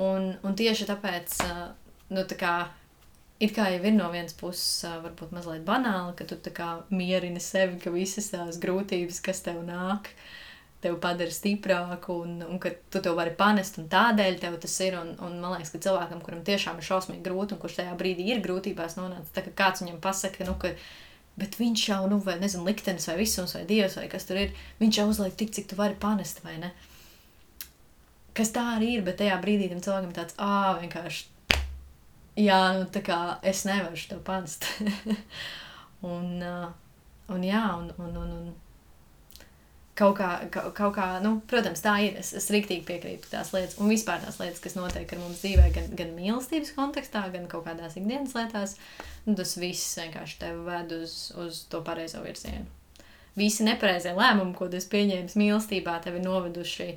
Un, 0.00 0.32
un 0.46 0.54
tieši 0.56 0.86
tāpēc, 0.88 1.40
nu, 2.14 2.22
tā 2.30 2.38
kā 2.38 2.54
it 3.40 3.54
kā 3.56 3.70
jau 3.72 3.80
ir 3.80 3.96
no 3.96 4.10
vienas 4.12 4.36
puses, 4.36 4.84
varbūt 5.02 5.32
mazliet 5.34 5.64
banāli, 5.66 6.14
ka 6.18 6.26
tu 6.28 6.36
tā 6.44 6.52
kā 6.54 6.68
mierini 6.92 7.40
sevi, 7.42 7.80
ka 7.82 7.92
visas 7.94 8.30
tās 8.32 8.60
grūtības, 8.62 9.20
kas 9.24 9.42
tev 9.46 9.62
nāk, 9.66 10.12
tev 10.80 10.96
padara 11.02 11.32
stiprāku 11.34 12.16
un, 12.24 12.38
un 12.46 12.60
ka 12.62 12.72
tu 12.92 13.02
to 13.04 13.12
vari 13.18 13.34
panest 13.36 13.76
un 13.80 13.88
tādēļ 13.92 14.40
tev 14.40 14.56
tas 14.62 14.78
ir. 14.86 14.96
Un, 15.00 15.12
un 15.26 15.36
man 15.42 15.56
liekas, 15.56 15.74
ka 15.74 15.82
cilvēkam, 15.86 16.24
kuram 16.24 16.42
tiešām 16.46 16.80
ir 16.80 16.88
šausmīgi 16.88 17.24
grūti 17.26 17.56
un 17.56 17.62
kurš 17.62 17.80
tajā 17.82 17.94
brīdī 18.00 18.30
ir 18.32 18.42
grūtībās 18.44 18.96
nonācis, 19.00 19.32
tā 19.36 19.44
kā 19.46 19.54
kāds 19.64 19.84
viņam 19.84 20.02
pasaka, 20.04 20.48
nu, 20.48 20.56
ka 20.60 20.74
Bet 21.40 21.56
viņš 21.56 21.82
jau, 21.88 22.00
nu, 22.10 22.18
vai 22.20 22.34
nezinu, 22.40 22.66
liktenis 22.66 23.06
vai 23.08 23.14
visums 23.20 23.54
vai 23.56 23.62
dievs 23.64 23.94
vai 23.96 24.08
kas 24.12 24.26
tur 24.28 24.36
ir, 24.36 24.50
viņš 24.80 24.96
jau 24.98 25.06
uzliek 25.08 25.36
tik, 25.38 25.52
cik 25.56 25.70
tu 25.70 25.78
vari 25.78 25.96
panest, 25.96 26.42
vai 26.44 26.58
ne? 26.60 26.72
Kas 28.36 28.50
tā 28.52 28.64
arī 28.74 28.96
ir, 28.98 29.04
bet 29.06 29.16
tajā 29.22 29.38
brīdī 29.40 29.70
tam 29.70 29.80
cilvēkam 29.84 30.10
tāds, 30.16 30.36
ā, 30.36 30.76
vienkārši 30.82 31.30
jā, 32.44 32.58
nu, 32.76 32.86
tā 32.92 33.02
kā 33.06 33.20
es 33.46 33.64
nevaru 33.68 34.02
to 34.10 34.18
panest. 34.26 34.66
un, 36.14 36.28
uh, 36.44 36.68
un, 37.32 37.46
jā, 37.46 37.64
un, 37.78 37.90
un, 37.98 38.20
un, 38.20 38.34
un 38.40 38.52
kaut 40.00 40.16
kā, 40.18 40.30
kaut, 40.52 40.94
kā 40.96 41.06
nu, 41.24 41.36
protams, 41.50 41.82
tā 41.84 41.94
ir. 42.06 42.16
Es, 42.20 42.32
es 42.36 42.48
rīktīgi 42.52 42.86
piekrītu 42.88 43.30
tās 43.32 43.52
lietas, 43.54 43.76
un 43.80 43.92
vispār 43.92 44.22
tās 44.24 44.40
lietas, 44.40 44.62
kas 44.64 44.76
notiek 44.78 45.12
ar 45.12 45.22
mums 45.22 45.44
dzīvē, 45.44 45.68
gan, 45.76 45.92
gan 45.98 46.16
mīlestības 46.16 46.74
kontekstā, 46.76 47.26
gan 47.34 47.46
kaut 47.50 47.66
kādās 47.68 47.96
ikdienas 48.00 48.34
lietās, 48.38 48.76
nu, 49.28 49.36
tas 49.38 49.54
viss 49.60 49.98
vienkārši 50.00 50.40
tevi 50.42 50.66
ved 50.66 50.96
uz, 51.00 51.16
uz 51.40 51.64
to 51.70 51.84
pareizo 51.86 52.24
virzienu. 52.24 52.66
Visi 53.38 53.64
nepareizie 53.66 54.12
lēmumi, 54.16 54.56
ko 54.58 54.68
tu 54.72 54.80
pieņēmi 54.92 55.38
mīlestībā, 55.38 56.00
tevi 56.04 56.22
noveduši 56.24 56.90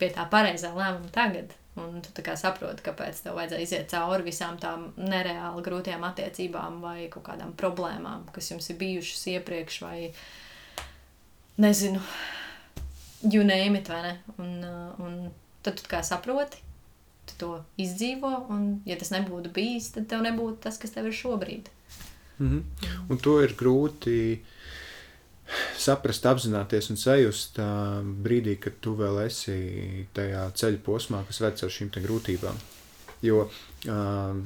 pie 0.00 0.10
tā 0.14 0.28
pareizā 0.30 0.72
lēmuma 0.76 1.12
tagad. 1.14 1.52
Un 1.74 1.98
tu 2.06 2.22
saproti, 2.38 2.84
kāpēc 2.86 3.24
tev 3.24 3.34
vajadzēja 3.34 3.64
iziet 3.64 3.88
cauri 3.90 4.28
visām 4.28 4.60
tām 4.62 4.92
nereāli 4.94 5.62
grūtām 5.66 6.04
attiecībām 6.06 6.78
vai 6.84 7.08
kaut 7.10 7.24
kādām 7.26 7.50
problēmām, 7.58 8.28
kas 8.30 8.52
jums 8.52 8.70
ir 8.70 8.78
bijušas 8.78 9.24
iepriekš, 9.32 9.80
vai 9.82 9.96
nezinu, 11.56 12.00
you 13.22 13.44
name 13.44 13.78
it, 13.78 13.88
vai 13.88 14.02
ne? 14.02 14.14
Un, 14.36 14.64
uh, 14.64 15.04
un 15.04 15.18
tad 15.64 15.80
tu 15.80 15.88
kā 15.88 16.02
saproti, 16.04 16.60
tu 17.28 17.38
to 17.40 17.50
izdzīvo, 17.80 18.32
un 18.52 18.66
ja 18.88 18.98
tas 19.00 19.12
nebūtu 19.14 19.52
bijis, 19.54 19.92
tad 19.94 20.08
tev 20.10 20.24
nebūtu 20.26 20.60
tas, 20.66 20.78
kas 20.80 20.92
tev 20.96 21.08
ir 21.08 21.16
šobrīd. 21.16 21.70
Mm 22.38 22.50
-hmm. 22.50 22.62
Un 23.08 23.18
to 23.18 23.40
ir 23.42 23.54
grūti 23.54 24.38
saprast, 25.78 26.26
apzināties 26.26 26.90
un 26.90 26.96
sajust 26.96 27.58
uh, 27.58 27.66
brīdī, 28.24 28.56
kad 28.58 28.72
tu 28.80 28.94
vēl 28.96 29.26
esi 29.26 30.06
tajā 30.16 30.50
ceļa 30.54 30.78
posmā, 30.86 31.24
kas 31.26 31.40
ved 31.40 31.58
caur 31.60 31.70
šīm 31.70 31.90
grūtībām. 31.90 32.56
Jo 33.22 33.50
uh, 33.88 34.36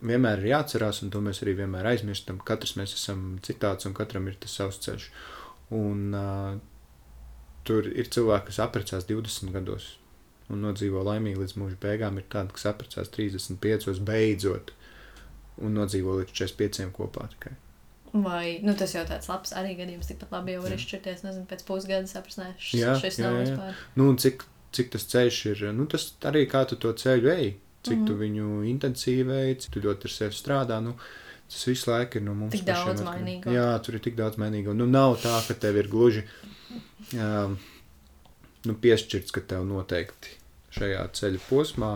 vienmēr 0.00 0.42
ir 0.42 0.50
jāatcerās, 0.52 1.02
un 1.02 1.10
to 1.10 1.20
mēs 1.20 1.42
arī 1.42 1.56
vienmēr 1.60 1.86
aizmirstam. 1.92 2.38
Katrs 2.38 2.76
mēs 2.76 2.94
esam 2.94 3.38
citāds, 3.42 3.86
un 3.86 3.94
katram 3.94 4.28
ir 4.28 4.36
tas 4.40 4.56
savs 4.58 4.80
ceļš. 4.84 5.10
Un, 5.74 6.14
uh, 6.14 6.58
tur 7.66 7.88
ir 7.90 8.10
cilvēki, 8.12 8.50
kas 8.50 8.62
apprecās 8.62 9.08
20 9.08 9.54
gados 9.54 9.96
un 10.52 10.62
nodzīvo 10.62 11.02
laimīgi 11.06 11.42
līdz 11.42 11.54
mūža 11.58 11.78
beigām. 11.82 12.20
Ir 12.20 12.26
tādi, 12.30 12.54
kas 12.54 12.68
apprecās 12.70 13.10
35, 13.14 14.00
beidzot, 14.06 14.72
un 15.58 15.78
nodzīvo 15.78 16.20
līdz 16.20 16.34
45 16.38 16.92
kopā 16.96 17.26
tikai. 17.34 17.56
Vai 18.16 18.60
nu, 18.64 18.72
tas 18.78 18.94
jau 18.94 19.02
tāds 19.08 19.28
labs 19.28 19.52
arī 19.58 19.74
gadījums, 19.76 20.08
tikpat 20.08 20.32
labi 20.32 20.54
jau 20.54 20.62
var 20.64 20.76
izšķirties, 20.76 21.24
nezinu, 21.26 21.44
pēc 21.50 21.64
pusgada 21.68 22.08
saprast, 22.08 22.40
šis, 22.62 22.80
jā, 22.80 22.94
jā, 23.02 23.10
nav 23.24 23.34
jā. 23.34 23.42
vispār. 23.42 23.82
Nu, 23.98 24.08
cik, 24.22 24.46
cik 24.76 24.92
tas 24.94 25.04
ceļš 25.10 25.40
ir, 25.50 25.64
nu, 25.76 25.88
tas 25.90 26.08
arī 26.30 26.46
kā 26.48 26.62
tu 26.70 26.78
to 26.80 26.94
ceļu 26.96 27.32
ej, 27.34 27.50
cik 27.82 27.92
mm 27.92 28.00
-hmm. 28.00 28.06
tu 28.06 28.12
mhm. 28.14 28.22
viņu 28.22 28.64
intensīvi 28.70 29.38
ej, 29.42 29.54
cik 29.64 29.74
tu 29.74 29.84
ļoti 29.88 30.08
ar 30.08 30.14
sevi 30.14 30.38
strādā, 30.38 30.80
nu, 30.80 30.96
tas 31.50 31.66
visu 31.68 31.90
laiku 31.90 32.18
ir 32.18 32.26
no 32.26 32.34
mums. 32.34 32.54
Tik 32.54 32.66
daudz 32.66 33.04
mainīgo. 33.06 33.52
Jā, 33.54 33.68
tur 33.84 33.98
ir 33.98 34.04
tik 34.04 34.18
daudz 34.18 34.40
mainīgo. 34.40 34.74
Nu, 34.76 34.88
nav 34.90 35.18
tā, 35.22 35.36
ka 35.46 35.56
tev 35.66 35.78
ir 35.80 35.88
gluži 35.92 36.24
um, 37.14 37.56
nu, 38.66 38.74
piešķirts, 38.82 39.34
ka 39.34 39.44
tev 39.54 39.64
noteikti 39.68 40.36
šajā 40.76 41.06
ceļa 41.16 41.42
posmā 41.46 41.94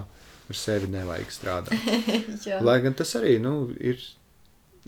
ar 0.50 0.58
sevi 0.58 0.88
nevajag 0.90 1.34
strādāt. 1.34 1.92
Lai 2.66 2.80
gan 2.84 2.96
tas 2.98 3.12
arī, 3.18 3.36
nu, 3.42 3.70
ir 3.76 4.00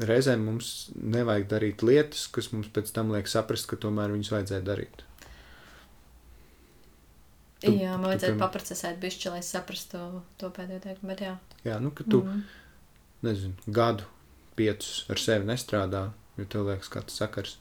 reizēm 0.02 0.44
mums 0.46 0.90
nevajag 0.96 1.48
darīt 1.50 1.84
lietas, 1.86 2.26
kas 2.32 2.50
mums 2.54 2.70
pēc 2.72 2.90
tam 2.94 3.12
liek 3.14 3.28
saprast, 3.30 3.68
ka 3.70 3.78
tomēr 3.80 4.14
viņas 4.14 4.32
vajadzēja 4.34 4.66
darīt. 4.66 5.04
Tu, 7.62 7.70
jā, 7.78 7.92
man 7.94 8.10
vajadzētu 8.10 8.34
tu, 8.34 8.40
paprocesēt 8.40 8.98
bišķi, 9.02 9.28
lai 9.30 9.42
saprastu 9.46 9.94
to, 9.94 10.22
to 10.40 10.50
pēdējo 10.56 10.82
teikumu, 10.82 11.12
bet 11.12 11.22
jā. 11.22 11.36
Jā, 11.62 11.76
nu, 11.82 11.92
ka 11.94 12.02
tu, 12.08 12.24
mm 12.24 12.32
-hmm. 12.32 12.40
nezinu, 13.28 13.54
gadu, 13.66 14.08
piecus 14.58 15.04
ar 15.12 15.20
sevi 15.20 15.48
nestrādā, 15.48 16.08
jo 16.38 16.46
tev 16.50 16.68
liekas, 16.70 16.90
kā 16.92 17.04
tas 17.06 17.20
sakars. 17.22 17.58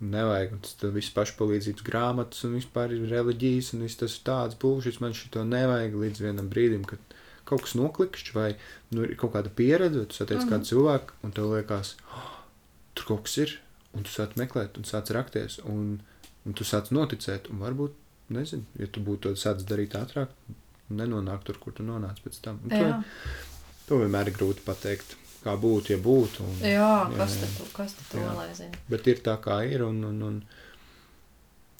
Nevajag, 0.00 0.52
un 0.56 0.60
tas 0.64 0.92
viss 0.94 1.12
pašpalīdzības 1.12 1.84
grāmatas 1.84 2.46
un 2.48 2.54
vispār 2.56 2.94
ir 2.96 3.02
reliģijas, 3.10 3.74
un 3.76 3.82
viss 3.84 4.00
tas 4.00 4.14
ir 4.16 4.22
tāds 4.24 4.56
būšs, 4.62 5.00
man 5.04 5.12
šito 5.12 5.42
nevajag 5.44 5.98
līdz 6.00 6.22
vienam 6.24 6.48
brīdim, 6.48 6.86
kad 6.88 7.18
kaut 7.50 7.66
kas 7.66 7.74
noklikšķis, 7.76 8.32
vai 8.32 8.54
nu, 8.94 9.04
ir 9.04 9.12
kaut 9.20 9.34
kāda 9.34 9.52
pieredze, 9.52 10.06
tu 10.08 10.16
satiec 10.16 10.38
mm 10.38 10.46
-hmm. 10.46 10.52
kādu 10.54 10.70
cilvēku, 10.70 11.18
un 11.22 11.34
tev 11.36 11.52
liekas, 11.52 11.96
oh, 12.14 12.30
tur 12.94 13.10
kaut 13.10 13.22
kas 13.28 13.36
ir, 13.44 13.58
un 13.92 14.06
tu 14.06 14.10
sāc 14.14 14.36
meklēt, 14.40 14.78
un 14.78 14.88
sāc 14.88 15.12
rakties, 15.16 15.58
un, 15.64 16.00
un 16.46 16.52
tu 16.54 16.64
sāc 16.64 16.90
noticēt, 16.90 17.50
un 17.50 17.58
varbūt, 17.64 17.92
nezinu, 18.28 18.64
ja 18.78 18.86
tu 18.86 19.00
būtu 19.00 19.20
to 19.28 19.36
sācis 19.36 19.66
darīt 19.66 19.96
ātrāk, 19.98 20.28
nenonākt 20.88 21.44
tur, 21.48 21.58
kur 21.58 21.72
tu 21.72 21.82
nonāc 21.86 22.20
pēc 22.24 22.40
tam. 22.44 22.60
Un 22.64 22.70
to, 22.70 23.02
to 23.88 23.98
vienmēr 24.02 24.30
ir 24.30 24.38
grūti 24.38 24.64
pateikt. 24.66 25.16
Kā 25.40 25.54
būtu, 25.56 25.94
ja 25.94 26.00
būtu. 26.04 26.44
Un, 26.44 26.58
jā, 26.60 26.74
jā, 26.76 27.16
kas 27.16 27.38
tad, 27.40 27.60
kas 27.72 27.96
tad 27.96 28.10
to 28.12 28.24
lai 28.36 28.50
zina? 28.56 28.80
Bet 28.90 29.06
ir 29.08 29.22
tā, 29.24 29.38
kā 29.40 29.62
ir, 29.64 29.86
un, 29.86 30.02
un, 30.04 30.20
un, 30.26 30.36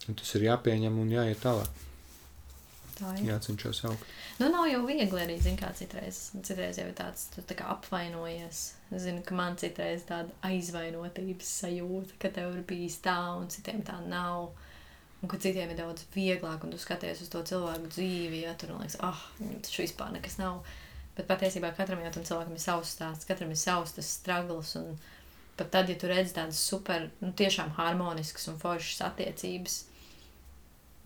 un 0.08 0.16
tas 0.16 0.34
ir 0.38 0.46
jāpieņem 0.48 0.96
un 1.02 1.12
jāiet 1.12 1.42
tālāk. 1.44 1.82
Tā 2.96 3.12
ir. 3.18 3.26
Jācenšas 3.28 3.82
augt. 3.90 4.08
Nu, 4.40 4.48
nav 4.48 4.64
jau 4.70 4.80
viegli 4.88 5.20
arī, 5.20 5.36
zin, 5.44 5.58
kā 5.60 5.68
citreiz, 5.76 6.30
citreiz 6.40 6.80
jau 6.80 6.86
ir 6.88 6.96
tāds, 6.96 7.26
tu 7.34 7.44
tā 7.44 7.58
kā 7.58 7.68
apvainojies. 7.74 8.62
Es 8.88 9.04
zinu, 9.04 9.20
ka 9.26 9.36
man 9.36 9.60
citreiz 9.60 10.06
tāda 10.08 10.32
aizvainotības 10.48 11.54
sajūta, 11.60 12.16
ka 12.22 12.32
tev 12.32 12.54
ir 12.56 12.64
bijis 12.68 12.96
tā 13.04 13.18
un 13.36 13.48
citiem 13.52 13.84
tā 13.84 13.98
nav. 14.08 14.54
Un 15.20 15.28
ka 15.28 15.36
citiem 15.36 15.74
ir 15.74 15.76
daudz 15.76 16.06
vieglāk, 16.14 16.64
un 16.64 16.72
tu 16.72 16.80
skaties 16.80 17.20
uz 17.20 17.28
to 17.28 17.44
cilvēku 17.50 17.92
dzīvi, 17.92 18.46
ja 18.46 18.54
tur 18.56 18.72
liekas, 18.78 18.96
ah, 19.04 19.12
oh, 19.12 19.50
tas 19.60 19.76
vispār 19.76 20.14
nekas 20.16 20.40
nav. 20.40 20.62
Bet 21.16 21.26
patiesībā 21.28 21.72
katram 21.76 22.02
jau 22.04 22.12
tam 22.14 22.26
cilvēkam 22.26 22.54
ir 22.56 22.62
savs 22.62 22.94
stāsts, 22.94 23.28
katram 23.28 23.50
ir 23.52 23.58
savs 23.60 23.96
tas 23.96 24.12
struggles. 24.20 24.76
Un 24.80 24.94
pat 25.58 25.72
tad, 25.74 25.90
ja 25.90 25.98
tu 25.98 26.08
redzi 26.08 26.36
tādas 26.36 26.60
super, 26.62 27.10
nu, 27.20 27.32
tiešām 27.36 27.74
harmoniskas 27.76 28.48
un 28.48 28.56
foršas 28.62 29.02
attiecības, 29.10 29.82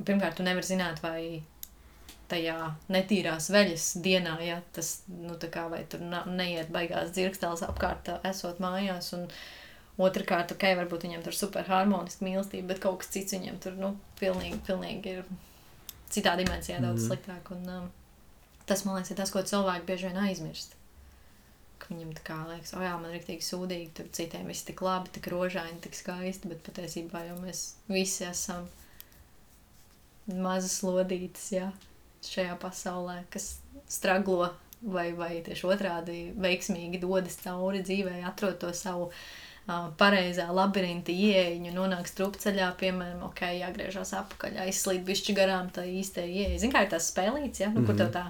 pirmkārt, 0.05 0.39
tu 0.39 0.47
nevari 0.47 0.69
zināt, 0.69 1.03
vai 1.03 1.43
tajā 2.31 2.59
netīrās 2.93 3.51
veļas 3.53 3.89
dienā, 4.05 4.37
ja 4.45 4.61
tas, 4.77 4.97
nu, 5.11 5.37
tā 5.41 5.51
kā 5.53 5.67
vai 5.73 5.83
tur 5.91 6.05
neiet 6.05 6.71
baigās 6.75 7.13
dzirkstēls 7.17 7.65
apkārt 7.67 8.11
esot 8.25 8.63
mājās, 8.65 9.11
un 9.17 9.27
otrkārt, 10.01 10.55
ok, 10.55 10.69
varbūt 10.81 11.09
viņam 11.09 11.27
tur 11.27 11.37
super 11.37 11.69
harmoniski 11.69 12.27
mīlestība, 12.27 12.73
bet 12.73 12.83
kaut 12.85 13.03
kas 13.03 13.13
cits 13.15 13.37
viņam 13.37 13.61
tur, 13.63 13.77
nu, 13.81 13.93
pilnīgi, 14.21 14.63
pilnīgi 14.67 15.19
ir 15.19 15.29
citā 16.15 16.35
dimensijā 16.41 16.81
daudz 16.83 17.03
mm. 17.03 17.11
sliktāk, 17.11 17.53
un 17.55 17.69
um, 17.77 17.93
tas, 18.67 18.85
man 18.85 18.99
liekas, 18.99 19.13
ir 19.13 19.21
tas, 19.21 19.33
ko 19.35 19.45
cilvēki 19.45 19.89
bieži 19.89 20.11
vien 20.11 20.21
aizmirst. 20.25 20.77
Ka 21.83 21.91
viņam 21.91 22.13
tā 22.17 22.27
kā 22.27 22.37
liekas, 22.49 22.75
o 22.77 22.83
jā, 22.85 22.93
man 22.97 23.11
ir 23.11 23.19
rīktīgi 23.19 23.45
sūdīgi, 23.45 23.91
tur 23.97 24.13
citiem 24.17 24.47
viss 24.49 24.67
tik 24.67 24.81
labi, 24.85 25.13
tik 25.15 25.29
rožaini, 25.33 25.83
tik 25.85 25.97
skaisti, 25.99 26.53
bet 26.53 26.63
patiesībā 26.67 27.27
jau 27.29 27.41
mēs 27.43 27.65
visi 27.91 28.25
esam 28.29 28.69
mazas 30.29 30.79
lodītas, 30.87 31.51
jā 31.53 31.73
šajā 32.29 32.59
pasaulē, 32.61 33.23
kas 33.33 33.57
straglo 33.91 34.49
vai, 34.83 35.13
vai 35.17 35.39
tieši 35.45 35.67
otrādi 35.69 36.19
veiksmīgi 36.41 37.01
dodas 37.03 37.39
cauri 37.43 37.83
dzīvē, 37.85 38.21
atrod 38.29 38.59
to 38.63 38.71
savu 38.77 39.09
uh, 39.11 39.89
pareizā 40.01 40.47
labirinta 40.55 41.13
ieeja, 41.13 41.73
nonāk 41.75 42.09
strupceļā, 42.11 42.71
piemēram, 42.81 43.25
ok, 43.31 43.45
jāgriežās 43.61 44.15
apakaļ, 44.21 44.63
aizslīd 44.67 45.05
bišķi 45.09 45.37
garām 45.37 45.71
tā 45.75 45.87
īstē 45.89 46.27
ieeja. 46.29 46.61
Zini, 46.63 46.75
kā 46.75 46.85
ir 46.85 46.93
tās 46.93 47.11
spēlīts, 47.13 47.65
ja? 47.65 47.71
Nu, 47.73 47.81
mm 47.81 47.87
-hmm. 47.87 47.87
kur 47.87 48.01
tev 48.01 48.13
tā, 48.15 48.27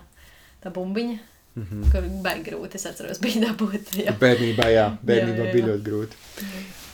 tā 0.65 0.73
bumbiņa, 0.75 1.19
mm 1.55 1.67
-hmm. 1.71 1.91
kur 1.93 2.09
baigi 2.25 2.51
grūti, 2.51 2.81
es 2.81 2.87
atceros, 2.87 3.21
bija 3.21 3.49
dabūt. 3.49 3.95
Jā. 4.05 4.17
Bērnībā, 4.21 4.69
jā, 4.73 4.87
bērnībā 5.03 5.45
jā, 5.45 5.45
jā, 5.45 5.51
jā. 5.51 5.53
bija 5.53 5.67
ļoti 5.67 5.83
grūti. 5.91 6.17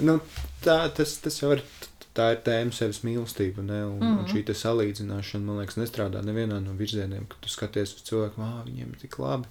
Nu, 0.01 0.20
tā, 0.64 0.78
tas, 0.97 1.16
tas 1.24 1.42
jau 1.42 1.52
ir 1.56 1.64
tā 2.14 2.32
ir 2.34 2.40
tēma 2.44 2.72
sevis 2.74 3.02
mīlestība. 3.06 3.62
Ne? 3.62 3.84
Un, 3.84 3.98
mm 3.98 4.06
-hmm. 4.06 4.18
un 4.18 4.26
šī 4.26 4.55
salīdzināšana, 4.62 5.44
man 5.44 5.60
liekas, 5.62 5.76
nestrādā 5.76 6.22
nevienā 6.24 6.60
no 6.60 6.72
virzieniem, 6.72 7.26
kad 7.28 7.38
tu 7.40 7.48
skaties 7.48 7.94
uz 7.94 8.02
cilvēku, 8.02 8.42
ah, 8.42 8.64
viņiem 8.66 8.90
ir 8.92 8.98
tik 9.01 9.18
labi 9.18 9.47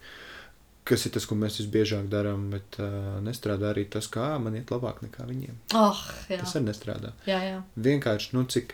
kas 0.90 1.06
ir 1.06 1.14
tas, 1.14 1.26
ko 1.30 1.38
mēs 1.38 1.60
visbiežāk 1.62 2.08
darām, 2.10 2.50
bet 2.54 2.80
uh, 2.82 3.20
nestrādā 3.22 3.70
arī 3.74 3.86
tas, 3.94 4.08
kā 4.10 4.32
man 4.42 4.56
iet 4.58 4.72
labāk 4.74 5.04
nekā 5.06 5.28
viņiem. 5.28 5.58
Oh, 5.78 6.00
jā. 6.32 6.40
tas 6.42 6.56
arī 6.58 6.66
nestrādā. 6.66 7.14
Jā, 7.30 7.40
jā. 7.46 7.60
Vienkārši, 7.76 8.32
nu, 8.34 8.46
cik, 8.50 8.74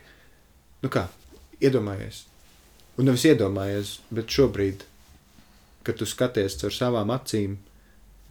nu 0.86 0.92
kā, 0.94 1.08
iedomājies, 1.60 2.24
un 2.96 3.10
nevis 3.10 3.26
iedomājies, 3.28 3.98
bet 4.16 4.32
šobrīd, 4.32 4.86
kad 5.86 5.98
tu 6.00 6.08
skaties 6.10 6.58
caur 6.62 6.74
savām 6.74 7.14
acīm, 7.14 7.58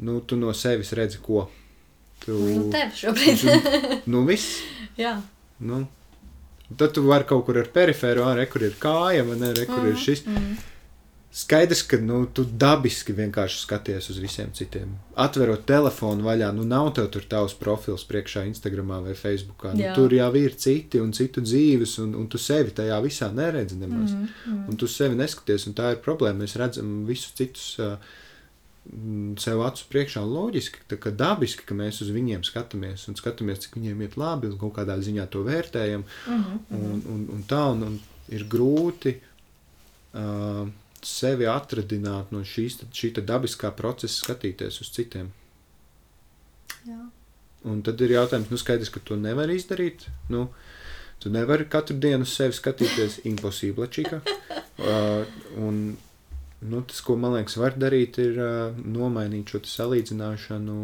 nu, 0.04 0.18
tu 0.26 0.38
no 0.40 0.52
sevis 0.56 0.92
redzi, 0.96 1.20
ko. 1.22 1.46
Tu, 2.24 2.34
nu, 2.34 2.68
tev 2.72 2.94
šobrīd. 2.98 3.42
tu, 3.42 3.98
nu, 4.12 4.24
viss. 4.28 4.60
jā. 5.04 5.16
Nu, 5.64 5.84
tad 6.76 6.94
tu 6.96 7.04
vari 7.06 7.28
kaut 7.28 7.44
kur 7.46 7.60
ar 7.60 7.70
perifēru, 7.74 8.24
ar 8.26 8.44
kur 8.50 8.66
ir 8.66 8.78
kāja, 8.80 9.26
man 9.28 9.44
ir, 9.50 9.64
kur 9.68 9.82
mm, 9.82 9.90
ir 9.92 10.00
šis. 10.00 10.24
Mm. 10.28 10.54
Skaidrs, 11.34 11.80
ka 11.90 11.98
nu, 11.98 12.20
tu 12.30 12.44
dabiski 12.46 13.10
vienkārši 13.16 13.64
skaties 13.64 14.06
uz 14.12 14.20
visiem 14.22 14.52
citiem. 14.54 14.92
Atverot 15.18 15.64
telefonu 15.66 16.22
vaļā, 16.22 16.52
nu 16.54 16.62
nav 16.70 16.92
tev 16.94 17.08
tur 17.10 17.24
tavs 17.26 17.56
profils 17.58 18.04
priekšā 18.06 18.44
Instagram 18.46 18.92
vai 19.02 19.16
Facebook. 19.18 19.64
Nu, 19.74 19.88
tur 19.96 20.14
jau 20.14 20.28
ir 20.38 20.54
citi 20.54 21.00
un 21.02 21.10
citu 21.16 21.42
dzīves, 21.42 21.96
un, 22.04 22.12
un 22.20 22.28
tu 22.30 22.38
sevi 22.38 22.70
tajā 22.78 23.00
visā 23.02 23.32
neredzi 23.34 23.78
nemaz. 23.80 24.12
Mm 24.12 24.28
-hmm. 24.28 24.60
Un 24.70 24.78
tu 24.78 24.86
sevi 24.86 25.18
neskaties, 25.18 25.66
un 25.66 25.74
tā 25.74 25.90
ir 25.96 25.98
problēma. 26.04 26.44
Mēs 26.44 26.54
redzam 26.60 26.92
visus 27.06 27.34
citus 27.34 27.66
uh, 27.82 27.98
sev 29.38 29.64
acu 29.66 29.84
priekšā 29.90 30.22
loģiski, 30.22 30.86
tā, 30.88 31.00
ka 31.02 31.10
dabiski, 31.10 31.66
ka 31.66 31.74
mēs 31.74 32.00
uz 32.02 32.14
viņiem 32.14 32.46
skatāmies 32.46 33.08
un 33.08 33.14
skatāmies, 33.14 33.58
cik 33.58 33.74
viņiem 33.74 34.02
iet 34.02 34.16
labi 34.16 34.46
un 34.46 34.58
kaut 34.58 34.74
kādā 34.78 35.00
ziņā 35.02 35.26
to 35.26 35.42
vērtējam. 35.42 36.04
Mm 36.28 36.44
-hmm. 36.44 36.58
un, 36.70 37.02
un, 37.14 37.28
un 37.34 37.44
tā, 37.48 37.72
un, 37.72 37.82
un 37.82 38.00
ir 38.28 38.46
grūti. 38.46 39.16
Uh, 40.14 40.68
sevi 41.08 41.48
atradināt 41.50 42.32
no 42.34 42.42
šīs, 42.46 42.80
šī 42.94 43.12
dabiskā 43.20 43.70
procesa, 43.76 44.16
skatīties 44.22 44.80
uz 44.84 44.92
citiem. 44.94 45.30
Jā. 46.84 47.00
Un 47.64 47.80
tad 47.84 48.00
ir 48.04 48.12
jautājums, 48.12 48.50
nu, 48.52 48.60
skaidrs, 48.60 48.92
ka 48.92 49.00
to 49.00 49.16
nevar 49.16 49.48
izdarīt. 49.52 50.04
Nu, 50.32 50.48
tu 51.22 51.32
nevari 51.32 51.64
katru 51.70 51.96
dienu 51.96 52.26
uz 52.28 52.34
sevi 52.36 52.56
skatīties, 52.56 53.22
impossible 53.30 53.90
čika. 53.90 54.22
Uh, 54.74 55.22
un, 55.62 55.76
nu, 56.66 56.80
tas, 56.82 56.98
ko 57.06 57.14
man 57.14 57.36
liekas, 57.36 57.54
var 57.62 57.76
darīt, 57.78 58.16
ir 58.18 58.40
uh, 58.42 58.74
nomainīt 58.74 59.52
šo 59.52 59.60
salīdzināšanu 59.70 60.78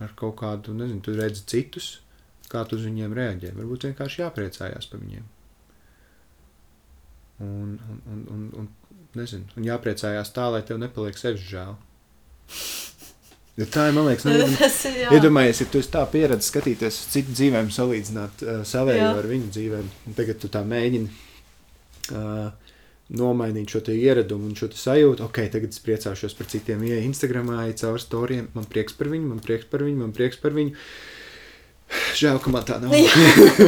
ar 0.00 0.14
kaut 0.16 0.38
kādu, 0.40 0.72
nezinu, 0.78 1.02
tu 1.04 1.12
redzi 1.12 1.44
citus, 1.52 1.90
kā 2.48 2.62
tu 2.64 2.78
uz 2.80 2.86
viņiem 2.88 3.12
reaģē. 3.18 3.52
Varbūt 3.58 3.84
vienkārši 3.90 4.22
jāpriecājās 4.22 4.88
par 4.88 5.02
viņiem. 5.04 5.28
Un, 7.44 7.76
un, 7.76 8.00
un, 8.14 8.24
un, 8.32 8.48
un 8.62 8.70
nezinu, 9.16 9.48
un 9.56 9.66
jāpriecājās 9.66 10.32
tā, 10.36 10.50
lai 10.54 10.62
tev 10.66 10.80
nepaliek 10.82 11.18
sevis 11.18 11.44
žēl. 11.48 11.76
Ja 13.56 13.64
tā 13.72 13.86
ir, 13.88 13.94
man 13.96 14.10
liekas, 14.10 14.26
nu, 14.28 14.66
iedomājies, 15.16 15.62
ja 15.62 15.68
tu 15.72 15.80
tā 15.88 16.02
pieredzējis 16.12 16.52
skatīties 16.52 16.98
uz 17.00 17.12
citu 17.14 17.32
dzīvēm, 17.38 17.70
salīdzināt 17.72 18.44
uh, 18.44 18.60
savējo 18.68 19.14
ar 19.16 19.28
viņu 19.30 19.48
dzīvēm, 19.54 19.86
un 20.10 20.16
tagad 20.18 20.42
tu 20.42 20.50
tā 20.52 20.60
mēģini 20.68 21.08
uh, 22.12 22.50
nomainīt 23.16 23.72
šo 23.72 23.80
ieradumu 23.94 24.50
un 24.50 24.58
šo 24.58 24.68
sajūtu, 24.76 25.24
ok, 25.24 25.40
tagad 25.54 25.72
es 25.72 25.80
priecāšos 25.80 26.36
par 26.36 26.50
citiem, 26.52 26.84
ja 26.84 27.00
Instagramā 27.06 27.64
ir 27.70 27.78
caur 27.80 27.96
storiem, 28.02 28.50
man 28.52 28.68
prieks 28.68 28.96
par 28.98 29.08
viņu, 29.14 29.30
man 29.32 29.40
prieks 29.40 29.70
par 29.72 29.86
viņu, 29.86 30.02
man 30.04 30.12
prieks 30.16 30.42
par 30.42 30.56
viņu. 30.56 30.76
Žēl, 32.18 32.40
ka 32.42 32.50
man 32.50 32.64
tā 32.66 32.76
nav. 32.82 32.92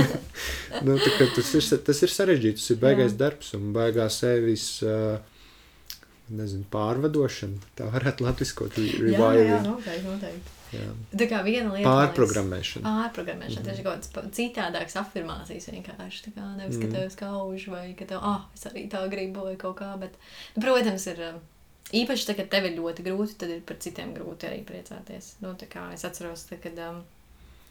nu, 0.85 0.99
tā 1.01 1.29
tas, 1.37 1.51
ir, 1.55 1.67
tas 1.87 2.01
ir 2.03 2.13
sarežģīti, 2.13 2.59
tas 2.59 2.73
ir 2.75 2.81
baigais 2.83 3.13
Jā. 3.15 3.19
darbs 3.25 3.53
un 3.55 3.71
baigās 3.77 4.21
sevis. 4.21 4.69
Uh, 4.83 5.21
nezinu, 6.31 6.65
pārvadošana. 6.73 7.73
Tā 7.79 7.89
varētu 7.93 8.27
latviskot 8.27 8.79
revival. 8.79 9.37
Jā, 9.39 9.45
jā, 9.49 9.59
noteikti, 9.65 10.07
noteikti. 10.07 10.55
Jā. 10.75 10.89
Tā 11.17 11.27
kā 11.31 11.41
viena 11.47 11.73
lieta. 11.73 11.89
Pārprogrammēšana. 11.89 12.85
Pārprogrammēšana. 12.85 13.63
Mm 13.63 13.65
-hmm. 13.65 13.69
Tas 13.71 13.79
ir 13.79 13.85
kaut 13.85 14.09
kāds 14.17 14.35
citādāks 14.37 14.97
afirmācijas 15.01 15.69
vienkārši. 15.73 16.25
Tā 16.27 16.33
kā 16.37 16.57
nevis, 16.57 16.77
mm 16.77 16.83
-hmm. 16.83 16.93
ka 16.93 16.99
tev 16.99 17.11
skauž 17.11 17.69
vai 17.69 17.95
ka 17.99 18.05
tev, 18.05 18.19
ah, 18.23 18.43
es 18.55 18.67
arī 18.67 18.89
tā 18.89 19.09
gribu 19.09 19.45
vai 19.45 19.57
kaut 19.57 19.79
kā, 19.81 19.99
bet, 19.99 20.19
nu, 20.57 20.63
protams, 20.63 21.07
ir 21.07 21.21
um, 21.29 21.41
īpaši, 21.93 22.27
tā, 22.29 22.37
kad 22.37 22.49
tev 22.49 22.65
ir 22.65 22.79
ļoti 22.79 23.03
grūti, 23.03 23.39
tad 23.39 23.51
ir 23.51 23.61
par 23.61 23.77
citiem 23.77 24.15
grūti 24.15 24.47
arī 24.47 24.65
priecāties. 24.65 25.35
Nu, 25.41 25.55
tā 25.55 25.69
kā 25.69 25.93
es 25.95 26.05
atceros, 26.05 26.45
tā, 26.51 26.61
kad 26.63 26.79
um, 26.79 27.03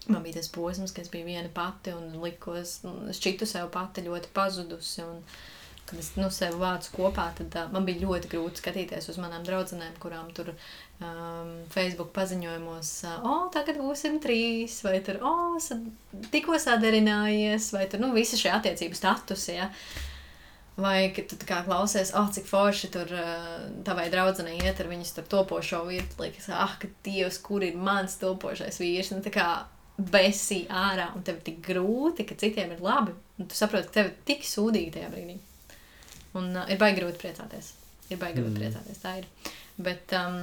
man 0.07 0.23
bija 0.23 0.34
tas 0.34 0.49
posms, 0.49 0.91
ka 0.91 1.01
es 1.01 1.09
biju 1.09 1.25
viena 1.25 1.49
pati 1.53 1.93
un 1.93 2.23
likos, 2.23 2.81
šķitu 3.11 3.45
sev 3.45 3.69
pati 3.69 4.01
ļoti 4.01 4.27
pazudusi 4.34 5.01
un, 5.01 5.21
kad 5.89 5.99
es 5.99 6.09
nu, 6.19 6.27
sev 6.34 6.57
vācu 6.59 6.91
kopā, 6.97 7.30
tad 7.38 7.53
uh, 7.55 7.69
man 7.72 7.85
bija 7.88 8.03
ļoti 8.03 8.31
grūti 8.31 8.61
skatīties 8.61 9.07
uz 9.11 9.19
manām 9.22 9.45
draudzenēm, 9.47 9.93
kurām 10.03 10.34
tur 10.35 10.51
um, 10.51 11.53
Facebook 11.72 12.11
paziņojumos, 12.18 12.91
uh, 13.07 13.22
o, 13.23 13.38
tagad 13.53 13.80
būsim 13.80 14.19
trīs, 14.23 14.81
vai 14.84 14.99
tur, 15.05 15.22
o, 15.23 15.55
sad, 15.64 15.85
tikko 16.34 16.59
sadarinājies, 16.59 17.72
vai 17.76 17.88
tur, 17.88 18.03
nu, 18.03 18.11
visi 18.18 18.39
šie 18.39 18.51
attiecību 18.57 18.99
statusi, 18.99 19.55
ja. 19.61 19.72
Vai, 20.77 21.09
tu 21.15 21.39
kā 21.41 21.64
klausies, 21.65 22.11
oh, 22.14 22.27
cik 22.30 22.45
forši 22.45 22.91
tur 22.93 23.09
tavai 23.88 24.11
draudzenei 24.14 24.59
iet 24.59 24.77
ar 24.77 24.91
viņas 24.91 25.15
topošo 25.26 25.80
vietu, 25.88 26.19
liekas, 26.22 26.51
ah, 26.53 26.76
ka 26.77 26.91
Dievs, 27.07 27.39
kur 27.41 27.65
ir 27.65 27.80
mans 27.81 28.19
topošais 28.22 28.77
vīrs, 28.84 29.09
nu, 29.15 29.23
tā 29.26 29.34
kā 29.34 29.47
besī 29.97 30.61
ārā, 30.69 31.09
un 31.18 31.26
tev 31.26 31.41
tik 31.45 31.64
grūti, 31.65 32.27
ka 32.30 32.38
citiem 32.38 32.76
ir 32.76 32.85
labi, 32.85 33.15
un 33.41 33.49
tu 33.49 33.57
saproti, 33.57 33.89
ka 33.89 34.01
tev 34.01 34.11
tik 34.30 34.45
sūdīgi 34.45 34.93
tajā 34.99 35.09
brīdī. 35.15 35.39
Un 36.38 36.49
uh, 36.55 36.65
ir 36.72 36.80
baigi 36.81 37.01
grūti 37.01 37.22
priecāties. 37.23 37.73
Ir 38.11 38.22
baigi 38.22 38.39
grūti 38.39 38.53
mm. 38.53 38.61
priecāties. 38.61 39.03
Tā 39.03 39.18
ir. 39.22 39.27
Bet 39.88 40.15
um, 40.18 40.39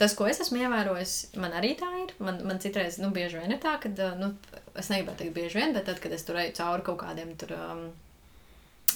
tas, 0.00 0.14
ko 0.18 0.28
es 0.30 0.40
esmu 0.44 0.62
ievērojis, 0.62 1.16
man 1.42 1.56
arī 1.58 1.74
tā 1.80 1.90
ir. 2.04 2.14
Man, 2.22 2.40
man 2.48 2.62
citreiz, 2.62 3.00
nu, 3.02 3.12
bieži 3.14 3.40
vien 3.40 3.52
ir 3.54 3.60
tā, 3.62 3.76
ka, 3.82 3.92
uh, 3.92 4.14
nu, 4.20 4.32
es 4.78 4.92
negribētu 4.92 5.24
teikt 5.24 5.36
bieži 5.40 5.60
vien, 5.60 5.76
bet 5.76 5.88
tad, 5.90 6.00
kad 6.02 6.14
es 6.14 6.24
tur 6.28 6.40
eju 6.42 6.56
cauri 6.60 6.88
kaut 6.88 7.02
kādiem 7.04 7.36
tur. 7.40 7.56
Um, 7.58 7.84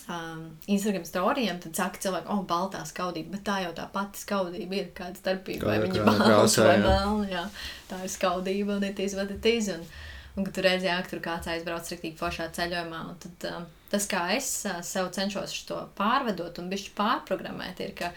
um, 0.09 0.59
Instagram 0.66 1.05
storijiem, 1.05 1.60
tad 1.60 1.77
saka, 1.77 2.01
cilvēki, 2.02 2.31
oh, 2.32 2.43
baltā 2.48 2.82
skaudība, 2.89 3.36
bet 3.36 3.44
tā 3.47 3.60
jau 3.64 3.73
tā 3.77 3.86
pati 3.93 4.23
skaudība 4.23 4.78
ir 4.81 4.90
kāda 4.97 5.20
starpība, 5.20 5.70
vai 5.70 5.78
viņa 5.85 6.01
ir 6.01 6.06
balta 6.06 6.66
vai 6.66 6.77
melna. 6.82 7.47
Tā 7.90 8.02
ir 8.05 8.12
skaudība, 8.12 8.77
un 8.77 8.86
it 8.86 9.01
is 9.02 9.16
what 9.18 9.32
it 9.32 9.47
is. 9.51 9.70
Un, 9.74 9.82
un 10.36 10.47
kad 10.47 10.55
tu 10.56 10.66
redzi, 10.66 10.90
ka 10.90 11.10
tur 11.10 11.24
kāds 11.24 11.51
aizbrauc 11.51 11.90
rīktīgi 11.90 12.18
foršā 12.20 12.51
ceļojumā, 12.56 13.02
un 13.10 13.20
tad 13.23 13.48
um, 13.52 13.68
tas, 13.92 14.08
kā 14.10 14.24
es 14.36 14.48
sev 14.88 15.10
cenšos 15.14 15.54
to 15.68 15.78
pārvedot 15.98 16.58
un 16.62 16.70
bišķi 16.72 16.92
pārprogrammēt, 16.98 17.82
ir, 17.84 17.94
ka 17.98 18.12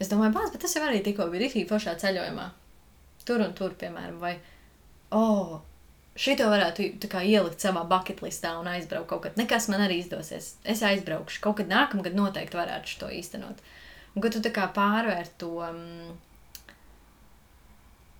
es 0.00 0.10
domāju, 0.12 0.34
bāc, 0.36 0.52
bet 0.52 0.64
tas 0.64 0.76
jau 0.76 0.84
arī 0.86 1.02
tikko 1.04 1.28
bija 1.32 1.46
rīktīgi 1.46 1.68
foršā 1.70 1.96
ceļojumā. 2.02 2.46
Tur 3.28 3.44
un 3.44 3.52
tur, 3.56 3.74
piemēram, 3.80 4.16
vai, 4.22 4.34
oh, 5.16 5.58
šito 6.20 6.48
varētu 6.50 6.92
kā, 7.10 7.22
ielikt 7.26 7.62
savā 7.62 7.84
bucketlistā 7.88 8.54
un 8.60 8.70
aizbraukt 8.70 9.10
kaut 9.12 9.26
kad. 9.26 9.36
Nekas 9.40 9.68
man 9.72 9.84
arī 9.84 10.00
izdosies. 10.02 10.54
Es 10.64 10.82
aizbraukšu, 10.86 11.42
kaut 11.44 11.60
kad 11.60 11.70
nākamgad 11.70 12.16
noteikti 12.16 12.58
varētu 12.58 12.98
to 13.02 13.12
īstenot. 13.20 13.62
Un 14.16 14.24
kad 14.24 14.34
tu 14.34 14.42
tā 14.42 14.50
kā 14.54 14.66
pārvērt 14.74 15.36
to, 15.40 15.52
um, 15.62 16.16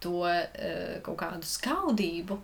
to 0.01 0.23
kaut 1.05 1.19
kādu 1.21 1.49
skaudību 1.49 2.39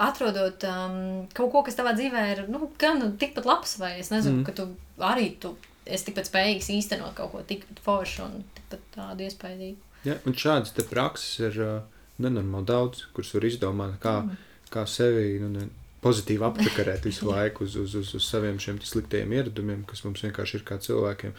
atrodot 0.00 0.64
um, 0.68 1.00
kaut 1.36 1.52
ko, 1.52 1.62
kas 1.66 1.76
tavā 1.78 1.92
dzīvē 1.96 2.24
ir 2.32 2.42
nu, 2.52 2.70
gan 2.80 3.02
tikpat 3.20 3.48
labs, 3.48 3.76
vai 3.80 3.98
es 4.00 4.08
nezinu, 4.12 4.40
mm. 4.40 4.46
ka 4.48 4.54
tu 4.56 4.68
arī 5.04 5.34
tu 5.42 5.54
esi 5.84 6.08
tikpat 6.08 6.30
spējīgs 6.30 6.70
īstenot 6.76 7.16
kaut 7.18 7.34
ko 7.34 7.42
tikpat 7.46 7.82
foršu 7.84 8.24
un 8.26 8.44
tikpat 8.56 8.86
tādu 8.96 9.26
iespaidīgu. 9.26 9.78
Ja, 10.06 10.16
un 10.24 10.36
šādas 10.36 10.72
prakses 10.88 11.40
ir 11.42 11.58
uh, 11.60 11.80
nenormāli 12.22 12.68
daudz, 12.70 13.04
kuras 13.14 13.34
var 13.36 13.46
izdomāt, 13.48 13.98
kā, 14.02 14.16
mm. 14.24 14.40
kā 14.72 14.86
sevi 14.88 15.34
nu, 15.42 15.50
ne, 15.52 15.68
pozitīvi 16.04 16.46
apčakarēt 16.48 17.08
visu 17.08 17.28
laiku 17.32 17.66
uz, 17.68 17.76
uz, 17.80 17.96
uz, 18.00 18.14
uz 18.16 18.28
saviem 18.28 18.60
šiem 18.62 18.80
sliktajiem 18.84 19.36
ieradumiem, 19.36 19.84
kas 19.88 20.04
mums 20.06 20.24
vienkārši 20.24 20.60
ir 20.60 20.66
kā 20.68 20.80
cilvēkiem. 20.80 21.36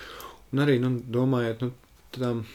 Un 0.51 0.61
arī, 0.61 0.77
nu, 0.83 0.93
domājot, 1.17 1.65
nu, 1.65 1.73
tam, 2.13 2.45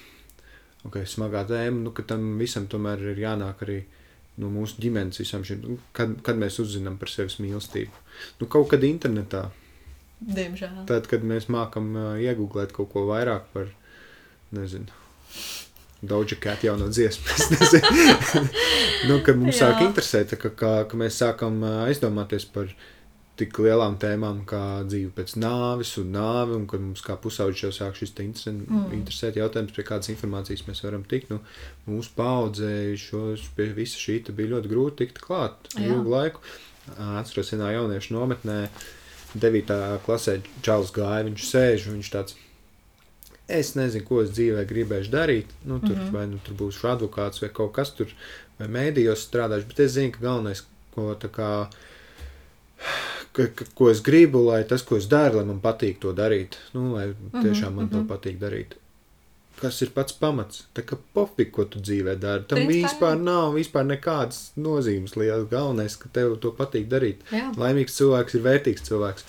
ok, 0.86 1.00
smagā 1.08 1.46
tēma, 1.50 1.82
nu, 1.88 1.94
ka 1.96 2.06
tam 2.06 2.34
visam 2.40 2.68
tomēr 2.70 3.02
ir 3.12 3.22
jānāk 3.26 3.66
arī 3.66 3.80
no 4.42 4.50
mūsu 4.52 4.80
ģimenes 4.82 5.20
visam 5.22 5.44
šim, 5.46 5.62
nu, 5.64 5.78
kad, 5.96 6.12
kad 6.26 6.38
mēs 6.40 6.60
uzzinām 6.62 6.98
par 7.00 7.12
sevis 7.12 7.38
mīlestību. 7.42 8.04
Nu, 8.40 8.48
kaut 8.52 8.70
kad 8.72 8.84
internetā. 8.86 9.46
Diemžēl. 10.20 10.84
Tad, 10.88 11.08
kad 11.10 11.24
mēs 11.28 11.50
mākam 11.52 11.92
uh, 11.96 12.12
iegūglēt 12.20 12.72
kaut 12.76 12.92
ko 12.92 13.04
vairāk 13.10 13.48
par, 13.52 13.72
nezinu, 14.56 14.92
Doja 16.06 16.36
Cat 16.40 16.64
jauno 16.64 16.88
dziesmu. 16.92 17.24
Es 17.36 17.50
nezinu. 17.50 18.44
nu, 19.08 19.20
kad 19.24 19.38
mums 19.40 19.56
Jā. 19.56 19.70
sāk 19.70 19.86
interesēt, 19.86 20.36
ka, 20.40 20.52
ka, 20.52 20.72
ka 20.90 21.00
mēs 21.00 21.16
sākam 21.22 21.62
aizdomāties 21.86 22.44
par 22.52 22.68
tik 23.36 23.58
lielām 23.60 23.98
tēmām 24.00 24.42
kā 24.48 24.62
dzīve 24.88 25.12
pēc 25.16 25.34
nāves 25.38 25.92
un 26.00 26.12
nāve, 26.14 26.56
un 26.56 26.66
kad 26.70 26.80
mums 26.80 27.02
kā 27.04 27.18
pusauģi 27.20 27.66
jau 27.66 27.72
sāk 27.74 27.98
šis 27.98 28.14
Mm. 28.16 28.92
interesēt 28.96 29.36
jautājums, 29.36 29.74
pie 29.76 29.84
kādas 29.84 30.08
informācijas 30.12 30.66
mēs 30.68 30.82
varam 30.84 31.04
tikt. 31.04 31.30
Nu, 31.30 31.40
mūsu 31.86 32.10
paudzē 32.16 32.96
šos, 32.96 33.44
pie 33.56 33.72
visa 33.76 33.98
šī 34.00 34.22
bija 34.32 34.56
ļoti 34.56 34.72
grūti 34.72 34.96
tikt 35.04 35.20
klāt 35.20 35.54
ilgu 35.76 36.10
laiku. 36.10 36.40
Atceros 36.96 37.52
vienā 37.52 37.72
jauniešu 37.74 38.14
nometnē, 38.14 38.68
9. 39.34 40.00
klasē 40.06 40.40
Čāls 40.62 40.92
gāja, 40.94 41.26
viņš 41.26 41.46
sēž 41.50 41.88
viņš 41.92 42.10
tāds. 42.12 42.36
Es 43.46 43.74
nezinu, 43.78 44.04
ko 44.06 44.22
es 44.24 44.32
dzīvē 44.34 44.64
gribēšu 44.66 45.10
darīt. 45.12 45.52
Nu, 45.64 45.78
tur, 45.78 45.94
mm. 45.94 46.02
-hmm. 46.02 46.12
Vai 46.12 46.26
nu 46.26 46.38
tur 46.42 46.54
būšu 46.54 46.88
advokāts 46.90 47.42
vai 47.42 47.50
kaut 47.50 47.72
kas 47.74 47.92
tur, 47.94 48.10
vai 48.58 48.66
mēdījos 48.68 49.28
strādāšu. 49.28 49.68
Bet 49.68 49.80
es 49.80 49.92
zinu, 49.92 50.12
ka 50.12 50.24
galvenais, 50.24 50.64
ko, 50.94 51.14
tā 51.14 51.28
kā, 51.30 51.68
ka, 53.36 53.50
ka, 53.52 53.68
ko 53.76 53.90
es 53.92 54.00
gribu, 54.04 54.40
lai 54.48 54.62
tas, 54.68 54.84
ko 54.86 54.98
es 55.00 55.06
daru, 55.10 55.40
lai 55.40 55.46
man 55.50 55.60
patīk 55.64 56.00
to 56.02 56.14
darīt. 56.16 56.58
Nu, 56.74 56.88
lai 56.96 57.10
tiešām 57.36 57.76
man 57.76 57.92
to 57.92 58.02
mhm. 58.02 58.10
patīk 58.10 58.40
darīt. 58.42 58.76
Kas 59.56 59.78
ir 59.80 59.92
pats 59.96 60.12
pamats? 60.20 60.66
Tā 60.76 60.82
kā 60.84 60.98
pofīgi, 61.16 61.50
ko 61.56 61.64
tu 61.72 61.80
dzīvē 61.80 62.18
dari. 62.20 62.44
Tam 62.48 62.60
Principā, 62.60 62.90
vispār 62.90 63.20
nav 63.22 63.54
vispār 63.56 63.86
nekādas 63.88 64.50
nozīmes. 64.60 65.14
Liels 65.16 65.46
galvenais, 65.48 65.96
ka 65.96 66.10
tev 66.12 66.34
to 66.42 66.52
patīk 66.56 66.90
darīt. 66.92 67.24
Jā. 67.32 67.48
Laimīgs 67.56 67.96
cilvēks 67.96 68.36
ir 68.36 68.44
vērtīgs 68.44 68.84
cilvēks. 68.88 69.24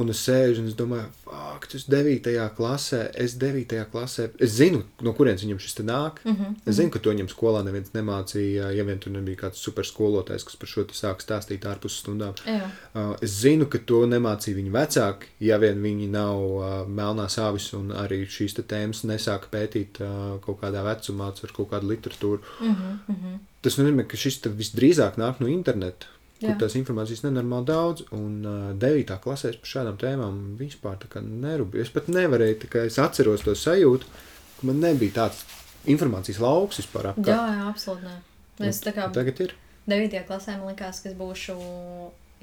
Un 0.00 0.10
es 0.10 0.20
sēžu 0.26 0.62
un 0.62 0.70
es 0.70 0.74
domāju, 0.74 1.06
fuck, 1.22 1.68
tas 1.70 1.84
9. 1.90 2.32
klasē, 2.56 3.00
es 3.24 3.36
9. 3.38 3.76
klasē, 3.92 4.26
es 4.42 4.56
zinu, 4.58 4.80
no 5.06 5.12
kurienes 5.14 5.44
viņam 5.44 5.60
šis 5.62 5.78
nāk. 5.86 6.18
Mm 6.24 6.34
-hmm. 6.34 6.56
Es 6.66 6.76
zinu, 6.80 6.90
ka 6.90 6.98
to 6.98 7.10
viņam 7.10 7.30
skolā 7.30 7.62
neviens 7.64 7.94
nemācīja, 7.94 8.72
ja 8.74 8.84
vien 8.84 8.98
tur 8.98 9.12
nebija 9.12 9.36
kāds 9.44 9.62
super 9.62 9.84
skolotājs, 9.84 10.44
kas 10.44 10.56
par 10.56 10.68
šo 10.68 10.84
te 10.84 10.94
sāk 10.94 11.22
stāstīt 11.22 11.66
ārpus 11.66 12.00
stundām. 12.02 12.34
Jā. 12.46 12.70
Uh, 12.94 13.14
es 13.22 13.30
zinu, 13.30 13.66
ka 13.66 13.78
to 13.78 14.06
nemācīja 14.06 14.56
viņa 14.56 14.72
vecāki, 14.80 15.26
ja 15.40 15.58
vien 15.58 15.82
viņi 15.82 16.10
nav 16.10 16.38
uh, 16.42 16.88
melnās 16.88 17.38
avis 17.38 17.72
un 17.72 17.90
arī 17.92 18.26
šīs 18.26 18.54
te 18.54 18.62
tēmas 18.62 19.04
nesāka 19.04 19.46
pētīt 19.52 20.00
uh, 20.00 20.40
kaut 20.40 20.60
kādā 20.60 20.82
vecumā 20.82 21.30
ar 21.42 21.52
kaut 21.56 21.70
kādu 21.70 21.88
literatūru. 21.88 22.40
Mm 22.60 22.74
-hmm. 22.74 22.98
Mm 23.08 23.14
-hmm. 23.14 23.38
Tas 23.64 23.78
nozīmē, 23.78 24.04
ka 24.06 24.16
šis 24.16 24.42
visdrīzāk 24.44 25.16
nāk 25.16 25.40
no 25.40 25.46
interneta, 25.46 26.06
kur 26.40 26.56
tās 26.60 26.76
informācijas 26.78 27.24
nenormāli 27.24 27.68
daudz, 27.70 28.04
un 28.16 28.44
uh, 28.44 28.72
9. 28.80 29.18
klasē 29.24 29.52
par 29.60 29.70
šādām 29.70 29.98
tēmām 30.00 30.40
vispār 30.60 30.98
nerūpēju. 31.22 31.82
Es 31.82 31.92
pat 31.94 32.10
nevarēju, 32.12 32.60
tā 32.64 32.70
kā 32.72 32.84
es 32.88 32.98
atceros 32.98 33.46
to 33.46 33.54
sajūtu, 33.58 34.10
ka 34.58 34.68
man 34.70 34.82
nebija 34.84 35.20
tāds 35.22 35.44
informācijas 35.86 36.40
lauks 36.42 36.80
vispār 36.82 37.12
apkārt. 37.12 37.28
Jā, 37.28 37.40
jā, 37.58 37.70
absolūti. 37.70 38.12
Nē. 38.58 38.68
Es 38.68 38.80
tā 38.84 38.94
kā 38.96 39.08
Tagad 39.12 39.40
ir. 39.40 39.56
9. 39.90 40.20
klasē 40.28 40.58
man 40.58 40.70
likās, 40.72 41.02
ka 41.02 41.10
es 41.10 41.16
būšu 41.18 41.56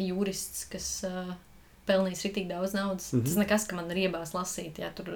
jurists, 0.02 0.66
kas 0.72 0.90
uh, 1.08 1.32
pelnīs 1.88 2.22
rītīgi 2.26 2.50
daudz 2.52 2.76
naudas. 2.78 3.12
Mm 3.12 3.18
Mhm. 3.18 3.22
-hmm. 3.22 3.30
Tas 3.30 3.40
nekas, 3.44 3.68
ka 3.68 3.76
man 3.76 3.90
riebās 3.90 4.34
lasīt, 4.34 4.80
ja 4.80 4.92
tur 4.96 5.08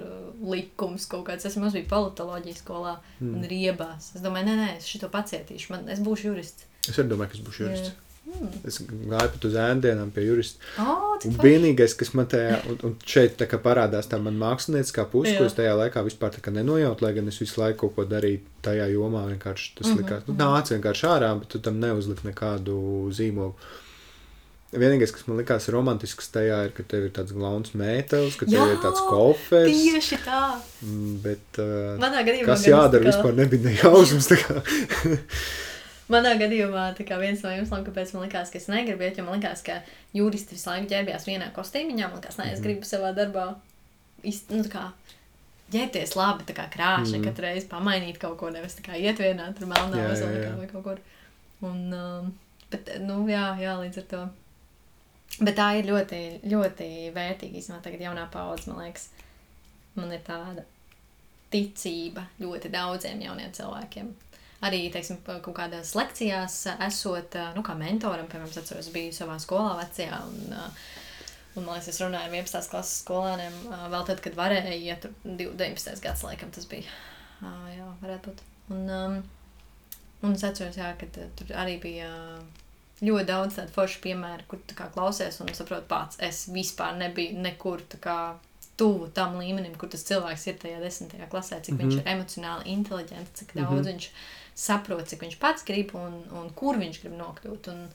likums 0.42 1.06
kaut 1.06 1.26
kāds. 1.28 1.46
Es 1.46 1.56
mums 1.56 1.72
biju 1.72 1.88
politoloģijas 1.88 2.62
skolā 2.64 2.96
mm. 3.20 3.34
un 3.34 3.44
riebās. 3.44 4.14
Es 4.14 4.22
domāju, 4.22 4.46
nē, 4.46 4.56
nē, 4.62 4.76
es 4.76 4.84
šo 4.86 5.08
pacietīšu. 5.08 5.70
Man, 5.70 5.88
es 5.88 5.98
būšu 6.00 6.32
jurists. 6.32 6.66
Es 6.88 6.98
arī 6.98 7.08
domāju, 7.08 7.28
ka 7.30 7.38
es 7.38 7.44
būšu 7.46 7.62
jurists. 7.62 7.88
Jā. 7.88 8.05
Mm. 8.26 8.48
Es 8.68 8.80
gāju 8.82 9.30
pat 9.36 9.44
uz 9.48 9.54
ēndienām 9.62 10.10
pie 10.12 10.24
jurista. 10.26 10.58
Oh, 10.82 11.14
Un 11.24 11.36
vienīgais, 11.40 11.94
kas 11.96 12.10
man 12.18 12.26
tajā, 12.28 12.58
un, 12.68 12.76
un 12.84 12.96
šeit 13.06 13.36
tā 13.40 13.46
kā 13.48 13.56
parādās 13.62 14.10
tā 14.10 14.18
man 14.20 14.36
mākslinieckā 14.40 15.06
puse, 15.12 15.32
ko 15.38 15.46
es 15.48 15.54
tajā 15.56 15.72
laikā 15.78 16.02
vispār 16.04 16.34
tā 16.34 16.42
kā 16.44 16.52
nenojautu, 16.52 17.06
lai 17.06 17.12
gan 17.16 17.28
es 17.30 17.38
visu 17.40 17.60
laiku 17.62 17.86
kaut 17.86 17.94
ko 17.96 18.04
darīju 18.10 18.42
tajā 18.66 18.90
jomā, 18.92 19.22
vienkārši 19.32 19.72
tas 19.78 19.86
mm 19.86 19.94
Mhm, 19.94 19.96
-hmm. 19.96 20.04
likās, 20.04 20.28
nu, 20.28 20.34
nāca 20.42 20.74
vienkārši 20.76 21.06
ārā, 21.14 21.30
bet 21.38 21.48
tu 21.48 21.58
tam 21.58 21.80
neuzliki 21.80 22.26
nekādu 22.28 22.76
zīmogu. 23.16 23.54
Vienīgais, 24.76 25.12
kas 25.14 25.26
man 25.28 25.38
likās 25.38 25.68
romantisks 25.72 26.28
tajā, 26.34 26.64
ir, 26.66 26.70
ka 26.76 26.82
tev 26.82 27.04
ir 27.06 27.10
tāds 27.14 27.32
glauns 27.32 27.70
mētelis, 27.72 28.36
ka 28.36 28.44
tev 28.44 28.54
Jā, 28.58 28.66
ir 28.72 28.78
tāds 28.82 29.00
kofers, 29.08 29.70
Tieši 29.72 30.18
tā. 30.26 30.58
mm, 30.82 31.14
bet 31.22 31.58
uh, 31.62 31.96
Manā 32.02 32.24
gadījumā 32.26 32.44
kas 32.50 32.66
jādara, 32.66 33.04
kā- 33.04 33.12
vispār 33.14 33.32
nebija 33.34 33.62
nejausmas. 33.70 34.28
Manā 36.08 36.36
gadījumā 36.38 36.82
viens 37.18 37.42
no 37.42 37.50
iemesliem, 37.50 37.84
kāpēc 37.86 38.12
man 38.14 38.28
likās, 38.28 38.50
ka 38.52 38.58
es 38.58 38.68
negribu 38.70 39.02
iet, 39.02 39.16
jo 39.18 39.24
man 39.24 39.40
likās, 39.40 39.62
ka 39.66 39.80
juristi 40.14 40.54
visu 40.54 40.70
laiku 40.70 40.86
ģērbjās 40.92 41.26
vienā 41.26 41.50
kostīmiņā. 41.52 42.10
Man 42.12 42.20
liekas, 42.20 42.36
nē, 42.38 42.44
Mhm. 42.46 42.52
es 42.52 42.60
gribu 42.60 42.86
savā 42.86 43.10
darbā 43.16 43.56
iz- 44.22 44.44
nu, 44.50 44.62
kā 44.62 44.92
ģērbties 45.72 46.14
labi, 46.14 46.44
kā 46.54 46.68
krāšņi, 46.70 47.18
Mhm. 47.18 47.24
katru 47.24 47.42
reizi 47.42 47.66
pamainīt 47.66 48.18
kaut 48.18 48.38
ko, 48.38 48.50
nevis 48.50 48.76
tā 48.78 48.82
kā 48.86 49.00
iet 49.00 49.18
vienā 49.18 49.52
tur 49.58 49.66
melnā 49.66 49.96
jā. 49.96 50.56
vai 50.58 50.66
kaut 50.66 50.84
kur. 50.84 50.98
Un, 51.62 51.92
um, 51.92 52.38
bet, 52.70 53.00
nu, 53.00 53.26
jā, 53.26 53.58
jā, 53.58 53.74
līdz 53.80 53.98
ar 53.98 54.04
to. 54.04 54.30
Bet 55.40 55.56
tā 55.56 55.78
ir 55.78 55.84
ļoti, 55.84 56.40
ļoti 56.44 57.12
vērtīga 57.12 57.58
īstenībā 57.58 57.82
tagad 57.82 58.00
jaunā 58.00 58.30
paudze, 58.30 58.68
man 58.68 58.86
liekas. 58.86 59.08
Man 59.96 60.12
ir 60.12 60.20
tāda 60.20 60.62
ticība 61.52 62.26
ļoti 62.40 62.70
daudziem 62.70 63.20
jauniem 63.22 63.50
cilvēkiem. 63.52 64.12
Arī, 64.64 64.86
teiksim, 64.92 65.18
kaut 65.26 65.52
kādās 65.56 65.92
lekcijās 65.98 66.62
esot, 66.86 67.36
nu, 67.56 67.64
mentoram, 67.76 68.28
piemēram, 68.30 68.48
es 68.48 68.60
atceros, 68.62 68.88
biju 68.94 69.12
savā 69.12 69.36
skolā 69.42 69.74
vecajā, 69.82 70.20
un, 70.30 70.54
un 71.56 71.66
man 71.66 71.76
liekas, 71.76 71.90
es 71.92 72.00
runāju 72.00 72.30
ar 72.30 72.36
11. 72.38 72.70
klases 72.72 73.02
skolāniem, 73.02 73.58
eh, 73.68 73.86
vēl 73.92 74.06
tad, 74.08 74.22
kad 74.24 74.38
varēja 74.38 74.76
iet, 74.78 75.04
tur 75.04 75.36
19. 75.36 76.00
gads, 76.04 76.24
laikam, 76.24 76.52
tas 76.56 76.68
bija. 76.70 76.88
Jā, 77.42 77.90
varētu 78.00 78.32
būt. 78.32 78.44
Un, 78.72 78.86
um, 78.88 79.18
un 80.24 80.38
es 80.38 80.44
atceros, 80.48 80.78
jā, 80.80 80.88
ka 80.96 81.10
tur 81.12 81.52
arī 81.52 81.76
bija 81.82 82.08
ļoti 83.04 83.28
daudz 83.28 83.58
tādu 83.58 83.74
foršu 83.74 84.00
piemēru, 84.06 84.46
kur 84.48 84.62
kā 84.72 84.88
klausies 84.94 85.36
un 85.44 85.52
saproti 85.52 85.88
pats, 85.90 86.20
es 86.24 86.46
vispār 86.48 86.96
nebiju 86.96 87.36
nekur 87.44 87.84
tā 87.92 88.00
kā 88.00 88.18
tuvu 88.76 89.08
tam 89.14 89.38
līmenim, 89.40 89.76
kur 89.76 89.88
tas 89.88 90.04
cilvēks 90.04 90.46
ir 90.46 90.54
tajā 90.62 90.80
desmitajā 90.80 91.28
klasē, 91.32 91.60
cik 91.62 91.74
mm 91.74 91.78
-hmm. 91.78 91.82
viņš 91.82 91.94
Mhm. 91.96 92.06
ir 92.06 92.12
emocionāli 92.14 92.64
inteliģents, 92.76 93.30
cik 93.34 93.54
Mhm. 93.54 93.64
daudz 93.64 93.70
mm 93.72 93.82
-hmm. 93.82 93.92
viņš 93.92 94.08
saprot, 94.54 95.06
cik 95.08 95.20
viņš 95.22 95.38
pats 95.38 95.64
grib 95.64 95.94
un, 95.94 96.12
un 96.32 96.50
kur 96.54 96.76
viņš 96.76 97.00
grib 97.02 97.12
nokļūt. 97.18 97.68
Un, 97.68 97.88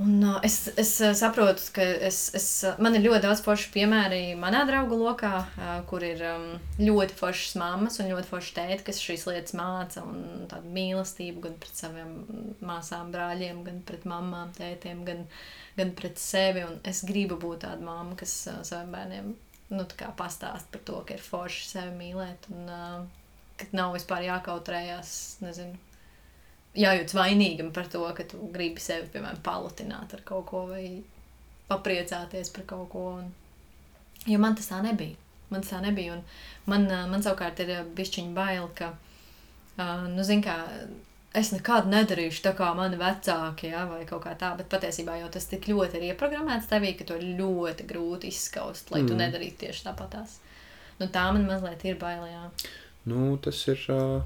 un 0.00 0.24
uh, 0.26 0.38
es, 0.46 0.56
es 0.80 0.92
saprotu, 1.20 1.66
ka 1.76 1.84
es, 2.08 2.18
es, 2.36 2.46
man 2.82 2.96
ir 2.96 3.04
ļoti 3.04 3.22
daudz 3.26 3.42
foršu 3.44 3.70
piemēru 3.74 4.20
manā 4.40 4.62
draugu 4.68 4.98
lokā, 5.00 5.32
uh, 5.44 5.74
kur 5.90 6.04
ir 6.06 6.22
um, 6.28 6.46
ļoti 6.80 7.16
foršas 7.18 7.58
mammas 7.60 8.00
un 8.00 8.10
ļoti 8.12 8.30
forši 8.32 8.56
tēti, 8.56 8.86
kas 8.88 9.02
šīs 9.04 9.26
lietas 9.28 9.56
māca 9.58 10.04
un 10.06 10.48
tādu 10.50 10.72
mīlestību 10.76 11.44
gan 11.44 11.60
pret 11.60 11.84
saviem 11.84 12.16
māsām, 12.64 13.12
brāļiem, 13.14 13.62
gan 13.68 13.84
pret 13.86 14.08
mamām, 14.08 14.54
tētiem, 14.56 15.04
gan, 15.08 15.22
gan 15.76 15.94
pret 15.98 16.18
sevi. 16.20 16.64
Un 16.66 16.80
es 16.88 17.04
gribu 17.08 17.38
būt 17.40 17.64
tāda 17.66 17.84
mamma, 17.84 18.18
kas 18.20 18.34
uh, 18.50 18.60
saviem 18.66 18.96
bērniem 18.96 19.32
nu, 19.70 19.86
pastāst 20.18 20.70
par 20.72 20.82
to, 20.86 21.00
ka 21.06 21.14
ir 21.14 21.22
forši 21.22 21.66
sevi 21.74 21.94
mīlēt 21.98 22.48
un 22.50 22.70
uh, 22.72 23.20
ka 23.60 23.68
nav 23.76 23.94
vispār 23.94 24.24
jākautrējās, 24.26 25.12
nezinu, 25.44 25.78
jājūtas 26.78 27.16
vainīgam 27.16 27.72
par 27.74 27.88
to, 27.90 28.02
ka 28.14 28.26
tu 28.28 28.40
gribi 28.54 28.82
sevi, 28.82 29.08
piemēram, 29.12 29.42
palutināt 29.46 30.14
ar 30.14 30.22
kaut 30.26 30.46
ko 30.50 30.64
vai 30.70 30.84
papriecāties 31.70 32.52
par 32.54 32.66
kaut 32.70 32.88
ko. 32.92 33.04
Un... 33.20 33.28
Jo 34.28 34.40
man 34.42 34.56
tas 34.58 34.70
tā 34.70 34.80
nebija. 34.84 35.18
Man 35.50 35.64
tas 35.64 35.74
tā 35.74 35.82
nebija. 35.82 36.18
Un 36.18 36.24
man, 36.70 36.88
man 37.10 37.22
savukārt 37.24 37.62
ir 37.64 37.72
bišķiņa 37.96 38.34
bail, 38.36 38.68
ka, 38.78 38.92
uh, 39.78 40.08
nu, 40.10 40.26
zin 40.26 40.44
kā, 40.46 40.56
es 41.34 41.52
nekad 41.54 41.88
nedarīšu 41.90 42.44
tā 42.46 42.54
kā 42.58 42.70
mani 42.78 42.98
vecāki, 43.00 43.70
ja, 43.74 43.84
vai 43.90 44.04
kaut 44.06 44.24
kā 44.26 44.36
tā, 44.38 44.52
bet 44.58 44.70
patiesībā 44.70 45.18
jau 45.20 45.30
tas 45.34 45.46
tik 45.50 45.70
ļoti 45.70 45.98
ir 45.98 46.10
ieprogrammēts 46.12 46.70
tevī, 46.70 46.94
ka 46.98 47.06
to 47.08 47.18
ļoti 47.22 47.86
grūti 47.90 48.30
izskaust, 48.30 48.90
lai 48.94 49.02
mm. 49.04 49.10
tu 49.10 49.18
nedarītu 49.18 49.64
tieši 49.66 49.86
tāpatās. 49.88 50.38
Nu, 51.00 51.08
tā 51.10 51.30
man 51.32 51.46
mazliet 51.48 51.82
ir 51.88 51.98
bailējā. 51.98 52.50
Nu, 53.10 53.32
tas 53.42 53.62
ir. 53.72 53.86
Uh, 53.90 54.20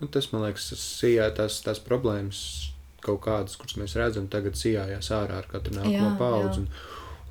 nu, 0.00 0.08
tas, 0.08 0.30
man 0.32 0.42
liekas, 0.46 0.68
tas 0.70 0.84
sijā 1.00 1.30
tās, 1.36 1.60
tās 1.64 1.78
problēmas 1.78 2.42
kaut 3.00 3.20
kādas, 3.24 3.56
kuras 3.56 3.76
mēs 3.80 3.96
redzam, 3.96 4.28
tagad 4.28 4.54
sijājās 4.60 5.10
ārā 5.16 5.38
ar 5.40 5.46
katru 5.48 5.72
nākamo 5.78 6.16
paudzi. 6.18 6.60
Un, 6.60 6.68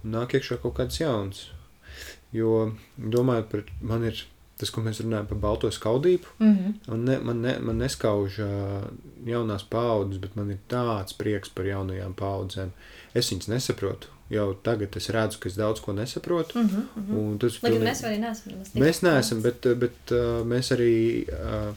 un 0.04 0.12
nāk 0.18 0.34
iekšā 0.34 0.58
kaut 0.64 0.78
kāds 0.80 1.00
jauns. 1.02 1.48
Jo, 2.34 2.72
domājot 2.98 3.50
par, 3.52 3.64
man 3.82 4.04
ir 4.06 4.24
tas, 4.60 4.70
ko 4.76 4.82
mēs 4.84 5.00
runājam 5.02 5.28
par 5.30 5.38
balto 5.38 5.70
skaudību, 5.72 6.26
Mm 6.40 6.56
-hmm. 6.56 6.74
un 6.94 7.06
ne, 7.06 7.18
man, 7.20 7.42
ne, 7.42 7.58
man 7.60 7.78
neskauž 7.78 8.40
jaunās 9.26 9.64
paudzes, 9.70 10.20
bet 10.22 10.36
man 10.36 10.52
ir 10.52 10.58
tāds 10.70 11.14
prieks 11.18 11.50
par 11.50 11.66
jaunajām 11.66 12.14
paudzēm. 12.14 12.70
Es 13.14 13.32
viņas 13.32 13.48
nesaprotu. 13.48 14.08
Jau 14.30 14.54
tagad 14.64 14.96
es 14.98 15.10
redzu, 15.10 15.40
ka 15.40 15.50
es 15.50 15.56
daudz 15.56 15.80
ko 15.82 15.94
nesaprotu. 15.94 16.60
Mm 16.60 16.70
-hmm. 16.70 17.38
tas 17.40 17.64
Lai 17.64 17.72
pilnīgi- 17.72 17.90
mēs 17.92 18.04
arī 18.04 18.20
neesam. 18.20 18.54
Mēs 18.76 19.02
neesam, 19.04 19.42
bet, 19.42 19.62
bet 19.80 20.12
uh, 20.12 20.46
mēs 20.46 20.72
arī. 20.76 21.26
Uh, 21.30 21.76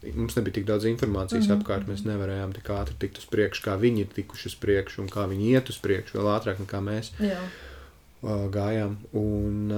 Mums 0.00 0.36
nebija 0.36 0.56
tik 0.56 0.64
daudz 0.64 0.86
informācijas 0.88 1.46
mm 1.46 1.52
-hmm. 1.52 1.60
apkārt. 1.60 1.88
Mēs 1.88 2.06
nevarējām 2.08 2.54
tik 2.56 2.70
ātri 2.72 2.94
tikt 2.98 3.18
uz 3.18 3.26
priekšu, 3.28 3.64
kā 3.66 3.74
viņi 3.80 4.00
ir 4.00 4.14
tikuši 4.14 4.46
uz 4.48 4.54
priekšu, 4.54 5.02
un 5.02 5.08
kā 5.08 5.26
viņi 5.28 5.50
iet 5.50 5.68
uz 5.68 5.78
priekšu, 5.78 6.18
vēl 6.18 6.30
ātrāk 6.36 6.62
nekā 6.64 6.80
mēs. 6.80 7.12
Jā. 7.20 7.40
gājām. 8.52 8.96
Un, 9.12 9.72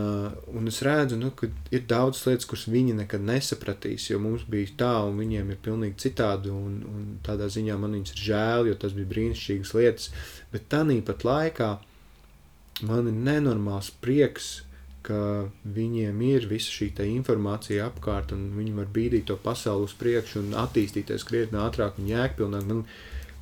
un 0.47 0.67
es 0.67 0.83
redzu, 0.83 1.17
nu, 1.17 1.31
ka 1.31 1.47
ir 1.71 1.85
daudz 1.87 2.27
lietas, 2.27 2.47
kuras 2.51 2.67
viņi 2.67 2.95
nekad 2.95 3.21
nesapratīs, 3.21 4.11
jo 4.11 4.19
mums 4.19 4.43
bija 4.43 4.69
tā, 4.77 4.95
un 5.07 5.19
viņiem 5.19 5.51
ir 5.51 5.59
pilnīgi 5.63 5.95
citādi. 5.97 6.51
Un, 6.51 6.83
un 6.95 7.19
tādā 7.23 7.47
ziņā 7.47 7.79
man 7.79 7.93
viņas 7.93 8.15
ir 8.17 8.25
žēl, 8.27 8.67
jo 8.67 8.75
tas 8.75 8.93
bija 8.93 9.07
brīnišķīgas 9.15 9.75
lietas. 9.75 10.11
Bet 10.53 10.69
tā 10.69 10.83
nīpat 10.83 11.25
laikā 11.25 11.79
man 12.83 13.07
ir 13.07 13.15
nenormāls 13.15 13.93
prieks, 14.03 14.63
ka 15.03 15.49
viņiem 15.65 16.21
ir 16.27 16.49
visa 16.51 16.71
šī 16.71 16.93
informācija 17.11 17.89
apkārt, 17.91 18.33
un 18.33 18.53
viņi 18.57 18.75
var 18.77 18.91
bīdīt 18.95 19.27
to 19.31 19.37
pasauli 19.37 19.89
uz 19.89 19.95
priekšu 19.99 20.43
un 20.45 20.53
attīstīties 20.63 21.27
krietni 21.29 21.59
ātrāk 21.59 21.99
un 21.99 22.11
jēgpilnāk. 22.11 22.69
Man, 22.69 22.85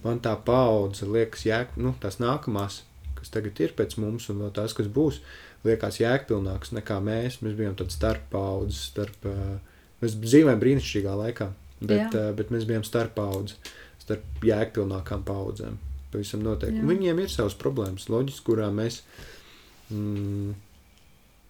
man 0.05 0.23
tā 0.25 0.37
paudze 0.37 1.07
liekas, 1.07 1.45
jēg, 1.45 1.77
nu, 1.77 1.95
tās 2.01 2.19
nākamās 2.23 2.83
kas 3.21 3.33
tagad 3.35 3.61
ir 3.61 3.75
pēc 3.77 3.97
mums, 4.01 4.29
un 4.33 4.41
vēl 4.45 4.53
tās, 4.57 4.75
kas 4.77 4.89
būs, 4.93 5.21
liekas 5.67 6.01
jēgpilnākas 6.01 6.73
nekā 6.77 6.99
mēs. 7.05 7.41
Mēs 7.45 7.57
bijām 7.59 7.77
tāds 7.79 7.99
starp 7.99 8.25
paudzes, 8.33 8.87
starp, 8.93 9.29
mēs 10.01 10.17
dzīvojam 10.23 10.63
brīnišķīgā 10.63 11.17
laikā, 11.25 11.51
bet, 11.83 12.17
Jā. 12.17 12.31
bet 12.37 12.53
mēs 12.55 12.67
bijām 12.69 12.87
starp 12.87 13.15
paudzes, 13.19 13.61
starp 14.03 14.47
jēgpilnākām 14.47 15.25
paudzēm. 15.29 15.79
Pavisam 16.11 16.43
noteikti. 16.43 16.81
Jā. 16.81 16.89
Viņiem 16.89 17.21
ir 17.23 17.31
savas 17.31 17.55
problēmas, 17.59 18.09
loģiski, 18.11 18.47
kurā 18.49 18.67
mēs. 18.75 19.05
Mm, 19.95 20.57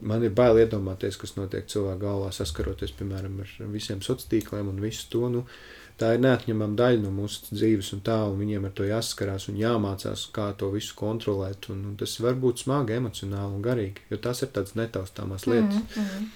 man 0.01 0.25
ir 0.25 0.31
bail 0.37 0.59
iedomāties, 0.63 1.19
kas 1.21 1.37
notiek 1.37 1.67
cilvēku 1.69 2.01
galvā, 2.05 2.33
saskaroties, 2.33 2.93
piemēram, 2.99 3.41
ar 3.45 3.71
visiem 3.75 4.01
sociāliem 4.01 4.31
tīkliem 4.31 4.73
un 4.73 4.81
visu 4.81 5.09
to. 5.13 5.29
Nu, 5.33 5.45
uh, 5.45 5.81
tā 6.01 6.15
ir 6.17 6.23
neatņemama 6.25 6.79
daļa 6.79 7.03
no 7.03 7.11
mūsu 7.15 7.51
dzīves, 7.53 7.93
un 7.97 8.03
tā, 8.07 8.17
un 8.31 8.39
viņiem 8.41 8.67
ar 8.69 8.75
to 8.77 8.87
jāsaskarās 8.89 9.49
un 9.53 9.59
jāmācās, 9.61 10.27
kā 10.35 10.49
to 10.61 10.71
visu 10.73 10.97
kontrolēt. 10.99 11.69
Un, 11.73 11.83
un 11.91 11.99
tas 12.01 12.17
var 12.25 12.39
būt 12.41 12.65
smagi, 12.65 12.97
emocionāli 12.97 13.59
un 13.59 13.65
garīgi, 13.65 14.07
jo 14.13 14.21
tas 14.25 14.41
ir 14.45 14.53
tāds 14.55 14.77
netaustāmās 14.79 15.47
lietas. 15.51 15.83
Mm 15.83 16.07
-hmm. 16.07 16.31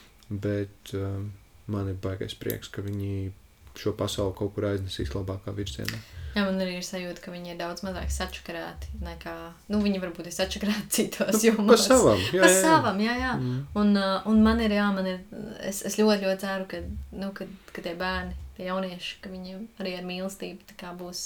Bet 0.44 0.94
um, 0.98 1.32
man 1.66 1.88
ir 1.88 1.96
baigais 2.02 2.34
prieks, 2.34 2.68
ka 2.68 2.82
viņi 2.82 3.32
šo 3.76 3.92
pasauli 3.92 4.34
kaut 4.38 4.54
kur 4.54 4.64
aiznesīs 4.64 5.14
labākā 5.14 5.54
virzienā. 5.54 5.98
Jā, 6.34 6.42
man 6.42 6.58
arī 6.58 6.78
ir 6.80 6.86
sajūta, 6.86 7.22
ka 7.22 7.30
viņi 7.30 7.52
ir 7.52 7.58
daudz 7.60 7.84
mazāk 7.86 8.10
sačakarēti 8.10 9.02
nekā. 9.06 9.34
Nu, 9.70 9.78
viņi 9.84 10.00
varbūt 10.02 10.30
ir 10.30 10.34
sačakarēti 10.34 10.90
citos 10.98 11.44
jomās. 11.46 11.86
Pa 11.86 11.98
savam, 11.98 12.24
jā. 12.34 12.40
Pa 12.42 12.50
jā, 12.50 12.62
savam, 12.64 13.02
jā, 13.04 13.18
jā. 13.20 13.34
Mm. 13.38 13.60
Un, 13.82 13.92
uh, 14.00 14.30
un 14.30 14.42
man 14.46 14.62
ir, 14.64 14.74
jā, 14.74 14.88
man 14.96 15.10
ir, 15.12 15.20
es, 15.62 15.84
es 15.86 15.98
ļoti, 16.00 16.26
ļoti 16.26 16.42
ceru, 16.42 16.66
ka, 16.70 16.82
nu, 17.20 17.30
ka, 17.36 17.46
ka 17.70 17.86
tie 17.86 17.94
bērni 17.98 18.34
tie 18.56 18.68
jaunieši, 18.68 19.18
ka 19.22 19.32
viņiem 19.32 19.66
arī 19.82 19.96
ar 19.98 20.06
mīlestību 20.06 20.94
būs 21.00 21.24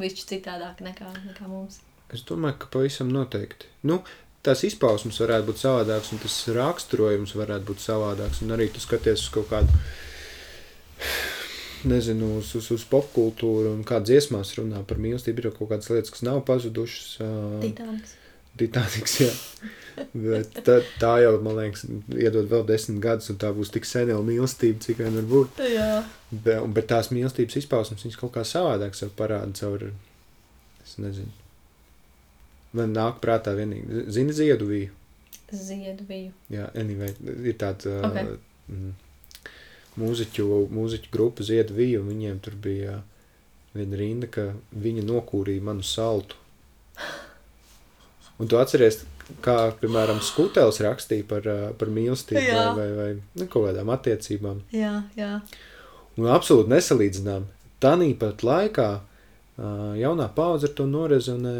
višķi 0.00 0.28
citādāk 0.34 0.82
nekā, 0.84 1.08
nekā 1.28 1.48
mums. 1.50 1.80
Es 2.12 2.24
domāju, 2.28 2.58
ka 2.62 2.70
pavisam 2.74 3.12
noteikti. 3.12 3.68
Nu, 3.88 4.00
tās 4.44 4.64
izpausmes 4.66 5.20
varētu 5.22 5.48
būt 5.50 5.62
savādākas, 5.62 6.12
un 6.12 6.22
tas 6.22 6.38
raksturojums 6.56 7.36
varētu 7.38 7.68
būt 7.70 7.84
savādāks. 7.84 8.42
Un 8.44 8.56
arī 8.56 8.68
tu 8.72 8.82
skaties 8.82 9.26
uz 9.26 9.30
kaut 9.32 9.48
kādu, 9.52 9.82
nezinu, 11.88 12.38
uz, 12.40 12.54
uz, 12.58 12.70
uz 12.74 12.86
popkultūru 12.90 13.74
un 13.76 13.84
kā 13.88 14.00
dziesmās 14.04 14.54
runā 14.58 14.82
par 14.88 15.00
mīlestību. 15.02 15.42
Ir 15.42 15.54
kaut 15.56 15.70
kādas 15.74 15.90
lietas, 15.92 16.12
kas 16.14 16.26
nav 16.26 16.42
pazudušas. 16.48 17.14
Titāniks. 17.62 18.18
Titaniks, 18.58 19.14
jā. 19.22 19.30
Bet 20.12 20.58
tā, 20.64 20.78
tā 21.00 21.12
jau, 21.22 21.32
man 21.44 21.56
liekas, 21.56 21.84
iedod 22.16 22.48
vēl 22.50 22.64
desmit 22.68 23.00
gadus, 23.04 23.30
un 23.32 23.38
tā 23.40 23.52
būs 23.56 23.72
tik 23.72 23.88
senela 23.88 24.24
mīlestība, 24.24 24.80
cik 24.84 25.00
vien 25.00 25.16
var 25.20 25.28
būt. 25.30 25.62
Jā. 25.72 25.92
Be, 26.32 26.58
bet 26.76 26.88
tās 26.92 27.10
mīlestības 27.12 27.60
izpausmes, 27.62 28.04
viņas 28.04 28.18
kaut 28.20 28.34
kā 28.36 28.44
savādāk 28.48 28.96
sev 28.96 29.12
parāda 29.16 29.52
caur, 29.56 29.86
es 30.84 30.96
nezinu. 31.00 31.32
Man 32.76 32.92
nāk 32.96 33.20
prātā 33.24 33.52
vienīgi, 33.56 34.06
zini 34.12 34.36
Zieduviju? 34.36 34.92
Zieduviju. 35.52 36.32
Jā, 36.52 36.70
anyway, 36.80 37.12
ir 37.44 37.56
tāda 37.60 37.98
okay. 38.08 38.36
mm, 38.72 38.92
mūziķu, 40.00 40.46
mūziķu 40.72 41.12
grupa 41.12 41.44
Zieduviju, 41.46 42.02
un 42.02 42.12
viņiem 42.12 42.38
tur 42.44 42.56
bija 42.60 43.00
viena 43.76 43.98
rinda, 43.98 44.28
ka 44.30 44.50
viņa 44.72 45.04
nokūrīja 45.08 45.64
manu 45.64 45.84
saltu. 45.86 46.38
Un 48.40 48.48
tu 48.50 48.58
atceries, 48.58 49.02
kā, 49.44 49.56
piemēram, 49.80 50.20
Skutels 50.24 50.80
rakstīja 50.82 51.26
par, 51.28 51.46
par 51.78 51.92
mīlestību 51.92 52.42
jā. 52.42 52.64
vai, 52.74 52.74
vai, 52.76 52.88
vai 52.98 53.10
nu, 53.38 53.46
kaut 53.46 53.68
kādām 53.68 53.92
attiecībām. 53.94 54.64
Jā, 54.74 54.96
jā. 55.18 55.36
Un 56.18 56.28
absolūti 56.32 56.72
nesalīdzinām. 56.72 57.46
Tanīpat 57.82 58.42
laikā 58.46 58.88
jaunā 60.00 60.28
paudze 60.34 60.68
ar 60.68 60.74
to 60.76 60.88
norezonē. 60.88 61.54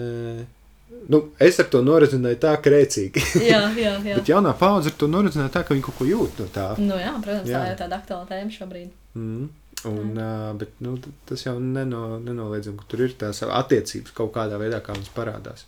Nu, 1.12 1.22
es 1.42 1.58
ar 1.58 1.66
to 1.72 1.80
norezonēju 1.84 2.38
tā, 2.42 2.52
ka 2.62 2.72
rēcīgi. 2.72 3.24
jā, 3.52 3.62
jā, 3.78 3.96
jā. 4.10 4.18
Bet 4.18 4.30
jaunā 4.30 4.54
paudze 4.58 4.92
ar 4.92 4.98
to 5.00 5.08
norezonēja 5.10 5.54
tā, 5.56 5.64
ka 5.66 5.74
viņi 5.74 5.86
kaut 5.88 5.98
ko 5.98 6.08
jūt 6.08 6.42
no 6.42 6.48
tā. 6.54 6.68
Nu, 6.80 6.96
jā, 7.00 7.16
protams, 7.24 7.50
jā. 7.50 7.58
tā 7.58 7.74
ir 7.74 7.82
tāda 7.82 7.98
aktuāla 7.98 8.28
tēma 8.30 8.54
šobrīd. 8.54 8.94
Mm. 9.18 9.50
Un, 9.90 10.10
uh, 10.14 10.52
bet, 10.54 10.76
nu, 10.84 10.94
tas 11.26 11.42
jau 11.42 11.56
neno, 11.58 12.20
nenoliedzami, 12.22 12.78
ka 12.78 12.86
tur 12.92 13.02
ir 13.02 13.16
tās 13.18 13.42
attiecības 13.42 14.14
kaut 14.14 14.30
kādā 14.36 14.60
veidā, 14.60 14.78
kā 14.84 14.94
viņas 14.94 15.10
parādās 15.16 15.66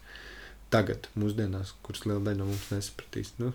tagad, 0.74 1.08
mūsdienās, 1.18 1.74
kuras 1.86 2.04
liela 2.08 2.22
daļa 2.24 2.40
no 2.40 2.48
mums 2.50 2.70
nesapratīs. 2.72 3.34
Nu. 3.40 3.52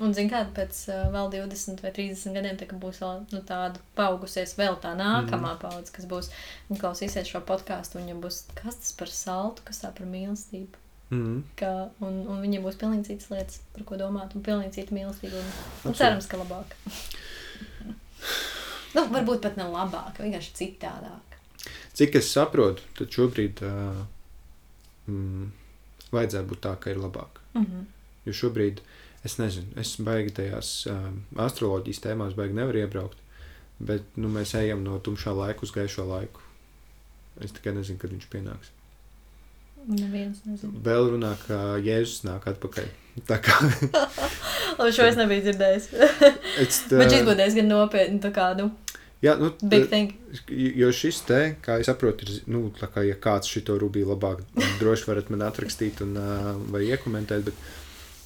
Un, 0.00 0.14
zināmā 0.16 0.38
mērā, 0.38 0.52
pēc 0.56 0.78
uh, 0.88 1.00
vēl 1.12 1.28
20 1.34 1.82
vai 1.84 1.90
30 1.92 2.36
gadiem, 2.36 2.56
tā, 2.56 2.68
būs 2.80 3.00
vēl 3.02 3.18
nu, 3.34 3.40
tāda 3.48 3.80
paaugusies, 3.98 4.54
vēl 4.56 4.78
tā 4.80 4.94
nākamā 4.96 5.50
mm. 5.52 5.60
paudze, 5.60 5.92
kas 5.92 6.06
būs 6.08 6.30
un 6.72 6.80
klausīsies 6.80 7.28
šo 7.28 7.42
podkāstu. 7.48 8.00
Viņam 8.00 8.22
būs 8.24 8.46
kas 8.56 8.80
tas 8.80 8.94
par 8.96 9.12
saltu, 9.12 9.66
kas 9.66 9.82
tā 9.84 9.90
par 9.92 10.08
mīlestību. 10.08 10.80
Mm. 11.12 11.42
Ka, 11.60 11.72
un, 12.00 12.22
un 12.24 12.40
viņiem 12.40 12.64
būs 12.64 12.80
pilnīgi 12.80 13.10
citas 13.10 13.28
lietas, 13.34 13.60
par 13.74 13.84
ko 13.90 14.00
domāt, 14.00 14.32
un 14.32 14.46
pilnīgi 14.46 14.78
cita 14.78 14.96
mīlestība. 14.96 15.42
Un, 15.42 15.52
un 15.90 15.98
cerams, 15.98 16.30
ka 16.30 16.40
labāk. 16.40 16.72
nu, 18.96 19.04
varbūt 19.12 19.44
pat 19.44 19.60
ne 19.60 19.68
labāk, 19.68 20.22
vienkārši 20.24 20.56
citādāk. 20.62 21.36
Cik 21.92 22.16
es 22.22 22.32
saprotu, 22.32 22.86
tad 22.96 23.12
šobrīd. 23.12 23.60
Uh, 23.60 24.00
mm, 25.12 25.50
vajadzētu 26.12 26.48
būt 26.48 26.64
tā, 26.64 26.74
ka 26.80 26.92
ir 26.92 27.00
labāk. 27.00 27.40
Mm 27.52 27.66
-hmm. 27.66 27.84
Jo 28.24 28.32
šobrīd 28.32 28.80
es 29.26 29.38
nezinu, 29.38 29.72
es 29.80 29.94
baigi 30.02 30.34
tajās 30.38 30.70
um, 30.90 31.22
astroloģijas 31.44 32.02
tēmās, 32.04 32.36
baigi 32.38 32.58
nevaru 32.58 32.82
iebraukt. 32.82 33.18
Bet 33.82 34.18
nu, 34.20 34.30
mēs 34.30 34.54
ejam 34.58 34.84
no 34.84 34.98
tumšā 35.02 35.34
laika 35.34 35.66
uz 35.66 35.72
gaišo 35.74 36.06
laiku. 36.06 36.42
Es 37.42 37.54
tikai 37.54 37.74
nezinu, 37.74 37.98
kad 37.98 38.12
viņš 38.12 38.28
pienāks. 38.30 38.70
Neviens 39.88 40.44
nezina. 40.46 40.76
Vēl 40.84 41.08
runā, 41.16 41.32
ka 41.46 41.78
Jēzus 41.82 42.22
nāk 42.28 42.46
atpakaļ. 42.52 42.86
Tā 43.26 43.40
kā. 43.42 43.56
šo 44.94 45.08
es 45.08 45.18
nebiju 45.18 45.48
dzirdējis. 45.48 45.88
tā... 46.90 47.00
Bet 47.00 47.10
šis 47.10 47.26
būtu 47.26 47.38
diezgan 47.40 47.68
nopietni. 47.72 48.32
Kā, 48.32 48.52
nu, 48.60 48.70
Jā, 49.22 49.36
nu. 49.38 49.52
Jo 50.50 50.88
šis 50.94 51.20
te, 51.28 51.40
kā 51.62 51.76
es 51.78 51.86
saprotu, 51.86 52.26
ir, 52.26 52.40
nu, 52.50 52.64
tā 52.74 52.88
kā, 52.90 53.04
ja 53.06 53.14
kāds 53.14 53.50
šito 53.50 53.76
rubīju 53.78 54.08
labāk, 54.10 54.40
droši 54.80 55.06
varat 55.06 55.30
man 55.30 55.44
atrakstīt 55.46 56.02
un 56.02 56.16
uh, 56.18 56.48
vai 56.74 56.88
iekomentēt, 56.88 57.44
bet 57.46 57.60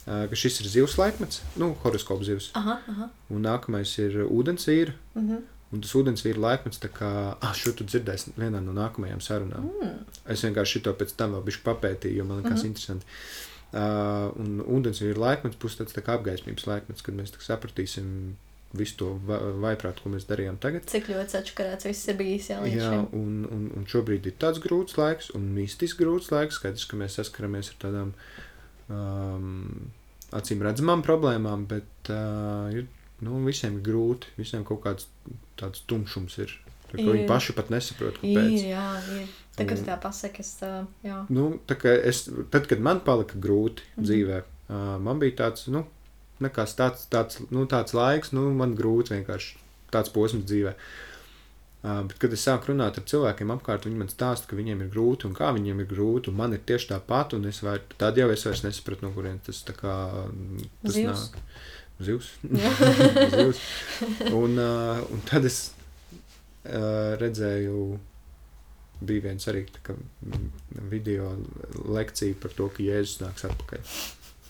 ka 0.07 0.39
šis 0.39 0.61
ir 0.63 0.71
zivs 0.71 0.97
laikmets, 1.01 1.43
nu, 1.61 1.73
horoskopu 1.83 2.25
zivs. 2.25 2.53
Aha, 2.59 2.79
aha. 2.93 3.11
Un 3.35 3.43
nākamais 3.47 3.93
ir 4.03 4.23
ūdensvīra. 4.27 4.95
Uh 5.15 5.23
mhm. 5.23 5.35
-huh. 5.35 5.45
Un 5.75 5.81
tas 5.83 5.95
ūdensvīra 5.99 6.39
laikmets, 6.39 6.79
tā 6.79 6.89
kā, 6.95 7.09
ah, 7.43 7.55
šo 7.59 7.73
tu 7.75 7.85
dzirdēsi 7.85 8.37
vienā 8.39 8.61
no 8.63 8.73
nākamajām 8.73 9.21
sarunām. 9.21 9.67
Mm. 9.83 10.05
Es 10.31 10.45
vienkārši 10.47 10.79
šito 10.79 10.93
pēc 10.95 11.17
tam 11.19 11.35
vēl 11.35 11.43
bišķi 11.49 11.65
papētīju, 11.67 12.17
jo 12.17 12.25
man 12.25 12.39
likās 12.39 12.53
mm 12.53 12.63
-hmm. 12.63 12.67
interesanti. 12.67 13.07
Uh, 13.73 14.31
un 14.41 14.63
ūdensvīra 14.63 15.19
laikmets 15.19 15.59
būs 15.59 15.75
tāds 15.81 15.97
tā 15.97 16.05
kā 16.07 16.15
apgaismības 16.15 16.67
laikmets, 16.67 17.03
kad 17.03 17.15
mēs 17.15 17.35
sapratīsim, 17.43 18.37
visu 18.73 18.97
to 19.01 19.09
vaiprātu, 19.63 20.05
ko 20.05 20.13
mēs 20.13 20.27
darījām 20.29 20.59
tagad. 20.63 20.87
Cik 20.91 21.11
ļoti 21.13 21.39
atšķirīgs 21.41 21.89
viss 21.89 22.09
ir 22.09 22.19
bijis 22.19 22.51
jau 22.51 22.63
līdz 22.65 22.83
šim. 22.83 23.07
Un, 23.13 23.47
un, 23.57 23.69
un 23.77 23.87
šobrīd 23.91 24.27
ir 24.27 24.37
tāds 24.43 24.63
grūts 24.63 24.99
laiks, 25.01 25.31
un 25.35 25.49
mistisks 25.57 25.99
grūts 26.01 26.31
laiks, 26.35 26.61
skaidrs, 26.61 26.87
ka 26.91 26.99
mēs 27.01 27.19
saskaramies 27.21 27.73
ar 27.73 27.81
tādām 27.87 28.13
um, 28.93 29.89
acīm 30.37 30.63
redzamām 30.67 31.03
problēmām, 31.07 31.67
bet 31.71 32.11
uh, 32.13 32.69
ir, 32.75 32.87
nu, 33.25 33.41
visiem 33.47 33.79
ir 33.79 33.87
grūti, 33.87 34.33
visiem 34.39 34.67
kaut 34.67 34.83
kāds 34.87 35.09
tāds 35.61 35.85
tumšums 35.91 36.39
ir. 36.45 36.55
Tā, 36.87 37.03
viņi 37.03 37.27
paši 37.29 37.57
pat 37.57 37.73
nesaprot, 37.73 38.21
kāpēc. 38.21 38.53
Ir, 38.61 38.69
jā, 38.71 38.87
ir. 39.17 39.33
Tā 39.57 39.65
kā 39.67 39.77
tā 39.81 39.97
pasaka, 40.01 40.45
es, 40.45 40.53
jā. 41.05 41.19
Nu, 41.33 41.49
tā 41.67 41.79
kā 41.81 41.93
es, 41.97 42.27
tad, 42.53 42.69
kad 42.71 42.83
man 42.85 43.01
palika 43.05 43.39
grūti 43.41 43.83
mm 43.83 43.97
-hmm. 43.97 44.07
dzīvē, 44.07 44.39
uh, 44.43 45.03
man 45.03 45.19
bija 45.19 45.37
tāds, 45.43 45.67
nu, 45.73 45.87
nekas 46.41 46.77
tāds, 46.77 47.09
tāds, 47.11 47.41
nu, 47.51 47.67
tāds 47.67 47.95
laiks, 47.95 48.33
nu, 48.33 48.53
man 48.55 48.77
grūti 48.77 49.17
vienkārši 49.17 49.57
tāds 49.91 50.13
posms 50.13 50.45
dzīvē. 50.45 50.75
Uh, 50.75 51.16
bet, 51.83 52.17
kad 52.19 52.33
es 52.35 52.43
sāku 52.47 52.73
runāt 52.73 52.99
ar 52.99 53.05
cilvēkiem 53.07 53.53
apkārt, 53.55 53.87
viņi 53.87 54.01
man 54.01 54.11
stāsta, 54.11 54.49
ka 54.51 54.59
viņiem 54.59 54.83
ir 54.83 54.91
grūti 54.91 55.29
un 55.29 55.37
kā 55.37 55.53
viņiem 55.55 55.85
ir 55.85 55.89
grūti, 55.91 56.33
un 56.33 56.39
man 56.41 56.57
ir 56.57 56.65
tieši 56.67 56.91
tāpat, 56.95 57.37
un 57.37 57.47
es 57.51 57.63
var, 57.63 57.83
tad 58.01 58.19
jau 58.19 58.29
es 58.33 58.43
vairs 58.49 58.65
nesapratu, 58.67 59.07
no 59.07 59.13
kurienes 59.15 59.47
tas 59.47 59.63
tā 59.69 59.77
kā 59.77 59.95
tas 60.83 60.97
Zivs. 60.97 61.23
nāk. 61.23 61.39
Zivs. 62.09 62.33
Zivs. 63.37 63.63
Un, 64.33 64.59
uh, 64.59 65.01
un 65.15 65.23
tad 65.31 65.47
es 65.49 65.61
uh, 66.67 67.15
redzēju, 67.21 67.79
bija 69.07 69.29
viens 69.29 69.49
arī 69.53 69.67
kā, 69.85 69.95
video 70.91 71.31
lekcija 71.87 72.41
par 72.43 72.57
to, 72.57 72.69
ka 72.73 72.85
Jēzus 72.85 73.23
nāks 73.23 73.47
atpakaļ. 73.49 73.97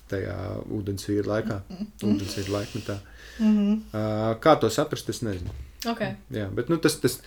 tajā 0.06 0.34
ūdensvīra 0.70 1.26
laikā, 1.26 1.60
ūdensvīra 2.06 2.52
laikmetā. 2.60 3.00
Uh, 3.42 4.36
kā 4.40 4.54
to 4.62 4.70
saprast, 4.70 5.10
es 5.10 5.22
nezinu. 5.26 5.50
Okay. 5.92 6.16
Jā, 6.34 6.48
bet 6.54 6.70
nu, 6.72 6.78
tas, 6.82 6.98
tas 7.02 7.18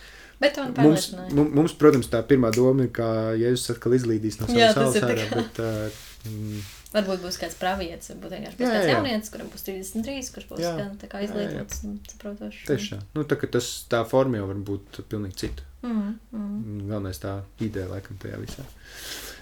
mums, 0.80 1.10
mums, 1.36 1.74
protams, 1.78 2.08
tā 2.12 2.22
pirmā 2.26 2.52
doma 2.54 2.86
ir, 2.86 2.92
ka 2.96 3.08
Jēzus 3.38 3.74
atkal 3.76 3.96
izlīdīs 3.98 4.40
no 4.40 4.48
savas 4.50 4.96
ir 5.00 5.08
ārā, 5.08 5.26
kā- 5.30 5.40
bet 5.40 5.60
uh, 5.64 6.04
mm, 6.30 6.60
Varbūt 6.90 7.20
būs 7.22 7.36
kāds 7.38 7.54
pravietis, 7.54 8.10
varbūt 8.10 8.32
vienkārši 8.34 8.58
būs 8.58 8.66
Jā, 8.66 8.70
kāds 8.74 8.88
jā, 8.88 8.94
jaunietis, 8.96 9.30
kuram 9.30 9.50
būs 9.52 9.62
33, 9.68 10.30
kurš 10.34 10.46
būs 10.48 10.62
Jā. 10.64 10.72
gan 10.74 10.96
tā 10.98 11.06
kā 11.12 11.20
izglītots 11.22 11.84
un 11.86 12.00
saprotošs. 12.10 12.64
tieši 12.66 12.88
tā. 12.96 12.98
Nu, 13.14 13.22
tā, 13.30 13.38
ka 13.38 13.46
tas, 13.46 13.68
tā 13.92 14.00
forma 14.10 14.40
jau 14.40 14.48
var 14.48 14.58
būt 14.72 14.98
pilnīgi 15.12 15.38
cita. 15.44 15.66
Mm, 15.86 16.16
mm. 16.34 16.80
Galvenais 16.90 17.22
tā 17.22 17.36
ideja 17.62 17.86
laikam 17.92 18.18
tajā 18.18 18.40
visā. 18.42 18.66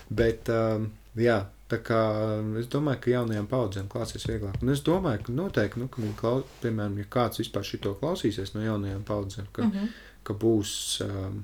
Bet, 0.09 0.49
um, 0.49 0.89
jā, 1.21 1.43
tā 1.69 1.81
kā 1.85 2.01
um, 2.39 2.55
es 2.61 2.69
domāju, 2.73 3.03
ka 3.05 3.13
jaunajām 3.13 3.49
paudzēm 3.51 3.91
klāsies 3.93 4.25
vieglāk. 4.29 4.57
Un 4.65 4.73
es 4.73 4.83
domāju, 4.85 5.27
ka 5.27 5.37
noteikti, 5.37 5.83
nu, 5.83 5.91
ka, 5.93 6.03
viņi 6.03 6.17
klau, 6.19 6.43
piemēram, 6.63 6.97
ja 7.03 7.09
kāds 7.13 7.43
vispār 7.43 7.67
šito 7.69 7.95
klausīsies 8.01 8.55
no 8.55 8.65
jaunajām 8.65 9.05
paudzēm, 9.09 9.49
ka, 9.53 9.67
mm. 9.67 9.73
-hmm. 9.75 9.95
ka 10.25 10.37
būs, 10.45 10.73
um, 11.05 11.43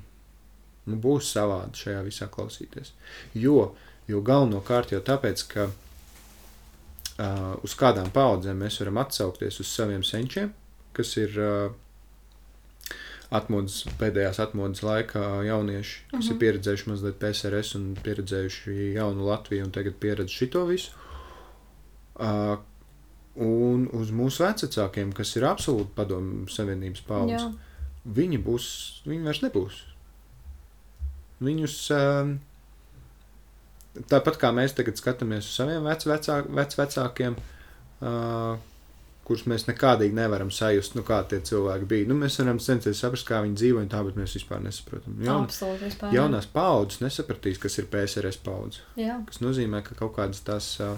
nu, 0.87 1.01
būs 1.07 1.33
savādi 1.37 1.85
šajā 1.85 2.03
visā 2.09 2.31
klausīties. 2.33 2.95
Jo, 3.35 3.75
jo 4.09 4.25
galvenokārt 4.25 4.97
jau 4.97 5.03
tāpēc, 5.05 5.47
ka 5.53 5.69
uh, 5.69 7.55
uz 7.63 7.77
kādām 7.77 8.11
paudzēm 8.13 8.65
mēs 8.65 8.81
varam 8.81 9.03
atsaukties 9.05 9.61
uz 9.61 9.69
saviem 9.69 10.03
senčiem, 10.03 10.53
kas 10.97 11.17
ir 11.21 11.37
uh, 11.37 11.73
atmodas, 13.35 13.81
pēdējās 14.01 14.41
atmodas 14.43 14.85
laikā 14.87 15.25
jaunieši, 15.49 15.97
kas 16.11 16.21
uh 16.21 16.27
-huh. 16.27 16.35
ir 16.35 16.41
pieredzējuši 16.43 16.91
mazliet 16.91 17.19
PSRS 17.23 17.75
un 17.79 17.89
pieredzējuši 18.03 18.93
jaunu 18.99 19.27
Latviju 19.27 19.65
un 19.65 19.75
tagad 19.75 19.99
pieredz 20.01 20.31
šito 20.31 20.65
visu. 20.71 20.93
Uh, 22.15 22.57
un 23.35 23.89
uz 23.93 24.11
mūsu 24.15 24.45
vecākiem, 24.45 25.13
kas 25.13 25.35
ir 25.37 25.47
absolūti 25.49 25.91
padomu 25.97 26.49
savienības 26.49 27.03
paudze, 27.09 27.51
viņi 28.05 28.39
būs, 28.39 28.67
viņi 29.09 29.25
vairs 29.25 29.43
nebūs. 29.43 29.81
Viņus 31.45 31.79
um, 31.97 32.37
tāpat 34.11 34.39
kā 34.39 34.53
mēs 34.55 34.77
tagad 34.79 35.01
skatāmies 35.01 35.49
uz 35.49 35.57
saviem 35.59 35.83
vecvecā, 35.83 36.45
vecvecākiem, 36.47 37.37
uh, 38.01 38.55
kurus 39.25 39.47
mēs 39.51 39.67
nekādīgi 39.69 40.17
nevaram 40.17 40.51
sajust, 40.53 40.95
nu, 40.99 41.03
kā 41.07 41.23
tie 41.29 41.41
cilvēki 41.45 41.89
bija. 41.91 42.09
Nu, 42.11 42.17
mēs 42.21 42.39
varam 42.43 42.61
censties 42.63 43.01
saprast, 43.01 43.27
kā 43.29 43.41
viņi 43.45 43.59
dzīvo, 43.61 43.83
un 43.85 43.91
tā, 43.93 44.03
bet 44.07 44.19
mēs 44.21 44.37
vispār 44.39 44.63
nesaprotam. 44.65 45.17
Jaun, 45.25 45.49
Absolūti 45.49 45.89
vispār. 45.89 46.15
jaunās 46.15 46.49
paudzes 46.53 47.01
nesapratīs, 47.05 47.61
kas 47.63 47.79
ir 47.81 47.89
PSRS 47.93 48.41
paudze. 48.45 48.85
Jā. 49.01 49.21
Tas 49.31 49.41
nozīmē, 49.45 49.83
ka 49.87 49.97
kaut 49.99 50.15
kādas 50.19 50.45
tās 50.45 50.75
uh, 50.85 50.97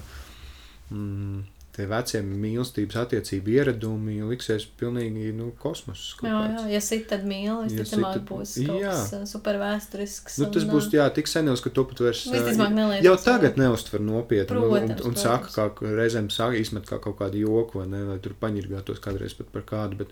mm, 0.91 1.45
tie 1.77 1.85
vecie 1.87 2.19
mīlestības 2.25 2.95
attiecību 3.03 3.51
ieradumi 3.53 4.15
liksies 4.31 4.65
pilnīgi 4.79 5.29
nu, 5.37 5.51
kosmos. 5.61 6.15
kaut 6.19 6.27
Jā, 6.31 6.39
jā, 6.55 6.63
ja 6.73 6.79
sit, 6.81 7.05
tad 7.11 7.23
mīl, 7.29 7.45
Ja 7.45 7.67
visticamāk 7.69 8.17
sit, 8.17 8.23
tad- 8.23 8.25
būs 8.31 8.53
kaut 8.65 8.81
jā. 8.81 8.95
kas 8.97 9.13
ā, 9.13 9.19
super 9.29 9.59
vēsturisks. 9.61 10.39
Nu, 10.41 10.49
tas 10.55 10.65
un, 10.65 10.71
būs 10.73 10.89
ā, 10.89 10.95
jā, 10.97 11.05
tik 11.19 11.29
senos, 11.31 11.61
ka 11.61 11.69
to 11.69 11.85
pat 11.91 12.01
vairs 12.07 12.23
Visticamāk 12.33 12.73
neliekas 12.73 13.05
jau 13.05 13.15
tagad 13.27 13.61
neuztver 13.61 14.01
nopietni. 14.01 14.57
un- 14.57 14.63
un, 14.63 14.87
Protams, 14.89 15.05
un 15.05 15.15
saka, 15.15 15.47
protams. 15.53 15.77
kā 15.77 15.93
reizēm 16.01 16.31
saka, 16.33 16.57
izmet 16.57 16.85
kā 16.89 16.99
kaut 16.99 17.19
kādu 17.21 17.39
joku, 17.45 17.79
vai, 17.79 17.87
ne, 17.93 18.03
vai 18.09 18.17
tur 18.19 18.33
paņirgātos 18.41 18.99
kādreiz 18.99 19.37
pat 19.37 19.51
par 19.53 19.61
kādu. 19.61 19.97
Bet 20.01 20.09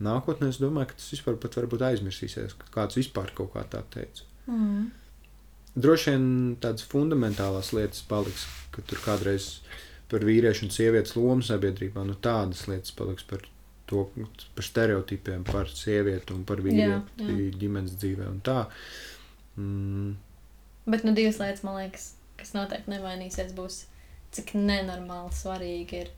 nākotnē 0.00 0.48
es 0.48 0.58
domāju, 0.62 0.88
ka 0.88 0.94
tas 0.94 1.10
vispār 1.12 1.36
pat 1.42 1.52
varbūt 1.60 1.84
aizmirsīsies, 1.90 2.54
ka 2.58 2.72
kāds 2.80 2.96
vispār 2.96 3.34
kaut 3.34 3.52
kā 3.52 3.64
tā 3.68 3.82
teica. 3.92 4.22
Mm. 4.48 4.88
Droši 5.78 6.10
vien 6.10 6.56
tādas 6.58 6.82
fundamentālās 6.88 7.72
lietas 7.76 8.00
paliks, 8.08 8.46
ka 8.72 8.82
tur 8.82 8.98
kādreiz 9.04 9.58
par 10.08 10.24
vīriešu 10.24 10.66
un 10.66 10.72
sievietes 10.74 11.16
lomu 11.18 11.44
sabiedrībā, 11.44 12.04
nu 12.06 12.16
tādas 12.24 12.66
lietas 12.70 12.94
paliks 12.96 13.26
par 13.28 13.44
to, 13.88 14.06
par 14.56 14.66
stereotipiem, 14.66 15.44
par 15.48 15.68
sievieti 15.72 16.34
un 16.36 16.44
par 16.48 16.62
vīrieti 16.64 17.28
jā. 17.28 17.50
ģimenes 17.60 17.96
dzīvē 18.00 18.28
un 18.28 18.40
tā. 18.44 18.62
Mm, 19.58 20.16
Bet 20.88 21.04
nu, 21.04 21.12
divas 21.12 21.36
lietas, 21.40 21.64
man 21.66 21.76
liekas, 21.76 22.12
kas 22.40 22.54
noteikti 22.56 22.88
nemainīsies, 22.88 23.52
būs, 23.56 23.82
cik 24.32 24.54
nenormāli 24.56 25.34
svarīgi 25.36 26.02
ir 26.04 26.12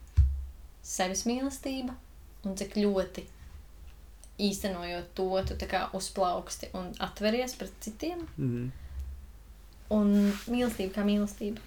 sevis 0.86 1.24
mīlestība 1.26 1.96
un 2.46 2.54
cik 2.58 2.76
ļoti 2.78 3.24
īstenojot 4.40 5.10
to, 5.18 5.26
tu 5.48 5.56
tā 5.58 5.66
kā 5.68 5.80
uzplauksti 5.96 6.70
un 6.78 6.92
atveries 7.02 7.56
pret 7.58 7.74
citiem. 7.82 8.22
mm, 8.36 8.70
Un 9.90 10.14
mīlestība 10.46 10.94
kā 10.94 11.02
mīlestība. 11.02 11.58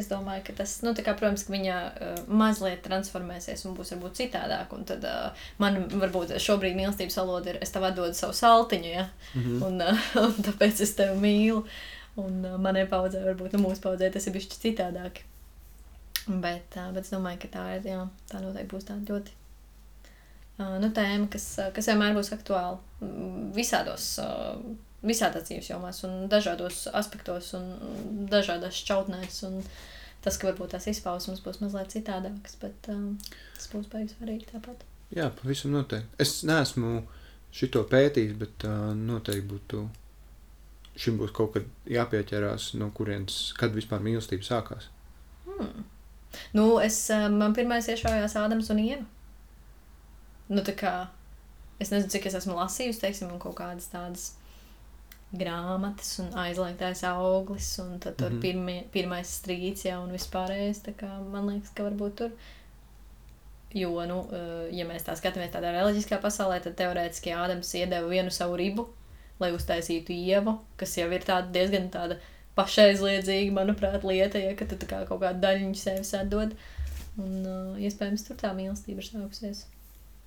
Es 0.00 0.08
domāju, 0.10 0.42
ka 0.48 0.56
tas, 0.58 0.72
nu, 0.82 0.90
kā, 0.96 1.12
protams, 1.14 1.44
ka 1.46 1.52
viņa 1.54 1.74
uh, 1.78 2.22
mazliet 2.26 2.80
transformēsies 2.82 3.62
un 3.68 3.76
būs 3.78 3.92
varbūt 3.94 4.16
citādāk. 4.18 4.72
Un 4.74 4.86
tad 4.88 5.04
uh, 5.06 5.44
man 5.62 5.84
varbūt 5.92 6.34
šobrīd 6.42 6.74
mīlestības 6.78 7.18
valoda 7.20 7.52
ir, 7.52 7.60
es 7.62 7.70
tev 7.74 7.86
atdodu 7.86 8.16
savu 8.18 8.34
saltiņu, 8.34 8.90
ja? 8.90 9.04
Mhm. 9.36 9.60
un, 9.68 9.84
uh, 9.84 10.08
un 10.24 10.34
tāpēc 10.48 10.82
es 10.82 10.96
tevi 10.98 11.14
mīlu. 11.22 11.62
Un 12.18 12.42
uh, 12.42 12.58
manai 12.62 12.88
paudzē, 12.90 13.22
varbūt 13.28 13.54
nu, 13.54 13.62
mūsu 13.68 13.82
paudzē 13.86 14.10
tas 14.14 14.26
ir 14.26 14.34
bijis 14.34 14.50
citādāk. 14.58 15.22
Bet, 16.26 16.74
uh, 16.74 16.90
bet 16.94 17.04
es 17.04 17.14
domāju, 17.14 17.44
ka 17.44 17.54
tā 17.54 17.64
ir, 17.76 17.88
jā, 17.94 18.02
tā 18.30 18.42
noteikti 18.42 18.70
būs 18.74 18.86
tāda 18.88 19.14
ļoti 19.14 19.34
uh, 20.58 20.76
nu, 20.82 20.90
tēma, 20.94 21.28
kas, 21.30 21.46
kas 21.76 21.90
vienmēr 21.90 22.14
būs 22.16 22.32
aktuāla 22.34 22.78
mm, 23.02 23.52
visādos, 23.56 24.08
uh, 24.22 24.58
visādās 25.04 25.48
dzīves 25.48 25.70
jomās 25.70 26.02
un 26.06 26.24
dažādos 26.32 26.86
aspektos 26.92 27.52
un 27.58 27.68
dažādās 28.30 28.78
šķautnēs. 28.82 29.42
Un 29.48 29.60
tas, 30.24 30.38
ka 30.40 30.48
varbūt 30.50 30.74
tās 30.74 30.88
izpausmes 30.90 31.42
būs 31.44 31.60
mazliet 31.62 31.92
citādākas, 31.94 32.56
bet 32.60 32.88
um, 32.92 33.14
tas 33.56 33.68
būs 33.72 33.90
beigas 33.92 34.16
svarīgi 34.16 34.48
tāpat. 34.52 34.84
Jā, 35.14 35.28
pavisam 35.40 35.74
noteikti. 35.76 36.16
Es 36.22 36.38
neesmu 36.48 37.02
šito 37.54 37.84
pētījis, 37.90 38.36
bet 38.40 38.66
uh, 38.68 38.92
noteikti 38.96 39.48
būtu. 39.50 39.84
Šim 40.94 41.16
būs 41.18 41.32
kaut 41.34 41.56
kad 41.56 41.90
jāpieķerās, 41.90 42.68
no 42.78 42.86
kurienes, 42.94 43.48
kad 43.58 43.74
vispār 43.74 44.02
mīlestība 44.04 44.46
sākās. 44.46 44.86
Hmm. 45.48 45.82
Nu, 46.54 46.78
es, 46.82 47.00
uh, 47.10 47.26
man 47.30 47.54
pirmais 47.54 47.88
iešaujās 47.90 48.36
Ādams 48.38 48.70
un 48.70 48.82
Ieva. 48.82 49.02
Nu, 50.50 50.62
tā 50.62 50.74
kā, 50.78 50.92
es 51.82 51.90
nezinu, 51.90 52.12
cik 52.14 52.28
es 52.30 52.38
esmu 52.38 52.54
lasījusi, 52.58 53.00
teiksim, 53.02 53.32
un 53.34 53.42
kaut 53.42 53.56
kādas 53.58 53.88
tādas 53.90 54.28
grāmatas 55.38 56.18
un 56.22 56.34
aizliegtais 56.44 57.04
auglis, 57.08 57.70
un 57.82 57.98
tad 57.98 58.16
tur 58.16 58.30
mm. 58.30 58.36
-hmm. 58.36 58.40
pirmie, 58.40 58.84
pirmais 58.92 59.30
strīds 59.40 59.86
jau 59.86 60.02
un 60.02 60.12
vispārējais, 60.12 60.82
tā 60.88 60.94
kā 61.00 61.10
man 61.30 61.48
liekas, 61.50 61.72
ka 61.74 61.86
varbūt 61.88 62.14
tur, 62.20 62.30
jo, 63.74 64.06
nu, 64.06 64.20
uh, 64.20 64.66
ja 64.72 64.86
mēs 64.86 65.06
tā 65.06 65.16
skatāmies 65.18 65.54
tādā 65.54 65.72
reliģiskā 65.74 66.20
pasaulē, 66.22 66.60
tad 66.62 66.76
teorētiski 66.78 67.34
Ādams 67.34 67.74
iedeva 67.74 68.08
vienu 68.08 68.30
savu 68.30 68.56
ribu, 68.56 68.88
lai 69.40 69.50
uztaisītu 69.52 70.12
ievu, 70.12 70.58
kas 70.76 70.96
jau 70.96 71.10
ir 71.10 71.26
tāda 71.26 71.50
diezgan 71.50 71.90
tāda 71.90 72.18
pašaizliedzīga, 72.54 73.52
manuprāt, 73.52 74.04
lieta, 74.06 74.38
ja 74.38 74.54
ka 74.54 74.64
tu 74.64 74.78
tā 74.78 74.86
kā 74.86 75.02
kaut 75.08 75.20
kādu 75.20 75.40
daļiņu 75.42 75.74
sevis 75.74 76.14
atdod. 76.14 76.54
Un 77.18 77.46
uh, 77.46 77.78
iespējams 77.78 78.26
tur 78.26 78.36
tā 78.36 78.50
mīlestība 78.54 79.02
ir 79.02 79.06
sākusies. 79.06 79.66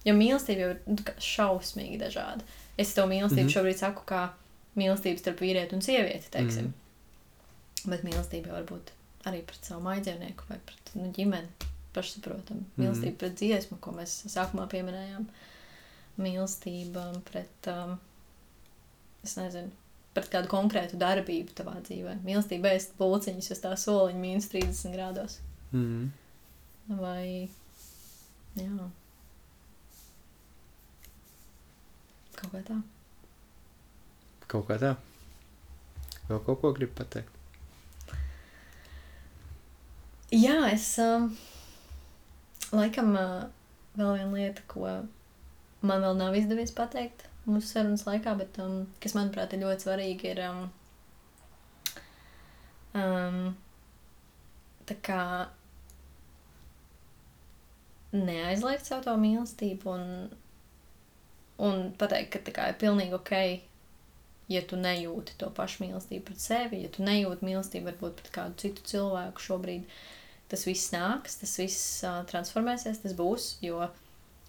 Jo 0.08 0.14
mīlestība 0.16 0.62
jau 0.62 0.70
ir 0.76 0.82
nu, 0.88 0.98
šausmīgi 1.20 2.00
dažāda. 2.00 2.44
Es 2.80 2.94
to 2.96 3.08
mīlestību 3.08 3.42
mm. 3.42 3.48
-hmm. 3.48 3.56
šobrīd 3.56 3.80
saku 3.80 4.06
kā 4.08 4.30
mīlestību 4.78 5.22
starp 5.22 5.42
vīrieti 5.44 5.78
un 5.78 5.84
sievieti, 5.86 6.32
teiksim. 6.34 6.70
Mm. 6.72 7.90
Bet 7.92 8.06
mīlestība 8.06 8.56
var 8.56 8.68
būt 8.70 8.92
arī 9.28 9.42
pret 9.48 9.68
savu 9.68 9.84
maidzinieku 9.86 10.48
vai 10.50 10.60
pret 10.66 10.94
nu, 10.98 11.10
ģimeni. 11.16 11.72
Pašsaprotami. 11.96 12.62
Mhm. 12.62 12.82
Mīlestība 12.82 13.14
mm 13.16 13.20
pret 13.24 13.38
dziesmu, 13.40 13.80
ko 13.82 13.94
mēs 13.96 14.20
sākumā 14.30 14.68
pieminējām. 14.70 15.26
Mīlestība 16.22 17.08
pret, 17.26 17.70
um, 17.72 17.96
es 19.26 19.34
nezinu, 19.38 19.72
pret 20.14 20.30
kādu 20.34 20.50
konkrētu 20.52 21.00
darbību 21.02 21.56
tavā 21.58 21.78
dzīvē. 21.86 22.20
Mīlestība 22.26 22.74
ēst 22.74 22.94
pulciņus 22.98 23.52
uz 23.54 23.64
tā 23.64 23.74
soliņa 23.78 24.22
mīnus 24.22 24.50
30 24.54 24.94
grādos. 24.94 25.40
Mm. 25.72 26.12
Vai, 27.02 27.50
jā. 28.58 28.90
Kaut 32.38 32.54
kā 32.54 32.62
tā. 32.70 32.78
Kaut 34.48 34.68
kā 34.70 34.78
tā. 34.80 34.94
Vēl 36.28 36.40
kaut 36.46 36.62
ko 36.62 36.72
gribu 36.76 36.96
pateikt. 37.00 37.34
Jā, 40.32 40.58
es 40.74 40.90
um, 41.00 41.30
laikam 42.76 43.14
uh, 43.16 43.46
vēl 43.96 44.18
viena 44.18 44.34
lieta, 44.36 44.64
ko 44.68 44.84
man 45.88 46.04
vēl 46.04 46.18
nav 46.20 46.36
izdevies 46.36 46.74
pateikt 46.76 47.24
mūsu 47.48 47.70
sarunas 47.70 48.04
laikā, 48.08 48.34
bet 48.40 48.60
um, 48.60 48.82
kas 49.04 49.16
manuprāt 49.16 49.56
ir 49.56 49.64
ļoti 49.64 49.88
svarīgi, 49.88 50.34
ir 50.34 50.42
um, 50.50 50.66
um, 53.00 53.40
tā 54.88 54.98
kā 55.04 55.22
neaizliegt 58.18 58.88
savu 58.88 59.06
to 59.08 59.16
mīlestību 59.22 59.94
un, 59.94 60.06
un 61.64 61.88
pateikt, 62.00 62.34
ka 62.36 62.44
tā 62.48 62.56
kā 62.56 62.68
ir 62.72 62.80
pilnīgi 62.84 63.16
ok, 63.16 63.34
ja 64.52 64.62
tu 64.64 64.80
nejūti 64.80 65.36
to 65.42 65.50
pašu 65.56 65.84
mīlestību 65.84 66.26
pret 66.30 66.42
sevi, 66.44 66.82
ja 66.86 66.92
tu 66.94 67.04
nejūti 67.06 67.46
mīlestību 67.48 67.92
varbūt 67.92 68.22
pret 68.22 68.34
kādu 68.36 68.62
citu 68.64 68.86
cilvēku 68.94 69.44
šobrīd, 69.44 69.88
tas 70.52 70.64
viss 70.68 70.94
nāks, 70.94 71.40
tas 71.42 71.56
viss 71.60 72.04
uh, 72.08 72.22
transformēsies, 72.30 73.04
tas 73.04 73.16
būs. 73.18 73.56
Jo 73.66 73.90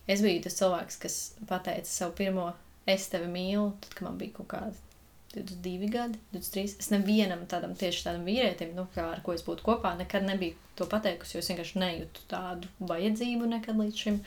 es 0.08 0.22
biju 0.24 0.44
tas 0.46 0.58
cilvēks, 0.60 1.00
kas 1.02 1.16
pateica 1.50 1.90
savu 1.90 2.14
pirmo 2.20 2.52
es 2.88 3.08
tevi 3.12 3.30
mīlu, 3.32 3.72
tad, 3.82 3.96
kad 3.96 4.06
man 4.08 4.20
bija 4.20 4.38
kaut 4.38 4.50
kāda 4.54 4.84
22 5.34 5.90
gadi, 5.92 6.20
23. 6.32 6.78
Es 6.80 6.90
nevienam 6.94 7.42
tādam 7.50 7.74
tieši 7.76 8.06
tādam 8.06 8.24
vīrietim, 8.28 8.72
nu, 8.76 8.86
kā 8.94 9.10
ar 9.12 9.20
ko 9.24 9.34
es 9.36 9.44
būtu 9.44 9.66
kopā, 9.66 9.92
nekad 9.98 10.24
nebiju 10.24 10.56
to 10.78 10.86
pateikusi, 10.88 11.36
jo 11.36 11.42
es 11.42 11.50
vienkārši 11.52 11.82
nejūtu 11.82 12.24
tādu 12.30 12.70
vajadzību 12.88 13.50
nekad 13.50 13.80
līdz 13.82 14.04
šim. 14.04 14.22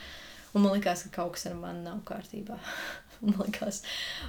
Un 0.52 0.66
man 0.66 0.76
liekas, 0.76 1.08
ka 1.08 1.16
kaut 1.22 1.38
kas 1.38 1.48
ar 1.50 1.56
mani 1.58 1.86
nav 1.88 2.04
kārtībā. 2.08 2.60
man 3.26 3.38
liekas, 3.44 3.82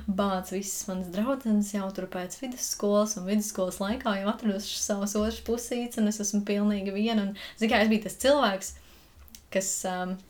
bācis 0.06 0.56
visas 0.58 0.88
manas 0.90 1.12
draudzenes 1.14 1.70
jau 1.72 1.86
tur 1.96 2.08
pēc 2.12 2.36
vidusskolas, 2.42 3.16
un 3.16 3.28
vidusskolas 3.28 3.80
laikā 3.82 4.18
jau 4.20 4.28
atraduši 4.32 4.82
savas 4.82 5.16
otras 5.18 5.40
pusītes, 5.46 6.00
un 6.00 6.12
es 6.12 6.20
esmu 6.22 6.42
pilnīgi 6.48 6.92
viena. 6.94 7.28
Un, 7.28 7.32
zin, 7.56 7.72
kā, 7.72 7.80
es 7.80 7.92
biju 7.92 8.06
tas 8.08 8.20
cilvēks, 8.26 8.76
kas. 9.54 9.72
Um, 9.88 10.20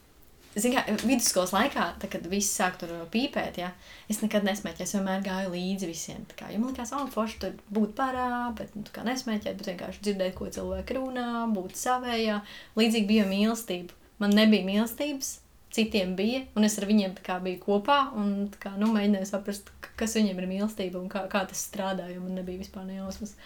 Ziniet, 0.52 0.84
kā 0.84 1.06
vidusskolas 1.08 1.54
laikā, 1.54 1.84
tad, 1.96 2.10
kad 2.12 2.26
viss 2.28 2.52
sāk 2.52 2.74
tur 2.76 2.90
pīpēt, 3.08 3.56
ja, 3.56 3.70
es 4.12 4.18
nekad 4.20 4.44
nesmēķēju. 4.44 4.84
Es 4.84 4.92
vienmēr 4.92 5.22
gāju 5.24 5.52
līdzi 5.54 5.88
visiem. 5.88 6.26
Kā, 6.36 6.50
ja 6.52 6.58
man 6.60 6.74
liekas, 6.74 6.92
oh, 6.92 7.06
forši 7.08 7.38
tur 7.40 7.54
būt 7.72 7.94
parā, 7.96 8.50
bet 8.58 8.74
nu, 8.76 8.84
nesmēķēt, 8.84 9.56
bet 9.56 9.70
vienkārši 9.70 10.04
dzirdēt, 10.04 10.34
ko 10.36 10.50
cilvēki 10.52 10.98
runā, 10.98 11.46
būt 11.56 11.80
savējā. 11.80 12.42
Līdzīgi 12.76 13.08
bija 13.08 13.24
mīlestība. 13.30 13.96
Man 14.20 14.36
nebija 14.36 14.68
mīlestības, 14.68 15.38
citiem 15.72 16.16
bija, 16.16 16.42
un 16.56 16.66
es 16.68 16.76
ar 16.78 16.86
viņiem 16.88 17.14
biju 17.44 17.60
kopā 17.62 17.98
un 18.18 18.50
kā, 18.60 18.74
nu, 18.80 18.90
mēģināju 18.92 19.28
saprast, 19.28 19.70
kas 19.96 20.16
viņiem 20.18 20.40
ir 20.42 20.48
mīlestība 20.50 21.00
un 21.00 21.08
kā, 21.12 21.24
kā 21.32 21.44
tas 21.48 21.62
strādā, 21.68 22.08
jo 22.12 22.20
man 22.20 22.34
nebija 22.36 22.60
vispār 22.60 22.84
nejausmas. 22.88 23.36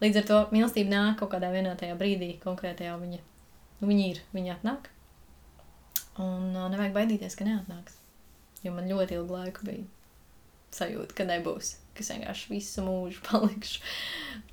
Līdz 0.00 0.20
ar 0.20 0.28
to 0.30 0.38
mīlestība 0.54 0.90
nāk 0.94 1.18
kaut 1.20 1.32
kādā 1.34 1.50
vienā 1.52 1.74
tajā 1.76 1.98
brīdī, 1.98 2.36
konkrētajā 2.44 2.94
viņa, 3.00 3.20
nu, 3.80 3.90
viņa 3.90 4.06
ir, 4.12 4.22
viņa 4.32 4.54
atnāk. 4.56 4.88
Un 6.18 6.54
uh, 6.54 6.66
nevajag 6.72 6.94
baidīties, 6.96 7.36
ka 7.38 7.46
neatnāks. 7.46 7.98
Jo 8.64 8.72
man 8.74 8.88
ļoti 8.90 9.18
ilgu 9.18 9.36
laiku 9.36 9.66
bija 9.68 9.84
sajūta, 10.74 11.14
ka 11.14 11.26
nebūs 11.28 11.76
ka 11.98 12.04
es 12.04 12.12
vienkārši 12.14 12.52
visu 12.52 12.84
mūžu 12.86 13.22
palikšu 13.28 13.82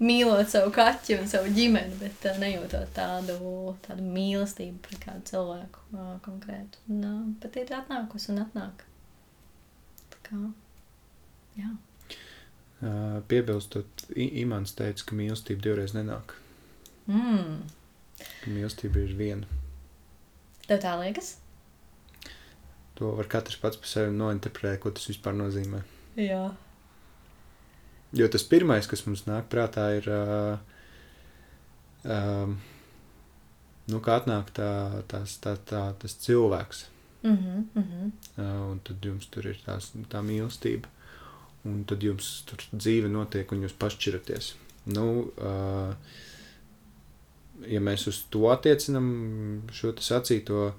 mīlot 0.03 0.51
savu 0.51 0.73
kaķu 0.75 1.19
un 1.21 1.31
savu 1.31 1.53
ģimeni, 1.55 1.95
bet 2.01 2.27
uh, 2.27 2.39
nejūtot 2.41 2.91
tādu, 2.97 3.37
tādu 3.85 4.05
mīlestību 4.09 4.81
pret 4.87 5.01
kādu 5.05 5.29
cilvēku 5.29 5.85
uh, 5.93 6.15
konkrētu. 6.25 6.81
Un, 6.89 7.05
uh, 7.05 7.21
bet 7.43 7.59
ir 7.61 7.73
atnākusi 7.77 8.33
un 8.33 8.43
atnāk. 8.43 8.85
Tā 10.15 10.23
kā, 10.29 10.41
jā. 11.61 11.71
Uh, 12.81 13.21
piebilstot, 13.29 14.09
Imants 14.17 14.75
teica, 14.75 15.07
ka 15.07 15.17
mīlestība 15.17 15.69
divreiz 15.69 15.95
nenāk. 15.95 16.35
Mm. 17.07 17.63
Ka 18.19 18.51
mīlestība 18.51 19.05
ir 19.05 19.15
viena. 19.17 19.63
Tev 20.65 20.81
tā 20.81 20.95
liekas? 20.99 21.35
To 22.95 23.11
var 23.17 23.27
katrs 23.31 23.57
pats 23.59 23.79
par 23.79 23.91
sevi 23.91 24.13
nointerpretēt, 24.15 24.81
ko 24.83 24.91
tas 24.95 25.07
vispār 25.09 25.35
nozīmē. 25.37 25.81
Jā. 26.19 26.45
Jo 28.15 28.27
tas 28.31 28.45
pirmais, 28.47 28.87
kas 28.87 29.03
mums 29.07 29.25
nāk 29.27 29.49
prātā, 29.51 29.89
ir. 29.97 30.05
Uh, 30.07 30.57
um, 32.07 32.57
nu, 33.91 34.01
kā 34.03 34.19
atnāk 34.21 34.53
tā, 34.55 34.69
tās, 35.11 35.37
tā, 35.43 35.57
tā, 35.67 35.85
tas 35.99 36.15
cilvēks. 36.23 36.85
Mm 37.23 37.37
-hmm, 37.37 37.63
mm 37.73 37.83
-hmm. 37.83 38.11
Uh, 38.37 38.71
un 38.71 38.79
tad 38.79 39.05
jums 39.05 39.27
tur 39.27 39.47
ir 39.47 39.57
tās, 39.65 39.91
tā 40.09 40.21
mīlestība. 40.21 40.87
Un 41.65 41.83
tad 41.83 42.03
jums 42.03 42.43
tur 42.45 42.57
dzīve 42.71 43.07
notiek, 43.07 43.51
un 43.51 43.63
jūs 43.63 43.73
pašķiraties. 43.79 44.53
Nu, 44.85 45.31
uh, 45.37 45.95
ja 47.67 47.79
mēs 47.79 48.07
uz 48.07 48.23
to 48.29 48.49
attiecinām 48.49 49.61
šo 49.71 49.93
sacīto, 49.93 50.73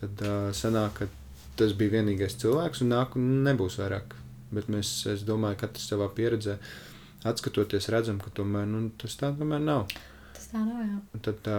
tad 0.00 0.10
uh, 0.22 0.52
sanāk, 0.52 0.92
ka 0.92 1.06
tas 1.56 1.72
bija 1.72 1.90
vienīgais 1.90 2.36
cilvēks, 2.36 2.80
un 2.80 2.88
nāk, 2.88 3.16
nebūs 3.16 3.78
vairāk 3.78 4.19
Bet 4.54 4.70
mēs, 4.72 4.92
es 5.10 5.22
domāju, 5.26 5.60
ka 5.60 5.68
katrs 5.68 5.90
savā 5.92 6.08
pieredzē 6.14 6.56
atskatoties, 7.28 7.90
redzam, 7.92 8.18
ka 8.22 8.32
tomēr 8.34 8.66
nu, 8.68 8.88
tas 9.00 9.14
tā 9.20 9.30
tomēr 9.36 9.62
nav. 9.62 9.86
Tas 10.36 10.50
tā 10.52 10.62
nav. 10.64 10.80
Jā. 10.86 11.20
Tad, 11.26 11.40
tā, 11.46 11.58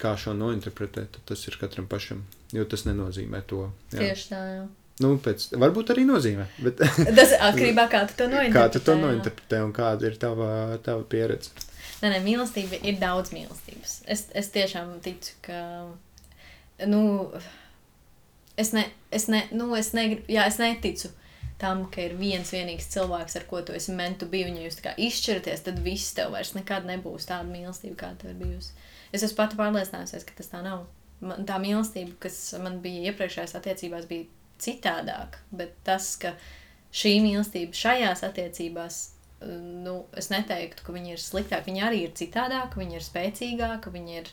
kā 0.00 0.14
šo 0.18 0.34
nointerpretēt, 0.38 1.20
tas 1.28 1.46
ir 1.46 1.58
katram 1.60 1.88
pašam. 1.90 2.24
Jo 2.54 2.64
tas 2.68 2.86
nenozīmē 2.88 3.42
to. 3.48 3.68
Jā. 3.92 4.00
Tieši 4.00 4.28
tā, 4.32 4.42
jā. 4.56 4.66
Nu, 4.98 5.12
pēc, 5.22 5.52
varbūt 5.62 5.92
arī 5.94 6.02
nozīmē. 6.08 6.48
Bet, 6.64 6.80
tas 7.18 7.36
atkarībā 7.36 7.86
no 7.86 7.92
kā 7.92 8.02
tu 8.08 8.16
to 8.18 8.26
nointerpretē. 8.32 8.56
Kā 8.56 8.66
tu 8.74 8.82
to 8.82 8.96
nointerpretē 8.98 9.60
un 9.62 9.74
kāda 9.76 10.10
ir 10.10 10.18
tava, 10.18 10.50
tava 10.82 11.04
pieredze? 11.10 11.52
Nē, 12.00 12.10
nē, 12.14 12.18
mīlestība 12.24 12.80
ir 12.86 12.98
daudz 12.98 13.30
mīlestības. 13.34 14.00
Es, 14.10 14.26
es 14.38 14.50
tiešām 14.54 14.96
ticu, 15.04 15.36
ka. 15.46 15.60
Nu, 16.86 17.02
es, 18.58 18.72
ne, 18.74 18.84
es, 19.14 19.26
ne, 19.30 19.44
nu, 19.54 19.70
es, 19.78 19.92
negribu, 19.98 20.26
jā, 20.30 20.46
es 20.50 20.58
neticu 20.62 21.10
tam, 21.58 21.84
ka 21.90 22.04
ir 22.06 22.14
viens 22.18 22.50
vienīgs 22.54 22.86
cilvēks, 22.92 23.36
ar 23.40 23.46
ko 23.50 23.60
tu 23.66 23.74
esi 23.74 23.94
mentu 23.96 24.28
bijis, 24.30 24.52
un 24.52 24.60
ja 24.60 24.68
jūs 24.68 24.78
izšķiraties, 25.08 25.64
tad 25.66 25.80
viss 25.82 26.14
tev 26.14 26.30
vairs 26.36 26.54
nekad 26.54 26.86
nebūs 26.86 27.26
tāda 27.30 27.48
mīlestība, 27.50 27.98
kāda 28.04 28.22
tev 28.22 28.32
ir 28.32 28.38
bijusi. 28.44 28.72
Es 29.12 29.24
esmu 29.26 29.40
pati 29.40 29.58
pārliecinājusies, 29.58 30.26
ka 30.28 30.36
tas 30.38 30.52
tā 30.52 30.62
nav. 30.62 30.86
Man, 31.18 31.42
tā 31.48 31.58
mīlestība, 31.58 32.14
kas 32.22 32.38
man 32.62 32.78
bija 32.84 33.10
iepriekšējās 33.10 33.56
attiecībās, 33.58 34.06
bija 34.10 34.28
citādāka, 34.62 35.42
bet 35.50 35.74
tas, 35.86 36.12
ka 36.22 36.36
šī 36.94 37.16
mīlestība 37.24 37.74
šajās 37.74 38.22
attiecībās, 38.28 39.00
nu, 39.82 40.02
es 40.18 40.30
neteiktu, 40.30 40.84
ka 40.86 40.94
viņi 40.94 41.14
ir 41.14 41.22
sliktāki. 41.22 41.72
Viņi 41.72 41.84
arī 41.88 42.04
ir 42.06 42.14
citādāki, 42.18 42.82
viņi 42.84 42.98
ir 42.98 43.06
spēcīgāki, 43.06 43.94
viņi 43.94 44.18
ir 44.20 44.30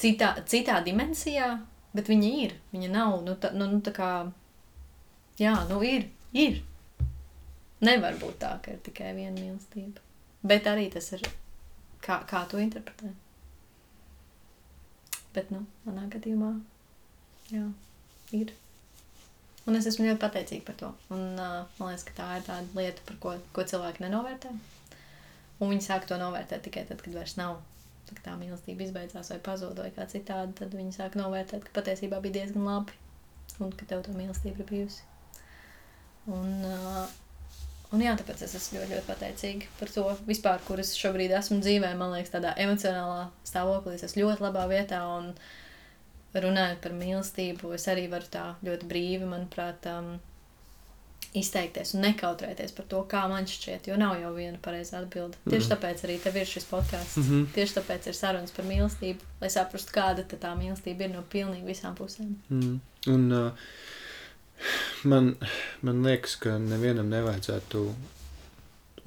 citā, 0.00 0.34
citā 0.48 0.80
dimensijā, 0.84 1.52
bet 1.96 2.08
viņi 2.08 2.32
ir. 2.46 2.56
Viņi 2.72 2.92
nav, 2.92 3.20
nu, 3.26 3.36
tā, 3.40 3.52
nu, 3.56 3.68
nu 3.74 3.84
tā 3.84 3.92
kā 3.96 4.10
Jā, 5.40 5.54
nu 5.70 5.80
ir, 5.86 6.04
ir. 6.36 6.60
Nevar 7.80 8.18
būt 8.20 8.42
tā, 8.42 8.52
ka 8.60 8.74
ir 8.74 8.80
tikai 8.84 9.14
viena 9.16 9.38
mīlestība. 9.38 10.02
Bet 10.44 10.68
arī 10.68 10.90
tas 10.92 11.06
ir, 11.16 11.24
kā, 12.04 12.18
kā 12.28 12.42
to 12.50 12.60
interpretē. 12.60 13.14
Bet, 15.32 15.48
nu, 15.54 15.62
manā 15.86 16.04
gadījumā, 16.12 16.50
jā, 17.54 17.64
ir. 18.36 18.52
Un 19.68 19.78
es 19.78 19.88
esmu 19.88 20.10
ļoti 20.10 20.20
pateicīga 20.20 20.66
par 20.66 20.78
to. 20.80 20.92
Un 21.14 21.24
uh, 21.38 21.56
man 21.78 21.92
liekas, 21.92 22.04
ka 22.08 22.16
tā 22.20 22.28
ir 22.36 22.46
tāda 22.46 22.76
lieta, 22.76 23.04
par 23.08 23.20
ko, 23.24 23.34
ko 23.56 23.64
cilvēki 23.72 24.04
nenovērtē. 24.04 24.52
Un 25.60 25.72
viņi 25.72 25.86
sāk 25.86 26.08
to 26.08 26.20
novērtēt 26.20 26.64
tikai 26.66 26.86
tad, 26.88 27.00
kad 27.04 27.16
vairs 27.16 27.36
nav. 27.40 27.60
Tad, 28.08 28.20
tā 28.24 28.36
mīlestība 28.40 28.84
izbeidzās 28.84 29.32
vai 29.32 29.38
pazuda 29.44 29.86
vai 29.86 29.92
kā 29.96 30.04
citādi, 30.10 30.56
tad 30.60 30.76
viņi 30.76 30.96
sāk 30.96 31.16
novērtēt, 31.20 31.64
ka 31.64 31.80
patiesībā 31.80 32.20
bija 32.24 32.40
diezgan 32.40 32.66
labi 32.68 32.96
un 33.60 33.72
ka 33.76 33.88
tev 33.88 34.04
tā 34.06 34.16
mīlestība 34.16 34.64
ir 34.64 34.68
bijusi. 34.72 35.09
Un, 36.26 36.64
uh, 36.64 37.06
un 37.94 38.04
jā, 38.04 38.12
tāpēc 38.18 38.44
es 38.44 38.54
esmu 38.58 38.78
ļoti, 38.78 38.92
ļoti 38.94 39.06
pateicīga 39.08 39.70
par 39.78 39.88
to 39.94 40.04
vispār, 40.28 40.60
kur 40.66 40.82
es 40.82 40.92
šobrīd 40.98 41.32
esmu 41.38 41.60
dzīvē. 41.64 41.94
Man 41.96 42.12
liekas, 42.14 42.34
tādā 42.34 42.54
emocionālā 42.60 43.30
stāvoklī 43.48 43.96
es 43.96 44.04
esmu 44.10 44.26
ļoti 44.26 44.46
labā 44.46 44.66
vietā. 44.70 45.02
Un 45.18 45.32
runājot 46.34 46.82
par 46.84 46.92
mīlestību, 46.94 47.72
es 47.74 47.88
arī 47.90 48.06
varu 48.10 48.28
tā 48.30 48.44
ļoti 48.66 48.86
brīvi, 48.90 49.26
manuprāt, 49.26 49.88
um, 49.90 50.18
izteikties 51.36 51.94
un 51.94 52.04
nekautrēties 52.04 52.72
par 52.74 52.86
to, 52.90 53.00
kā 53.10 53.22
man 53.30 53.46
šķiet, 53.46 53.86
jo 53.90 53.98
nav 53.98 54.16
jau 54.18 54.32
viena 54.34 54.58
pareizā 54.62 55.02
atbilde. 55.02 55.36
Mm 55.36 55.42
-hmm. 55.44 55.50
Tieši 55.54 55.70
tāpēc 55.72 56.04
arī 56.06 56.18
tev 56.22 56.36
ir 56.36 56.46
šis 56.46 56.66
podkāsts. 56.70 57.16
Mm 57.16 57.22
-hmm. 57.22 57.46
Tieši 57.54 57.74
tāpēc 57.78 58.08
ir 58.08 58.14
sarunas 58.14 58.50
par 58.50 58.64
mīlestību, 58.64 59.20
lai 59.40 59.50
saprastu, 59.50 59.92
kāda 59.92 60.24
tā 60.24 60.54
mīlestība 60.58 61.00
ir 61.00 61.10
no 61.10 61.22
pilnīgi 61.32 61.66
visām 61.66 61.94
pusēm. 61.96 62.34
Mm. 62.50 62.80
Un, 63.06 63.32
uh, 63.32 63.52
Man, 65.08 65.34
man 65.86 66.02
liekas, 66.04 66.36
ka 66.42 66.58
nevienam 66.60 67.08
nevajadzētu 67.12 67.84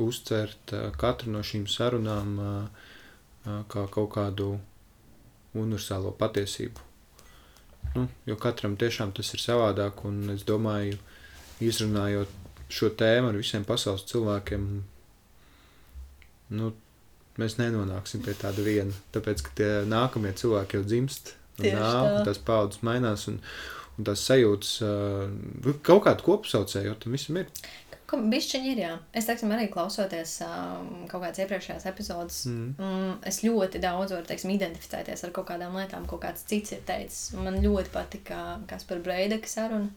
uztvert 0.02 0.74
katru 0.98 1.34
no 1.36 1.44
šīm 1.46 1.68
sarunām 1.70 2.40
kā 3.44 3.84
kaut 3.94 4.10
kādu 4.16 4.56
universālo 5.54 6.14
patiesību. 6.18 6.90
Nu, 7.94 8.08
jo 8.26 8.38
katram 8.42 8.78
tiešām 8.80 9.12
tas 9.14 9.30
ir 9.36 9.44
savādāk, 9.44 10.02
un 10.08 10.32
es 10.34 10.46
domāju, 10.48 10.98
izrunājot 11.62 12.32
šo 12.74 12.90
tēmu 12.98 13.30
ar 13.30 13.38
visiem 13.38 13.66
pasaules 13.68 14.08
cilvēkiem, 14.10 14.66
nu, 16.58 16.72
mēs 17.38 17.60
nenonāksim 17.60 18.24
pie 18.26 18.34
tāda 18.40 18.66
viena. 18.66 18.96
Tāpēc, 19.14 19.46
ka 19.46 19.56
tie 19.60 19.70
nākamie 19.90 20.34
cilvēki 20.40 20.80
jau 20.80 20.88
dzimst, 20.88 21.36
un 21.60 21.70
nāk, 21.78 22.10
un 22.18 22.28
tās 22.28 22.42
paudzes 22.48 22.82
mainās. 22.88 23.28
Un, 23.30 23.40
un 23.98 24.10
tās 24.10 24.26
sajūtas, 24.28 24.76
uh, 24.86 25.74
kaut 25.86 26.06
kādu 26.08 26.28
kopsaucēju, 26.28 26.92
jo 26.92 27.00
tam 27.04 27.18
visam 27.18 27.42
ir. 27.42 27.50
Bišķiņi 28.14 28.68
ir, 28.70 28.80
jā. 28.84 28.92
Es, 29.18 29.26
teiksim, 29.26 29.50
arī 29.56 29.66
klausoties 29.74 30.36
um, 30.46 30.90
kaut 31.10 31.24
kādas 31.24 31.42
iepriekšējās 31.42 31.88
epizodes, 31.90 32.44
mm. 32.46 32.68
um, 32.78 33.16
es 33.26 33.42
ļoti 33.42 33.82
daudz 33.82 34.14
varu, 34.14 34.28
teiksim, 34.30 34.52
identificēties 34.54 35.26
ar 35.26 35.34
kaut 35.34 35.48
kādām 35.50 35.74
lietām, 35.80 36.06
ko 36.06 36.20
kāds 36.22 36.46
cits 36.46 36.76
ir 36.76 36.84
teicis. 36.86 37.32
Man 37.34 37.58
ļoti 37.64 37.90
patika 37.96 38.44
Kaspar 38.70 39.02
Breideka 39.02 39.50
saruna, 39.50 39.90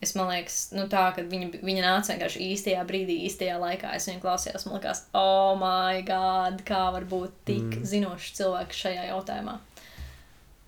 Es 0.00 0.14
domāju, 0.16 0.48
nu, 0.78 0.86
tā, 0.88 1.02
ka 1.12 1.22
viņa, 1.28 1.60
viņa 1.60 1.80
nāca 1.84 2.14
vienkārši 2.14 2.44
īstajā 2.54 2.84
brīdī, 2.88 3.18
īstajā 3.28 3.58
laikā. 3.60 3.90
Es 3.98 4.06
viņu 4.08 4.22
klausījos, 4.22 4.64
man 4.64 4.78
liekas, 4.78 5.02
oh, 5.12 5.52
my 5.60 6.00
God, 6.08 6.62
kā 6.64 6.86
var 6.94 7.04
būt 7.08 7.34
tik 7.50 7.66
mm. 7.66 7.84
zinošs 7.90 8.30
cilvēks 8.38 8.80
šajā 8.86 9.04
jautājumā. 9.10 9.58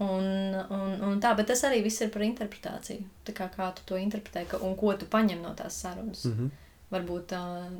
Un, 0.02 0.26
un, 0.74 0.92
un 1.08 1.20
tā, 1.22 1.34
bet 1.38 1.50
tas 1.52 1.62
arī 1.68 1.82
viss 1.84 2.02
ir 2.02 2.10
par 2.14 2.24
interpretāciju. 2.26 3.04
Tā 3.26 3.34
kā, 3.36 3.48
kā 3.52 3.70
tu 3.76 3.86
to 3.86 4.00
interpretē 4.00 4.44
ka, 4.50 4.60
un 4.66 4.76
ko 4.78 4.94
tu 4.98 5.08
paņem 5.10 5.42
no 5.44 5.54
tās 5.58 5.80
sarunas. 5.84 6.24
Mm 6.24 6.32
-hmm. 6.38 6.50
Varbūt 6.92 7.32
uh, 7.32 7.72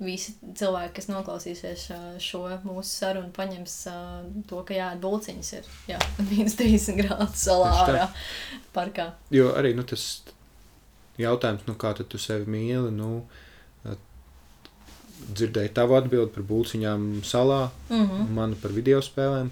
visi 0.00 0.34
cilvēki, 0.56 0.94
kas 0.96 1.08
noklausīsies 1.10 1.86
šo 2.18 2.42
mūsu 2.64 2.88
sarunu, 2.88 3.30
paņems 3.36 3.76
to, 4.48 4.62
ka 4.64 4.74
jā, 4.74 4.88
bulciņas 5.00 5.52
ir 5.52 5.64
jā, 5.92 5.98
minus 6.30 6.56
30 6.56 6.96
grādu 7.02 7.28
salā 7.34 8.08
parkā. 8.72 9.12
Jo 9.30 9.52
arī 9.60 9.74
nu, 9.76 9.82
tas 9.82 10.22
jautājums, 11.20 11.66
nu, 11.66 11.74
kā 11.74 11.92
tu 11.94 12.18
sevi 12.18 12.48
mīli, 12.50 12.90
nu, 12.96 13.26
dzirdēju 15.20 15.74
tavu 15.76 15.98
atbildi 15.98 16.32
par 16.34 16.46
bulciņām 16.48 17.08
salā, 17.26 17.68
mm 17.90 18.06
-hmm. 18.06 18.30
manu 18.36 18.56
par 18.62 18.72
video 18.72 19.00
spēlēm. 19.04 19.50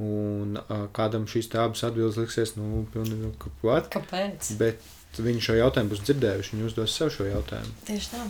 Un 0.00 0.56
uh, 0.56 0.86
kādam 0.96 1.26
šīs 1.28 1.50
abas 1.60 1.82
atbildes 1.84 2.16
liksies, 2.16 2.54
nu, 2.56 2.86
pilnīgi, 2.94 3.20
nu, 3.20 3.32
kāpēc? 3.40 4.52
Bet 4.60 5.18
viņi 5.20 5.42
šo 5.44 5.56
jautājumu 5.58 5.92
būs 5.92 6.04
dzirdējuši, 6.06 6.54
viņi 6.54 6.68
uzdos 6.70 6.94
sev 6.96 7.10
šo 7.12 7.26
jautājumu. 7.28 7.74
Tieši 7.88 8.12
tā. 8.14 8.22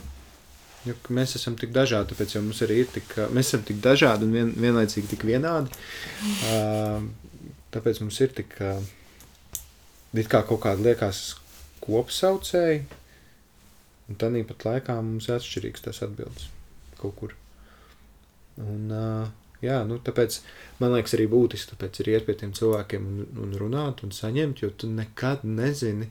Jo 0.88 0.94
mēs 1.12 1.36
esam 1.36 1.58
tik 1.60 1.74
dažādi, 1.76 2.14
tāpēc 2.14 2.34
jau 2.34 2.42
mums 2.42 2.62
arī 2.64 2.80
ir 2.82 2.88
tik, 2.90 3.12
mēs 3.36 3.52
esam 3.52 3.64
tik 3.68 3.82
dažādi 3.84 4.24
un 4.26 4.32
vien, 4.34 4.52
vienlaicīgi 4.64 5.12
tik 5.12 5.26
vienādi. 5.28 5.76
Uh, 6.48 7.04
tāpēc 7.74 8.00
mums 8.02 8.18
ir 8.24 8.32
tik, 8.38 8.56
uh, 8.64 10.24
kā 10.24 10.40
kaut 10.48 10.62
kāda 10.64 10.88
liekas 10.88 11.36
kopsaucēji, 11.84 12.86
un 14.08 14.18
tad 14.18 14.40
pat 14.48 14.66
laikā 14.72 14.96
mums 15.04 15.28
ir 15.28 15.36
atšķirīgs 15.36 15.84
tas 15.84 16.02
atbildes 16.06 16.48
kaut 17.00 17.14
kur. 17.20 17.36
Un, 18.60 18.90
uh, 18.92 19.28
jā, 19.64 19.80
nu, 19.88 19.98
tāpēc 20.04 20.40
man 20.80 20.94
liekas 20.96 21.16
arī 21.18 21.26
būtiski, 21.30 21.74
tāpēc 21.74 22.00
ir 22.00 22.12
iet 22.14 22.26
pie 22.28 22.36
tiem 22.40 22.52
cilvēkiem 22.56 23.06
un, 23.10 23.24
un 23.44 23.56
runāt 23.60 24.04
un 24.06 24.14
saņemt, 24.16 24.62
jo 24.64 24.70
tu 24.70 24.90
nekad 24.90 25.44
nezini, 25.44 26.10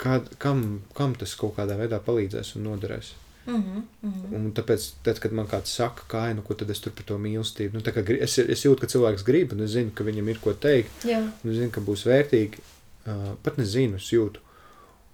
kād, 0.00 0.32
kam, 0.42 0.64
kam 0.96 1.14
tas 1.18 1.34
kaut 1.38 1.56
kādā 1.58 1.78
veidā 1.78 2.00
palīdzēs 2.02 2.56
un 2.58 2.68
noderēs. 2.70 3.14
Mm 3.46 3.54
-hmm, 3.54 3.82
mm 4.02 4.12
-hmm. 4.12 4.34
Un 4.36 4.52
tāpēc, 4.52 4.90
tad, 5.02 5.18
kad 5.18 5.32
man 5.32 5.46
kāds 5.46 5.74
saka, 5.76 6.02
kā 6.08 6.34
nu, 6.34 6.42
ko 6.42 6.54
tad 6.54 6.70
es 6.70 6.80
tur 6.80 6.92
par 6.92 7.04
to 7.04 7.18
mīlestību, 7.18 7.72
nu, 7.74 7.80
kā, 7.80 8.04
es, 8.20 8.38
es 8.38 8.64
jūtu, 8.64 8.80
ka 8.80 8.86
cilvēks 8.86 9.24
grib, 9.24 9.52
un 9.52 9.60
es 9.60 9.70
zinu, 9.70 9.90
ka 9.94 10.04
viņam 10.04 10.28
ir 10.28 10.38
ko 10.40 10.52
teikt. 10.52 11.04
Jā. 11.04 11.20
Un 11.44 11.50
es 11.50 11.56
zinu, 11.56 11.70
ka 11.70 11.80
būs 11.80 12.06
vērtīgi. 12.06 12.58
Uh, 13.06 13.36
pat 13.42 13.58
nezinu, 13.58 13.96
es 13.96 14.12
jūtu. 14.12 14.40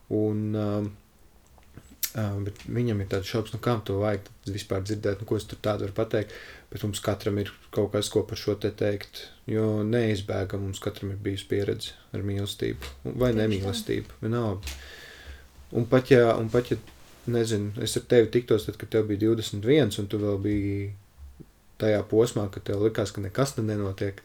Un, 0.09 0.55
uh, 0.55 0.87
uh, 2.15 2.43
bet 2.43 2.55
viņam 2.67 3.01
ir 3.01 3.07
tāds 3.07 3.27
šaubas, 3.27 3.53
nu, 3.53 3.59
kam 3.59 3.83
to 3.85 3.99
vajag 3.99 4.21
vispār 4.47 4.83
dzirdēt, 4.83 5.21
nu, 5.21 5.27
ko 5.27 5.37
es 5.37 5.45
tur 5.45 5.59
tādu 5.63 5.81
varu 5.81 5.93
pateikt. 5.93 6.31
Bet 6.71 6.85
mums 6.87 7.03
katram 7.03 7.39
ir 7.43 7.51
kaut 7.75 7.91
kas, 7.95 8.09
ko 8.13 8.23
par 8.27 8.39
šo 8.39 8.55
te 8.63 8.71
teikt. 8.71 9.25
Jo 9.51 9.83
neizbēgami 9.87 10.69
mums 10.69 10.83
katram 10.83 11.11
ir 11.15 11.19
bijusi 11.23 11.49
pieredze 11.51 11.97
ar 12.15 12.23
mīlestību 12.27 13.15
vai 13.19 13.33
nemīlestību. 13.35 14.21
Vienalga. 14.23 14.75
Un 15.75 15.87
pat 15.91 16.13
ja, 16.15 16.37
un 16.39 16.51
pat 16.51 16.71
ja 16.71 16.79
nezinu, 17.31 17.75
es 17.83 17.97
ar 17.99 18.07
tevi 18.11 18.31
tiktos, 18.35 18.67
tad, 18.67 18.79
kad 18.79 18.91
tev 18.91 19.09
bija 19.11 19.29
21, 19.29 19.99
un 20.03 20.09
tu 20.11 20.19
vēl 20.23 20.39
biji 20.43 20.79
tajā 21.81 22.01
posmā, 22.11 22.47
kad 22.55 22.65
tev 22.67 22.85
likās, 22.85 23.13
ka 23.15 23.23
nekas 23.25 23.57
nenotiek, 23.59 24.23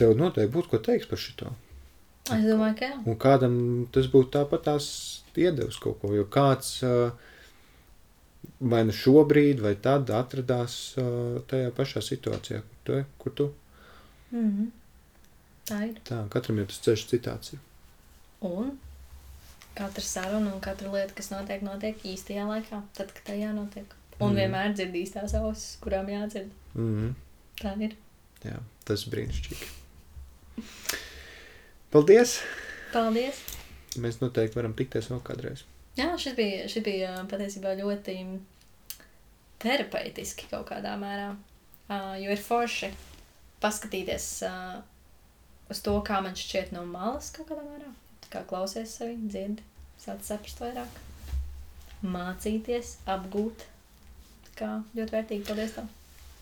tev 0.00 0.16
noteikti 0.18 0.54
būtu 0.54 0.72
ko 0.72 0.80
teikt 0.84 1.10
par 1.10 1.20
šo. 1.20 1.52
Es 2.32 2.44
domāju, 2.48 2.78
ka 2.78 2.88
jā. 2.88 2.98
Un 3.04 3.20
kādam 3.20 3.56
tas 3.92 4.08
būtu 4.12 4.32
tāpat 4.38 4.64
tās 4.70 4.86
iedevis 5.36 5.76
kaut 5.82 6.00
ko, 6.00 6.14
jo 6.16 6.24
kāds. 6.32 6.78
Uh, 6.86 7.32
vai 8.60 8.84
nu 8.84 8.94
šobrīd, 8.94 9.60
vai 9.64 9.74
tad 9.80 10.10
atradās 10.10 10.94
uh, 11.00 11.42
tajā 11.50 11.70
pašā 11.76 12.02
situācijā, 12.04 12.62
kur 12.62 12.80
tu. 12.84 13.04
Kur 13.18 13.36
tu. 13.40 13.50
Mm 14.30 14.50
-hmm. 14.50 14.70
Tā 15.64 15.82
ir. 15.88 16.00
Tā, 16.04 16.28
katram 16.28 16.58
ir 16.58 16.66
tas 16.66 16.80
ceļš 16.84 17.06
citāds. 17.10 17.52
Ir. 17.52 17.60
Un 18.40 18.78
katra 19.74 20.02
saruna 20.02 20.54
un 20.54 20.60
katra 20.60 20.92
lieta, 20.92 21.14
kas 21.14 21.30
notiek, 21.30 21.62
notiek 21.62 22.04
īstajā 22.04 22.46
laikā, 22.46 22.82
tad, 22.94 23.12
kad 23.12 23.22
tā 23.26 23.38
jānotiek. 23.38 23.94
Un 24.20 24.30
mm. 24.30 24.36
vienmēr 24.38 24.74
dzirdīs 24.74 25.14
tās 25.16 25.34
ausis, 25.34 25.76
kurām 25.82 26.06
jādzird. 26.08 26.50
Mm 26.74 26.92
-hmm. 26.94 27.14
Tā 27.62 27.74
ir. 27.82 27.96
Jā, 28.44 28.58
tas 28.84 29.06
ir 29.06 29.12
brīnišķīgi. 29.12 29.66
Paldies! 31.90 32.40
Paldies! 32.92 33.42
Mēs 33.96 34.20
noteikti 34.20 34.58
varam 34.58 34.74
tikties 34.74 35.10
vēl 35.10 35.22
kādreiz. 35.22 35.64
Jā, 35.94 36.08
šis 36.18 36.34
bija, 36.34 36.64
šis 36.70 36.82
bija 36.82 37.10
patiesībā 37.30 37.76
ļoti 37.78 38.16
terapeitiski 39.62 40.48
kaut 40.50 40.66
kādā 40.72 40.96
mērā. 41.00 41.34
Uh, 41.84 42.14
jo 42.16 42.32
ir 42.32 42.40
forši 42.40 42.88
paskatīties 43.62 44.26
uh, 44.48 44.80
uz 45.70 45.82
to, 45.84 45.94
kā 46.06 46.20
man 46.24 46.36
šķiet 46.38 46.72
no 46.74 46.82
malas 46.88 47.30
kaut 47.34 47.50
kādā 47.50 47.62
mērā. 47.66 47.92
Kā 48.32 48.42
klausies 48.48 48.96
sevi, 48.98 49.14
dzirdi, 49.28 49.62
sāc 50.02 50.24
saprast 50.26 50.62
vairāk, 50.64 50.98
mācīties, 52.02 52.96
apgūt. 53.14 53.68
Kā 54.58 54.70
ļoti 54.96 55.16
vērtīgi, 55.16 55.46
paldies 55.46 55.76
tev. 55.76 55.90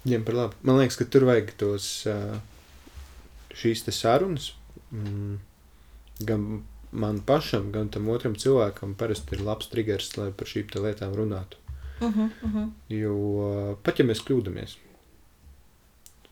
Ņem 0.08 0.24
par 0.26 0.36
labu. 0.36 0.58
Man 0.66 0.80
liekas, 0.80 0.98
ka 1.00 1.06
tur 1.08 1.26
vajag 1.28 1.52
tos 1.60 1.88
šīs 3.56 3.84
sarunas. 3.94 4.52
Mm, 4.92 5.38
gan 6.28 6.46
man 6.92 7.20
pašam, 7.26 7.72
gan 7.72 7.88
tam 7.88 8.08
otram 8.12 8.34
cilvēkam 8.36 8.94
parasti 9.00 9.36
ir 9.36 9.44
labs 9.46 9.68
triggers, 9.72 10.12
lai 10.16 10.30
par 10.36 10.48
šīm 10.48 10.72
lietām 10.76 11.14
runātu. 11.16 11.56
Uh 12.00 12.16
-huh, 12.16 12.30
uh 12.42 12.54
-huh. 12.54 12.70
Jo 12.88 13.78
pat 13.82 13.98
ja 13.98 14.04
mēs 14.04 14.24
kļūdāmies 14.26 14.76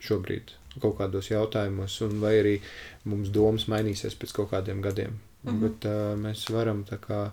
šobrīd 0.01 0.51
kaut 0.81 0.99
kādos 0.99 1.31
jautājumos, 1.31 2.01
un 2.01 2.21
vai 2.21 2.35
arī 2.41 2.61
mums 3.05 3.29
domas 3.29 3.67
mainīsies 3.69 4.17
pēc 4.17 4.33
kaut 4.33 4.51
kādiem 4.51 4.81
gadiem, 4.81 5.19
uh 5.45 5.53
mhm. 5.53 5.57
-huh. 5.57 5.69
bet 5.69 5.85
uh, 5.85 6.19
mēs 6.25 6.51
varam 6.53 6.85
tā 6.85 6.99
kā, 6.99 7.31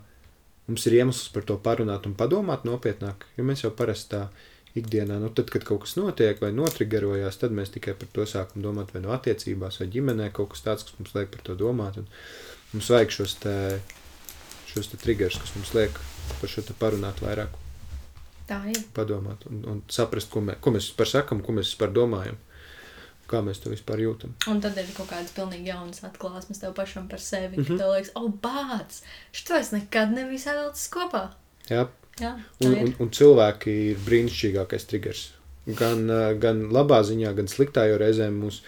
mums 0.67 0.87
ir 0.87 0.93
iemesls 0.93 1.29
par 1.29 1.43
to 1.43 1.57
parunāt 1.57 2.05
un 2.05 2.15
padomāt 2.15 2.63
nopietnāk, 2.63 3.25
jo 3.37 3.43
mēs 3.43 3.63
jau 3.63 3.71
parasti 3.71 4.15
tā 4.15 4.27
ikdienā, 4.75 5.19
nu 5.19 5.29
tad, 5.29 5.49
kad 5.49 5.63
kaut 5.63 5.81
kas 5.81 5.95
notiek 5.95 6.41
vai 6.41 6.51
notrigerojās, 6.51 7.37
tad 7.37 7.51
mēs 7.51 7.69
tikai 7.73 7.93
par 7.93 8.07
to 8.13 8.25
sākam 8.25 8.61
domāt 8.61 8.93
vai 8.93 9.01
no 9.01 9.09
attiecībās 9.09 9.79
vai 9.79 9.87
ģimenē 9.87 10.31
kaut 10.31 10.49
kas 10.49 10.61
tāds, 10.61 10.83
kas 10.83 10.99
mums 10.99 11.15
liek 11.15 11.31
par 11.33 11.41
to 11.41 11.55
domāt, 11.55 11.97
un 11.97 12.07
mums 12.77 12.89
vajag 12.93 13.13
šos 13.15 13.37
te, 13.41 13.55
šos 14.69 14.91
te 14.91 14.99
triggers, 15.01 15.39
kas 15.41 15.55
mums 15.57 15.73
liek 15.73 15.97
par 16.37 16.51
šo 16.51 16.63
parunāt 16.77 17.23
vairāk. 17.23 17.55
Tā 18.47 18.61
ir. 18.71 18.79
Padomāt 18.95 19.43
un, 19.49 19.63
un 19.67 19.79
saprast, 19.91 20.29
ko, 20.31 20.43
mē, 20.45 20.59
ko 20.63 20.71
mēs 20.75 20.91
par 20.95 21.09
sakam, 21.09 21.41
ko 21.43 21.55
mēs 21.57 21.73
par 21.79 21.91
domājam. 21.95 22.37
Kā 23.27 23.41
mēs 23.43 23.59
to 23.59 23.73
vispār 23.73 23.99
jūtam? 23.99 24.37
Un 24.47 24.61
tad 24.63 24.77
ir 24.79 24.87
kaut 24.95 25.09
kādas 25.09 25.33
pilnīgi 25.35 25.67
jaunas 25.67 25.99
atklāsmes 26.07 26.61
tev 26.61 26.71
pašam 26.77 27.09
par 27.11 27.19
sevi. 27.19 27.57
Mm 27.57 27.63
-hmm. 27.65 27.77
Tev 27.81 27.91
liekas, 27.91 28.11
oh, 28.15 28.29
bāc, 28.43 29.01
šito 29.35 29.57
es 29.57 29.71
nekad 29.71 30.13
nebiju 30.15 30.39
sadalījis 30.39 30.87
kopā. 30.93 31.23
Jā, 31.69 31.87
Jā 32.21 32.37
un, 32.63 32.77
un, 32.85 32.93
un 32.99 33.09
cilvēki 33.09 33.73
ir 33.89 33.97
brīnišķīgākais 34.05 34.87
triggers. 34.87 35.31
Gan, 35.65 36.07
gan 36.39 36.69
labā 36.71 37.03
ziņā, 37.03 37.33
gan 37.35 37.47
sliktā, 37.47 37.83
jo 37.89 37.97
reizēm 37.97 38.39
mūs 38.39 38.61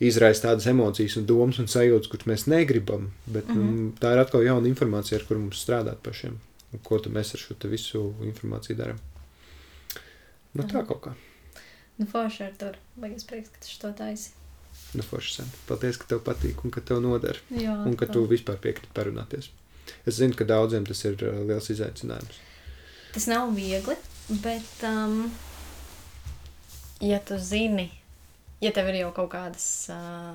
izraisa 0.00 0.48
tādas 0.48 0.66
emocijas 0.70 1.16
un 1.18 1.26
domas 1.26 1.58
un 1.58 1.68
sajūtas, 1.70 2.10
kuras 2.10 2.28
mēs 2.30 2.46
negribam. 2.50 3.10
Bet 3.26 3.48
mm 3.48 3.56
-hmm. 3.56 3.92
tā 4.00 4.12
ir 4.12 4.18
atkal 4.18 4.42
jauna 4.42 4.68
informācija, 4.68 5.18
ar 5.18 5.26
kuru 5.26 5.40
mums 5.40 5.64
strādāt 5.66 6.02
pašiem. 6.02 6.40
Ko 6.82 6.98
mēs 6.98 7.34
ar 7.34 7.40
šo 7.40 7.54
visu 7.64 8.14
informāciju 8.22 8.76
darām? 8.76 8.98
Nu, 10.54 10.62
tā 10.62 10.86
kaut 10.86 11.00
kā. 11.00 11.12
Nu, 11.98 12.06
forši 12.06 12.42
ar 12.42 12.52
to. 12.58 12.72
Baigies 12.96 13.24
prieks, 13.24 13.48
ka 13.48 13.58
tu 13.60 13.78
to 13.80 13.92
taisi. 13.92 14.30
Nu, 14.94 15.02
forši 15.02 15.34
sen. 15.34 15.50
Paldies, 15.66 15.96
ka 15.96 16.06
tev 16.06 16.22
patīk 16.24 16.64
un 16.64 16.70
ka 16.70 16.80
tev 16.80 17.00
noder. 17.00 17.40
Jā, 17.50 17.74
un 17.86 17.96
ka 17.96 18.06
tā. 18.06 18.12
tu 18.12 18.26
vispār 18.26 18.56
piekriti 18.56 18.92
parunāties. 18.94 19.50
Es 20.06 20.14
zinu, 20.20 20.36
ka 20.36 20.44
daudziem 20.44 20.86
tas 20.86 21.04
ir 21.04 21.16
uh, 21.24 21.42
liels 21.48 21.70
izaicinājums. 21.70 22.40
Tas 23.12 23.26
nav 23.26 23.52
viegli, 23.56 23.96
bet 24.44 24.84
um, 24.84 25.32
ja 27.00 27.18
tu 27.24 27.38
zini, 27.40 27.88
ja 28.64 28.74
tev 28.74 28.90
ir 28.90 29.00
jau 29.02 29.14
kaut 29.16 29.30
kādas 29.34 29.66
uh, 29.92 30.34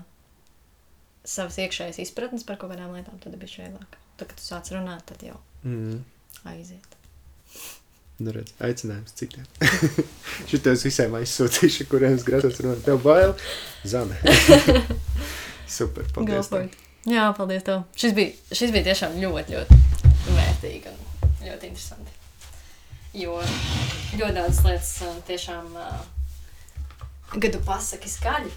savas 1.24 1.60
iekšējas 1.64 2.02
izpratnes 2.04 2.46
par 2.48 2.60
kaut 2.62 2.74
kādām 2.74 2.96
lietām, 2.96 3.20
tad 3.24 3.38
bija 3.40 3.66
vieglāk. 3.66 4.00
Tad, 4.18 4.28
kad 4.30 4.36
tu 4.38 4.46
sāc 4.46 4.70
runāt, 4.76 5.06
tad 5.10 5.24
jau 5.26 5.40
mm. 5.66 6.04
aiziet. 6.52 7.00
Nu, 8.22 8.32
redz, 8.36 8.54
aicinājums 8.64 9.16
citiem. 9.18 9.46
Šitos 10.50 10.86
visiem 10.86 11.16
aizsūtīšu, 11.18 11.88
kuriem 11.92 12.18
es 12.20 12.26
grasos 12.28 12.60
runāt. 12.62 12.84
Tev 12.86 13.02
bail? 13.04 13.34
Zane. 13.90 14.20
Super, 15.78 16.06
paldies. 16.14 16.52
Jā, 17.10 17.26
paldies 17.36 17.66
tev. 17.68 17.84
Šis 18.00 18.14
bija, 18.16 18.36
šis 18.54 18.72
bija 18.76 18.86
tiešām 18.92 19.18
ļoti, 19.20 19.58
ļoti 19.58 19.80
vērtīgi 20.38 20.92
un 20.94 21.00
ļoti 21.48 21.72
interesanti. 21.72 22.20
Jo 23.18 23.40
ļoti 23.42 24.36
daudz 24.38 24.62
lietas 24.66 24.94
tiešām, 25.28 25.74
kad 27.42 27.54
tu 27.56 27.62
pasaki 27.66 28.12
skaļi, 28.12 28.52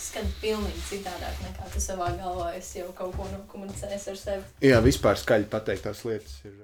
skan 0.00 0.28
pilnīgi 0.40 0.82
citādāk 0.90 1.42
nekā 1.44 1.68
tu 1.72 1.82
savā 1.82 2.10
galvā 2.18 2.50
esi 2.58 2.80
jau 2.80 2.90
kaut 2.96 3.16
ko 3.16 3.28
nokomunicējis 3.32 4.08
ar 4.12 4.18
sevi. 4.20 4.48
Jā, 4.64 4.80
vispār 4.84 5.20
skaļi 5.20 5.48
pateiktās 5.52 6.04
lietas 6.08 6.38
ir. 6.44 6.56